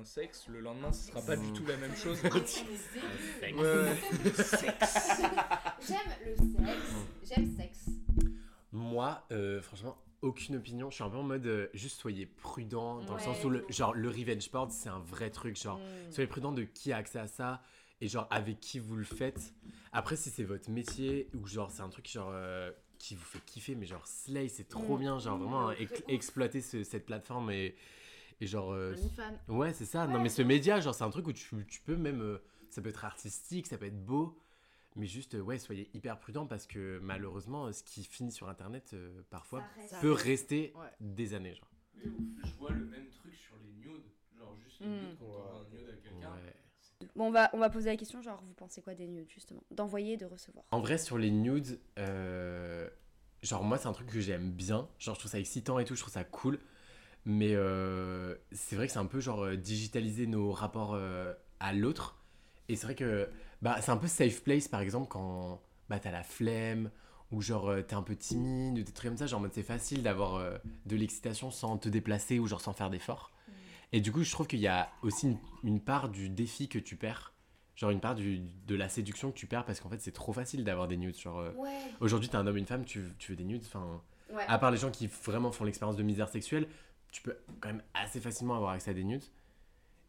un 0.00 0.04
sexe, 0.04 0.46
le 0.48 0.60
lendemain, 0.60 0.92
ce 0.92 1.08
sera 1.10 1.20
pas 1.22 1.36
du 1.36 1.46
Mm. 1.48 1.52
tout 1.52 1.66
la 1.66 1.76
même 1.76 1.94
chose. 1.96 2.18
Ouais. 3.42 3.96
J'aime 5.86 6.12
le 6.24 6.36
sexe, 6.36 6.94
j'aime 7.28 7.56
sexe. 7.56 7.86
Moi, 8.72 9.24
euh, 9.32 9.60
franchement, 9.60 9.96
aucune 10.22 10.56
opinion. 10.56 10.88
Je 10.90 10.94
suis 10.96 11.04
un 11.04 11.10
peu 11.10 11.16
en 11.18 11.22
mode 11.22 11.46
euh, 11.46 11.68
juste 11.74 12.00
soyez 12.00 12.26
prudent 12.26 13.00
dans 13.04 13.14
le 13.14 13.20
sens 13.20 13.42
où 13.44 13.50
le, 13.50 13.64
genre 13.68 13.92
le 13.94 14.08
revenge 14.08 14.48
porn 14.50 14.70
c'est 14.70 14.88
un 14.88 15.00
vrai 15.00 15.30
truc. 15.30 15.56
Genre 15.60 15.78
Mm. 15.78 16.12
soyez 16.12 16.28
prudent 16.28 16.52
de 16.52 16.62
qui 16.62 16.92
a 16.92 16.96
accès 16.96 17.18
à 17.18 17.26
ça 17.26 17.60
et 18.00 18.08
genre 18.08 18.26
avec 18.30 18.60
qui 18.60 18.78
vous 18.78 18.96
le 18.96 19.04
faites. 19.04 19.52
Après 19.92 20.16
si 20.16 20.30
c'est 20.30 20.44
votre 20.44 20.70
métier 20.70 21.28
ou 21.34 21.46
genre 21.46 21.70
c'est 21.70 21.82
un 21.82 21.88
truc 21.88 22.08
genre 22.10 22.30
euh, 22.32 22.70
qui 22.98 23.14
vous 23.16 23.24
fait 23.24 23.40
kiffer 23.44 23.74
mais 23.74 23.86
genre 23.86 24.06
Slay 24.06 24.48
c'est 24.48 24.68
trop 24.68 24.96
Mm. 24.96 25.00
bien 25.00 25.18
genre 25.18 25.38
vraiment 25.38 25.70
ex- 25.72 25.92
ouf. 25.98 26.04
exploiter 26.08 26.60
ce- 26.60 26.84
cette 26.84 27.04
plateforme 27.04 27.50
et, 27.50 27.74
et 28.42 28.46
genre 28.46 28.72
euh, 28.72 28.92
OnlyFans. 28.94 29.38
Ouais, 29.48 29.72
c'est 29.72 29.84
ça. 29.84 30.06
non, 30.06 30.20
mais 30.20 30.28
ce 30.28 30.42
média, 30.42 30.80
genre, 30.80 30.94
c'est 30.94 31.04
un 31.04 31.10
truc 31.10 31.26
où 31.28 31.32
tu, 31.32 31.64
tu 31.66 31.80
peux 31.80 31.96
même. 31.96 32.20
euh, 32.20 32.38
ça 32.70 32.80
peut 32.82 32.88
être 32.88 33.04
artistique, 33.04 33.66
ça 33.66 33.78
peut 33.78 33.86
être 33.86 34.04
beau. 34.04 34.38
Mais 34.96 35.06
juste, 35.06 35.34
ouais, 35.34 35.58
soyez 35.58 35.88
hyper 35.94 36.18
prudents 36.18 36.46
parce 36.46 36.66
que 36.66 36.98
malheureusement, 37.02 37.72
ce 37.72 37.82
qui 37.82 38.04
finit 38.04 38.32
sur 38.32 38.48
internet, 38.48 38.90
euh, 38.92 39.22
parfois, 39.30 39.62
reste. 39.76 40.00
peut 40.00 40.12
rester 40.12 40.72
Ouais. 40.76 40.88
des 41.00 41.32
années. 41.34 41.54
Genre. 41.54 41.70
Je 42.04 42.58
vois 42.58 42.70
le 42.72 42.84
même 42.84 43.08
truc 43.10 43.34
sur 43.34 43.54
les 43.62 43.72
nudes. 43.88 44.02
Genre, 44.38 44.54
juste 44.64 44.80
les 44.80 44.86
nudes, 44.88 45.02
nudes 45.10 45.16
quand 45.18 45.26
on 45.26 45.60
un 45.60 45.70
nude 45.70 45.88
à 45.88 45.96
quelqu'un. 45.96 46.30
Ouais. 46.32 47.08
Bon, 47.16 47.26
on 47.26 47.30
va, 47.30 47.50
on 47.52 47.58
va 47.58 47.68
poser 47.70 47.90
la 47.90 47.96
question, 47.96 48.20
genre, 48.22 48.42
vous 48.46 48.54
pensez 48.54 48.80
quoi 48.82 48.94
des 48.94 49.06
nudes, 49.08 49.28
justement? 49.30 49.62
D'envoyer 49.70 50.14
et 50.14 50.16
de 50.16 50.26
recevoir. 50.26 50.64
En 50.70 50.80
vrai, 50.80 50.98
sur 50.98 51.16
les 51.18 51.30
nudes, 51.30 51.78
euh, 51.98 52.88
genre, 53.42 53.64
moi, 53.64 53.78
c'est 53.78 53.88
un 53.88 53.92
truc 53.92 54.08
que 54.08 54.20
j'aime 54.20 54.50
bien. 54.52 54.88
Genre, 54.98 55.14
je 55.14 55.20
trouve 55.20 55.30
ça 55.30 55.38
excitant 55.40 55.78
et 55.78 55.84
tout, 55.84 55.94
je 55.94 56.00
trouve 56.00 56.12
ça 56.12 56.24
cool. 56.24 56.58
Mais 57.24 57.54
euh, 57.54 58.34
c'est 58.50 58.74
vrai 58.76 58.86
que 58.86 58.92
c'est 58.92 58.98
un 58.98 59.06
peu, 59.06 59.20
genre, 59.20 59.44
euh, 59.44 59.56
digitaliser 59.56 60.26
nos 60.26 60.50
rapports 60.52 60.94
euh, 60.94 61.32
à 61.60 61.72
l'autre. 61.72 62.16
Et 62.68 62.76
c'est 62.76 62.86
vrai 62.86 62.94
que 62.94 63.28
bah, 63.60 63.76
c'est 63.80 63.90
un 63.92 63.96
peu 63.96 64.08
safe 64.08 64.42
place, 64.42 64.66
par 64.68 64.80
exemple, 64.80 65.08
quand 65.08 65.60
bah, 65.88 65.98
t'as 66.00 66.10
la 66.10 66.22
flemme 66.24 66.90
ou 67.30 67.40
genre 67.40 67.72
t'es 67.86 67.94
un 67.94 68.02
peu 68.02 68.14
timide 68.14 68.78
ou 68.78 68.82
des 68.82 68.92
trucs 68.92 69.10
comme 69.10 69.16
ça. 69.16 69.26
Genre, 69.26 69.38
en 69.38 69.42
mode, 69.42 69.52
c'est 69.54 69.62
facile 69.62 70.02
d'avoir 70.02 70.60
de 70.86 70.96
l'excitation 70.96 71.50
sans 71.50 71.78
te 71.78 71.88
déplacer 71.88 72.38
ou 72.38 72.46
genre 72.46 72.60
sans 72.60 72.72
faire 72.72 72.90
d'efforts. 72.90 73.32
Et 73.92 74.00
du 74.00 74.10
coup, 74.12 74.22
je 74.22 74.30
trouve 74.30 74.46
qu'il 74.46 74.60
y 74.60 74.66
a 74.66 74.88
aussi 75.02 75.26
une, 75.28 75.38
une 75.64 75.80
part 75.80 76.08
du 76.08 76.28
défi 76.28 76.68
que 76.68 76.78
tu 76.78 76.96
perds. 76.96 77.32
Genre, 77.74 77.90
une 77.90 78.00
part 78.00 78.14
du, 78.14 78.40
de 78.66 78.74
la 78.74 78.88
séduction 78.88 79.30
que 79.32 79.36
tu 79.36 79.46
perds 79.46 79.64
parce 79.64 79.80
qu'en 79.80 79.88
fait, 79.88 80.00
c'est 80.00 80.12
trop 80.12 80.32
facile 80.32 80.62
d'avoir 80.64 80.88
des 80.88 80.96
nudes. 80.96 81.18
Genre, 81.18 81.38
Ouais. 81.56 81.70
aujourd'hui, 82.00 82.28
t'es 82.28 82.36
un 82.36 82.46
homme, 82.46 82.56
une 82.58 82.66
femme, 82.66 82.84
tu, 82.84 83.02
tu 83.18 83.32
veux 83.32 83.36
des 83.36 83.44
nudes. 83.44 83.62
Enfin, 83.66 84.02
Ouais. 84.30 84.44
à 84.48 84.58
part 84.58 84.70
les 84.70 84.78
gens 84.78 84.90
qui 84.90 85.06
vraiment 85.06 85.52
font 85.52 85.64
l'expérience 85.64 85.96
de 85.96 86.02
misère 86.02 86.28
sexuelle, 86.28 86.66
tu 87.12 87.22
peux 87.22 87.36
quand 87.60 87.68
même 87.68 87.82
assez 87.94 88.20
facilement 88.20 88.56
avoir 88.56 88.72
accès 88.72 88.90
à 88.90 88.94
des 88.94 89.04
nudes. 89.04 89.24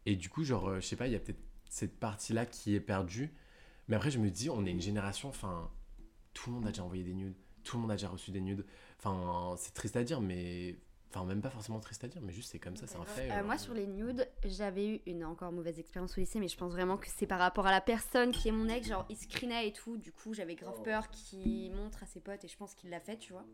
Et 0.06 0.16
du 0.16 0.28
coup, 0.28 0.42
genre, 0.42 0.68
euh, 0.68 0.80
je 0.80 0.86
sais 0.86 0.96
pas, 0.96 1.06
il 1.06 1.12
y 1.12 1.16
a 1.16 1.20
peut-être 1.20 1.40
cette 1.68 1.98
partie-là 1.98 2.46
qui 2.46 2.74
est 2.74 2.80
perdue. 2.80 3.32
Mais 3.88 3.96
après, 3.96 4.10
je 4.10 4.18
me 4.18 4.30
dis, 4.30 4.50
on 4.50 4.64
est 4.64 4.70
une 4.70 4.80
génération, 4.80 5.28
enfin, 5.28 5.70
tout 6.32 6.50
le 6.50 6.56
monde 6.56 6.66
a 6.66 6.70
déjà 6.70 6.82
envoyé 6.82 7.04
des 7.04 7.14
nudes, 7.14 7.34
tout 7.62 7.76
le 7.76 7.82
monde 7.82 7.90
a 7.90 7.94
déjà 7.94 8.08
reçu 8.08 8.30
des 8.30 8.40
nudes. 8.40 8.64
Enfin, 8.98 9.54
c'est 9.58 9.74
triste 9.74 9.96
à 9.96 10.02
dire, 10.02 10.20
mais. 10.20 10.76
Enfin, 11.10 11.24
même 11.26 11.42
pas 11.42 11.50
forcément 11.50 11.78
triste 11.78 12.02
à 12.02 12.08
dire, 12.08 12.20
mais 12.22 12.32
juste 12.32 12.50
c'est 12.50 12.58
comme 12.58 12.76
ça, 12.76 12.88
c'est 12.88 12.96
un 12.96 13.04
fait. 13.04 13.30
Euh, 13.30 13.34
genre. 13.36 13.44
moi, 13.44 13.56
sur 13.56 13.72
les 13.72 13.86
nudes, 13.86 14.28
j'avais 14.44 14.96
eu 14.96 15.00
une 15.06 15.24
encore 15.24 15.52
mauvaise 15.52 15.78
expérience 15.78 16.18
au 16.18 16.20
lycée, 16.20 16.40
mais 16.40 16.48
je 16.48 16.56
pense 16.56 16.72
vraiment 16.72 16.96
que 16.96 17.06
c'est 17.08 17.26
par 17.26 17.38
rapport 17.38 17.68
à 17.68 17.70
la 17.70 17.80
personne 17.80 18.32
qui 18.32 18.48
est 18.48 18.52
mon 18.52 18.68
ex. 18.68 18.88
Genre, 18.88 19.06
il 19.08 19.16
screenait 19.16 19.68
et 19.68 19.72
tout. 19.72 19.96
Du 19.96 20.10
coup, 20.10 20.34
j'avais 20.34 20.56
grave 20.56 20.82
peur 20.82 21.08
qu'il 21.10 21.70
montre 21.72 22.02
à 22.02 22.06
ses 22.06 22.18
potes 22.18 22.44
et 22.44 22.48
je 22.48 22.56
pense 22.56 22.74
qu'il 22.74 22.90
l'a 22.90 22.98
fait, 22.98 23.16
tu 23.16 23.32
vois. 23.32 23.44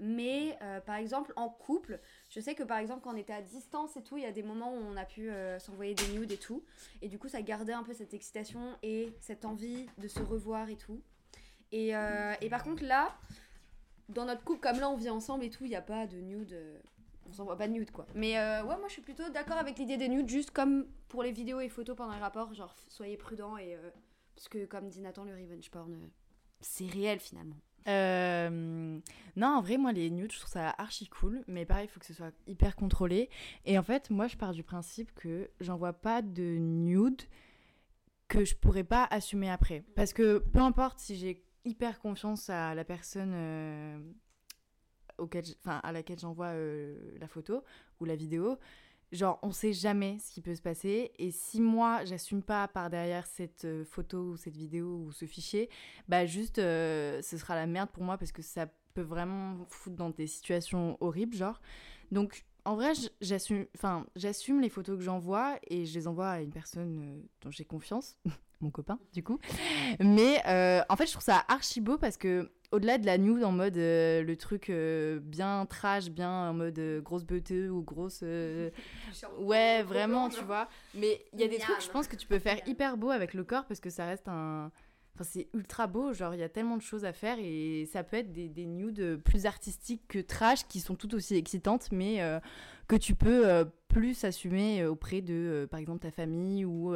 Mais 0.00 0.56
euh, 0.62 0.80
par 0.80 0.96
exemple, 0.96 1.32
en 1.36 1.48
couple, 1.50 2.00
je 2.30 2.40
sais 2.40 2.54
que 2.54 2.62
par 2.62 2.78
exemple, 2.78 3.02
quand 3.02 3.12
on 3.12 3.16
était 3.16 3.32
à 3.32 3.42
distance 3.42 3.96
et 3.96 4.02
tout, 4.02 4.16
il 4.16 4.22
y 4.22 4.26
a 4.26 4.32
des 4.32 4.42
moments 4.42 4.72
où 4.74 4.78
on 4.78 4.96
a 4.96 5.04
pu 5.04 5.30
euh, 5.30 5.58
s'envoyer 5.58 5.94
des 5.94 6.08
nudes 6.08 6.32
et 6.32 6.38
tout. 6.38 6.64
Et 7.02 7.08
du 7.08 7.18
coup, 7.18 7.28
ça 7.28 7.42
gardait 7.42 7.74
un 7.74 7.82
peu 7.82 7.92
cette 7.92 8.14
excitation 8.14 8.76
et 8.82 9.12
cette 9.20 9.44
envie 9.44 9.86
de 9.98 10.08
se 10.08 10.20
revoir 10.20 10.70
et 10.70 10.76
tout. 10.76 11.02
Et, 11.72 11.94
euh, 11.94 12.34
et 12.40 12.48
par 12.48 12.64
contre, 12.64 12.84
là, 12.84 13.16
dans 14.08 14.24
notre 14.24 14.42
couple, 14.44 14.60
comme 14.60 14.80
là, 14.80 14.88
on 14.88 14.96
vit 14.96 15.10
ensemble 15.10 15.44
et 15.44 15.50
tout, 15.50 15.64
il 15.64 15.68
n'y 15.70 15.76
a 15.76 15.82
pas 15.82 16.06
de 16.06 16.16
nude. 16.18 16.52
euh, 16.52 16.78
on 17.28 17.32
s'envoie 17.32 17.56
pas 17.56 17.68
de 17.68 17.72
nude 17.72 17.92
quoi. 17.92 18.06
Mais 18.16 18.34
ouais, 18.36 18.62
moi 18.64 18.88
je 18.88 18.94
suis 18.94 19.00
plutôt 19.02 19.28
d'accord 19.30 19.56
avec 19.56 19.78
l'idée 19.78 19.96
des 19.96 20.08
nudes, 20.08 20.28
juste 20.28 20.50
comme 20.50 20.86
pour 21.08 21.22
les 21.22 21.30
vidéos 21.30 21.60
et 21.60 21.68
photos 21.68 21.96
pendant 21.96 22.12
les 22.12 22.20
rapports, 22.20 22.52
genre 22.52 22.74
soyez 22.88 23.16
prudents 23.16 23.56
et. 23.56 23.78
parce 24.34 24.48
que 24.48 24.66
comme 24.66 24.88
dit 24.88 25.00
Nathan, 25.00 25.24
le 25.24 25.32
revenge 25.32 25.70
porn, 25.70 26.10
c'est 26.60 26.86
réel 26.86 27.20
finalement. 27.20 27.56
Euh, 27.88 28.98
non, 29.36 29.46
en 29.48 29.60
vrai, 29.60 29.76
moi, 29.78 29.92
les 29.92 30.10
nudes, 30.10 30.32
je 30.32 30.38
trouve 30.38 30.50
ça 30.50 30.74
archi 30.78 31.08
cool. 31.08 31.42
Mais 31.46 31.64
pareil, 31.64 31.86
il 31.86 31.88
faut 31.88 32.00
que 32.00 32.06
ce 32.06 32.14
soit 32.14 32.34
hyper 32.46 32.76
contrôlé. 32.76 33.28
Et 33.64 33.78
en 33.78 33.82
fait, 33.82 34.10
moi, 34.10 34.26
je 34.26 34.36
pars 34.36 34.52
du 34.52 34.62
principe 34.62 35.12
que 35.14 35.50
j'envoie 35.60 35.92
pas 35.92 36.22
de 36.22 36.58
nudes 36.58 37.22
que 38.28 38.44
je 38.44 38.54
pourrais 38.56 38.84
pas 38.84 39.06
assumer 39.10 39.50
après. 39.50 39.84
Parce 39.94 40.12
que 40.12 40.38
peu 40.38 40.60
importe 40.60 40.98
si 40.98 41.16
j'ai 41.16 41.44
hyper 41.64 42.00
confiance 42.00 42.50
à 42.50 42.74
la 42.74 42.84
personne 42.84 43.32
euh, 43.34 43.98
à 45.66 45.92
laquelle 45.92 46.18
j'envoie 46.18 46.46
euh, 46.46 46.96
la 47.20 47.28
photo 47.28 47.62
ou 48.00 48.04
la 48.04 48.16
vidéo, 48.16 48.58
genre, 49.12 49.38
on 49.42 49.52
sait 49.52 49.72
jamais 49.72 50.18
ce 50.18 50.32
qui 50.32 50.40
peut 50.40 50.54
se 50.54 50.62
passer. 50.62 51.12
Et 51.18 51.30
si 51.30 51.60
moi, 51.60 52.04
j'assume 52.04 52.42
pas 52.42 52.66
par 52.68 52.90
derrière 52.90 53.26
cette 53.26 53.64
euh, 53.64 53.84
photo 53.84 54.30
ou 54.30 54.36
cette 54.36 54.56
vidéo 54.56 55.04
ou 55.06 55.12
ce 55.12 55.26
fichier, 55.26 55.68
bah 56.08 56.26
juste 56.26 56.58
euh, 56.58 57.20
ce 57.22 57.36
sera 57.36 57.54
la 57.54 57.66
merde 57.66 57.90
pour 57.90 58.02
moi 58.02 58.18
parce 58.18 58.32
que 58.32 58.42
ça 58.42 58.66
peut 58.94 59.02
vraiment 59.02 59.58
foutre 59.68 59.96
dans 59.96 60.10
des 60.10 60.26
situations 60.26 60.98
horribles 61.00 61.34
genre 61.34 61.62
donc 62.10 62.44
en 62.66 62.74
vrai 62.74 62.92
j'assume 63.22 63.64
enfin 63.74 64.04
j'assume 64.16 64.60
les 64.60 64.68
photos 64.68 64.98
que 64.98 65.02
j'envoie 65.02 65.56
et 65.66 65.86
je 65.86 65.94
les 65.94 66.06
envoie 66.06 66.28
à 66.28 66.40
une 66.42 66.52
personne 66.52 67.00
euh, 67.02 67.22
dont 67.40 67.50
j'ai 67.50 67.64
confiance 67.64 68.18
mon 68.60 68.70
copain 68.70 68.98
du 69.14 69.22
coup 69.22 69.38
mais 69.98 70.42
en 70.90 70.96
fait 70.96 71.06
je 71.06 71.12
trouve 71.12 71.24
ça 71.24 71.42
archi 71.48 71.80
beau 71.80 71.96
parce 71.96 72.18
que 72.18 72.52
au-delà 72.72 72.98
de 72.98 73.06
la 73.06 73.18
nude 73.18 73.44
en 73.44 73.52
mode 73.52 73.76
euh, 73.76 74.22
le 74.22 74.36
truc 74.36 74.70
euh, 74.70 75.20
bien 75.22 75.66
trash 75.66 76.08
bien 76.08 76.48
en 76.48 76.54
mode 76.54 76.78
euh, 76.78 77.00
grosse 77.00 77.24
beuteux 77.24 77.70
ou 77.70 77.82
grosse 77.82 78.22
Ouais, 79.38 79.82
vraiment, 79.86 80.28
tu 80.30 80.42
vois. 80.42 80.68
Mais 80.94 81.24
il 81.34 81.40
y 81.40 81.44
a 81.44 81.48
des 81.48 81.58
trucs, 81.58 81.80
je 81.82 81.90
pense, 81.90 82.08
que 82.08 82.16
tu 82.16 82.26
peux 82.26 82.38
faire 82.38 82.58
hyper 82.66 82.96
beau 82.96 83.10
avec 83.10 83.34
le 83.34 83.44
corps 83.44 83.66
parce 83.66 83.80
que 83.80 83.90
ça 83.90 84.06
reste 84.06 84.26
un. 84.28 84.72
Enfin, 85.14 85.24
c'est 85.24 85.48
ultra 85.52 85.86
beau, 85.86 86.14
genre, 86.14 86.34
il 86.34 86.40
y 86.40 86.42
a 86.42 86.48
tellement 86.48 86.78
de 86.78 86.82
choses 86.82 87.04
à 87.04 87.12
faire 87.12 87.36
et 87.38 87.86
ça 87.92 88.02
peut 88.02 88.16
être 88.16 88.32
des, 88.32 88.48
des 88.48 88.64
nudes 88.64 89.20
plus 89.22 89.44
artistiques 89.44 90.08
que 90.08 90.18
trash 90.18 90.66
qui 90.66 90.80
sont 90.80 90.94
tout 90.94 91.14
aussi 91.14 91.36
excitantes, 91.36 91.92
mais 91.92 92.22
que 92.88 92.96
tu 92.96 93.14
peux 93.14 93.66
plus 93.88 94.24
assumer 94.24 94.86
auprès 94.86 95.20
de, 95.20 95.68
par 95.70 95.80
exemple, 95.80 96.00
ta 96.00 96.10
famille 96.10 96.64
ou. 96.64 96.94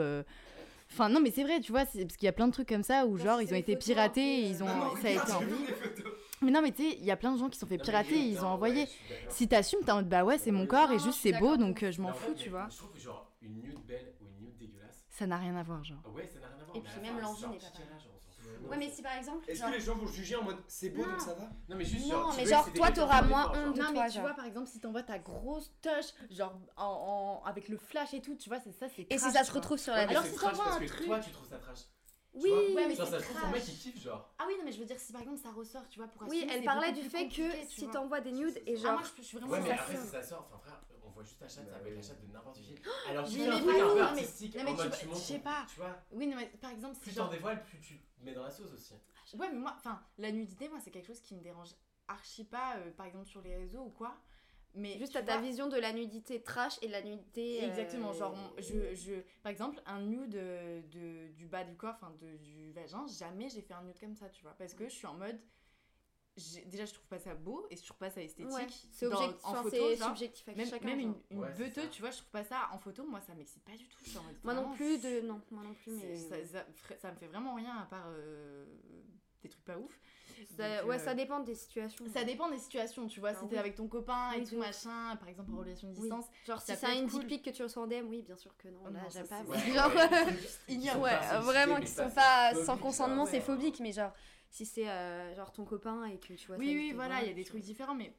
Enfin, 0.97 1.11
non, 1.11 1.21
mais 1.21 1.31
c'est 1.31 1.43
vrai, 1.45 1.61
tu 1.61 1.73
vois, 1.73 1.85
c'est- 1.85 2.05
parce 2.07 2.17
qu'il 2.17 2.25
y 2.25 2.29
a 2.29 2.33
plein 2.33 2.47
de 2.49 2.53
trucs 2.53 2.69
comme 2.69 2.83
ça 2.83 3.05
où, 3.07 3.19
Genre, 3.19 3.27
genre, 3.27 3.43
ils 3.43 3.53
ont 3.53 3.57
été 3.57 3.77
piratés 3.77 4.41
et 4.41 4.49
ils 4.49 4.63
ont. 4.63 4.67
ça 5.03 5.09
a 5.09 5.11
été 5.11 5.33
envoyé. 5.33 5.67
Mais 6.43 6.51
non, 6.51 6.63
mais 6.63 6.73
tu 6.73 6.83
sais, 6.91 6.97
il 6.99 7.05
y 7.05 7.11
a 7.11 7.17
plein 7.17 7.33
de 7.33 7.39
gens 7.39 7.49
qui 7.49 7.57
se 7.57 7.61
sont 7.61 7.67
fait 7.67 7.77
pirater 7.79 8.15
et 8.15 8.29
ils 8.29 8.45
ont 8.45 8.49
envoyé. 8.49 8.87
Si 9.29 9.47
t'assumes, 9.47 9.81
t'es 9.85 9.91
en 9.93 9.97
mode 9.97 10.09
bah 10.09 10.25
ouais, 10.25 10.39
c'est 10.39 10.51
mon 10.53 10.67
corps 10.67 10.91
et 10.91 10.97
Non, 10.97 11.03
juste 11.03 11.19
c'est 11.23 11.33
beau 11.39 11.57
donc 11.59 11.83
euh, 11.83 11.91
je 11.93 12.01
m'en 12.01 12.13
fous, 12.13 12.35
tu 12.35 12.49
vois. 12.51 12.69
Je 12.71 12.77
trouve 12.79 12.93
que 12.93 12.99
genre 12.99 13.31
une 13.43 13.61
nude 13.61 13.79
belle 13.87 14.15
ou 14.23 14.27
une 14.27 14.47
nude 14.47 14.57
dégueulasse, 14.59 15.05
Ça 15.11 15.27
n'a 15.27 15.37
rien 15.37 15.55
à 15.57 15.63
voir, 15.63 15.85
genre. 15.85 15.99
ouais, 16.15 16.27
ça 16.33 16.41
n'a 16.41 16.47
rien 16.49 16.57
à 16.61 16.65
voir. 16.65 16.77
Et 16.77 16.81
puis 16.81 17.01
même 17.01 17.21
l'envie 17.21 17.47
n'est 17.47 17.59
pas. 17.59 17.67
Ouais, 18.71 18.77
mais 18.77 18.91
si 18.91 19.03
par 19.03 19.17
exemple. 19.17 19.49
Est-ce 19.51 19.61
genre- 19.61 19.71
que 19.71 19.75
les 19.75 19.81
gens 19.81 19.95
vont 19.95 20.07
juger 20.07 20.37
en 20.37 20.43
mode 20.45 20.59
c'est 20.69 20.91
beau 20.91 21.03
Non. 21.05 21.11
donc 21.13 21.21
ça 21.21 21.35
va? 21.35 21.49
Non, 21.69 21.77
mais 21.77 21.85
juste 21.85 22.05
Non, 22.07 22.11
genre. 22.11 22.35
mais 22.37 22.47
genre, 22.47 22.73
toi, 22.73 22.91
t'auras 22.91 23.23
moins 23.23 23.51
honte. 23.51 23.77
Non, 23.77 23.85
toi, 23.85 23.93
mais 23.93 24.07
tu 24.09 24.13
genre. 24.15 24.23
vois, 24.23 24.35
par 24.35 24.45
exemple, 24.45 24.69
si 24.69 24.81
t'envoies 24.81 25.03
ta 25.03 25.19
grosse 25.19 25.73
touche, 25.83 26.13
genre 26.31 26.55
en, 26.77 27.41
en- 27.43 27.47
avec 27.47 27.69
le 27.69 27.77
flash 27.77 28.15
et 28.15 28.21
tout, 28.23 28.35
tu 28.37 28.49
vois, 28.49 28.61
c'est 28.61 28.73
ça, 28.73 28.87
c'est 28.95 29.07
Et 29.11 29.19
si 29.19 29.31
ça 29.31 29.45
se 29.45 29.53
retrouve 29.53 29.79
sur 29.79 29.93
la 29.93 30.09
Alors, 30.09 30.23
c'est 30.23 30.31
si 30.31 30.37
t'envoies 30.39 30.65
parce 30.65 30.77
un 30.77 30.81
que 30.81 30.85
truc- 30.87 31.07
Toi, 31.07 31.21
tu 31.21 31.31
trouves 31.31 31.49
ça 31.49 31.59
trash. 31.59 31.79
Oui, 32.35 32.51
Ouais, 32.51 32.87
mais 32.87 32.95
Genre, 32.95 33.07
c'est 33.07 33.13
ça 33.13 33.19
se 33.21 33.25
trouve, 33.25 33.41
ton 33.41 33.49
mec 33.49 33.63
il 33.67 33.79
kiffe, 33.79 34.03
genre. 34.03 34.35
Ah 34.39 34.45
oui, 34.47 34.55
non, 34.59 34.65
mais 34.67 34.73
je 34.73 34.79
veux 34.79 34.85
dire, 34.85 34.99
si 35.01 35.11
par 35.11 35.23
exemple 35.23 35.39
ça 35.39 35.51
ressort, 35.53 35.89
tu 35.89 35.99
vois, 35.99 36.09
pour 36.09 36.29
Oui, 36.29 36.47
elle 36.51 36.65
parlait 36.65 36.93
du 36.93 37.09
fait 37.09 37.29
que 37.29 37.63
tu 37.65 37.67
si 37.71 37.89
t'envoies 37.89 38.21
des 38.21 38.33
nudes 38.33 38.61
et 38.67 38.75
Ah, 38.75 38.81
genre. 38.83 38.93
moi, 38.93 39.03
je, 39.17 39.23
suis 39.23 39.39
vraiment 39.39 39.53
Ouais, 39.53 39.61
mais 39.63 39.71
après, 39.71 39.97
si 39.97 40.07
ça 40.07 40.23
sort, 40.23 40.47
enfin 40.53 40.59
frère, 40.63 40.83
on 41.07 41.11
voit 41.11 41.23
juste 41.25 41.39
ta 41.39 41.49
chatte, 41.49 41.69
ça 41.71 41.79
peut 41.79 41.89
être 41.89 41.95
la 41.97 42.03
chatte 42.03 42.27
de 42.27 42.33
n'importe 42.33 42.57
qui. 42.61 42.75
Alors, 43.09 43.27
tu 43.29 43.35
Oui, 43.35 43.41
fais 43.41 43.49
mais 43.49 43.55
un 43.55 43.59
truc 43.61 43.69
un 43.69 43.89
peu 43.89 43.95
mais- 43.95 44.01
artistique, 44.01 44.57
non, 44.57 44.65
mais 44.65 44.71
en 44.71 44.75
tu 44.75 44.83
mode 44.83 44.93
tu 44.99 45.07
montres 45.07 45.19
je 45.21 45.25
sais 45.25 45.39
pas. 45.39 45.67
Tu 45.69 45.77
vois, 45.77 45.97
Oui, 46.13 46.27
non, 46.27 46.37
mais 46.37 46.47
par 46.61 46.71
exemple, 46.71 46.99
plus 46.99 47.15
t'en 47.15 47.23
genre. 47.23 47.31
dévoiles, 47.31 47.65
plus 47.65 47.79
tu 47.81 48.01
mets 48.21 48.33
dans 48.35 48.43
la 48.43 48.51
sauce 48.51 48.73
aussi. 48.73 48.95
Ouais, 49.39 49.49
mais 49.51 49.59
moi, 49.59 49.75
enfin, 49.77 50.01
la 50.19 50.31
nudité, 50.33 50.69
moi, 50.69 50.79
c'est 50.83 50.91
quelque 50.91 51.07
chose 51.07 51.21
qui 51.21 51.35
me 51.35 51.41
dérange 51.43 51.71
archi 52.09 52.45
pas, 52.45 52.77
euh, 52.77 52.91
par 52.93 53.07
exemple, 53.07 53.27
sur 53.27 53.43
les 53.43 53.57
réseaux 53.57 53.83
ou 53.83 53.91
quoi. 53.91 54.17
Mais 54.79 54.99
Juste 54.99 55.17
à 55.17 55.23
ta 55.23 55.39
vois, 55.39 55.47
vision 55.49 55.69
de 55.69 55.77
la 55.79 55.93
nudité 55.95 56.43
trash 56.43 56.79
et 56.83 56.87
de 56.89 56.93
la 56.93 57.01
nudité. 57.03 57.63
euh, 57.65 57.69
Exactement, 57.69 58.13
genre, 58.13 58.37
je, 58.59 58.95
je, 58.95 59.15
par 59.43 59.51
exemple, 59.51 59.81
un 59.87 60.01
nude 60.03 60.31
de, 60.33 60.83
de- 60.91 61.29
du 61.33 61.47
bas 61.47 61.65
du 61.65 61.75
corps, 61.77 61.95
enfin 61.95 62.13
de, 62.21 62.37
du 62.37 62.73
vagin, 62.73 63.07
jamais 63.07 63.49
j'ai 63.49 63.63
fait 63.63 63.73
un 63.73 63.83
nude 63.83 63.99
comme 63.99 64.15
ça, 64.15 64.29
tu 64.29 64.43
vois, 64.43 64.53
parce 64.59 64.75
que 64.75 64.85
je 64.85 64.95
suis 64.95 65.07
en 65.07 65.15
mode. 65.15 65.41
Déjà, 66.67 66.85
je 66.85 66.93
trouve 66.93 67.07
pas 67.07 67.19
ça 67.19 67.35
beau 67.35 67.67
et 67.71 67.77
je 67.77 67.83
trouve 67.83 67.97
pas 67.97 68.11
ça 68.11 68.21
esthétique. 68.21 68.53
Ouais, 68.55 68.67
c'est 68.93 69.09
dans- 69.09 69.17
objectif, 69.17 69.47
en 69.47 69.55
photo, 69.55 69.71
c'est 69.71 69.97
subjectif 69.97 70.49
avec 70.49 70.59
Même, 70.59 70.69
chacun. 70.69 70.87
même 70.89 71.01
genre. 71.01 71.15
une, 71.31 71.37
une 71.39 71.43
Ouais, 71.45 71.53
beuteuse, 71.57 71.89
tu 71.91 72.03
vois, 72.03 72.11
je 72.11 72.17
trouve 72.19 72.31
pas 72.31 72.45
ça 72.45 72.69
en 72.73 72.79
photo, 72.79 73.05
moi 73.07 73.21
ça 73.23 73.35
m'excite 73.35 73.65
pas 73.65 73.73
du 73.77 73.87
tout. 73.89 73.99
Moi 74.45 74.53
non 74.55 74.73
plus, 74.75 74.99
de... 75.01 75.23
non, 75.23 75.41
moi 75.51 75.63
non 75.63 75.73
plus, 75.75 75.93
mais. 75.93 76.17
ça, 76.17 76.37
ça, 76.45 76.65
ferait- 76.75 76.99
ça 76.99 77.11
me 77.11 77.17
fait 77.17 77.27
vraiment 77.29 77.55
rien 77.55 77.75
à 77.79 77.87
part 77.87 78.07
euh, 78.09 78.67
des 79.43 79.49
trucs 79.49 79.65
pas 79.65 79.79
ouf. 79.79 79.99
Ça- 80.55 80.81
Donc, 80.83 80.91
ouais, 80.91 80.97
euh, 80.97 81.05
ça 81.05 81.15
dépend 81.15 81.41
des 81.41 81.55
situations. 81.55 82.05
ça 82.13 82.23
dépend 82.23 82.51
des 82.51 82.59
situations, 82.59 83.07
tu 83.07 83.21
vois. 83.21 83.31
Ah 83.31 83.35
si 83.37 83.45
oui. 83.45 83.49
t'es 83.49 83.57
avec 83.59 83.75
ton 83.75 83.89
copain 83.89 84.33
et 84.33 84.41
Oui, 84.41 84.47
tout 84.47 84.59
machin, 84.59 85.17
par 85.17 85.29
exemple 85.31 85.51
en 85.55 85.59
relation 85.61 85.89
de 85.89 85.95
Oui. 85.95 86.01
distance, 86.03 86.27
Genre, 86.47 86.61
si 86.61 86.77
c'est 86.77 86.99
une 86.99 87.09
cool. 87.11 87.27
pic 87.27 87.43
que 87.43 87.51
tu 87.51 87.63
reçois 87.63 87.85
en 87.85 87.87
DM, 87.87 88.07
oui, 88.11 88.21
bien 88.21 88.37
sûr 88.37 88.55
que 88.59 88.69
non, 88.69 88.81
Oh 88.87 88.91
là, 88.91 89.01
j'aime 89.11 89.27
pas. 89.27 89.43
genre, 89.43 89.91
ignore. 90.69 91.01
ouais, 91.01 91.17
vraiment, 91.41 91.81
qui 91.81 91.87
sont 91.87 92.11
pas 92.11 92.55
sans 92.67 92.77
consentement, 92.77 93.25
c'est 93.25 93.41
phobique, 93.41 93.81
mais 93.81 93.93
genre, 93.93 94.13
si 94.57 94.65
c'est 94.65 94.89
euh, 94.89 95.35
genre 95.35 95.53
ton 95.53 95.67
copain 95.67 96.07
et 96.07 96.19
que 96.19 96.33
tu 96.33 96.47
vois. 96.47 96.57
Oui, 96.57 96.69
ça, 96.69 96.73
oui, 96.73 96.93
voilà, 96.95 97.21
il 97.23 97.29
y 97.29 97.31
a 97.31 97.35
des 97.35 97.45
trucs 97.45 97.63
différents, 97.63 97.95
mais. 97.95 98.15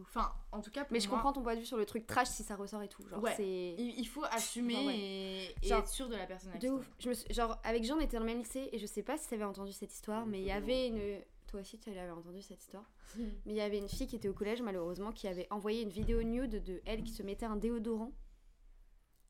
Enfin, 0.00 0.32
en 0.50 0.62
tout 0.62 0.70
cas, 0.70 0.84
pour 0.84 0.94
Mais 0.94 1.00
je 1.00 1.08
moi, 1.08 1.18
comprends 1.18 1.34
ton 1.34 1.42
point 1.42 1.54
de 1.56 1.60
vue 1.60 1.66
sur 1.66 1.76
le 1.76 1.84
truc 1.84 2.06
trash 2.06 2.28
si 2.28 2.42
ça 2.42 2.56
ressort 2.56 2.80
et 2.82 2.88
tout. 2.88 3.06
Genre, 3.06 3.22
Ouais. 3.22 3.34
c'est. 3.36 3.74
Il, 3.76 4.04
faut 4.06 4.24
assumer 4.30 4.74
Genre, 4.76 4.86
ouais. 4.86 4.96
et, 4.96 5.70
être 5.70 5.88
sûr 5.88 6.08
de 6.08 6.16
la 6.16 6.24
personne. 6.24 6.58
De 6.58 6.70
ouf. 6.70 6.90
Je 6.98 7.10
me 7.10 7.14
suis- 7.14 7.34
Genre, 7.34 7.60
avec 7.64 7.84
Jean, 7.84 7.98
on 7.98 8.00
était 8.00 8.16
dans 8.16 8.22
le 8.24 8.30
même 8.30 8.38
lycée 8.38 8.70
et 8.72 8.78
je 8.78 8.86
sais 8.86 9.02
pas 9.02 9.18
si 9.18 9.28
t'avais 9.28 9.44
entendu 9.44 9.72
cette 9.72 9.92
histoire, 9.92 10.24
mais 10.24 10.40
il 10.40 10.46
y 10.46 10.52
avait 10.52 10.88
une. 10.88 11.20
Toi 11.48 11.60
aussi, 11.60 11.78
tu 11.78 11.92
l'avais 11.92 12.10
entendu 12.10 12.40
cette 12.40 12.62
histoire. 12.62 12.90
Mais 13.44 13.52
il 13.52 13.56
y 13.56 13.60
avait 13.60 13.78
une 13.78 13.88
fille 13.88 14.06
qui 14.06 14.16
était 14.16 14.28
au 14.28 14.32
collège, 14.32 14.62
malheureusement, 14.62 15.12
qui 15.12 15.28
avait 15.28 15.46
envoyé 15.50 15.82
une 15.82 15.90
vidéo 15.90 16.22
nude 16.22 16.64
de 16.64 16.80
elle 16.86 17.04
qui 17.04 17.12
se 17.12 17.22
mettait 17.22 17.46
un 17.46 17.56
déodorant. 17.56 18.10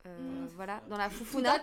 Euh, 0.05 0.47
voilà, 0.55 0.81
dans 0.89 0.97
la 0.97 1.09
foufouna. 1.09 1.59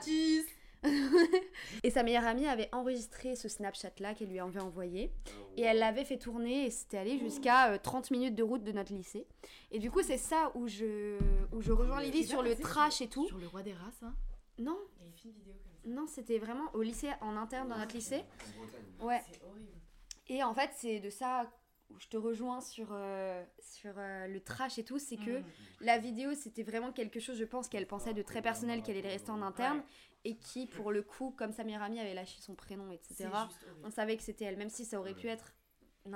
Et 1.85 1.91
sa 1.91 2.03
meilleure 2.03 2.27
amie 2.27 2.47
avait 2.47 2.69
enregistré 2.73 3.37
ce 3.37 3.49
Snapchat-là 3.49 4.15
qu'elle 4.15 4.29
lui 4.29 4.41
avait 4.41 4.61
envoyé. 4.61 5.13
Et 5.57 5.63
elle 5.63 5.79
l'avait 5.79 6.05
fait 6.05 6.19
tourner 6.19 6.67
et 6.67 6.71
c'était 6.71 6.99
allé 6.99 7.19
jusqu'à 7.19 7.73
euh, 7.73 7.79
30 7.79 8.11
minutes 8.11 8.35
de 8.35 8.43
route 8.43 8.65
de 8.65 8.73
notre 8.73 8.93
lycée. 8.93 9.27
Et 9.71 9.79
du 9.79 9.91
coup, 9.91 10.03
c'est 10.03 10.19
ça 10.19 10.51
où 10.55 10.67
je, 10.69 11.19
où 11.53 11.61
je 11.61 11.73
rejoins 11.73 12.01
Lily 12.03 12.25
sur 12.25 12.43
le 12.43 12.57
trash 12.57 13.01
et 13.01 13.09
tout. 13.09 13.27
Sur 13.27 13.39
le 13.39 13.47
roi 13.47 13.63
des 13.63 13.73
races, 13.75 14.03
hein. 14.03 14.15
Non, 14.59 14.79
Il 14.99 15.03
y 15.03 15.05
a 15.05 15.07
une 15.09 15.15
fine 15.15 15.33
vidéo 15.33 15.55
comme 15.55 15.73
ça. 15.95 16.01
non, 16.01 16.07
c'était 16.07 16.39
vraiment 16.39 16.69
au 16.75 16.83
lycée, 16.83 17.11
en 17.21 17.37
interne 17.37 17.69
dans 17.69 17.79
notre 17.79 17.95
lycée. 17.95 18.23
En 18.57 18.63
Bretagne. 18.63 18.83
Ouais. 19.09 19.23
C'est 19.33 19.43
horrible. 19.45 19.73
Et 20.29 20.43
en 20.43 20.53
fait, 20.55 20.71
c'est 20.77 21.01
de 21.01 21.11
ça 21.11 21.51
où 21.95 21.99
je 22.01 22.09
te 22.09 22.17
rejoins 22.17 22.61
sur, 22.61 22.89
euh, 22.93 23.45
sur 23.61 23.93
euh, 23.97 24.27
le 24.27 24.41
trash 24.41 24.79
et 24.79 24.85
tout. 24.85 24.99
C'est 24.99 25.17
que 25.17 25.41
Mm. 25.41 25.45
la 25.81 25.99
vidéo, 25.99 26.35
c'était 26.35 26.63
vraiment 26.63 26.93
quelque 26.93 27.21
chose, 27.21 27.37
je 27.39 27.45
pense, 27.45 27.69
qu'elle 27.69 27.87
pensait 27.87 28.15
de 28.15 28.23
très 28.23 28.43
personnel, 28.43 28.83
qu'elle 28.83 28.97
allait 28.97 29.09
rester 29.11 29.31
en 29.31 29.43
interne. 29.43 29.79
Ouais. 29.79 29.85
Et 30.25 30.37
qui, 30.37 30.67
pour 30.69 30.93
le 30.93 31.03
coup, 31.03 31.35
comme 31.37 31.53
sa 31.53 31.65
meilleure 31.65 31.83
amie 31.83 31.99
avait 31.99 32.15
lâché 32.15 32.41
son 32.41 32.55
prénom, 32.55 32.91
etc., 32.93 33.29
on 33.83 33.91
savait 33.91 34.17
que 34.17 34.23
c'était 34.23 34.45
elle, 34.45 34.57
même 34.57 34.69
si 34.71 34.85
ça 34.85 35.01
aurait 35.01 35.15
pu 35.15 35.27
être 35.27 35.53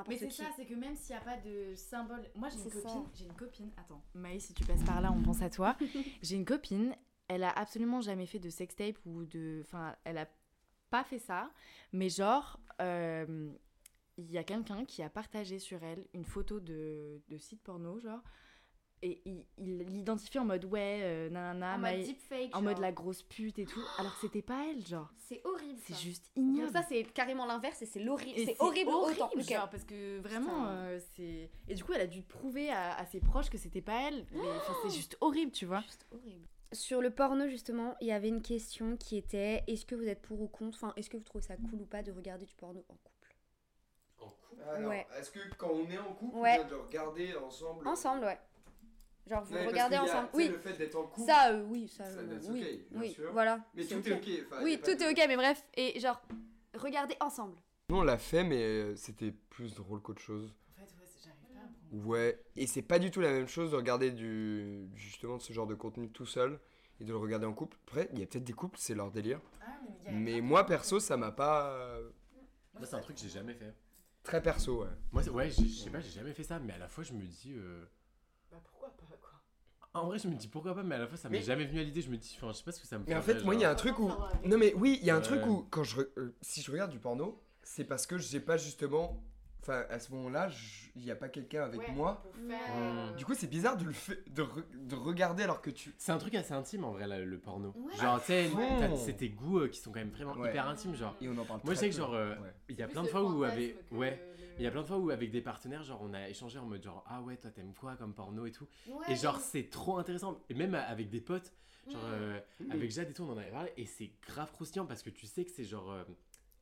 Mais 0.09 0.17
c'est 0.17 0.31
ça, 0.31 0.45
c'est 0.57 0.65
que 0.65 0.75
même 0.75 0.95
s'il 0.95 1.15
n'y 1.17 1.21
a 1.21 1.25
pas 1.25 1.37
de 1.39 1.75
symbole. 1.75 2.23
Moi 2.37 2.49
j'ai 2.49 2.59
une 2.59 2.71
copine, 2.71 3.05
j'ai 3.15 3.25
une 3.25 3.35
copine. 3.35 3.71
Attends, 3.77 4.03
Maïs, 4.15 4.47
si 4.47 4.55
tu 4.55 4.65
passes 4.65 4.85
par 4.85 5.01
là, 5.01 5.11
on 5.13 5.23
pense 5.23 5.43
à 5.43 5.51
toi. 5.51 5.77
j'ai 6.23 6.37
une 6.37 6.45
copine, 6.45 6.95
elle 7.29 7.43
a 7.43 7.51
absolument 7.51 8.01
jamais 8.01 8.27
fait 8.27 8.39
de 8.39 8.49
sextape 8.51 8.97
ou 9.07 9.25
de. 9.25 9.63
Enfin, 9.65 9.97
elle 10.05 10.19
a 10.19 10.29
pas 10.91 11.03
fait 11.03 11.19
ça, 11.19 11.51
mais 11.93 12.09
genre. 12.09 12.61
euh, 12.81 13.51
Il 14.19 14.31
y 14.31 14.39
a 14.39 14.45
quelqu'un 14.45 14.85
qui 14.85 15.03
a 15.03 15.11
partagé 15.11 15.59
sur 15.59 15.83
elle 15.83 16.07
une 16.15 16.25
photo 16.25 16.59
de, 16.61 17.21
de 17.29 17.37
site 17.39 17.63
porno, 17.63 17.99
genre, 18.01 18.21
et 19.03 19.21
il 19.27 19.45
l'identifie 19.59 20.39
en 20.39 20.47
mode 20.47 20.65
ouais, 20.65 21.01
euh, 21.03 21.29
nanana, 21.29 21.75
en 21.75 21.79
mode 21.79 22.03
deepfake. 22.07 22.57
en 22.57 22.63
mode 22.63 22.79
la 22.79 22.93
grosse 22.93 23.23
pute 23.23 23.59
et 23.59 23.67
tout, 23.67 23.83
alors 23.99 24.15
que 24.15 24.21
c'était 24.23 24.41
pas 24.41 24.65
elle, 24.71 24.87
genre. 24.87 25.13
C'est 25.19 25.43
horrible. 25.45 25.79
C'est 25.85 25.97
juste 25.99 26.31
Donc 26.35 26.47
ignoble. 26.57 26.73
ça, 26.73 26.83
c'est 26.89 27.05
carrément 27.05 27.45
l'inverse 27.45 27.83
et 27.83 27.87
c'est 27.87 28.01
l'horrible. 28.01 28.41
C'est 28.47 28.57
horrible, 28.59 28.91
autant. 28.91 29.29
Ok. 29.35 29.43
genre, 29.43 29.69
parce 29.69 29.85
que 29.85 30.19
vraiment, 30.21 30.67
euh, 30.69 30.99
c'est. 31.15 31.51
Et 31.69 31.75
du 31.75 31.85
coup, 31.85 31.93
elle 31.93 32.01
a 32.01 32.07
dû 32.07 32.23
prouver 32.23 32.71
à, 32.71 32.95
à 32.97 33.05
ses 33.05 33.21
proches 33.21 33.51
que 33.51 33.59
c'était 33.59 33.83
pas 33.83 34.09
elle. 34.09 34.25
Mais, 34.33 34.41
enfin, 34.41 34.73
c'est 34.83 34.97
juste 34.97 35.19
horrible, 35.21 35.53
tu 35.53 35.67
vois. 35.67 35.81
Juste 35.83 36.07
horrible. 36.11 36.47
Sur 36.73 37.03
le 37.03 37.11
porno, 37.11 37.49
justement, 37.49 37.95
il 38.01 38.07
y 38.09 38.13
avait 38.13 38.29
une 38.29 38.43
question 38.43 38.97
qui 38.97 39.17
était 39.19 39.63
est-ce 39.67 39.85
que 39.85 39.95
vous 39.95 40.09
êtes 40.09 40.23
pour 40.23 40.41
ou 40.41 40.49
contre? 40.49 40.79
Enfin, 40.83 40.95
est-ce 40.97 41.11
que 41.11 41.19
vous 41.19 41.23
trouvez 41.23 41.45
ça 41.45 41.57
cool 41.57 41.83
ou 41.83 41.87
pas 41.87 42.03
de 42.03 42.11
regarder 42.13 42.47
du 42.47 42.55
porno 42.55 42.81
En 42.89 42.95
couple? 42.95 43.11
Alors, 44.73 44.91
Ouais. 44.91 45.07
est-ce 45.19 45.31
que 45.31 45.39
quand 45.57 45.71
on 45.71 45.89
est 45.91 45.99
en 45.99 46.13
couple, 46.15 46.37
Ouais. 46.37 46.59
on 46.61 46.67
vient 46.67 46.77
de 46.79 46.83
regarder 46.83 47.35
ensemble 47.37 47.87
Ensemble, 47.87 48.25
ouais. 48.25 48.39
Genre, 49.29 49.43
vous 49.45 49.55
Ouais, 49.55 49.67
regardez 49.67 49.97
a, 49.97 50.05
ensemble. 50.05 50.29
sais, 50.29 50.37
Oui, 50.37 50.49
le 50.49 50.59
fait 50.59 50.73
d'être 50.75 50.95
en 50.97 51.03
couple. 51.07 51.27
ça, 51.31 51.51
euh, 51.53 51.65
oui, 51.69 51.89
ça, 51.89 52.05
Ça, 52.05 52.19
euh, 52.21 52.39
oui, 52.49 52.61
okay, 52.63 52.87
bien 52.91 53.01
oui, 53.01 53.11
sûr. 53.13 53.33
voilà. 53.33 53.61
mais 53.75 53.83
c'est 53.83 53.95
tout 54.01 54.01
ok. 54.01 54.07
est 54.29 54.41
ok. 54.41 54.47
enfin, 54.47 54.57
a 54.61 54.63
Oui, 54.65 54.81
tout 54.83 54.95
de- 54.95 55.03
est 55.03 55.11
ok, 55.11 55.25
mais 55.29 55.37
bref, 55.37 55.65
et 55.75 55.99
genre, 55.99 56.21
regardez 56.75 57.17
ensemble. 57.21 57.57
Nous, 57.89 57.97
on 57.97 58.03
l'a 58.03 58.19
fait, 58.19 58.45
mais 58.45 58.63
euh, 58.63 58.97
c'était 58.97 59.33
plus 59.33 59.75
drôle 59.75 60.01
qu'autre 60.01 60.23
chose. 60.23 60.55
En 60.73 60.81
fait, 60.81 60.83
ouais, 60.83 61.07
j'arrive 61.25 61.39
pas 61.55 61.61
à 61.61 61.89
prendre. 61.91 62.07
Ouais, 62.07 62.41
et 62.57 62.67
c'est 62.69 62.83
pas 62.83 62.99
du 63.01 63.11
tout 63.11 63.21
la 63.21 63.31
même 63.33 63.49
chose 63.49 63.73
de 63.73 63.77
regarder 63.77 64.11
du 64.13 64.89
justement 64.95 65.37
de 65.39 65.43
ce 65.43 65.53
genre 65.53 65.67
de 65.67 65.75
contenu 65.75 66.09
tout 66.11 66.27
seul 66.27 66.59
et 67.01 67.05
de 67.05 67.11
le 67.11 67.17
regarder 67.19 67.47
en 67.47 67.53
couple. 67.53 67.77
Après, 67.87 68.09
il 68.13 68.21
y 68.21 68.23
a 68.23 68.27
peut-être 68.27 68.45
des 68.45 68.53
couples, 68.53 68.79
c'est 68.79 68.95
leur 68.95 69.11
délire. 69.11 69.41
Ah, 69.61 69.67
mais, 70.05 70.13
Mais 70.13 70.41
moi 70.41 70.65
perso, 70.67 70.99
ça 71.01 71.17
m'a 71.17 71.33
pas 71.33 71.71
euh, 71.71 72.11
Moi, 72.75 72.87
c'est 72.87 72.95
un 72.97 73.01
truc 73.01 73.17
que 73.17 73.23
j'ai 73.23 73.29
jamais 73.29 73.55
fait. 73.55 73.73
Très 74.27 74.43
perso, 74.43 74.83
ouais. 74.83 74.89
Moi, 75.13 75.23
c'est- 75.23 75.31
ouais, 75.31 75.49
je 75.51 75.63
sais 75.65 75.91
pas, 75.91 76.01
j'ai 76.01 76.11
jamais 76.11 76.33
fait 76.35 76.43
ça, 76.43 76.59
mais 76.59 76.73
à 76.75 76.79
la 76.79 76.89
fois, 76.89 77.05
je 77.05 77.13
me 77.13 77.23
dis. 77.25 77.53
euh, 77.55 77.85
Bah 78.51 78.59
pourquoi 78.63 78.91
pas, 78.91 79.17
quoi. 79.21 79.31
En 79.95 80.07
vrai, 80.07 80.19
je 80.19 80.29
me 80.29 80.35
dis 80.35 80.49
pourquoi 80.49 80.75
pas, 80.75 80.83
mais 80.83 80.95
à 80.97 80.99
la 80.99 81.07
fois, 81.07 81.17
ça 81.17 81.29
m'est 81.29 81.39
Mais- 81.39 81.45
jamais 81.45 81.65
venu 81.67 81.81
à 81.81 81.83
l'idée. 81.85 82.03
Je 82.03 82.11
me 82.11 82.17
dis, 82.17 82.35
enfin, 82.37 82.53
je 82.53 82.59
sais 82.59 82.65
pas 82.65 82.73
ce 82.73 82.81
que 82.81 82.87
ça 82.87 82.99
me 82.99 83.05
Mais 83.07 83.15
en 83.15 83.23
ferait, 83.23 83.35
fait, 83.39 83.45
moi, 83.45 83.55
il 83.55 83.61
y 83.61 83.65
a 83.65 83.69
un 83.69 83.73
genre. 83.73 83.79
truc 83.81 83.99
où 83.99 84.09
non 84.45 84.59
mais 84.59 84.75
oui, 84.75 84.99
il 85.01 85.07
y 85.07 85.11
a 85.11 85.15
un 85.15 85.19
Ouais. 85.19 85.25
truc 85.25 85.47
où 85.47 85.67
quand 85.71 85.85
je 85.85 86.01
re- 86.01 86.09
euh, 86.19 86.37
si 86.43 86.61
je 86.61 86.71
regarde 86.71 86.91
du 86.91 86.99
porno, 86.99 87.43
c'est 87.63 87.85
parce 87.85 88.07
que 88.07 88.19
j'ai 88.19 88.41
pas 88.41 88.57
justement 88.59 89.23
enfin 89.67 89.85
à 89.91 89.99
ce 89.99 90.13
moment-là, 90.13 90.49
il 90.95 91.05
y 91.05 91.11
a 91.11 91.17
pas 91.17 91.29
quelqu'un 91.29 91.65
avec 91.65 91.81
Ouais, 91.81 91.93
moi. 91.93 92.23
Ouais. 92.49 92.55
euh, 92.77 93.13
Du 93.15 93.25
coup, 93.25 93.35
c'est 93.35 93.47
bizarre 93.49 93.77
de 93.77 93.85
le 93.85 93.93
fait, 93.93 94.23
de, 94.33 94.43
re- 94.43 94.65
de 94.87 94.95
regarder 94.95 95.43
alors 95.43 95.61
que 95.61 95.71
tu 95.71 95.93
C'est 95.99 96.13
un 96.13 96.19
truc 96.19 96.35
assez 96.35 96.53
intime 96.55 96.85
en 96.85 96.93
vrai, 96.93 97.07
là, 97.07 97.19
le 97.19 97.39
porno. 97.39 97.73
Ouais. 97.77 97.97
Genre, 97.97 98.21
tu 98.21 98.27
sais, 98.27 98.51
t'as- 98.79 98.97
c'est 98.97 99.15
tes 99.15 99.29
goûts 99.29 99.61
euh, 99.61 99.69
qui 99.69 99.81
sont 99.81 99.91
quand 99.91 99.99
même 99.99 100.11
vraiment 100.11 100.33
Ouais. 100.35 100.51
hyper 100.51 100.69
intimes, 100.69 100.95
genre. 100.95 101.17
et 101.21 101.29
on 101.29 101.37
en 101.39 101.45
parle 101.45 101.61
Moi, 101.65 101.75
je 101.75 101.79
sais 101.81 101.91
que 101.91 101.97
genre, 101.97 102.15
euh, 102.15 102.35
Ouais. 102.37 102.53
Il 102.69 102.77
y 102.79 102.83
a 102.83 102.89
plein 102.89 103.03
de 103.03 103.09
fois 103.09 103.23
où 103.23 103.45
avec. 103.45 103.77
Ouais. 103.93 104.23
Il 104.59 104.65
y 104.65 104.67
a 104.67 104.71
plein 104.71 104.81
de 104.83 104.87
fois 104.87 104.97
où 104.97 105.11
avec 105.11 105.31
des 105.31 105.43
partenaires, 105.43 105.83
genre 105.83 106.01
on 106.03 106.15
a 106.15 106.29
échangé 106.31 106.59
en 106.59 106.65
mode 106.65 106.83
genre 106.83 107.05
ah 107.07 107.21
ouais 107.21 107.37
toi 107.37 107.51
t'aimes 107.51 107.75
quoi 107.75 107.95
comme 107.97 108.15
porno 108.15 108.47
et 108.47 108.53
tout? 108.53 108.67
Ouais, 108.89 109.05
Et 109.13 109.15
genre 109.15 109.39
c'est 109.39 109.69
trop 109.69 109.99
intéressant. 109.99 110.41
Et 110.49 110.55
même 110.55 110.75
avec 110.75 111.11
des 111.11 111.21
potes, 111.21 111.53
genre 111.91 112.01
Mm. 112.01 112.13
euh, 112.15 112.41
Mm. 112.61 112.71
avec 112.73 112.91
Jade 112.91 113.11
et 113.11 113.13
tout 113.13 113.23
on 113.25 113.33
en 113.33 113.37
avait 113.37 113.51
parlé 113.51 113.71
et 113.77 113.85
c'est 113.85 114.11
grave 114.27 114.51
croustillant 114.53 114.87
parce 114.87 115.03
que 115.03 115.11
tu 115.11 115.27
sais 115.27 115.45
que 115.45 115.51
c'est 115.51 115.65
genre 115.65 115.91
euh, 115.93 116.05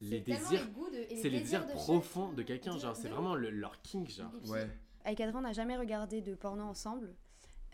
les 0.01 0.21
désirs, 0.21 0.67
c'est 1.09 1.29
les 1.31 1.41
désirs 1.41 1.67
profonds 1.69 2.33
de 2.33 2.43
quelqu'un, 2.43 2.79
genre 2.79 2.97
c'est 2.97 3.09
vraiment 3.09 3.35
le- 3.35 3.51
leur 3.51 3.81
kink 3.83 4.09
genre. 4.11 4.31
Ouais. 4.49 4.69
Avec 5.05 5.21
Adrien, 5.21 5.39
on 5.39 5.43
n'a 5.43 5.53
jamais 5.53 5.77
regardé 5.77 6.21
de 6.23 6.35
porno 6.35 6.65
ensemble. 6.65 7.15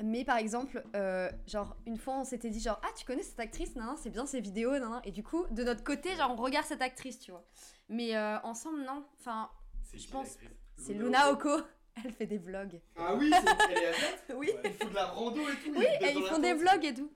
Mais 0.03 0.25
par 0.25 0.39
exemple, 0.39 0.83
euh, 0.97 1.31
genre, 1.47 1.77
une 1.87 1.99
fois, 1.99 2.15
on 2.19 2.25
s'était 2.25 2.49
dit, 2.49 2.59
genre, 2.61 2.81
ah, 2.83 2.89
tu 2.97 3.05
connais 3.05 3.23
cette 3.23 3.39
actrice, 3.39 3.77
nan, 3.77 3.85
nan, 3.87 3.97
c'est 4.01 4.09
bien 4.11 4.25
ses 4.25 4.41
vidéos, 4.41 4.73
nan, 4.79 4.91
nan. 4.91 5.01
Et 5.05 5.11
du 5.13 5.23
coup, 5.23 5.45
de 5.51 5.63
notre 5.63 5.85
côté, 5.85 6.15
genre, 6.17 6.31
on 6.33 6.43
regarde 6.43 6.65
cette 6.67 6.81
actrice, 6.81 7.19
tu 7.19 7.31
vois. 7.33 7.45
Mais 7.91 8.17
euh, 8.17 8.39
ensemble, 8.41 8.81
non. 8.83 9.05
Enfin, 9.19 9.51
je 9.93 10.09
pense. 10.09 10.39
C'est 10.79 10.95
Luna 10.95 11.31
Oko. 11.33 11.51
Elle 12.05 12.13
fait 12.13 12.27
des 12.27 12.39
vlogs. 12.39 12.81
Ah 12.97 13.15
oui, 13.15 13.31
c'est- 13.31 13.55
elle 13.71 13.77
est 13.83 13.87
asiate 13.89 14.25
Oui, 14.37 14.51
Ils 14.65 14.73
font 14.73 14.89
de 14.89 14.95
la 14.95 15.07
rando 15.07 15.41
et 15.43 15.53
tout. 15.65 15.75
oui, 15.77 15.85
et 16.01 16.13
ils 16.17 16.23
font 16.25 16.39
des 16.39 16.55
vlogs 16.55 16.85
et 16.85 16.95
tout. 16.95 17.11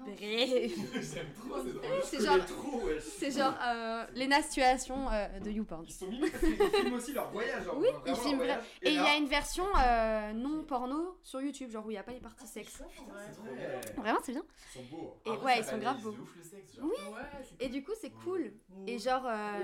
Ah, 0.00 0.04
non. 0.06 0.14
J'aime 0.18 1.32
trop, 1.34 1.56
c'est 1.62 1.72
drôle. 1.72 2.02
C'est 2.04 2.24
genre, 2.24 2.46
trop, 2.46 2.82
ouais. 2.86 2.98
c'est 3.00 3.30
genre 3.30 3.54
euh, 3.64 4.06
Lena 4.14 4.42
Situation 4.42 5.10
euh, 5.10 5.40
de 5.40 5.50
YouPorn. 5.50 5.84
Ils 5.86 5.92
sont 5.92 6.06
mignons 6.06 6.28
parce 6.30 6.44
qu'ils 6.44 6.56
filment 6.56 6.94
aussi 6.94 7.12
leur 7.12 7.30
voyage. 7.30 7.64
Genre, 7.64 7.78
Oui, 7.78 7.88
ils 8.06 8.14
filment 8.16 8.36
voyage. 8.36 8.62
Et 8.82 8.90
il 8.90 8.94
y 8.96 8.98
a 8.98 9.16
une 9.16 9.26
version 9.26 9.64
euh, 9.76 10.32
non 10.32 10.62
porno 10.64 11.18
sur 11.22 11.40
YouTube, 11.40 11.70
genre 11.70 11.84
où 11.86 11.90
il 11.90 11.94
n'y 11.94 11.98
a 11.98 12.02
pas 12.02 12.12
les 12.12 12.20
parties 12.20 12.46
sexes. 12.46 12.80
Ouais. 12.80 13.54
bien. 13.56 14.02
Vraiment, 14.02 14.18
c'est 14.24 14.32
bien. 14.32 14.44
Ils 14.74 14.78
sont 14.78 14.84
beaux. 14.96 15.16
Et 15.26 15.30
ouais, 15.30 15.58
ils 15.58 15.64
sont 15.64 15.78
grave 15.78 16.00
beaux. 16.02 16.12
de 16.12 16.20
ouf 16.20 16.36
le 16.36 16.42
sexe, 16.42 16.76
genre. 16.76 16.86
Oui. 16.86 17.56
Et 17.60 17.68
du 17.68 17.82
coup, 17.82 17.92
c'est 18.00 18.10
cool. 18.10 18.52
Et 18.86 18.98
genre, 18.98 19.26
euh, 19.26 19.58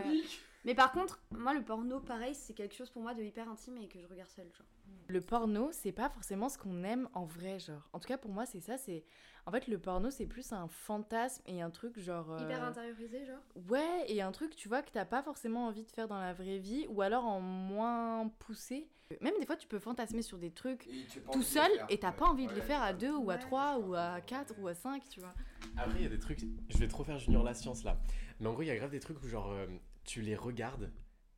Mais 0.64 0.74
par 0.74 0.92
contre, 0.92 1.20
moi, 1.30 1.52
le 1.52 1.62
porno, 1.62 2.00
pareil, 2.00 2.34
c'est 2.34 2.54
quelque 2.54 2.74
chose 2.74 2.88
pour 2.90 3.02
moi 3.02 3.12
de 3.14 3.22
hyper 3.22 3.48
intime 3.50 3.76
et 3.78 3.88
que 3.88 4.00
je 4.00 4.06
regarde 4.06 4.30
seule. 4.30 4.50
Genre. 4.56 4.66
Le 5.08 5.20
porno, 5.20 5.68
c'est 5.72 5.92
pas 5.92 6.08
forcément 6.08 6.48
ce 6.48 6.56
qu'on 6.56 6.82
aime 6.84 7.08
en 7.12 7.24
vrai, 7.26 7.58
genre. 7.58 7.88
En 7.92 7.98
tout 8.00 8.08
cas, 8.08 8.16
pour 8.16 8.30
moi, 8.30 8.46
c'est 8.46 8.60
ça. 8.60 8.78
C'est 8.78 9.04
en 9.44 9.50
fait 9.50 9.68
le 9.68 9.78
porno, 9.78 10.10
c'est 10.10 10.24
plus 10.26 10.52
un 10.52 10.66
fantasme 10.68 11.42
et 11.46 11.60
un 11.60 11.68
truc 11.70 11.98
genre. 11.98 12.30
euh, 12.32 12.38
Hyper 12.42 12.64
intériorisé, 12.64 13.26
genre. 13.26 13.40
Ouais, 13.68 14.04
et 14.08 14.22
un 14.22 14.32
truc, 14.32 14.56
tu 14.56 14.68
vois, 14.68 14.80
que 14.80 14.90
t'as 14.90 15.04
pas 15.04 15.22
forcément 15.22 15.66
envie 15.66 15.84
de 15.84 15.90
faire 15.90 16.08
dans 16.08 16.18
la 16.18 16.32
vraie 16.32 16.58
vie, 16.58 16.86
ou 16.88 17.02
alors 17.02 17.24
en 17.26 17.40
moins 17.42 18.28
poussé. 18.38 18.88
Même 19.20 19.34
des 19.38 19.44
fois, 19.44 19.56
tu 19.56 19.68
peux 19.68 19.78
fantasmer 19.78 20.22
sur 20.22 20.38
des 20.38 20.50
trucs 20.50 20.88
tout 21.30 21.42
seul 21.42 21.70
faire. 21.72 21.86
et 21.90 21.98
t'as 21.98 22.10
Ouais. 22.10 22.16
pas 22.16 22.24
envie 22.26 22.46
de 22.46 22.52
les 22.54 22.60
Ouais. 22.60 22.66
faire 22.66 22.82
à 22.82 22.94
deux 22.94 23.14
ou 23.14 23.30
à 23.30 23.36
trois 23.36 23.78
ou 23.78 23.94
à 23.94 24.22
quatre 24.22 24.54
ou 24.58 24.66
à 24.66 24.74
cinq, 24.74 25.06
tu 25.10 25.20
vois. 25.20 25.34
Après, 25.76 25.98
il 25.98 26.02
y 26.04 26.06
a 26.06 26.08
des 26.08 26.18
trucs. 26.18 26.40
Je 26.70 26.78
vais 26.78 26.88
trop 26.88 27.04
faire 27.04 27.18
Junior 27.18 27.42
la 27.44 27.52
science 27.52 27.84
là. 27.84 27.98
Mais 28.40 28.46
en 28.46 28.54
gros, 28.54 28.62
il 28.62 28.68
y 28.68 28.70
a 28.70 28.76
grave 28.76 28.90
des 28.90 29.00
trucs 29.00 29.22
où, 29.22 29.28
genre, 29.28 29.52
euh, 29.52 29.66
tu 30.04 30.20
les 30.22 30.36
regardes. 30.36 30.90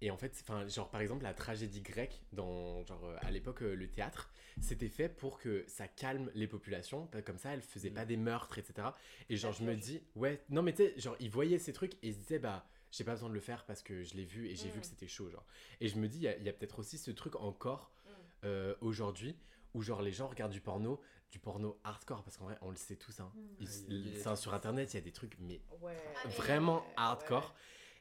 Et 0.03 0.11
en 0.11 0.19
fait, 0.19 0.37
enfin, 0.43 0.67
genre, 0.69 0.91
par 0.91 1.01
exemple, 1.01 1.23
la 1.23 1.33
tragédie 1.33 1.81
grecque, 1.81 2.21
dans, 2.33 2.85
genre, 2.85 3.03
euh, 3.07 3.17
à 3.23 3.31
l'époque, 3.31 3.63
euh, 3.63 3.75
le 3.75 3.89
théâtre, 3.91 4.31
c'était 4.61 4.91
fait 4.91 5.09
pour 5.09 5.39
que 5.39 5.65
ça 5.69 5.89
calme 5.89 6.31
les 6.35 6.47
populations. 6.47 7.07
pas- 7.07 7.23
Comme 7.23 7.39
ça, 7.39 7.55
elles 7.55 7.63
faisaient 7.63 7.91
pas 7.91 8.05
des 8.05 8.19
meurtres, 8.19 8.59
etc. 8.59 8.89
Et 9.31 9.37
genre, 9.39 9.53
je 9.53 9.65
me 9.65 9.75
dis, 9.75 10.03
ouais, 10.15 10.45
non, 10.51 10.63
mais 10.63 10.75
tu 10.75 10.83
sais, 10.85 10.99
genre, 10.99 11.17
ils 11.19 11.31
voyaient 11.31 11.59
ces 11.59 11.73
trucs 11.73 11.95
et 12.03 12.09
ils 12.09 12.15
se 12.15 12.19
disaient, 12.19 12.39
bah, 12.39 12.69
j'ai 12.91 13.05
pas 13.05 13.13
besoin 13.13 13.31
de 13.31 13.35
le 13.35 13.41
faire 13.41 13.65
parce 13.65 13.83
que 13.83 14.03
je 14.03 14.15
l'ai 14.15 14.25
vu 14.27 14.49
et 14.49 14.55
j'ai 14.55 14.69
vu 14.69 14.81
que 14.81 14.87
c'était 14.87 15.09
chaud, 15.09 15.31
genre. 15.31 15.47
Et 15.81 15.89
je 15.89 15.97
me 15.99 16.09
dis, 16.09 16.19
il 16.19 16.23
y 16.25 16.29
a, 16.49 16.53
peut-être 16.53 16.79
aussi 16.79 16.99
ce 16.99 17.11
truc 17.11 17.35
encore 17.37 17.91
euh, 18.45 18.75
aujourd'hui 18.83 19.39
où, 19.73 19.81
genre, 19.83 20.03
les 20.03 20.13
gens 20.13 20.29
regardent 20.29 20.53
du 20.53 20.61
porno, 20.61 21.01
du 21.33 21.39
porno 21.39 21.81
hardcore, 21.85 22.23
parce 22.23 22.37
qu'en 22.37 22.45
vrai, 22.45 22.59
on 22.61 22.71
le 22.71 22.77
sait 22.77 22.97
tous, 22.97 23.19
hein. 23.21 23.33
Ils- 23.61 23.69
Il 23.89 23.97
y 23.97 24.09
a 24.09 24.13
des 24.13 24.21
enfin, 24.21 24.31
trucs 24.33 24.43
sur 24.43 24.55
internet, 24.55 24.93
il 24.93 24.97
y 24.97 24.99
a 24.99 25.03
des 25.03 25.13
trucs, 25.13 25.37
mais 25.41 25.63
Ouais. 25.81 25.97
vraiment 26.37 26.85
hardcore. 26.97 27.55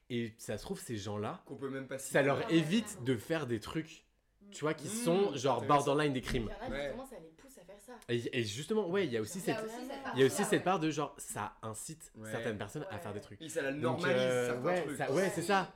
Et 0.09 0.33
ça 0.37 0.57
se 0.57 0.63
trouve, 0.63 0.79
ces 0.79 0.97
gens-là, 0.97 1.41
Qu'on 1.45 1.55
peut 1.55 1.69
même 1.69 1.87
pas 1.87 1.97
ça 1.97 2.21
leur 2.21 2.49
évite 2.51 3.03
de 3.03 3.17
faire 3.17 3.47
des 3.47 3.59
trucs, 3.59 4.05
tu 4.51 4.61
vois, 4.61 4.73
qui 4.75 4.87
Mmh, 4.87 5.03
sont 5.03 5.35
genre 5.35 5.57
intéressant. 5.57 5.65
borderline 5.85 6.13
des 6.13 6.21
crimes. 6.21 6.49
Il 6.61 6.67
y 6.67 6.69
en 6.69 6.71
a, 6.71 6.75
Ouais. 6.77 6.83
justement, 6.83 7.05
ça 7.07 7.15
les 7.19 7.29
pousse 7.29 7.57
à 7.57 7.63
faire 7.65 7.79
ça. 7.85 7.93
Et, 8.09 8.39
et 8.39 8.43
justement, 8.43 8.87
ouais, 8.87 9.05
il 9.07 9.11
y 9.11 9.17
a 9.17 9.21
aussi 9.21 9.39
cette, 9.39 9.57
aussi 9.63 9.73
cette 9.87 9.99
il 10.13 10.19
y 10.19 10.23
a 10.23 10.25
aussi 10.27 10.43
cette 10.43 10.63
part 10.63 10.79
de 10.79 10.91
genre, 10.91 11.15
ça 11.17 11.53
incite 11.63 12.11
Ouais. 12.17 12.29
certaines 12.31 12.57
personnes 12.57 12.85
à 12.91 12.95
Ouais. 12.95 13.01
faire 13.01 13.13
des 13.13 13.21
trucs. 13.21 13.41
Et 13.41 13.49
ça 13.49 13.63
la 13.63 13.71
Donc, 13.71 13.81
normalise 13.81 14.15
euh, 14.17 14.45
certains 14.47 14.63
ouais, 14.65 14.81
trucs. 14.83 14.97
ça- 14.97 15.11
ouais, 15.11 15.31
c'est 15.33 15.41
ça. 15.41 15.71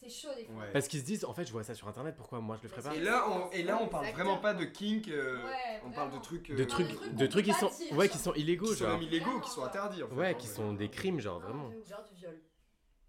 C'est 0.00 0.08
chaud 0.08 0.34
des 0.36 0.44
fois. 0.46 0.56
Ouais. 0.56 0.70
Parce 0.72 0.88
qu'ils 0.88 0.98
se 1.00 1.04
disent, 1.04 1.24
en 1.24 1.32
fait, 1.34 1.44
je 1.44 1.52
vois 1.52 1.62
ça 1.62 1.74
sur 1.76 1.86
internet, 1.88 2.14
pourquoi 2.16 2.40
moi 2.40 2.56
je 2.58 2.62
le 2.64 2.68
ferais 2.68 2.82
pas 2.82 2.94
Et 2.96 3.00
là, 3.00 3.24
on, 3.28 3.50
et 3.52 3.62
là, 3.62 3.78
on 3.80 3.86
parle 3.88 4.06
Exactement. 4.06 4.30
vraiment 4.36 4.42
pas 4.42 4.54
de 4.54 4.64
kink. 4.64 5.06
euh, 5.08 5.36
Ouais, 5.44 5.80
on 5.84 5.90
parle 5.90 6.08
de 6.08 6.10
vraiment. 6.16 6.20
trucs. 6.22 6.50
euh, 6.50 6.56
De 6.56 6.64
trucs, 6.64 6.88
trucs 6.96 7.14
de 7.14 7.26
trucs 7.26 7.44
qui 7.44 7.52
sont, 7.52 7.68
dire, 7.68 7.92
ouais, 7.98 8.06
genre. 8.06 8.12
qui 8.12 8.18
sont 8.18 8.34
illégaux, 8.34 8.66
qui 8.66 8.76
sont 8.76 8.84
genre. 8.84 8.98
même 8.98 9.02
illégaux, 9.08 9.40
qui 9.40 9.50
sont 9.50 9.62
interdits 9.64 10.02
en 10.04 10.08
fait. 10.08 10.14
Ouais, 10.14 10.26
hein, 10.30 10.34
qui 10.34 10.46
sont 10.48 10.72
des 10.72 10.88
crimes, 10.88 11.20
genre 11.20 11.38
vraiment. 11.40 11.70
Genre 11.88 12.04
du 12.08 12.14
viol. 12.16 12.40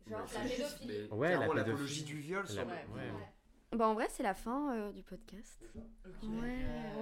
Genre 0.10 0.20
Ouais, 0.20 0.34
la 0.44 0.50
pédophilie. 0.50 1.08
Ouais, 1.12 1.38
l'apologie 1.56 2.04
du 2.04 2.18
viol. 2.20 2.46
La- 2.56 2.64
Ouais. 2.66 2.70
ouais. 2.96 3.12
Bah 3.78 3.88
en 3.88 3.96
vrai, 3.96 4.06
c'est 4.12 4.22
la 4.22 4.36
fin 4.36 4.72
euh, 4.76 4.92
du 4.92 5.02
podcast. 5.02 5.64
Ouais, 6.22 6.30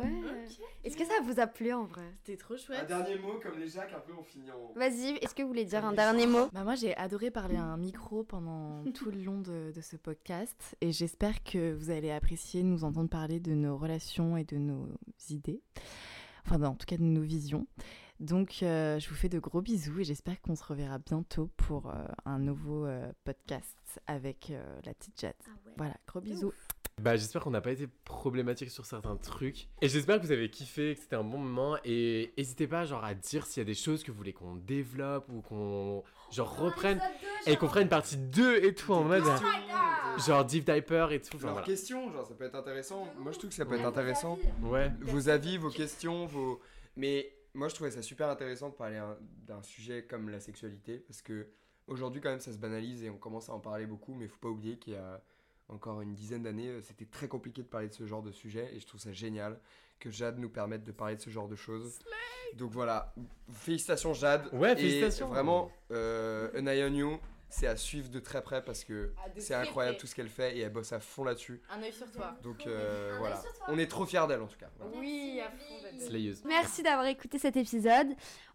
ouais. 0.02 0.46
Est-ce 0.86 0.96
que 0.96 1.04
ça 1.04 1.16
vous 1.22 1.38
a 1.42 1.46
plu 1.48 1.74
en 1.74 1.84
vrai? 1.84 2.06
C'était 2.24 2.38
trop 2.38 2.54
Un 2.54 2.58
chouette. 2.58 2.88
dernier 2.88 3.18
mot, 3.20 3.34
comme 3.44 3.60
les 3.60 3.68
Jacques, 3.68 3.92
un 3.94 4.00
peu, 4.00 4.14
on 4.18 4.24
finit 4.24 4.50
en. 4.52 4.72
Vas-y, 4.80 5.18
est-ce 5.22 5.36
que 5.36 5.42
vous 5.42 5.50
voulez 5.50 5.66
dire 5.66 5.84
un 5.86 5.92
dernier 5.92 6.28
mot? 6.28 6.48
Bah 6.54 6.64
moi 6.64 6.76
j'ai 6.76 6.96
adoré 6.96 7.30
parler 7.30 7.58
à 7.58 7.64
un 7.64 7.76
micro 7.76 8.24
pendant 8.24 8.84
tout 8.94 9.12
le 9.12 9.22
long 9.22 9.42
de, 9.42 9.74
de 9.76 9.82
ce 9.82 9.98
podcast 9.98 10.78
et 10.80 10.94
j'espère 10.94 11.44
que 11.44 11.74
vous 11.74 11.90
allez 11.90 12.10
apprécier 12.12 12.64
nous 12.64 12.86
entendre 12.86 13.10
parler 13.10 13.42
de 13.42 13.52
nos 13.52 13.76
relations 13.78 14.38
et 14.38 14.46
de 14.46 14.56
nos 14.56 14.88
idées, 15.30 15.62
enfin 16.46 16.62
en 16.64 16.76
tout 16.76 16.86
cas 16.86 16.96
de 16.98 17.04
nos 17.04 17.22
visions. 17.22 17.68
Donc 18.22 18.60
euh, 18.62 19.00
je 19.00 19.10
vous 19.10 19.16
fais 19.16 19.30
de 19.30 19.40
gros 19.40 19.62
bisous 19.62 20.00
et 20.00 20.04
j'espère 20.04 20.40
qu'on 20.42 20.56
se 20.56 20.64
reverra 20.64 21.00
bientôt 21.00 21.50
pour 21.58 21.88
euh, 21.90 21.94
un 22.26 22.38
nouveau 22.38 22.86
euh, 22.86 23.12
podcast 23.24 23.76
avec 24.06 24.52
euh, 24.52 24.64
la 24.86 24.94
petite 24.94 25.20
Jade. 25.20 25.34
Voilà, 25.76 25.96
gros 26.08 26.22
bisous. 26.22 26.54
Bah, 27.02 27.16
j'espère 27.16 27.42
qu'on 27.42 27.50
n'a 27.50 27.62
pas 27.62 27.72
été 27.72 27.88
problématique 28.06 28.70
sur 28.70 28.86
certains 28.86 29.16
trucs. 29.16 29.70
Et 29.82 29.90
j'espère 29.90 30.20
que 30.22 30.26
vous 30.28 30.32
avez 30.32 30.52
kiffé, 30.52 30.94
que 30.94 31.02
c'était 31.02 31.16
un 31.16 31.24
bon 31.24 31.40
moment. 31.40 31.78
Et 31.84 32.32
n'hésitez 32.38 32.68
pas 32.68 32.86
genre, 32.86 33.04
à 33.04 33.16
dire 33.16 33.48
s'il 33.48 33.62
y 33.62 33.66
a 33.66 33.66
des 33.66 33.74
choses 33.74 34.04
que 34.04 34.12
vous 34.12 34.18
voulez 34.18 34.34
qu'on 34.34 34.56
développe 34.56 35.28
ou 35.30 35.42
qu'on 35.42 36.04
genre 36.32 36.56
reprenne. 36.58 37.02
Et 37.48 37.56
qu'on 37.58 37.70
ferait 37.70 37.82
une 37.82 37.90
partie 37.90 38.18
2 38.18 38.66
et 38.66 38.76
tout 38.76 38.94
en 38.94 39.04
mode. 39.04 39.24
Genre 40.28 40.46
Deep 40.46 40.66
Diaper 40.66 41.12
et 41.12 41.22
tout. 41.22 41.38
Enfin, 41.38 41.46
Leurs 41.46 41.54
voilà. 41.54 41.66
questions, 41.66 42.12
genre 42.12 42.28
ça 42.28 42.36
peut 42.36 42.44
être 42.44 42.54
intéressant. 42.56 43.08
Moi 43.18 43.32
je 43.32 43.40
trouve 43.40 43.50
que 43.50 43.56
ça 43.56 43.66
peut 43.66 43.80
être 43.80 43.86
intéressant. 43.86 44.38
Ouais. 44.62 44.92
Vos 45.00 45.28
avis, 45.30 45.58
vos 45.58 45.72
questions, 45.72 46.28
vos. 46.28 46.60
Mais 46.96 47.32
moi 47.54 47.68
je 47.68 47.76
trouvais 47.76 47.92
ça 47.92 48.02
super 48.02 48.30
intéressant 48.30 48.70
de 48.70 48.74
parler 48.76 48.98
un- 48.98 49.18
d'un 49.48 49.62
sujet 49.62 50.04
comme 50.04 50.30
la 50.30 50.40
sexualité 50.40 51.00
parce 51.00 51.22
que 51.22 51.48
aujourd'hui 51.88 52.22
quand 52.22 52.30
même 52.30 52.40
ça 52.40 52.52
se 52.54 52.58
banalise 52.58 53.04
et 53.04 53.10
on 53.10 53.18
commence 53.18 53.50
à 53.50 53.54
en 53.54 53.60
parler 53.60 53.86
beaucoup, 53.86 54.14
mais 54.14 54.28
faut 54.28 54.40
pas 54.40 54.50
oublier 54.50 54.78
qu'il 54.78 54.94
y 54.94 54.98
a 54.98 55.22
encore 55.70 56.02
une 56.02 56.14
dizaine 56.14 56.44
d'années 56.44 56.68
euh, 56.70 56.82
c'était 56.82 57.06
très 57.06 57.28
compliqué 57.28 57.62
de 57.62 57.68
parler 57.68 57.88
de 57.90 57.94
ce 57.94 58.06
genre 58.06 58.22
de 58.24 58.32
sujet 58.32 58.70
et 58.76 58.80
je 58.80 58.88
trouve 58.88 59.00
ça 59.02 59.12
génial 59.14 59.60
que 60.00 60.10
Jade 60.10 60.40
nous 60.40 60.50
permette 60.50 60.84
de 60.84 60.92
parler 60.92 61.16
de 61.16 61.22
ce 61.22 61.30
genre 61.30 61.48
de 61.48 61.56
choses. 61.56 62.00
Donc 62.56 62.72
voilà, 62.72 63.14
félicitations 63.52 64.14
Jade. 64.16 64.50
Ouais, 64.52 64.74
Et 64.74 64.76
félicitations. 64.76 65.28
vraiment, 65.28 65.72
euh, 65.92 66.50
An 66.60 66.66
Eye 66.66 66.84
on 66.84 66.94
You, 66.94 67.20
c'est 67.52 67.68
à 67.68 67.76
suivre 67.76 68.10
de 68.10 68.20
très 68.20 68.42
près 68.42 68.64
parce 68.64 68.84
que 68.84 69.12
Ah, 69.18 69.28
c'est 69.38 69.54
incroyable 69.54 69.98
tout 69.98 70.08
ce 70.08 70.16
qu'elle 70.16 70.30
fait 70.30 70.58
et 70.58 70.62
elle 70.62 70.72
bosse 70.72 70.92
à 70.94 71.00
fond 71.00 71.24
là-dessus. 71.24 71.62
Un 71.70 71.84
œil 71.84 71.94
sur 71.94 72.10
toi. 72.12 72.36
Donc 72.42 72.66
euh, 72.66 73.16
voilà, 73.20 73.42
on 73.68 73.78
est 73.78 73.86
trop 73.88 74.06
fiers 74.06 74.26
d'elle 74.28 74.42
en 74.42 74.48
tout 74.48 74.58
cas. 74.58 74.70
Voilà. 74.80 74.98
Oui, 74.98 75.40
à 75.46 75.52
fond. 75.52 76.08
Slayeuse. 76.08 76.42
Merci 76.46 76.82
d'avoir 76.82 77.06
écouté 77.06 77.38
cet 77.38 77.58
épisode. 77.58 78.08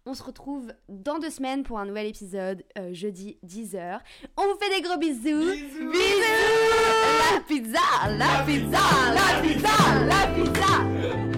On 0.07 0.14
se 0.14 0.22
retrouve 0.22 0.72
dans 0.88 1.18
deux 1.18 1.30
semaines 1.30 1.62
pour 1.62 1.78
un 1.78 1.84
nouvel 1.86 2.07
épisode, 2.07 2.64
euh, 2.78 2.92
jeudi 2.94 3.38
10h. 3.44 4.01
On 4.36 4.42
vous 4.47 4.59
fait 4.59 4.70
des 4.74 4.80
gros 4.82 4.97
bisous. 4.97 5.51
Bisous 5.53 5.92
La 5.92 7.40
pizza 7.47 7.78
La 8.16 8.42
pizza 8.44 8.78
La 9.14 9.42
pizza 9.42 10.05
La 10.05 10.26
pizza 10.34 11.36